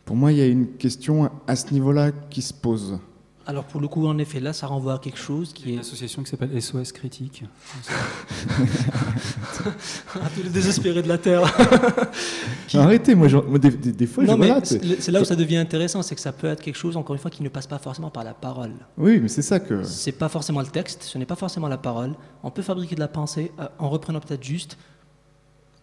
Pour 0.05 0.15
moi, 0.15 0.31
il 0.31 0.37
y 0.37 0.41
a 0.41 0.45
une 0.45 0.67
question 0.67 1.31
à 1.47 1.55
ce 1.55 1.73
niveau-là 1.73 2.11
qui 2.29 2.43
se 2.43 2.53
pose. 2.53 2.99
Alors 3.47 3.63
pour 3.65 3.79
le 3.79 3.87
coup, 3.87 4.07
en 4.07 4.17
effet, 4.17 4.39
là, 4.39 4.53
ça 4.53 4.65
renvoie 4.65 4.95
à 4.95 4.97
quelque 4.99 5.19
chose 5.19 5.53
qui 5.53 5.69
Une 5.71 5.77
est 5.77 5.79
association 5.81 6.23
qui 6.23 6.31
s'appelle 6.31 6.59
SOS 6.59 6.91
Critique. 6.91 7.43
à 10.15 10.29
tous 10.33 10.43
les 10.43 10.49
désespérés 10.49 11.01
de 11.03 11.07
la 11.07 11.17
Terre. 11.17 11.43
Qui- 12.67 12.77
Arrêtez, 12.77 13.13
moi, 13.15 13.27
des, 13.59 13.69
des- 13.69 13.91
des 13.91 14.07
fois, 14.07 14.23
Non, 14.23 14.33
je 14.33 14.37
mais 14.39 14.47
voilà, 14.47 14.65
c'est 14.65 14.83
c'est- 14.83 15.01
c'est 15.01 15.11
là 15.11 15.21
où 15.21 15.25
ça 15.25 15.35
devient 15.35 15.57
intéressant, 15.57 16.01
c'est 16.01 16.15
que 16.15 16.21
ça 16.21 16.31
peut 16.31 16.47
être 16.47 16.61
quelque 16.61 16.75
chose, 16.77 16.97
encore 16.97 17.15
une 17.15 17.21
fois, 17.21 17.29
qui 17.31 17.43
ne 17.43 17.49
passe 17.49 17.67
pas 17.67 17.77
forcément 17.77 18.09
par 18.09 18.23
la 18.23 18.33
parole. 18.33 18.71
Oui, 18.97 19.19
mais 19.21 19.27
c'est 19.27 19.41
ça 19.43 19.59
que. 19.59 19.83
C'est 19.83 20.11
pas 20.11 20.29
forcément 20.29 20.61
le 20.61 20.67
texte, 20.67 21.03
ce 21.03 21.17
n'est 21.17 21.25
pas 21.25 21.35
forcément 21.35 21.67
la 21.67 21.77
parole. 21.77 22.13
On 22.43 22.49
peut 22.51 22.63
fabriquer 22.63 22.95
de 22.95 22.99
la 22.99 23.07
pensée 23.07 23.51
euh, 23.59 23.67
en 23.79 23.89
reprenant 23.89 24.19
peut-être 24.19 24.43
juste. 24.43 24.77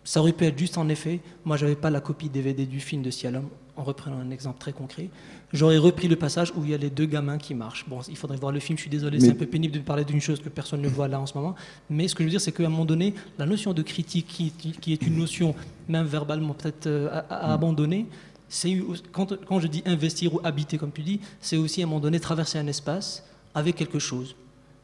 Ça 0.05 0.21
aurait 0.21 0.33
pu 0.33 0.45
être 0.45 0.59
juste 0.59 0.79
en 0.79 0.89
effet. 0.89 1.21
Moi, 1.45 1.57
j'avais 1.57 1.77
pas 1.77 1.91
la 1.91 2.01
copie 2.01 2.29
DVD 2.29 2.67
du 2.67 2.81
film 2.81 3.03
de 3.03 3.11
Cialom. 3.11 3.45
En 3.75 3.85
reprenant 3.85 4.19
un 4.19 4.31
exemple 4.31 4.59
très 4.59 4.75
concret, 4.75 5.09
j'aurais 5.51 5.79
repris 5.79 6.07
le 6.07 6.17
passage 6.17 6.53
où 6.55 6.63
il 6.63 6.71
y 6.71 6.75
a 6.75 6.77
les 6.77 6.91
deux 6.91 7.07
gamins 7.07 7.39
qui 7.39 7.55
marchent. 7.55 7.87
Bon, 7.89 8.01
il 8.07 8.17
faudrait 8.19 8.37
voir 8.37 8.53
le 8.53 8.61
film. 8.61 8.77
Je 8.77 8.83
suis 8.83 8.91
désolé, 8.91 9.17
Mais- 9.19 9.25
c'est 9.25 9.31
un 9.31 9.35
peu 9.37 9.47
pénible 9.47 9.73
de 9.73 9.79
parler 9.81 10.05
d'une 10.05 10.21
chose 10.21 10.43
que 10.43 10.51
personne 10.51 10.83
ne 10.83 10.89
voit 10.89 11.09
là 11.09 11.19
en 11.19 11.25
ce 11.25 11.33
moment. 11.39 11.55
Mais 11.89 12.07
ce 12.07 12.15
que 12.15 12.23
je 12.23 12.27
veux 12.27 12.31
dire, 12.33 12.41
c'est 12.41 12.53
qu'à 12.53 12.67
un 12.67 12.69
moment 12.69 12.85
donné, 12.85 13.15
la 13.39 13.47
notion 13.47 13.73
de 13.73 13.81
critique, 13.81 14.27
qui, 14.27 14.51
qui 14.79 14.93
est 14.93 15.03
une 15.07 15.17
notion 15.17 15.55
même 15.89 16.05
verbalement 16.05 16.53
peut-être 16.53 16.87
euh, 16.87 17.09
à, 17.11 17.19
à- 17.35 17.51
à 17.51 17.53
abandonner, 17.55 18.05
c'est 18.47 18.77
quand, 19.11 19.33
quand 19.47 19.59
je 19.59 19.69
dis 19.69 19.83
investir 19.87 20.35
ou 20.35 20.41
habiter, 20.45 20.77
comme 20.77 20.93
tu 20.93 21.01
dis, 21.01 21.21
c'est 21.41 21.57
aussi 21.57 21.81
à 21.81 21.85
un 21.85 21.89
moment 21.89 22.01
donné 22.01 22.21
traverser 22.21 22.59
un 22.59 22.67
espace 22.67 23.25
avec 23.55 23.77
quelque 23.77 23.99
chose. 23.99 24.37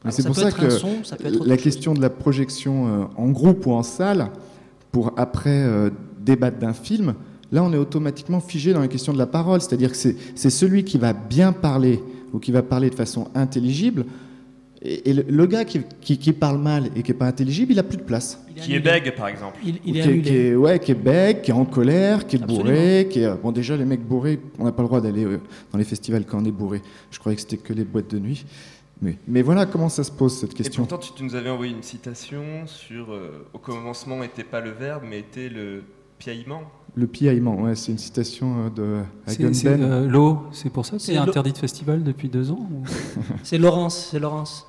C'est 0.09 0.23
ça 0.23 0.29
pour 0.29 0.35
ça 0.35 0.47
être 0.47 0.57
que 0.57 0.69
son, 0.71 1.03
ça 1.03 1.15
peut 1.15 1.27
être 1.27 1.45
la 1.45 1.55
chose. 1.55 1.63
question 1.63 1.93
de 1.93 2.01
la 2.01 2.09
projection 2.09 3.03
euh, 3.03 3.05
en 3.17 3.29
groupe 3.29 3.67
ou 3.67 3.73
en 3.73 3.83
salle, 3.83 4.31
pour 4.91 5.13
après 5.17 5.49
euh, 5.63 5.89
débattre 6.19 6.57
d'un 6.59 6.73
film, 6.73 7.13
là 7.51 7.63
on 7.63 7.71
est 7.73 7.77
automatiquement 7.77 8.39
figé 8.39 8.73
dans 8.73 8.79
la 8.81 8.87
question 8.87 9.13
de 9.13 9.17
la 9.17 9.27
parole. 9.27 9.61
C'est-à-dire 9.61 9.91
que 9.91 9.97
c'est 9.97 10.15
c'est 10.35 10.49
celui 10.49 10.83
qui 10.83 10.97
va 10.97 11.13
bien 11.13 11.51
parler 11.51 11.99
ou 12.33 12.39
qui 12.39 12.51
va 12.51 12.61
parler 12.61 12.89
de 12.89 12.95
façon 12.95 13.27
intelligible. 13.35 14.05
Et, 14.81 15.09
et 15.09 15.13
le, 15.13 15.25
le 15.27 15.45
gars 15.45 15.65
qui, 15.65 15.81
qui- 15.99 16.17
qui 16.17 16.31
parle 16.31 16.57
mal 16.57 16.85
et 16.95 17.03
qui 17.03 17.11
n'est 17.11 17.17
pas 17.17 17.25
intelligible, 17.27 17.73
il 17.73 17.79
a 17.79 17.83
plus 17.83 17.97
de 17.97 18.03
place. 18.03 18.41
Qui 18.55 18.75
est 18.75 18.79
bègue, 18.79 19.13
par 19.13 19.27
exemple. 19.27 19.57
Il, 19.65 19.77
qui, 19.79 19.99
est- 19.99 20.21
qui 20.21 20.35
est, 20.37 20.55
ouais, 20.55 20.79
qui 20.79 20.91
est 20.91 20.95
bec, 20.95 21.41
qui 21.41 21.51
est 21.51 21.53
en 21.53 21.65
colère, 21.65 22.25
qui 22.25 22.37
est 22.37 22.39
bourré, 22.39 23.07
qui 23.09 23.19
est... 23.19 23.25
euh, 23.25 23.35
Bon, 23.43 23.51
déjà, 23.51 23.75
les 23.75 23.83
mecs 23.83 24.05
bourrés, 24.07 24.39
on 24.57 24.63
n'a 24.63 24.71
pas 24.71 24.81
le 24.83 24.87
droit 24.87 25.01
d'aller 25.01 25.25
euh, 25.25 25.39
dans 25.73 25.77
les 25.77 25.83
festivals 25.83 26.23
quand 26.25 26.41
on 26.41 26.45
est 26.45 26.51
bourré. 26.51 26.81
Je 27.11 27.19
croyais 27.19 27.35
que 27.35 27.41
c'était 27.41 27.57
que 27.57 27.73
les 27.73 27.83
boîtes 27.83 28.09
de 28.09 28.19
nuit. 28.19 28.45
Mais, 29.01 29.17
mais 29.27 29.41
voilà 29.41 29.65
comment 29.65 29.87
ça 29.89 30.03
se 30.03 30.11
pose, 30.11 30.37
cette 30.37 30.51
Et 30.51 30.55
question. 30.55 30.83
pourtant, 30.85 30.97
tu, 30.97 31.13
tu 31.13 31.23
nous 31.23 31.35
avais 31.35 31.49
envoyé 31.49 31.73
une 31.73 31.83
citation 31.83 32.67
sur 32.67 33.13
euh, 33.13 33.47
au 33.53 33.57
commencement 33.57 34.19
n'était 34.19 34.43
pas 34.43 34.59
le 34.59 34.71
verbe, 34.71 35.03
mais 35.09 35.19
était 35.19 35.47
le 35.49 35.83
piaillement. 36.17 36.63
Le 36.95 37.07
piaillement, 37.07 37.55
ouais, 37.61 37.75
c'est 37.75 37.93
une 37.93 37.97
citation 37.97 38.65
euh, 38.65 38.69
de 38.69 39.01
C'est- 39.25 39.41
Hagen 39.43 39.53
c'est, 39.53 39.69
Ben. 39.77 39.81
euh, 39.83 40.07
L'eau, 40.07 40.39
c'est 40.51 40.69
pour 40.69 40.85
ça 40.85 40.97
que 40.97 41.01
C'est 41.01 41.15
interdit 41.15 41.53
de 41.53 41.57
festival 41.57 42.03
depuis 42.03 42.27
deux 42.27 42.51
ans 42.51 42.67
ou- 42.71 42.83
C'est 43.43 43.57
Laurence, 43.57 44.09
c'est 44.11 44.19
Laurence. 44.19 44.67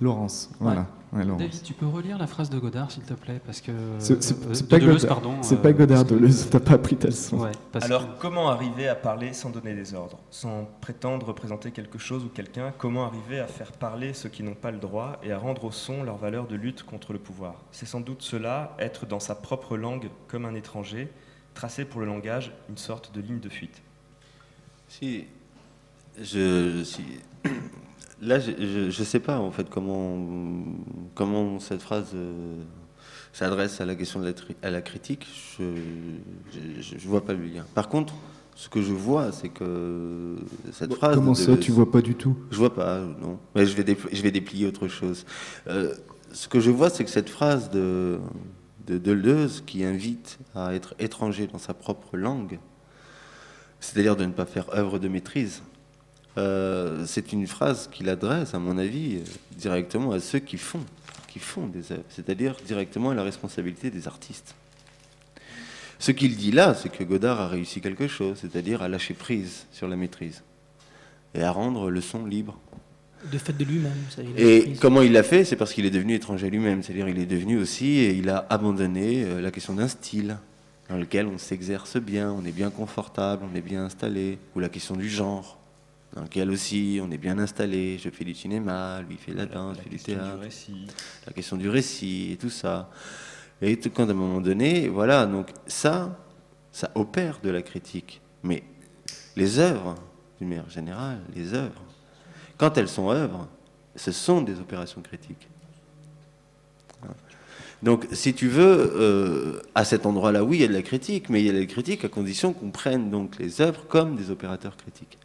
Laurence, 0.00 0.50
voilà. 0.60 0.86
Ouais, 1.12 1.24
Laurence. 1.24 1.40
David, 1.40 1.62
tu 1.62 1.72
peux 1.72 1.86
relire 1.86 2.18
la 2.18 2.26
phrase 2.26 2.50
de 2.50 2.58
Godard, 2.58 2.90
s'il 2.90 3.02
te 3.02 3.14
plaît 3.14 3.40
Parce 3.44 3.60
que. 3.62 3.72
C'est 3.98 4.12
euh, 4.32 4.66
pas, 4.68 4.78
Deleuze, 4.78 5.02
Godard, 5.02 5.20
pardon. 5.22 5.40
euh, 5.40 5.56
pas 5.56 5.72
Godard 5.72 5.98
parce 6.04 6.10
que- 6.10 6.14
Deleuze, 6.14 6.48
t'as 6.50 6.60
pas 6.60 6.74
appris 6.74 6.96
ta 6.96 7.08
leçon. 7.08 7.38
Ouais, 7.38 7.50
Alors, 7.80 8.14
que- 8.14 8.20
comment 8.20 8.50
arriver 8.50 8.88
à 8.88 8.94
parler 8.94 9.32
sans 9.32 9.48
donner 9.50 9.74
des 9.74 9.94
ordres, 9.94 10.18
sans 10.30 10.68
prétendre 10.82 11.26
représenter 11.26 11.70
quelque 11.70 11.98
chose 11.98 12.24
ou 12.24 12.28
quelqu'un 12.28 12.72
Comment 12.76 13.06
arriver 13.06 13.40
à 13.40 13.46
faire 13.46 13.72
parler 13.72 14.12
ceux 14.12 14.28
qui 14.28 14.42
n'ont 14.42 14.54
pas 14.54 14.70
le 14.70 14.78
droit 14.78 15.18
et 15.22 15.32
à 15.32 15.38
rendre 15.38 15.64
au 15.64 15.72
son 15.72 16.02
leur 16.04 16.18
valeur 16.18 16.46
de 16.46 16.56
lutte 16.56 16.82
contre 16.84 17.12
le 17.14 17.18
pouvoir? 17.18 17.54
C'est 17.72 17.86
sans 17.86 18.00
doute 18.00 18.20
cela, 18.22 18.76
être 18.78 19.06
dans 19.06 19.20
sa 19.20 19.34
propre 19.34 19.76
langue 19.78 20.10
comme 20.28 20.44
un 20.44 20.54
étranger, 20.54 21.08
tracer 21.54 21.86
pour 21.86 22.00
le 22.00 22.06
langage 22.06 22.52
une 22.68 22.76
sorte 22.76 23.14
de 23.14 23.20
ligne 23.22 23.40
de 23.40 23.48
fuite. 23.48 23.82
Si, 24.88 25.24
je, 26.20 26.84
si, 26.84 27.02
là, 28.22 28.38
je 28.40 28.86
ne 28.86 28.90
sais 28.90 29.20
pas 29.20 29.38
en 29.38 29.50
fait 29.50 29.68
comment, 29.70 30.18
comment 31.14 31.58
cette 31.60 31.82
phrase 31.82 32.10
euh, 32.14 32.62
s'adresse 33.32 33.80
à 33.80 33.86
la 33.86 33.94
question 33.94 34.20
de 34.20 34.24
la, 34.26 34.32
tri- 34.32 34.56
à 34.62 34.70
la 34.70 34.82
critique. 34.82 35.26
Je 35.58 35.62
ne 35.64 37.00
vois 37.08 37.24
pas 37.24 37.32
le 37.32 37.44
lien. 37.44 37.64
Par 37.74 37.88
contre, 37.88 38.14
ce 38.54 38.68
que 38.68 38.82
je 38.82 38.92
vois, 38.92 39.30
c'est 39.32 39.50
que 39.50 40.36
cette 40.72 40.92
phrase. 40.94 41.14
Comment 41.14 41.34
ça, 41.34 41.52
Deleuze- 41.52 41.60
tu 41.60 41.70
vois 41.72 41.90
pas 41.90 42.00
du 42.02 42.14
tout? 42.16 42.36
Je 42.50 42.56
vois 42.56 42.74
pas, 42.74 43.00
non. 43.00 43.38
Mais 43.54 43.66
je 43.66 43.76
vais, 43.76 43.84
dépl- 43.84 44.08
je 44.12 44.22
vais 44.22 44.32
déplier 44.32 44.66
autre 44.66 44.88
chose. 44.88 45.24
Euh, 45.68 45.94
ce 46.32 46.48
que 46.48 46.58
je 46.60 46.70
vois, 46.70 46.90
c'est 46.90 47.04
que 47.04 47.10
cette 47.10 47.30
phrase 47.30 47.70
de, 47.70 48.18
de 48.86 48.98
Deleuze 48.98 49.62
qui 49.64 49.84
invite 49.84 50.38
à 50.56 50.74
être 50.74 50.94
étranger 50.98 51.46
dans 51.46 51.58
sa 51.58 51.72
propre 51.72 52.16
langue, 52.16 52.58
c'est-à-dire 53.80 54.16
de 54.16 54.24
ne 54.24 54.32
pas 54.32 54.44
faire 54.44 54.74
œuvre 54.74 54.98
de 54.98 55.06
maîtrise, 55.06 55.62
euh, 56.38 57.04
c'est 57.06 57.32
une 57.32 57.46
phrase 57.46 57.88
qu'il 57.92 58.08
adresse, 58.08 58.54
à 58.54 58.58
mon 58.58 58.78
avis, 58.78 59.16
euh, 59.16 59.24
directement 59.56 60.12
à 60.12 60.20
ceux 60.20 60.38
qui 60.38 60.56
font, 60.56 60.84
qui 61.26 61.40
font 61.40 61.66
des 61.66 61.92
œuvres, 61.92 62.04
c'est-à-dire 62.08 62.54
directement 62.64 63.10
à 63.10 63.14
la 63.14 63.24
responsabilité 63.24 63.90
des 63.90 64.06
artistes. 64.06 64.54
Ce 65.98 66.12
qu'il 66.12 66.36
dit 66.36 66.52
là, 66.52 66.74
c'est 66.74 66.90
que 66.90 67.02
Godard 67.02 67.40
a 67.40 67.48
réussi 67.48 67.80
quelque 67.80 68.06
chose, 68.06 68.38
c'est-à-dire 68.40 68.82
à 68.82 68.88
lâcher 68.88 69.14
prise 69.14 69.66
sur 69.72 69.88
la 69.88 69.96
maîtrise 69.96 70.42
et 71.34 71.42
à 71.42 71.50
rendre 71.50 71.90
le 71.90 72.00
son 72.00 72.24
libre. 72.24 72.56
De 73.32 73.36
fait 73.36 73.52
de 73.52 73.64
lui-même. 73.64 73.98
Et 74.36 74.74
comment 74.80 75.02
il 75.02 75.10
l'a 75.10 75.24
fait 75.24 75.44
C'est 75.44 75.56
parce 75.56 75.72
qu'il 75.72 75.84
est 75.86 75.90
devenu 75.90 76.14
étranger 76.14 76.46
à 76.46 76.50
lui-même. 76.50 76.84
C'est-à-dire 76.84 77.08
il 77.08 77.18
est 77.18 77.26
devenu 77.26 77.58
aussi, 77.58 77.98
et 77.98 78.12
il 78.12 78.30
a 78.30 78.46
abandonné 78.48 79.24
euh, 79.24 79.40
la 79.40 79.50
question 79.50 79.74
d'un 79.74 79.88
style 79.88 80.38
dans 80.88 80.96
lequel 80.96 81.26
on 81.26 81.36
s'exerce 81.36 81.96
bien, 81.96 82.32
on 82.32 82.44
est 82.44 82.52
bien 82.52 82.70
confortable, 82.70 83.44
on 83.52 83.56
est 83.56 83.60
bien 83.60 83.84
installé, 83.84 84.38
ou 84.54 84.60
la 84.60 84.68
question 84.68 84.94
du 84.94 85.08
genre, 85.08 85.58
dans 86.14 86.22
lequel 86.22 86.50
aussi 86.50 87.00
on 87.02 87.10
est 87.10 87.18
bien 87.18 87.38
installé. 87.38 87.98
Je 87.98 88.10
fais 88.10 88.24
du 88.24 88.34
cinéma, 88.34 89.02
lui 89.02 89.16
fait 89.16 89.32
la 89.34 89.46
danse, 89.46 89.76
je 89.78 89.82
fais 89.82 89.88
du 89.90 89.98
théâtre. 89.98 90.38
La 91.26 91.32
question 91.32 91.56
du 91.56 91.68
récit 91.68 92.32
et 92.32 92.36
tout 92.36 92.50
ça. 92.50 92.90
Et 93.60 93.78
tout- 93.78 93.90
quand 93.90 94.08
à 94.08 94.12
un 94.12 94.14
moment 94.14 94.40
donné, 94.40 94.88
voilà, 94.88 95.26
donc 95.26 95.50
ça, 95.66 96.18
ça 96.72 96.90
opère 96.94 97.40
de 97.42 97.50
la 97.50 97.62
critique. 97.62 98.20
Mais 98.42 98.62
les 99.36 99.58
œuvres, 99.58 99.96
d'une 100.38 100.48
manière 100.48 100.70
générale, 100.70 101.20
les 101.34 101.54
œuvres, 101.54 101.82
quand 102.56 102.78
elles 102.78 102.88
sont 102.88 103.10
œuvres, 103.10 103.48
ce 103.96 104.12
sont 104.12 104.42
des 104.42 104.60
opérations 104.60 105.02
critiques. 105.02 105.48
Hein. 107.04 107.14
Donc, 107.82 108.06
si 108.12 108.34
tu 108.34 108.48
veux, 108.48 108.92
euh, 108.96 109.60
à 109.74 109.84
cet 109.84 110.06
endroit-là, 110.06 110.42
oui, 110.42 110.58
il 110.58 110.60
y 110.62 110.64
a 110.64 110.68
de 110.68 110.72
la 110.72 110.82
critique, 110.82 111.28
mais 111.28 111.40
il 111.40 111.46
y 111.46 111.50
a 111.50 111.52
de 111.52 111.58
la 111.60 111.66
critique 111.66 112.04
à 112.04 112.08
condition 112.08 112.52
qu'on 112.52 112.70
prenne 112.70 113.10
donc 113.10 113.38
les 113.38 113.60
œuvres 113.60 113.86
comme 113.86 114.16
des 114.16 114.30
opérateurs 114.30 114.76
critiques. 114.76 115.18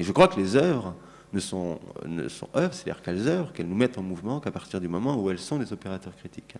Et 0.00 0.02
je 0.02 0.12
crois 0.12 0.28
que 0.28 0.40
les 0.40 0.56
œuvres 0.56 0.94
ne 1.34 1.40
sont, 1.40 1.78
ne 2.06 2.26
sont 2.28 2.48
œuvres, 2.56 2.72
c'est-à-dire 2.72 3.02
qu'elles 3.02 3.28
œuvrent, 3.28 3.52
qu'elles 3.52 3.68
nous 3.68 3.76
mettent 3.76 3.98
en 3.98 4.02
mouvement 4.02 4.40
qu'à 4.40 4.50
partir 4.50 4.80
du 4.80 4.88
moment 4.88 5.22
où 5.22 5.30
elles 5.30 5.38
sont 5.38 5.58
des 5.58 5.74
opérateurs 5.74 6.16
critiques. 6.16 6.54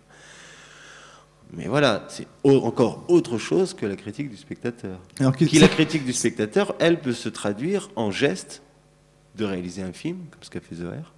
Mais 1.51 1.65
voilà, 1.65 2.05
c'est 2.07 2.27
encore 2.43 3.03
autre 3.07 3.39
chose 3.39 3.73
que 3.73 3.87
la 3.87 3.95
critique 3.95 4.29
du 4.29 4.37
spectateur. 4.37 4.99
Alors, 5.19 5.35
qui 5.35 5.57
la 5.57 5.67
critique 5.67 6.05
du 6.05 6.13
spectateur, 6.13 6.75
elle 6.79 7.01
peut 7.01 7.13
se 7.13 7.29
traduire 7.29 7.89
en 7.95 8.11
geste 8.11 8.61
de 9.35 9.43
réaliser 9.43 9.81
un 9.81 9.91
film, 9.91 10.17
comme 10.29 10.43
ce 10.43 10.51
qu'a 10.51 10.61
fait 10.61 10.75
Zoher, 10.75 11.11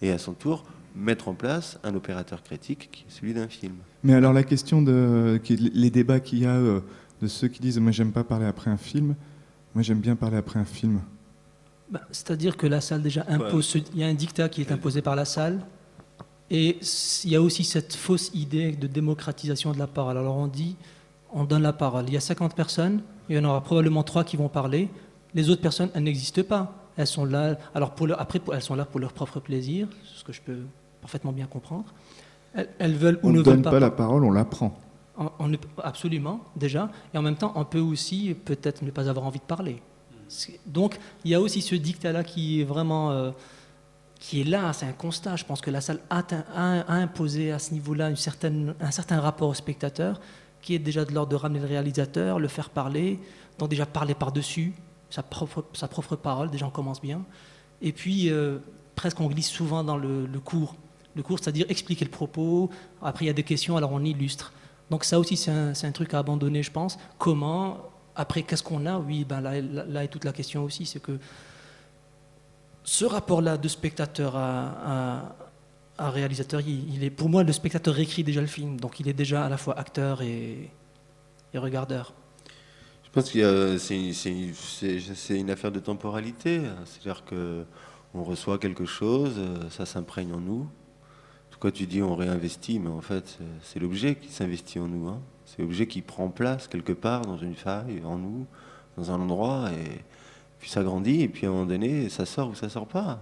et 0.00 0.12
à 0.12 0.18
son 0.18 0.32
tour 0.32 0.62
mettre 0.94 1.26
en 1.26 1.34
place 1.34 1.80
un 1.82 1.96
opérateur 1.96 2.40
critique 2.44 2.88
qui 2.92 3.04
est 3.08 3.12
celui 3.12 3.34
d'un 3.34 3.48
film. 3.48 3.74
Mais 4.04 4.14
alors 4.14 4.32
la 4.32 4.44
question 4.44 4.80
de 4.80 5.40
les 5.48 5.90
débats 5.90 6.20
qu'il 6.20 6.38
y 6.38 6.46
a 6.46 6.54
euh, 6.54 6.80
de 7.20 7.26
ceux 7.26 7.48
qui 7.48 7.60
disent 7.60 7.80
moi 7.80 7.90
j'aime 7.90 8.12
pas 8.12 8.22
parler 8.22 8.46
après 8.46 8.70
un 8.70 8.76
film, 8.76 9.16
moi 9.74 9.82
j'aime 9.82 9.98
bien 9.98 10.14
parler 10.14 10.36
après 10.36 10.60
un 10.60 10.64
film. 10.64 11.00
Bah, 11.94 12.00
C'est-à-dire 12.10 12.56
que 12.56 12.66
la 12.66 12.80
salle 12.80 13.02
déjà 13.02 13.24
impose, 13.28 13.76
il 13.94 14.00
y 14.00 14.04
a 14.04 14.08
un 14.08 14.14
dictat 14.14 14.48
qui 14.48 14.60
est 14.62 14.72
imposé 14.72 15.00
par 15.00 15.14
la 15.14 15.24
salle, 15.24 15.60
et 16.50 16.78
il 17.24 17.30
y 17.30 17.36
a 17.36 17.40
aussi 17.40 17.62
cette 17.62 17.94
fausse 17.94 18.30
idée 18.34 18.72
de 18.72 18.86
démocratisation 18.88 19.70
de 19.72 19.78
la 19.78 19.86
parole. 19.86 20.18
Alors 20.18 20.36
on 20.36 20.48
dit, 20.48 20.74
on 21.32 21.44
donne 21.44 21.62
la 21.62 21.72
parole. 21.72 22.04
Il 22.08 22.14
y 22.14 22.16
a 22.16 22.20
50 22.20 22.54
personnes, 22.56 23.00
il 23.28 23.36
y 23.36 23.38
en 23.38 23.44
aura 23.44 23.62
probablement 23.62 24.02
trois 24.02 24.24
qui 24.24 24.36
vont 24.36 24.48
parler. 24.48 24.88
Les 25.34 25.50
autres 25.50 25.62
personnes, 25.62 25.90
elles 25.94 26.02
n'existent 26.02 26.42
pas. 26.42 26.74
Elles 26.96 27.06
sont 27.06 27.24
là. 27.24 27.56
Alors 27.76 27.92
pour 27.92 28.06
leur- 28.08 28.20
après, 28.20 28.38
pour- 28.40 28.54
elles 28.54 28.62
sont 28.62 28.74
là 28.76 28.84
pour 28.84 29.00
leur 29.00 29.12
propre 29.12 29.38
plaisir, 29.40 29.86
ce 30.04 30.22
que 30.24 30.32
je 30.32 30.40
peux 30.42 30.58
parfaitement 31.00 31.32
bien 31.32 31.46
comprendre. 31.46 31.86
Elles, 32.54 32.68
elles 32.78 32.94
veulent 32.94 33.18
ou 33.22 33.28
On 33.28 33.32
ne 33.32 33.38
ne 33.38 33.42
donne 33.42 33.54
veulent 33.54 33.62
pas, 33.62 33.70
pas. 33.70 33.80
la 33.80 33.90
parole, 33.90 34.24
on 34.24 34.30
la 34.32 34.44
prend. 34.44 34.76
On- 35.16 35.30
on 35.38 35.52
absolument, 35.82 36.40
déjà. 36.56 36.90
Et 37.12 37.18
en 37.18 37.22
même 37.22 37.36
temps, 37.36 37.52
on 37.56 37.64
peut 37.64 37.80
aussi 37.80 38.34
peut-être 38.44 38.82
ne 38.82 38.90
pas 38.90 39.08
avoir 39.08 39.26
envie 39.26 39.38
de 39.38 39.44
parler. 39.44 39.80
Donc, 40.66 40.98
il 41.24 41.30
y 41.30 41.34
a 41.34 41.40
aussi 41.40 41.62
ce 41.62 41.74
dictat-là 41.74 42.24
qui 42.24 42.60
est 42.60 42.64
vraiment. 42.64 43.10
euh, 43.10 43.30
qui 44.24 44.40
est 44.40 44.44
là, 44.44 44.72
c'est 44.72 44.86
un 44.86 44.92
constat. 44.92 45.36
Je 45.36 45.44
pense 45.44 45.60
que 45.60 45.70
la 45.70 45.82
salle 45.82 46.00
a, 46.08 46.22
imposé 46.88 47.52
à 47.52 47.58
ce 47.58 47.74
niveau-là 47.74 48.06
un 48.06 48.16
certain 48.16 49.20
rapport 49.20 49.50
au 49.50 49.54
spectateur, 49.54 50.18
qui 50.62 50.74
est 50.74 50.78
déjà 50.78 51.04
de 51.04 51.12
l'ordre 51.12 51.30
de 51.30 51.36
ramener 51.36 51.60
le 51.60 51.66
réalisateur, 51.66 52.38
le 52.38 52.48
faire 52.48 52.70
parler, 52.70 53.20
donc 53.58 53.68
déjà 53.68 53.84
parler 53.84 54.14
par-dessus, 54.14 54.72
sa 55.10 55.22
propre, 55.22 55.66
sa 55.74 55.88
propre 55.88 56.16
parole, 56.16 56.50
déjà 56.50 56.66
on 56.66 56.70
commence 56.70 57.02
bien. 57.02 57.22
Et 57.82 57.92
puis, 57.92 58.30
euh, 58.30 58.60
presque 58.94 59.20
on 59.20 59.26
glisse 59.26 59.50
souvent 59.50 59.84
dans 59.84 59.98
le, 59.98 60.26
cours. 60.42 60.74
Le 61.14 61.22
cours, 61.22 61.38
c'est-à-dire 61.38 61.66
expliquer 61.68 62.06
le 62.06 62.10
propos, 62.10 62.70
après 63.02 63.26
il 63.26 63.28
y 63.28 63.30
a 63.30 63.34
des 63.34 63.42
questions, 63.42 63.76
alors 63.76 63.92
on 63.92 64.02
illustre. 64.02 64.54
Donc 64.88 65.04
ça 65.04 65.18
aussi, 65.18 65.36
c'est 65.36 65.50
un, 65.50 65.72
un 65.80 65.92
truc 65.92 66.14
à 66.14 66.18
abandonner, 66.18 66.62
je 66.62 66.70
pense. 66.70 66.98
Comment 67.18 67.76
Après, 68.16 68.42
qu'est-ce 68.42 68.62
qu'on 68.62 68.86
a 68.86 68.98
Oui, 68.98 69.24
ben 69.24 69.40
là, 69.40 69.60
là- 69.60 70.04
est 70.04 70.08
toute 70.08 70.24
la 70.24 70.32
question 70.32 70.62
aussi, 70.64 70.86
c'est 70.86 71.00
que 71.00 71.18
ce 72.84 73.04
rapport-là 73.04 73.56
de 73.56 73.68
spectateur 73.68 74.36
à, 74.36 75.36
réalisateur, 75.98 76.60
il, 76.60 77.02
est, 77.02 77.10
pour 77.10 77.28
moi, 77.28 77.42
le 77.42 77.52
spectateur 77.52 77.98
écrit 77.98 78.24
déjà 78.24 78.40
le 78.40 78.46
film, 78.46 78.78
donc 78.78 79.00
il 79.00 79.08
est 79.08 79.12
déjà 79.12 79.44
à 79.44 79.48
la 79.48 79.56
fois 79.56 79.78
acteur 79.78 80.22
et, 80.22 80.70
regardeur. 81.54 82.12
Je 83.04 83.10
pense 83.10 83.30
que 83.30 83.78
c'est 83.78 85.38
une 85.38 85.50
affaire 85.50 85.70
de 85.70 85.78
temporalité. 85.78 86.62
C'est-à-dire 86.84 87.24
que 87.24 87.64
on 88.12 88.24
reçoit 88.24 88.58
quelque 88.58 88.86
chose, 88.86 89.40
ça 89.70 89.86
s'imprègne 89.86 90.32
en 90.32 90.40
nous. 90.40 90.68
Toi, 91.64 91.72
tu 91.72 91.86
dis 91.86 92.02
on 92.02 92.14
réinvestit, 92.14 92.78
mais 92.78 92.90
en 92.90 93.00
fait, 93.00 93.38
c'est- 93.62 93.80
l'objet 93.80 94.16
qui 94.16 94.28
s'investit 94.30 94.78
en 94.78 94.86
nous. 94.86 95.08
hein. 95.08 95.22
C'est 95.46 95.62
l'objet 95.62 95.86
qui 95.86 96.02
prend 96.02 96.28
place 96.28 96.68
quelque 96.68 96.92
part 96.92 97.22
dans 97.22 97.38
une 97.38 97.54
faille, 97.54 98.02
en 98.04 98.18
nous, 98.18 98.44
dans 98.98 99.10
un 99.10 99.18
endroit, 99.18 99.70
et 99.72 100.02
puis 100.58 100.68
ça 100.68 100.82
grandit, 100.82 101.22
et 101.22 101.28
puis 101.28 101.46
à 101.46 101.48
un 101.48 101.52
moment 101.52 101.64
donné, 101.64 102.10
ça 102.10 102.26
sort 102.26 102.50
ou 102.50 102.54
ça 102.54 102.68
sort 102.68 102.86
pas. 102.86 103.18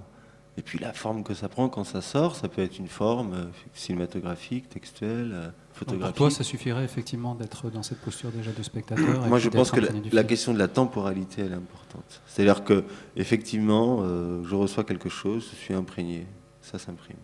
Et 0.58 0.62
puis 0.62 0.80
la 0.80 0.92
forme 0.92 1.22
que 1.22 1.34
ça 1.34 1.48
prend 1.48 1.68
quand 1.68 1.84
ça 1.84 2.00
sort, 2.00 2.34
ça 2.34 2.48
peut 2.48 2.62
être 2.62 2.80
une 2.80 2.88
forme 2.88 3.32
euh, 3.32 3.44
cinématographique, 3.74 4.68
textuelle, 4.68 5.30
euh, 5.32 5.44
Donc, 5.44 5.52
photographique. 5.74 6.16
Pour 6.16 6.26
toi, 6.26 6.36
ça 6.36 6.42
suffirait 6.42 6.82
effectivement 6.82 7.36
d'être 7.36 7.70
dans 7.70 7.84
cette 7.84 8.00
posture 8.00 8.32
déjà 8.32 8.50
de 8.50 8.62
spectateur. 8.64 9.24
et 9.24 9.28
Moi, 9.28 9.38
je 9.38 9.50
pense 9.50 9.70
que 9.70 9.78
la, 10.12 10.24
question 10.24 10.52
de 10.52 10.58
la 10.58 10.66
temporalité, 10.66 11.42
elle 11.42 11.52
est 11.52 11.54
importante. 11.54 12.20
C'est-à-dire 12.26 12.64
que, 12.64 12.82
effectivement, 13.14 13.98
euh, 14.02 14.42
je 14.44 14.56
reçois 14.56 14.82
quelque 14.82 15.08
chose, 15.08 15.48
je 15.52 15.56
suis 15.58 15.74
imprégné, 15.74 16.26
ça 16.60 16.80
s'imprime. 16.80 17.18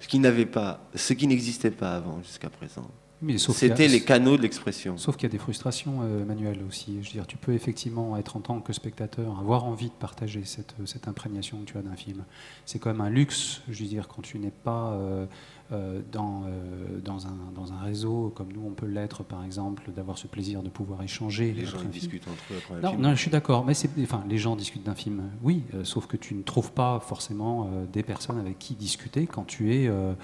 Ce 0.00 0.08
qui 0.08 0.18
n'avait 0.18 0.46
pas, 0.46 0.80
ce 0.94 1.12
qui 1.12 1.26
n'existait 1.26 1.70
pas 1.72 1.96
avant 1.96 2.22
jusqu'à 2.22 2.48
présent, 2.50 2.88
Mais 3.20 3.36
sauf 3.36 3.58
qu'il 3.58 3.66
y 3.68 3.72
a- 3.72 3.76
c'était 3.76 3.88
les 3.88 4.00
canaux 4.04 4.36
de 4.36 4.42
l'expression. 4.42 4.96
Sauf 4.96 5.16
qu'il 5.16 5.24
y 5.24 5.30
a 5.30 5.32
des 5.32 5.38
frustrations 5.38 6.00
euh, 6.02 6.24
manuelles 6.24 6.60
aussi. 6.68 6.98
Je 7.02 7.08
veux 7.08 7.12
dire, 7.14 7.26
tu 7.26 7.36
peux 7.36 7.52
effectivement 7.52 8.16
être 8.16 8.36
en 8.36 8.40
tant 8.40 8.60
que 8.60 8.72
spectateur, 8.72 9.38
avoir 9.40 9.64
envie 9.64 9.86
de 9.88 9.94
partager 9.94 10.42
cette, 10.44 10.74
cette 10.86 11.08
imprégnation 11.08 11.58
que 11.58 11.64
tu 11.72 11.78
as 11.78 11.82
d'un 11.82 11.96
film. 11.96 12.24
C'est 12.64 12.78
quand 12.78 12.90
même 12.90 13.00
un 13.00 13.10
luxe, 13.10 13.60
je 13.68 13.82
veux 13.82 13.88
dire, 13.88 14.06
quand 14.06 14.22
tu 14.22 14.38
n'es 14.38 14.52
pas 14.52 14.92
euh, 14.92 14.98
euh, 15.24 15.26
dans, 15.70 16.44
euh, 16.46 16.98
dans, 17.04 17.26
un, 17.26 17.36
dans 17.54 17.72
un 17.72 17.78
réseau 17.80 18.32
comme 18.34 18.52
nous, 18.52 18.62
on 18.66 18.72
peut 18.72 18.86
l'être, 18.86 19.22
par 19.22 19.44
exemple, 19.44 19.90
d'avoir 19.94 20.16
ce 20.18 20.26
plaisir 20.26 20.62
de 20.62 20.68
pouvoir 20.68 21.02
échanger. 21.02 21.52
Les 21.52 21.64
gens 21.66 21.76
un 21.76 21.80
film. 21.80 21.90
discutent 21.90 22.26
entre 22.28 22.42
eux 22.52 22.56
après 22.58 22.74
un 22.76 22.80
Non, 22.80 22.90
film. 22.90 23.02
non, 23.02 23.10
je 23.10 23.20
suis 23.20 23.30
d'accord. 23.30 23.64
Mais 23.64 23.74
c'est, 23.74 23.90
enfin, 24.02 24.24
les 24.28 24.38
gens 24.38 24.56
discutent 24.56 24.84
d'un 24.84 24.94
film, 24.94 25.22
oui, 25.42 25.64
euh, 25.74 25.84
sauf 25.84 26.06
que 26.06 26.16
tu 26.16 26.34
ne 26.34 26.42
trouves 26.42 26.72
pas 26.72 27.00
forcément 27.00 27.68
euh, 27.72 27.84
des 27.92 28.02
personnes 28.02 28.38
avec 28.38 28.58
qui 28.58 28.74
discuter 28.74 29.26
quand 29.26 29.44
tu 29.44 29.74
es, 29.74 29.88
euh, 29.88 30.14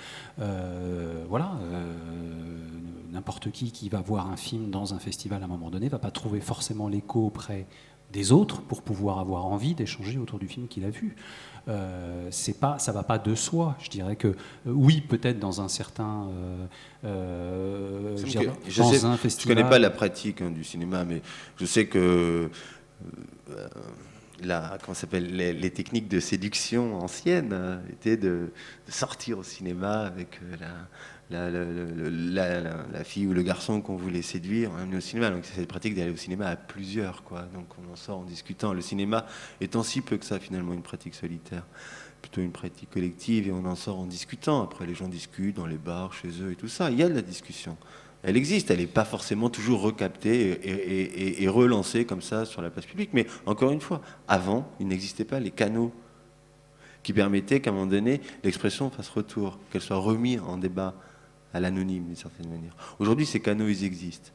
euh, 0.41 1.25
voilà, 1.29 1.53
euh, 1.62 1.93
n'importe 3.12 3.51
qui 3.51 3.71
qui 3.71 3.89
va 3.89 4.01
voir 4.01 4.31
un 4.31 4.37
film 4.37 4.71
dans 4.71 4.95
un 4.95 4.99
festival 4.99 5.43
à 5.43 5.45
un 5.45 5.49
moment 5.49 5.71
donné 5.71 5.89
va 5.89 5.99
pas 5.99 6.11
trouver 6.11 6.41
forcément 6.41 6.89
l'écho 6.89 7.27
auprès 7.27 7.66
des 8.12 8.33
autres 8.33 8.62
pour 8.62 8.83
pouvoir 8.83 9.19
avoir 9.19 9.47
envie 9.47 9.75
d'échanger 9.75 10.19
autour 10.19 10.39
du 10.39 10.47
film 10.49 10.69
qu'il 10.69 10.85
a 10.85 10.91
vu. 10.91 11.16
Euh, 11.66 12.28
c'est 12.31 12.59
pas, 12.61 12.78
ça 12.78 12.93
va 12.93 13.03
pas 13.05 13.19
de 13.19 13.35
soi. 13.35 13.74
Je 13.81 13.89
dirais 13.89 14.16
que 14.16 14.28
euh, 14.28 14.35
oui, 14.66 15.01
peut-être 15.01 15.39
dans 15.39 15.62
un 15.62 15.69
certain, 15.69 16.27
euh, 16.28 16.66
euh, 17.05 18.16
je 18.19 18.24
dirais, 18.24 18.51
je 18.69 18.82
dans 18.82 18.91
sais- 18.93 19.05
un 19.07 19.12
je 19.12 19.19
festival. 19.19 19.57
connais 19.57 19.69
pas 19.69 19.78
la 19.78 19.91
pratique 19.91 20.43
hein, 20.43 20.51
du 20.51 20.62
cinéma, 20.62 21.05
mais 21.05 21.23
je 21.59 21.65
sais 21.65 21.86
que 21.86 22.51
euh, 23.51 23.69
la, 24.43 24.78
comment 24.82 24.95
s'appelle, 24.95 25.35
les, 25.35 25.53
les 25.53 25.70
techniques 25.70 26.09
de 26.09 26.20
séduction 26.20 26.99
anciennes 26.99 27.51
euh, 27.53 27.78
étaient 27.91 28.16
de, 28.16 28.51
de 28.86 28.93
sortir 28.93 29.39
au 29.39 29.43
cinéma 29.43 30.01
avec 30.03 30.41
la, 30.61 30.69
la, 31.31 31.51
la- 31.51 33.05
fille 33.05 33.27
ou 33.27 33.33
le 33.33 33.43
garçon 33.43 33.81
qu'on 33.81 33.97
voulait 33.97 34.23
séduire, 34.23 34.71
on 34.73 34.81
amener 34.81 34.99
au 34.99 35.01
cinéma. 35.01 35.31
Donc 35.31 35.45
c'est 35.45 35.55
cette 35.55 35.69
pratique 35.69 35.95
d'aller 35.95 36.13
au 36.13 36.17
cinéma 36.17 36.47
à 36.47 36.57
plusieurs, 36.57 37.23
quoi. 37.25 37.43
Donc 37.55 37.67
on 37.79 37.93
en 37.93 37.97
sort 37.97 38.19
en 38.19 38.25
discutant. 38.25 38.73
Le 38.73 38.81
cinéma 38.81 39.27
étant 39.61 39.83
si 39.83 40.01
peu 40.01 40.17
que 40.17 40.25
ça 40.25 40.39
finalement 40.39 40.73
une 40.75 40.83
pratique 40.83 41.15
solitaire 41.15 41.65
plutôt 42.23 42.41
une 42.41 42.53
pratique 42.53 42.89
collective 42.91 43.49
et 43.49 43.53
on 43.53 43.67
en 43.67 43.75
sort 43.75 43.99
en 43.99 44.07
discutant. 44.07 44.63
Après, 44.63 44.87
les 44.87 44.95
gens 44.95 45.09
discutent 45.09 45.57
dans 45.57 45.67
les 45.67 45.77
bars, 45.77 46.15
chez 46.15 46.29
eux 46.41 46.53
et 46.53 46.57
tout 46.57 46.69
ça. 46.69 46.91
Il 46.91 46.99
y 46.99 47.03
a 47.03 47.09
de 47.11 47.15
la 47.15 47.21
discussion. 47.21 47.77
Elle 48.23 48.39
existe, 48.39 48.71
elle 48.71 48.79
n'est 48.79 48.87
pas 48.87 49.05
forcément 49.05 49.51
toujours 49.51 49.83
recaptée 49.83 51.43
et 51.43 51.47
relancée 51.49 52.07
comme 52.07 52.23
ça 52.23 52.47
sur 52.47 52.63
la 52.63 52.71
place 52.71 52.87
publique. 52.87 53.11
Mais 53.13 53.27
encore 53.45 53.71
une 53.73 53.83
fois, 53.83 54.01
avant, 54.27 54.67
il 54.81 54.89
n'existait 54.89 55.27
pas 55.27 55.39
les 55.39 55.51
canaux 55.51 55.93
qui 57.03 57.13
permettaient 57.13 57.61
qu'à 57.61 57.69
un 57.69 57.75
moment 57.75 57.85
donné, 57.85 58.23
l'expression 58.43 58.89
fasse 58.89 59.11
retour, 59.11 59.59
qu'elle 59.71 59.83
soit 59.83 59.99
remise 59.99 60.41
en 60.41 60.57
débat 60.57 60.95
à 61.55 61.61
l'anonyme 61.61 62.05
d'une 62.05 62.17
certaine 62.17 62.51
manière. 62.51 62.77
Aujourd'hui, 62.99 63.25
ces 63.25 63.41
canaux, 63.41 63.69
ils 63.69 63.85
existent. 63.85 64.31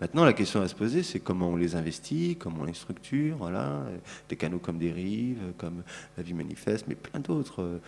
Maintenant, 0.00 0.24
la 0.24 0.32
question 0.32 0.60
à 0.60 0.66
se 0.68 0.74
poser, 0.74 1.04
c'est 1.04 1.20
comment 1.20 1.50
on 1.50 1.56
les 1.56 1.76
investit, 1.76 2.36
comment 2.38 2.62
on 2.62 2.64
les 2.64 2.74
structure, 2.74 3.36
voilà. 3.36 3.84
Des 4.28 4.36
canaux 4.36 4.58
comme 4.58 4.76
Dérive, 4.76 5.38
comme 5.56 5.84
La 6.16 6.22
Vie 6.24 6.34
Manifeste, 6.34 6.86
mais 6.88 6.96
plein 6.96 7.20
d'autres. 7.20 7.62
euh, 7.62 7.78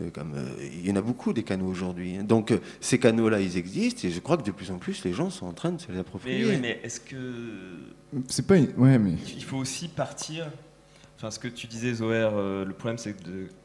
euh, 0.00 0.10
Comme, 0.10 0.32
euh, 0.34 0.48
il 0.62 0.88
y 0.88 0.90
en 0.90 0.96
a 0.96 1.02
beaucoup 1.02 1.34
des 1.34 1.42
canaux 1.42 1.66
aujourd'hui. 1.66 2.16
Donc 2.24 2.54
ces 2.80 2.98
canaux-là, 2.98 3.38
ils 3.40 3.58
existent 3.58 4.08
et 4.08 4.10
je 4.10 4.18
crois 4.20 4.38
que 4.38 4.44
de 4.44 4.50
plus 4.50 4.70
en 4.70 4.78
plus, 4.78 5.04
les 5.04 5.12
gens 5.12 5.28
sont 5.28 5.46
en 5.46 5.52
train 5.52 5.72
de 5.72 5.80
se 5.80 5.92
les 5.92 5.98
approprier. 5.98 6.42
Mais, 6.42 6.50
oui, 6.54 6.58
mais 6.60 6.80
est-ce 6.82 7.00
que. 7.00 7.16
C'est 8.28 8.46
pas. 8.46 8.56
Ouais, 8.78 8.98
mais. 8.98 9.16
Il 9.36 9.44
faut 9.44 9.58
aussi 9.58 9.88
partir. 9.88 10.50
Enfin, 11.18 11.30
ce 11.30 11.38
que 11.38 11.48
tu 11.48 11.66
disais, 11.66 11.92
Zoher, 11.92 12.30
le 12.66 12.72
problème, 12.72 12.96
c'est 12.96 13.14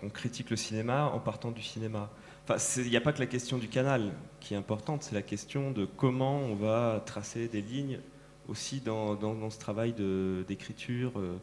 qu'on 0.02 0.10
critique 0.10 0.50
le 0.50 0.58
cinéma 0.58 1.06
en 1.06 1.20
partant 1.20 1.52
du 1.52 1.62
cinéma. 1.62 2.12
Enfin, 2.48 2.58
il 2.84 2.90
n'y 2.90 2.98
a 2.98 3.02
pas 3.02 3.12
que 3.12 3.20
la 3.20 3.26
question 3.26 3.58
du 3.58 3.68
canal 3.68 4.12
qui 4.40 4.54
est 4.54 4.58
importante, 4.58 5.02
c'est 5.04 5.16
la 5.16 5.24
question 5.24 5.72
de 5.72 5.86
comment 5.86 6.38
on 6.38 6.56
va 6.56 7.02
tracer 7.06 7.48
des 7.48 7.62
lignes 7.62 8.00
aussi 8.48 8.82
dans, 8.82 9.16
dans- 9.16 9.34
dans 9.34 9.50
ce 9.50 9.58
travail 9.58 9.94
de- 9.94 10.46
d'écriture 10.48 11.14
euh, 11.18 11.38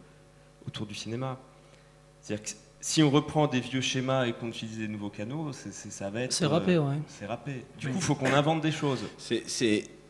autour 0.67 0.87
du 0.87 0.95
cinéma. 0.95 1.41
C'est-à-dire 2.21 2.45
que 2.45 2.51
si 2.81 3.03
on 3.03 3.11
reprend 3.11 3.49
des 3.49 3.59
vieux 3.61 3.81
schémas 3.81 4.27
et 4.27 4.33
qu'on 4.33 4.49
utilise 4.49 4.79
des 4.79 4.87
nouveaux 4.89 5.11
canaux, 5.11 5.51
ça 5.53 6.11
va 6.11 6.21
être. 6.23 6.33
C'est 6.33 6.47
râpé, 6.47 6.75
euh, 6.77 6.83
ouais. 6.83 6.97
C'est 7.09 7.27
râpé. 7.27 7.65
Du 7.79 7.87
Oui. 7.89 7.93
coup, 7.95 7.99
il 7.99 8.05
faut 8.05 8.15
qu'on 8.15 8.33
invente 8.33 8.61
des 8.61 8.73
choses. 8.73 9.05
C'est, 9.19 9.43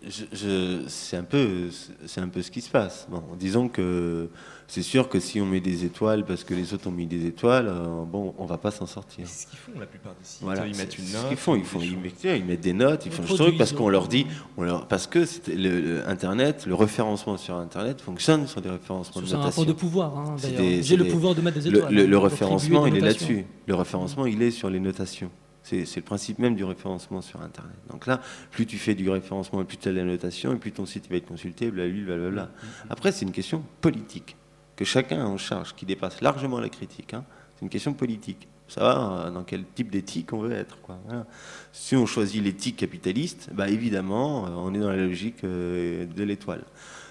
je- 0.08 0.36
je- 0.36 0.82
c'est 0.88 1.16
un 1.16 1.22
peu, 1.24 1.68
c'est 2.06 2.20
un 2.20 2.28
peu 2.28 2.42
ce 2.42 2.50
qui 2.50 2.60
se 2.60 2.70
passe. 2.70 3.06
Bon, 3.10 3.22
disons 3.38 3.68
que 3.68 4.28
c'est 4.66 4.82
sûr 4.82 5.08
que 5.08 5.20
si 5.20 5.40
on 5.40 5.46
met 5.46 5.60
des 5.60 5.84
étoiles 5.84 6.24
parce 6.24 6.44
que 6.44 6.54
les 6.54 6.72
autres 6.74 6.88
ont 6.88 6.92
mis 6.92 7.06
des 7.06 7.26
étoiles, 7.26 7.68
euh, 7.68 8.04
bon, 8.04 8.34
on 8.38 8.46
va 8.46 8.58
pas 8.58 8.70
s'en 8.70 8.86
sortir. 8.86 9.26
C'est 9.26 9.44
ce 9.44 9.46
qu'ils 9.50 9.58
font 9.58 9.78
la 9.78 9.86
plupart 9.86 10.12
des 10.12 10.24
sites. 10.24 10.42
Voilà, 10.42 10.66
ils 10.66 10.76
mettent 10.76 10.98
une 10.98 11.04
note. 11.04 11.22
ce 11.22 11.28
qu'ils 11.28 11.36
font. 11.36 11.54
Ils, 11.56 11.64
font, 11.64 11.78
mettent, 11.80 12.24
ils 12.24 12.44
mettent 12.44 12.60
des 12.60 12.72
notes, 12.72 13.06
ils 13.06 13.12
font 13.12 13.22
des 13.22 13.34
trucs 13.34 13.58
parce 13.58 13.72
qu'on 13.72 13.88
leur 13.88 14.08
dit, 14.08 14.20
ils- 14.28 14.34
on 14.56 14.62
leur, 14.62 14.86
parce 14.88 15.06
que 15.06 15.24
c'était 15.24 15.54
le, 15.56 15.80
le 15.80 16.08
Internet, 16.08 16.64
le 16.66 16.74
référencement 16.74 17.36
sur 17.36 17.56
Internet 17.56 18.00
fonctionne 18.00 18.46
sur 18.46 18.60
des 18.60 18.70
référencements 18.70 19.20
de 19.22 19.26
C'est 19.26 19.34
un 19.34 19.38
rapport 19.38 19.64
notation. 19.64 19.64
de 19.72 19.72
pouvoir, 19.78 20.16
hein, 20.18 20.36
J'ai 20.82 20.96
le 20.96 21.06
pouvoir 21.08 21.34
de 21.34 21.40
mettre 21.42 21.58
des 21.60 21.70
le- 21.70 21.78
étoiles. 21.78 21.94
Le, 21.94 22.02
hein, 22.02 22.06
le 22.06 22.18
référencement, 22.18 22.86
il 22.86 22.96
est 22.96 23.00
là-dessus. 23.00 23.44
Le 23.66 23.74
référencement, 23.74 24.26
il 24.26 24.42
est 24.42 24.50
sur 24.50 24.68
les 24.70 24.80
notations. 24.80 25.30
C'est 25.62 25.96
le 25.96 26.02
principe 26.02 26.38
même 26.38 26.56
du 26.56 26.64
référencement 26.64 27.20
sur 27.22 27.40
Internet. 27.40 27.76
Donc 27.90 28.06
là, 28.06 28.20
plus 28.50 28.66
tu 28.66 28.78
fais 28.78 28.94
du 28.94 29.08
référencement, 29.08 29.64
plus 29.64 29.76
tu 29.76 29.88
as 29.88 29.92
la 29.92 30.04
notation, 30.04 30.52
et 30.52 30.56
plus 30.56 30.72
ton 30.72 30.86
site 30.86 31.08
va 31.08 31.16
être 31.16 31.26
consulté, 31.26 31.70
blablabla. 31.70 32.04
blablabla. 32.16 32.50
Après, 32.90 33.12
c'est 33.12 33.24
une 33.24 33.32
question 33.32 33.62
politique 33.80 34.36
que 34.76 34.84
chacun 34.84 35.20
a 35.24 35.26
en 35.26 35.36
charge, 35.38 35.74
qui 35.74 35.86
dépasse 35.86 36.20
largement 36.20 36.58
la 36.58 36.68
critique. 36.68 37.14
hein. 37.14 37.24
C'est 37.54 37.62
une 37.62 37.68
question 37.70 37.92
politique. 37.92 38.48
Savoir 38.68 39.26
euh, 39.26 39.30
dans 39.30 39.44
quel 39.44 39.64
type 39.74 39.90
d'éthique 39.90 40.32
on 40.32 40.38
veut 40.38 40.52
être. 40.52 40.80
Quoi. 40.80 40.98
Voilà. 41.06 41.26
Si 41.72 41.94
on 41.94 42.06
choisit 42.06 42.42
l'éthique 42.42 42.76
capitaliste, 42.78 43.50
bah, 43.52 43.68
évidemment, 43.68 44.46
euh, 44.46 44.50
on 44.56 44.72
est 44.74 44.78
dans 44.78 44.88
la 44.88 44.96
logique 44.96 45.44
euh, 45.44 46.06
de 46.06 46.22
l'étoile. 46.24 46.64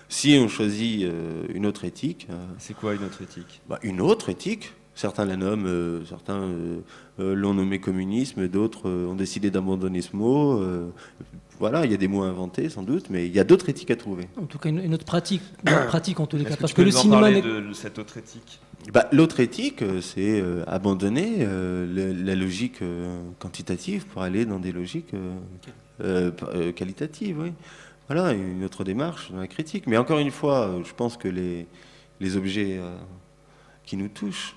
Si 0.10 0.38
on 0.42 0.50
choisit 0.50 1.08
une 1.54 1.66
autre 1.66 1.86
éthique, 1.86 2.28
C'est 2.58 2.74
quoi 2.74 2.96
une 2.96 3.04
autre 3.06 3.22
éthique? 3.22 3.62
bah, 3.70 3.80
une 3.82 4.02
autre 4.02 4.28
éthique. 4.28 4.74
Certains 4.94 5.26
la 5.26 5.38
nomment, 5.38 5.66
euh, 5.68 6.06
certains 6.06 6.42
euh, 6.42 6.80
euh, 7.20 7.34
l'ont 7.34 7.54
nommé 7.54 7.80
communisme, 7.80 8.48
d'autres 8.50 8.90
euh, 8.90 9.08
ont 9.08 9.16
décidé 9.16 9.50
d'abandonner 9.50 10.02
ce 10.02 10.16
mot. 10.16 10.60
euh, 10.62 10.90
voilà, 11.60 11.86
il 11.86 11.92
y 11.92 11.94
a 11.94 11.98
des 11.98 12.08
mots 12.08 12.24
inventés 12.24 12.70
sans 12.70 12.82
doute, 12.84 13.10
mais 13.10 13.28
il 13.28 13.34
y 13.36 13.40
a 13.40 13.44
d'autres 13.44 13.70
éthiques 13.70 13.92
à 13.92 13.96
trouver. 13.96 14.28
En 14.42 14.46
tout 14.46 14.58
cas, 14.58 14.70
une, 14.70 14.80
une 14.80 14.94
autre 14.94 15.06
pratique, 15.06 15.42
une 15.66 15.74
autre 15.74 15.88
pratique 15.88 16.20
en 16.20 16.26
tous 16.26 16.36
les 16.38 16.42
Est-ce 16.44 16.50
cas. 16.50 16.56
que 16.56 16.62
Parce 16.62 16.72
tu 16.72 16.76
que 16.76 16.82
peux 16.82 16.86
le 16.86 16.92
cinéma 16.92 17.32
de, 17.32 17.68
de 17.70 17.74
cette 17.74 18.00
autre 18.00 18.18
éthique? 18.18 18.60
Bah, 18.92 19.08
L'autre 19.12 19.40
éthique, 19.40 19.84
c'est 20.02 20.42
euh, 20.42 20.64
abandonner 20.68 21.38
euh, 21.42 21.86
le- 21.86 22.24
la 22.24 22.36
logique 22.36 22.82
euh, 22.82 23.22
quantitative 23.40 24.06
pour 24.08 24.24
aller 24.24 24.46
dans 24.46 24.60
des 24.60 24.72
logiques 24.72 25.14
euh, 25.14 25.36
euh, 26.04 26.32
euh, 26.54 26.72
qualitatives. 26.72 27.38
Oui. 27.40 27.54
Voilà, 28.10 28.34
une 28.34 28.64
autre 28.66 28.84
démarche 28.84 29.32
dans 29.32 29.38
la 29.40 29.48
critique. 29.48 29.86
Mais 29.88 29.98
encore 29.98 30.18
une 30.20 30.32
fois, 30.32 30.82
je 30.84 30.94
pense 30.94 31.16
que 31.16 31.28
les, 31.30 31.68
les 32.20 32.36
objets 32.38 32.78
euh, 32.80 32.96
qui 33.86 33.96
nous 33.98 34.08
touchent, 34.10 34.56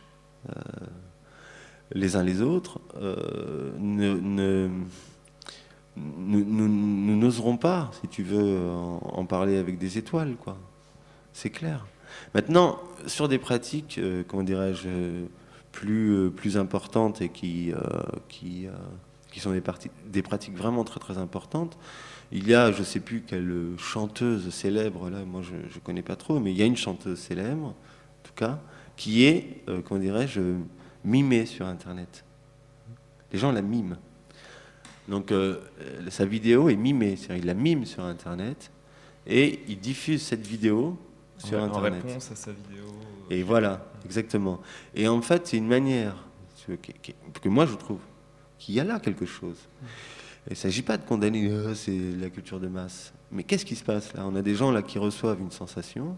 les 1.93 2.17
uns 2.17 2.23
les 2.23 2.43
autres, 2.43 2.81
euh, 2.97 3.73
nous 3.79 4.27
n'oserons 7.17 7.57
pas, 7.57 7.91
si 8.01 8.09
tu 8.09 8.23
veux, 8.23 8.61
en, 8.69 9.25
parler 9.27 9.57
avec 9.57 9.79
des 9.79 9.99
étoiles, 9.99 10.37
quoi. 10.37 10.57
C'est 11.33 11.51
clair. 11.51 11.87
Maintenant, 12.35 12.79
sur 13.07 13.29
des 13.29 13.39
pratiques, 13.39 13.99
euh, 13.99 14.23
comment 14.27 14.45
dirais-je, 14.45 14.89
euh, 14.89 15.27
plus, 15.75 16.15
euh, 16.15 16.31
plus 16.31 16.57
importantes 16.57 17.21
et 17.21 17.29
qui, 17.29 17.73
euh, 17.73 17.79
qui, 18.29 18.67
euh, 18.67 18.73
qui 19.33 19.41
sont 19.41 19.53
des, 19.53 19.63
des 20.07 20.23
pratiques 20.23 20.57
vraiment 20.57 20.85
très 20.85 21.01
très 21.01 21.19
importantes, 21.19 21.77
il 22.33 22.49
y 22.49 22.55
a, 22.55 22.73
je 22.73 22.79
ne 22.79 22.85
sais 22.85 23.01
plus 23.01 23.23
quelle 23.23 23.75
chanteuse 23.77 24.49
célèbre, 24.51 25.11
là, 25.11 25.25
moi 25.25 25.43
je 25.43 25.55
ne 25.55 25.81
connais 25.83 26.03
pas 26.03 26.17
trop, 26.17 26.39
mais 26.41 26.53
il 26.53 26.57
y 26.57 26.63
a 26.63 26.67
une 26.67 26.77
chanteuse 26.77 27.19
célèbre, 27.19 27.67
en 27.67 27.75
tout 28.23 28.33
cas, 28.35 28.61
qui 28.97 29.25
est, 29.25 29.63
euh, 29.69 29.83
comment 29.83 30.01
dirais-je, 30.01 30.41
mimée 31.05 31.47
sur 31.47 31.67
Internet. 31.67 32.25
Les 33.33 33.39
gens 33.39 33.53
la 33.53 33.63
miment. 33.63 33.97
Donc 35.09 35.33
euh, 35.33 35.61
euh, 35.81 36.11
sa 36.11 36.25
vidéo 36.25 36.69
est 36.69 36.77
mimée, 36.77 37.17
c'est-à-dire 37.17 37.37
il 37.45 37.47
la 37.47 37.55
mime 37.55 37.85
sur 37.85 38.05
Internet 38.05 38.71
et 39.27 39.61
il 39.69 39.79
diffuse 39.79 40.23
cette 40.23 40.47
vidéo 40.47 40.97
sur 41.39 41.59
En- 41.59 41.63
en 41.63 41.67
Internet. 41.67 42.03
réponse 42.07 42.31
à 42.31 42.37
sa 42.37 42.53
vidéo. 42.53 42.85
Et 43.31 43.43
voilà, 43.43 43.85
exactement. 44.05 44.61
Et 44.95 45.09
en 45.09 45.21
fait, 45.21 45.47
c'est 45.47 45.57
une 45.59 45.67
manière 45.69 46.17
que 47.43 47.49
moi 47.51 47.67
je 47.67 47.75
trouve 47.75 48.01
qu'il 48.59 48.75
y 48.77 48.81
a 48.81 48.85
là 48.85 48.99
quelque 48.99 49.27
chose. 49.27 49.59
Il 50.47 50.51
ne 50.53 50.55
s'agit 50.57 50.83
pas 50.83 50.97
de 50.97 51.05
condamner, 51.05 51.49
euh, 51.51 51.75
c'est 51.75 51.99
la 52.19 52.31
culture 52.31 52.61
de 52.61 52.69
masse. 52.69 53.13
Mais 53.33 53.43
qu'est-ce 53.43 53.65
qui 53.67 53.77
se 53.77 53.85
passe 53.85 54.15
là? 54.15 54.25
On 54.27 54.37
a 54.37 54.43
des 54.43 54.55
gens 54.55 54.71
là 54.71 54.81
qui 54.83 54.99
reçoivent 54.99 55.41
une 55.41 55.51
sensation, 55.51 56.17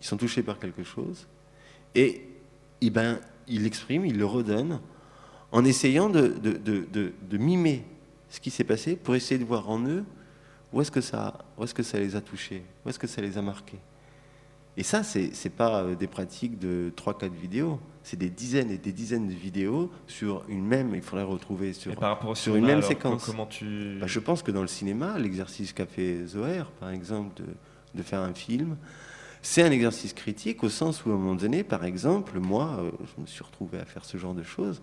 ils 0.00 0.06
sont 0.06 0.16
touchés 0.16 0.42
par 0.42 0.58
quelque 0.58 0.82
chose, 0.82 1.26
et 1.94 2.22
eh 2.80 2.90
ben, 2.90 3.18
ils 3.48 3.62
l'expriment, 3.64 4.04
ils 4.06 4.16
le 4.18 4.26
redonnent, 4.26 4.80
en 5.52 5.64
essayant 5.64 6.08
de, 6.08 6.28
de- 6.28 6.56
de- 6.56 7.12
de- 7.28 7.38
mimer 7.38 7.84
ce 8.28 8.38
qui 8.40 8.50
s'est 8.50 8.64
passé 8.64 8.96
pour 8.96 9.14
essayer 9.16 9.38
de 9.38 9.44
voir 9.44 9.68
en 9.68 9.84
eux 9.86 10.04
où 10.72 10.80
est-ce 10.80 10.90
que 10.92 11.00
ça, 11.00 11.38
où 11.58 11.64
est-ce 11.64 11.74
que 11.74 11.82
ça 11.82 11.98
les 11.98 12.14
a 12.14 12.20
touchés, 12.20 12.62
où 12.84 12.88
est-ce 12.88 12.98
que 12.98 13.08
ça 13.08 13.20
les 13.20 13.36
a 13.36 13.42
marqués. 13.42 13.80
Et 14.76 14.84
ça, 14.84 15.02
c'est 15.02 15.32
n'est 15.44 15.50
pas 15.50 15.82
euh, 15.82 15.94
des 15.96 16.06
pratiques 16.06 16.58
de 16.58 16.92
3-4 16.96 17.30
vidéos, 17.32 17.80
c'est 18.04 18.16
des 18.16 18.30
dizaines 18.30 18.70
et 18.70 18.78
des 18.78 18.92
dizaines 18.92 19.26
de 19.26 19.34
vidéos 19.34 19.90
sur 20.06 20.44
une 20.48 20.64
même, 20.64 20.94
il 20.94 21.02
faudrait 21.02 21.24
retrouver 21.24 21.72
sur, 21.72 21.90
Et 21.92 21.96
par 21.96 22.10
rapport 22.10 22.30
au 22.30 22.34
sur 22.36 22.54
une 22.54 22.62
cinéma, 22.62 22.68
même 22.68 22.78
alors, 22.78 22.88
séquence. 22.88 23.24
comment 23.26 23.46
tu- 23.46 23.98
Bah, 24.00 24.06
je 24.06 24.20
pense 24.20 24.44
que 24.44 24.52
dans 24.52 24.62
le 24.62 24.68
cinéma, 24.68 25.18
l'exercice 25.18 25.72
qu'a 25.72 25.86
fait 25.86 26.24
Zoher, 26.26 26.62
par 26.78 26.90
exemple, 26.90 27.42
de, 27.42 27.48
de 27.96 28.02
faire 28.04 28.20
un 28.20 28.32
film, 28.32 28.76
c'est 29.42 29.62
un 29.62 29.70
exercice 29.70 30.12
critique 30.12 30.62
au 30.62 30.68
sens 30.68 31.04
où, 31.04 31.10
à 31.10 31.14
un 31.14 31.16
moment 31.16 31.34
donné, 31.34 31.62
par 31.64 31.84
exemple, 31.84 32.38
moi, 32.38 32.76
euh, 32.80 32.90
je 33.16 33.20
me 33.22 33.26
suis 33.26 33.42
retrouvé 33.42 33.78
à 33.78 33.84
faire 33.84 34.04
ce 34.04 34.16
genre 34.18 34.34
de 34.34 34.42
choses. 34.42 34.80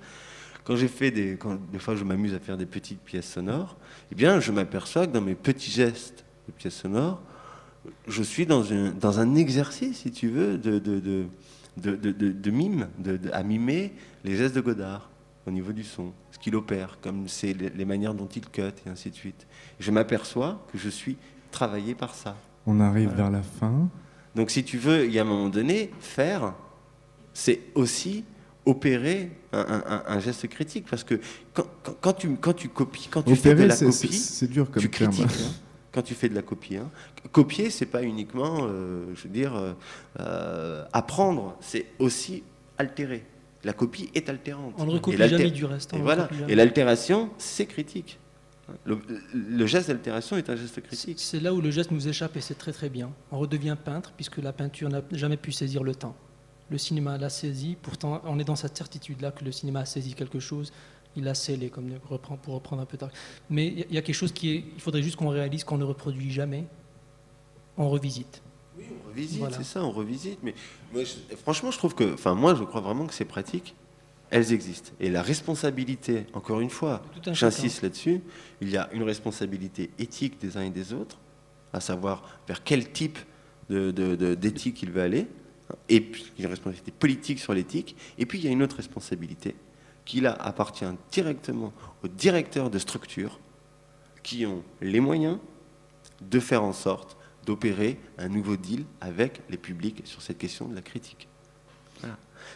Quand 0.63 0.75
j'ai 0.75 0.87
fait 0.87 1.11
des, 1.11 1.37
quand 1.37 1.57
des 1.71 1.79
fois 1.79 1.95
je 1.95 2.03
m'amuse 2.03 2.33
à 2.33 2.39
faire 2.39 2.57
des 2.57 2.65
petites 2.65 2.99
pièces 3.01 3.31
sonores, 3.31 3.77
eh 4.11 4.15
bien, 4.15 4.39
je 4.39 4.51
m'aperçois 4.51 5.07
que 5.07 5.11
dans 5.13 5.21
mes 5.21 5.35
petits 5.35 5.71
gestes 5.71 6.25
de 6.47 6.51
pièces 6.53 6.75
sonores, 6.75 7.21
je 8.07 8.21
suis 8.23 8.45
dans, 8.45 8.73
un- 8.73 8.91
dans 8.91 9.19
un 9.19 9.35
exercice, 9.35 9.99
si 9.99 10.11
tu 10.11 10.27
veux, 10.29 10.57
de, 10.57 10.77
de, 10.79 10.99
de, 10.99 12.11
de, 12.11 12.51
mime, 12.51 12.89
à 13.31 13.43
mimer 13.43 13.93
les 14.25 14.35
gestes 14.35 14.55
de 14.55 14.61
Godard 14.61 15.09
au 15.45 15.51
niveau 15.51 15.71
du 15.71 15.83
son, 15.85 16.11
ce 16.31 16.39
qu'il 16.39 16.55
opère, 16.55 16.97
comme 17.01 17.27
c'est 17.29 17.53
les, 17.53 17.69
les 17.69 17.85
manières 17.85 18.13
dont 18.13 18.27
il 18.27 18.49
cut, 18.49 18.61
et 18.85 18.89
ainsi 18.89 19.09
de 19.09 19.15
suite. 19.15 19.47
Je 19.79 19.91
m'aperçois 19.91 20.65
que 20.73 20.77
je 20.77 20.89
suis 20.89 21.15
travaillé 21.51 21.95
par 21.95 22.13
ça. 22.13 22.35
On 22.65 22.81
arrive 22.81 23.07
Voilà. 23.09 23.23
vers 23.23 23.31
la 23.31 23.41
fin. 23.43 23.87
Donc 24.37 24.51
si 24.51 24.63
tu 24.63 24.77
veux, 24.77 25.05
il 25.05 25.11
y 25.11 25.19
a 25.19 25.23
un 25.23 25.25
moment 25.25 25.49
donné, 25.49 25.89
faire, 25.99 26.53
c'est 27.33 27.59
aussi 27.75 28.23
opérer 28.65 29.31
un, 29.51 29.59
un- 29.59 29.83
un- 29.87 30.03
un 30.07 30.19
geste 30.19 30.47
critique. 30.47 30.85
Parce 30.89 31.03
que 31.03 31.19
quand, 31.53 31.65
quand- 31.83 31.95
quand 31.99 32.13
tu, 32.13 32.29
quand 32.35 32.53
tu 32.53 32.69
copies, 32.69 33.07
quand 33.11 33.23
tu 33.23 33.35
fais 33.35 33.55
de 33.55 33.63
la 33.63 33.75
copie, 33.75 34.13
c'est 34.13 34.47
dur 34.49 34.69
comme 34.69 34.81
tu 34.83 34.89
terme. 34.89 35.11
critiques. 35.11 35.41
hein, 35.41 35.51
quand 35.91 36.01
tu 36.03 36.13
fais 36.13 36.29
de 36.29 36.35
la 36.35 36.43
copie. 36.43 36.77
hein. 36.77 36.89
Copier, 37.31 37.71
c'est 37.71 37.87
pas 37.87 38.03
uniquement, 38.03 38.59
euh, 38.61 39.05
je 39.15 39.23
veux 39.23 39.29
dire, 39.29 39.55
euh, 39.55 39.73
euh, 40.19 40.85
apprendre, 40.93 41.57
c'est 41.59 41.87
aussi 41.97 42.43
altérer. 42.77 43.25
La 43.63 43.73
copie 43.73 44.11
est 44.13 44.29
altérante. 44.29 44.75
On 44.77 44.85
ne 44.85 44.91
recopie 44.91 45.17
jamais 45.17 45.49
du 45.49 45.65
reste, 45.65 45.93
Et 45.95 45.99
voilà. 45.99 46.29
Et 46.47 46.53
l'altération, 46.55 47.31
c'est 47.39 47.65
critique. 47.65 48.19
Le, 48.85 48.99
le 49.33 49.65
geste 49.65 49.87
d'altération 49.87 50.35
est 50.37 50.49
un 50.49 50.55
geste 50.55 50.81
critique. 50.81 51.19
C'est 51.19 51.39
là 51.39 51.53
où 51.53 51.61
le 51.61 51.71
geste 51.71 51.91
nous 51.91 52.07
échappe 52.07 52.35
et 52.35 52.41
c'est 52.41 52.55
très 52.57 52.73
très 52.73 52.89
bien. 52.89 53.11
On 53.31 53.39
redevient 53.39 53.77
peintre 53.81 54.11
puisque 54.15 54.37
la 54.37 54.51
peinture 54.53 54.89
n'a 54.89 55.01
jamais 55.11 55.37
pu 55.37 55.51
saisir 55.51 55.83
le 55.83 55.95
temps. 55.95 56.15
Le 56.69 56.77
cinéma 56.77 57.17
l'a 57.17 57.29
saisi, 57.29 57.77
pourtant 57.81 58.21
on 58.25 58.37
est 58.39 58.43
dans 58.43 58.57
cette 58.57 58.75
certitude-là 58.75 59.31
que 59.31 59.45
le 59.45 59.53
cinéma 59.53 59.79
a 59.81 59.85
saisi 59.85 60.13
quelque 60.15 60.39
chose, 60.39 60.73
il 61.15 61.23
l'a 61.23 61.33
scellé, 61.33 61.69
comme 61.69 61.89
pour 62.41 62.53
reprendre 62.55 62.81
un 62.81 62.85
peu 62.85 62.97
tard. 62.97 63.09
Mais 63.49 63.67
il 63.67 63.93
y 63.93 63.97
a- 63.97 64.01
quelque 64.01 64.13
chose 64.15 64.33
qui 64.33 64.51
est. 64.51 64.63
Il 64.75 64.81
faudrait 64.81 65.01
juste 65.01 65.15
qu'on 65.15 65.29
réalise 65.29 65.63
qu'on 65.63 65.77
ne 65.77 65.85
reproduit 65.85 66.29
jamais, 66.31 66.65
on 67.77 67.89
revisite. 67.89 68.41
On 68.77 69.07
revisite, 69.09 69.39
Voilà. 69.39 69.55
c'est 69.57 69.63
ça, 69.63 69.83
on 69.83 69.91
revisite. 69.91 70.39
Mais 70.43 70.53
moi, 70.93 71.03
je- 71.03 71.35
franchement, 71.37 71.71
je 71.71 71.77
trouve 71.77 71.95
que, 71.95 72.13
enfin, 72.13 72.35
moi, 72.35 72.53
je 72.53 72.63
crois 72.63 72.81
vraiment 72.81 73.07
que 73.07 73.13
ces 73.13 73.25
pratiques, 73.25 73.73
elles 74.29 74.53
existent. 74.53 74.91
Et 74.99 75.09
la 75.09 75.21
responsabilité, 75.21 76.25
encore 76.33 76.59
une 76.59 76.69
fois, 76.69 77.01
un 77.25 77.33
j'insiste 77.33 77.81
là-dessus, 77.81 78.21
il 78.61 78.69
y 78.69 78.77
a 78.77 78.89
une 78.93 79.03
responsabilité 79.03 79.89
éthique 79.99 80.39
des 80.39 80.57
uns 80.57 80.63
et 80.63 80.69
des 80.69 80.93
autres, 80.93 81.17
à 81.73 81.79
savoir 81.79 82.39
vers 82.47 82.63
quel 82.63 82.91
type 82.91 83.19
d'éthique 83.69 84.81
il 84.83 84.91
veut 84.91 85.01
aller, 85.01 85.27
et 85.89 86.01
puis 86.01 86.31
une 86.39 86.47
responsabilité 86.47 86.91
politique 86.91 87.39
sur 87.39 87.53
l'éthique, 87.53 87.95
et 88.17 88.25
puis 88.25 88.39
il 88.39 88.45
y 88.45 88.47
a 88.47 88.51
une 88.51 88.63
autre 88.63 88.77
responsabilité 88.77 89.55
qui 90.05 90.21
là 90.21 90.33
appartient 90.39 90.85
directement 91.11 91.73
aux 92.03 92.07
directeurs 92.07 92.69
de 92.69 92.79
structures 92.79 93.39
qui 94.23 94.45
ont 94.45 94.63
les 94.81 95.01
moyens 95.01 95.37
de 96.21 96.39
faire 96.39 96.63
en 96.63 96.73
sorte 96.73 97.17
d'opérer 97.45 97.99
un 98.17 98.29
nouveau 98.29 98.57
deal 98.57 98.85
avec 99.01 99.41
les 99.49 99.57
publics 99.57 100.01
sur 100.05 100.21
cette 100.21 100.37
question 100.37 100.67
de 100.67 100.75
la 100.75 100.81
critique. 100.81 101.27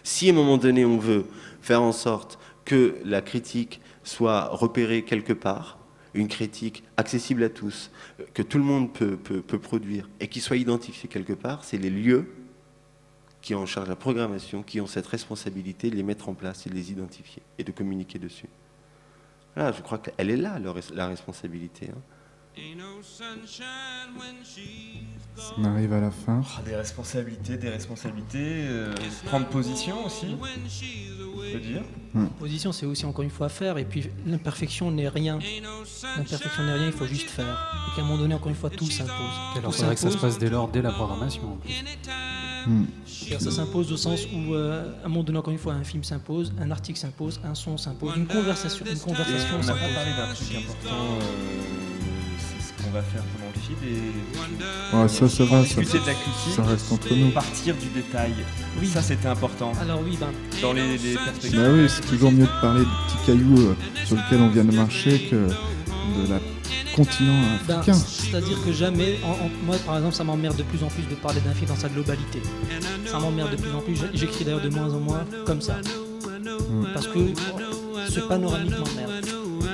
Si 0.03 0.30
à 0.30 0.31
un 0.31 0.35
moment 0.35 0.57
donné 0.57 0.85
on 0.85 0.97
veut 0.97 1.26
faire 1.61 1.81
en 1.81 1.91
sorte 1.91 2.39
que 2.65 2.95
la 3.05 3.22
critique 3.22 3.81
soit 4.03 4.47
repérée 4.49 5.03
quelque 5.03 5.34
part, 5.34 5.77
une 6.13 6.27
critique 6.27 6.84
accessible 6.97 7.43
à 7.43 7.49
tous, 7.49 7.91
que 8.34 8.41
tout 8.41 8.57
le 8.57 8.63
monde 8.63 8.91
peut, 8.91 9.18
produire 9.18 10.09
et 10.19 10.27
qui 10.27 10.41
soit 10.41 10.57
identifiée 10.57 11.09
quelque 11.09 11.34
part, 11.34 11.63
c'est 11.63 11.77
les 11.77 11.89
lieux 11.89 12.34
qui 13.41 13.55
ont 13.55 13.61
en 13.61 13.65
charge 13.65 13.89
la 13.89 13.95
programmation, 13.95 14.61
qui 14.61 14.81
ont 14.81 14.88
cette 14.88 15.07
responsabilité 15.07 15.89
de 15.89 15.95
les 15.95 16.03
mettre 16.03 16.30
en 16.30 16.34
place 16.34 16.68
et 16.68 16.69
de 16.69 16.76
les 16.76 16.91
identifier 16.91 17.41
et 17.57 17.63
de 17.63 17.72
communiquer 17.72 18.19
dessus. 18.19 18.49
Voilà, 19.55 19.72
je 19.72 19.81
crois 19.81 19.97
qu'elle 19.97 20.30
est 20.30 20.38
là, 20.38 20.59
la 20.93 21.07
responsabilité. 21.07 21.89
hein. 21.89 22.01
On 25.57 25.64
arrive 25.64 25.94
à 25.94 26.02
la 26.02 26.11
fin. 26.11 26.41
Ah, 26.57 26.61
des 26.64 26.76
responsabilités, 26.76 27.57
des 27.57 27.69
responsabilités, 27.69 28.38
euh, 28.68 28.94
prendre 29.26 29.48
position 29.48 30.06
aussi, 30.06 30.36
on 30.38 31.53
peut 31.53 31.60
dire. 31.60 31.84
Position, 32.40 32.72
c'est 32.72 32.86
aussi 32.86 33.06
encore 33.06 33.23
une 33.23 33.30
fois 33.30 33.48
faire, 33.49 33.78
et 33.78 33.86
puis 33.86 34.10
l'imperfection 34.26 34.91
n'est 34.91 35.07
rien. 35.07 35.40
L'imperfection 36.18 36.64
n'est 36.65 36.73
rien, 36.73 36.88
il 36.88 36.91
faut 36.91 37.06
juste 37.07 37.30
faire. 37.30 37.72
Et 37.91 37.95
qu'à 37.95 38.02
un 38.02 38.06
moment 38.06 38.19
donné, 38.22 38.36
encore 38.36 38.49
une 38.49 38.56
fois, 38.56 38.69
tout 38.69 38.86
s'impose. 38.86 39.11
Alors 39.57 39.72
Tout 39.72 39.78
c'est 39.78 39.86
vrai 39.86 39.95
que 39.95 40.02
ça 40.02 40.11
se 40.11 40.18
passe 40.18 40.38
dès 40.38 40.49
lors, 40.49 40.68
dès 40.68 40.82
la 40.82 40.91
programmation. 40.91 41.53
en 41.53 41.56
plus. 41.56 41.73
Hmm. 42.68 42.86
Ça 43.40 43.49
s'impose 43.49 43.91
au 43.91 43.98
sens 43.98 44.28
où, 44.32 44.53
euh, 44.53 44.91
à 45.02 45.06
un 45.06 45.10
moment 45.10 45.23
donné, 45.23 45.40
encore 45.40 45.53
une 45.53 45.57
fois, 45.60 45.73
un 45.73 45.84
film 45.84 46.03
s'impose, 46.03 46.53
un 46.60 46.69
article 46.69 46.99
s'impose, 46.99 47.40
un 47.44 47.56
son 47.56 47.78
s'impose, 47.78 48.15
une 48.18 48.28
conversation, 48.28 48.86
une 48.86 48.98
Et 48.98 48.99
conversation 48.99 49.56
on 49.56 49.65
n'a 49.65 49.73
pas 49.73 49.80
s'impose. 49.80 49.95
parlé 49.95 50.11
d'un 50.11 50.34
truc 50.34 50.56
important, 50.57 50.95
euh, 50.95 51.81
qu'on 52.91 52.97
va 52.97 53.03
faire 53.03 53.23
pendant 53.23 53.51
le 53.53 53.59
film. 53.61 53.77
Et 53.85 54.95
Ouais, 54.97 55.07
ça, 55.07 55.30
ça 55.30 55.45
va, 55.45 55.61
discuter 55.61 55.85
ça- 55.85 55.97
de 55.99 56.05
la 56.07 56.13
critique, 56.13 56.53
ça 56.55 56.63
reste 56.63 56.91
entre 56.91 57.13
nous. 57.15 57.30
Partir 57.31 57.76
du 57.76 57.88
détail. 57.88 58.34
Oui, 58.80 58.88
ça 58.88 59.01
c'était 59.01 59.27
important. 59.27 59.72
Alors 59.81 60.01
oui, 60.03 60.18
ben, 60.19 60.27
Dans 60.61 60.73
les, 60.73 60.97
les 60.97 61.13
perspectives. 61.15 61.55
Bah 61.59 61.68
oui, 61.73 61.85
c'est 61.89 62.01
toujours 62.07 62.31
mieux 62.31 62.45
de 62.45 62.61
parler 62.61 62.81
du 62.81 62.85
petit 63.07 63.26
caillou 63.26 63.57
euh, 63.59 63.76
sur 64.05 64.15
lequel 64.18 64.41
on 64.41 64.49
vient 64.49 64.63
de 64.65 64.76
marcher 64.76 65.19
que 65.30 65.35
de 65.35 66.30
la 66.30 66.39
continent 66.95 67.41
Ben, 67.68 67.80
africain. 67.80 67.93
C'est-à-dire 67.97 68.57
que 68.65 68.73
jamais, 68.73 69.18
en- 69.23 69.30
en- 69.45 69.49
moi 69.65 69.77
par 69.85 69.97
exemple, 69.97 70.15
ça 70.15 70.23
m'emmerde 70.23 70.57
de 70.57 70.63
plus 70.63 70.84
en 70.84 70.88
plus 70.88 71.03
de 71.03 71.15
parler 71.15 71.39
d'un 71.41 71.53
film 71.53 71.68
dans 71.69 71.76
sa 71.77 71.88
globalité. 71.89 72.41
Ça 73.05 73.19
m'emmerde 73.19 73.51
de 73.51 73.55
plus 73.57 73.72
en 73.72 73.80
plus. 73.81 73.97
J'écris 74.13 74.43
d'ailleurs 74.45 74.61
de 74.61 74.69
moins 74.69 74.93
en 74.93 74.99
moins 74.99 75.26
comme 75.45 75.61
ça. 75.61 75.77
Parce 76.93 77.07
que 77.07 77.19
ce 78.09 78.19
panoramique 78.22 78.72
m'emmerde. 78.72 79.26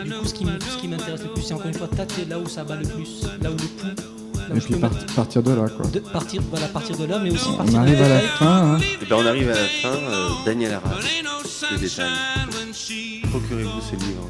Du 0.07 0.13
coup, 0.13 0.25
ce 0.25 0.33
qui 0.33 0.43
m- 0.43 0.57
ce 0.61 0.77
qui 0.77 0.87
m'intéresse 0.87 1.21
le 1.23 1.29
plus, 1.29 1.41
c'est 1.43 1.53
encore 1.53 1.67
une 1.67 1.73
fois 1.73 1.87
tâter 1.87 2.25
là 2.29 2.39
où 2.39 2.47
ça 2.47 2.63
bat 2.63 2.75
le 2.75 2.87
plus, 2.87 3.23
là 3.41 3.49
où 3.51 3.53
le 3.53 4.53
où 4.53 4.57
Et 4.57 4.59
je 4.61 4.65
puis 4.65 4.75
partir 5.15 5.43
de 5.43 5.51
là, 5.51 5.67
quoi. 5.69 5.85
de 5.87 5.99
partir, 5.99 6.41
voilà, 6.49 6.67
partir 6.67 6.97
de 6.97 7.05
là, 7.05 7.19
mais 7.21 7.31
aussi 7.31 7.47
On 7.49 7.57
partir 7.57 7.79
arrive 7.79 7.99
de 7.99 8.03
à 8.03 8.07
la 8.09 8.19
fin. 8.21 8.75
hein. 8.75 8.79
Et 9.01 9.05
ben 9.05 9.15
on 9.19 9.25
arrive 9.25 9.49
à 9.49 9.53
la 9.53 9.67
fin, 9.67 9.89
euh, 9.89 10.29
Daniel 10.45 10.73
Arras, 10.73 10.95
le 11.71 11.77
détail. 11.77 12.09
Procurez-vous 13.29 13.81
ce 13.81 13.95
livre, 13.95 14.29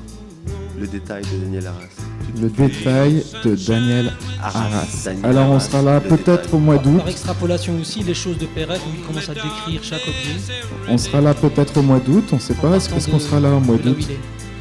le 0.80 0.88
détail 0.88 1.22
de 1.24 1.38
Daniel 1.44 1.68
Arras. 1.68 2.42
Le 2.42 2.50
détail 2.50 3.24
de 3.44 3.56
Daniel 3.56 4.12
Arras. 4.44 4.86
Daniel 5.06 5.26
Alors 5.26 5.50
on 5.52 5.60
sera 5.60 5.82
là 5.82 6.00
peut-être 6.02 6.54
au 6.54 6.60
mois 6.60 6.78
d'août. 6.78 6.98
Par 7.00 7.08
extrapolation 7.10 7.80
aussi, 7.80 8.04
les 8.04 8.14
choses 8.14 8.38
de 8.38 8.46
Perret, 8.48 8.78
où 8.78 8.90
il 8.96 9.02
commence 9.06 9.30
à 9.30 9.34
décrire 9.34 9.84
chaque 9.84 10.02
objet. 10.08 10.54
On 10.90 10.98
sera 10.98 11.22
là 11.22 11.34
peut-être 11.34 11.78
au 11.78 11.82
mois 11.84 12.00
d'août, 12.00 12.26
on 12.32 12.40
sait 12.40 12.54
pas. 12.56 12.76
Est-ce 12.76 12.90
qu'on 12.90 13.20
sera 13.20 13.40
là 13.40 13.50
au 13.52 13.60
mois 13.60 13.78
d'août. 13.78 13.98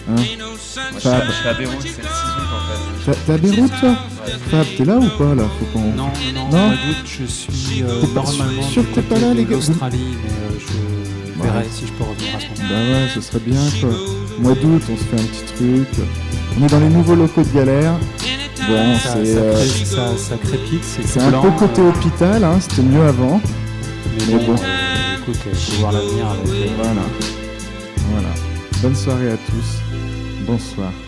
Hein 0.09 0.17
Fab, 1.01 1.23
à 1.49 1.55
Beyrouth, 1.55 1.77
c'est 1.81 1.89
le 1.89 1.93
6 1.93 2.03
août 2.03 2.51
en 2.53 2.61
fait. 2.69 3.13
T'as- 3.13 3.19
t'es 3.27 3.33
à 3.33 3.39
Beyrouth 3.39 3.73
toi? 3.81 3.95
Fab, 4.51 4.67
t'es 4.77 4.85
là 4.85 4.97
ou 4.97 5.09
pas 5.19 5.35
là? 5.35 5.45
Faut 5.59 5.65
qu'on. 5.73 5.81
Non, 5.93 6.11
non, 6.35 6.49
Non 6.51 6.69
d'août, 6.71 7.05
je 7.07 7.25
suis 7.25 7.83
euh, 7.83 8.01
pas 8.15 8.23
normalement 8.23 8.63
sûr 8.63 8.83
que 8.91 8.95
t'es 8.97 9.03
pas 9.03 9.19
là, 9.19 9.33
les 9.35 9.45
gars? 9.45 9.51
l'Australie, 9.57 10.17
mais 10.23 10.31
euh, 10.31 10.59
je 10.61 11.41
Ouais. 11.43 11.49
verrai 11.51 11.67
si 11.71 11.87
je 11.87 11.93
peux 11.93 12.05
revenir 12.05 12.37
à 12.37 12.41
ce 12.41 12.47
moment. 12.47 12.69
Bah 12.71 12.93
ouais, 12.93 13.09
ce 13.15 13.21
serait 13.21 13.39
bien 13.41 13.61
quoi. 13.81 13.91
Mois 14.39 14.55
d'août, 14.55 14.83
on 14.91 14.97
se 14.97 15.05
fait 15.05 15.21
un 15.21 15.27
petit 15.27 15.55
truc. 15.55 16.07
On 16.61 16.65
est 16.65 16.71
dans 16.71 16.81
les 16.81 16.89
nouveaux 16.89 17.15
locaux 17.15 17.43
de 17.43 17.55
galère. 17.55 17.93
Bon, 18.69 18.97
Ça, 18.99 19.11
c'est 19.15 19.35
ça, 19.35 19.39
euh, 19.41 19.67
ça- 19.85 20.17
ça 20.17 20.37
crépite, 20.43 20.83
c'est 20.83 21.07
c'est 21.07 21.21
un 21.21 21.31
peu 21.31 21.51
côté 21.53 21.81
euh, 21.83 21.89
hôpital, 21.91 22.43
hein, 22.43 22.59
c'était 22.61 22.83
mieux 22.83 23.03
avant. 23.07 23.41
Mais 24.19 24.25
Mais 24.35 24.35
bon, 24.47 24.55
bon. 24.55 24.61
euh, 24.63 25.17
écoute, 25.23 25.37
il 25.53 25.57
faut 25.59 25.81
voir 25.81 25.93
l'avenir 25.93 26.27
avec. 26.27 26.49
euh, 26.49 26.67
Voilà. 26.77 27.01
Voilà. 28.13 28.29
Bonne 28.83 28.97
soirée 28.97 29.31
à 29.33 29.37
tous. 29.37 29.86
Bonsoir. 30.47 31.06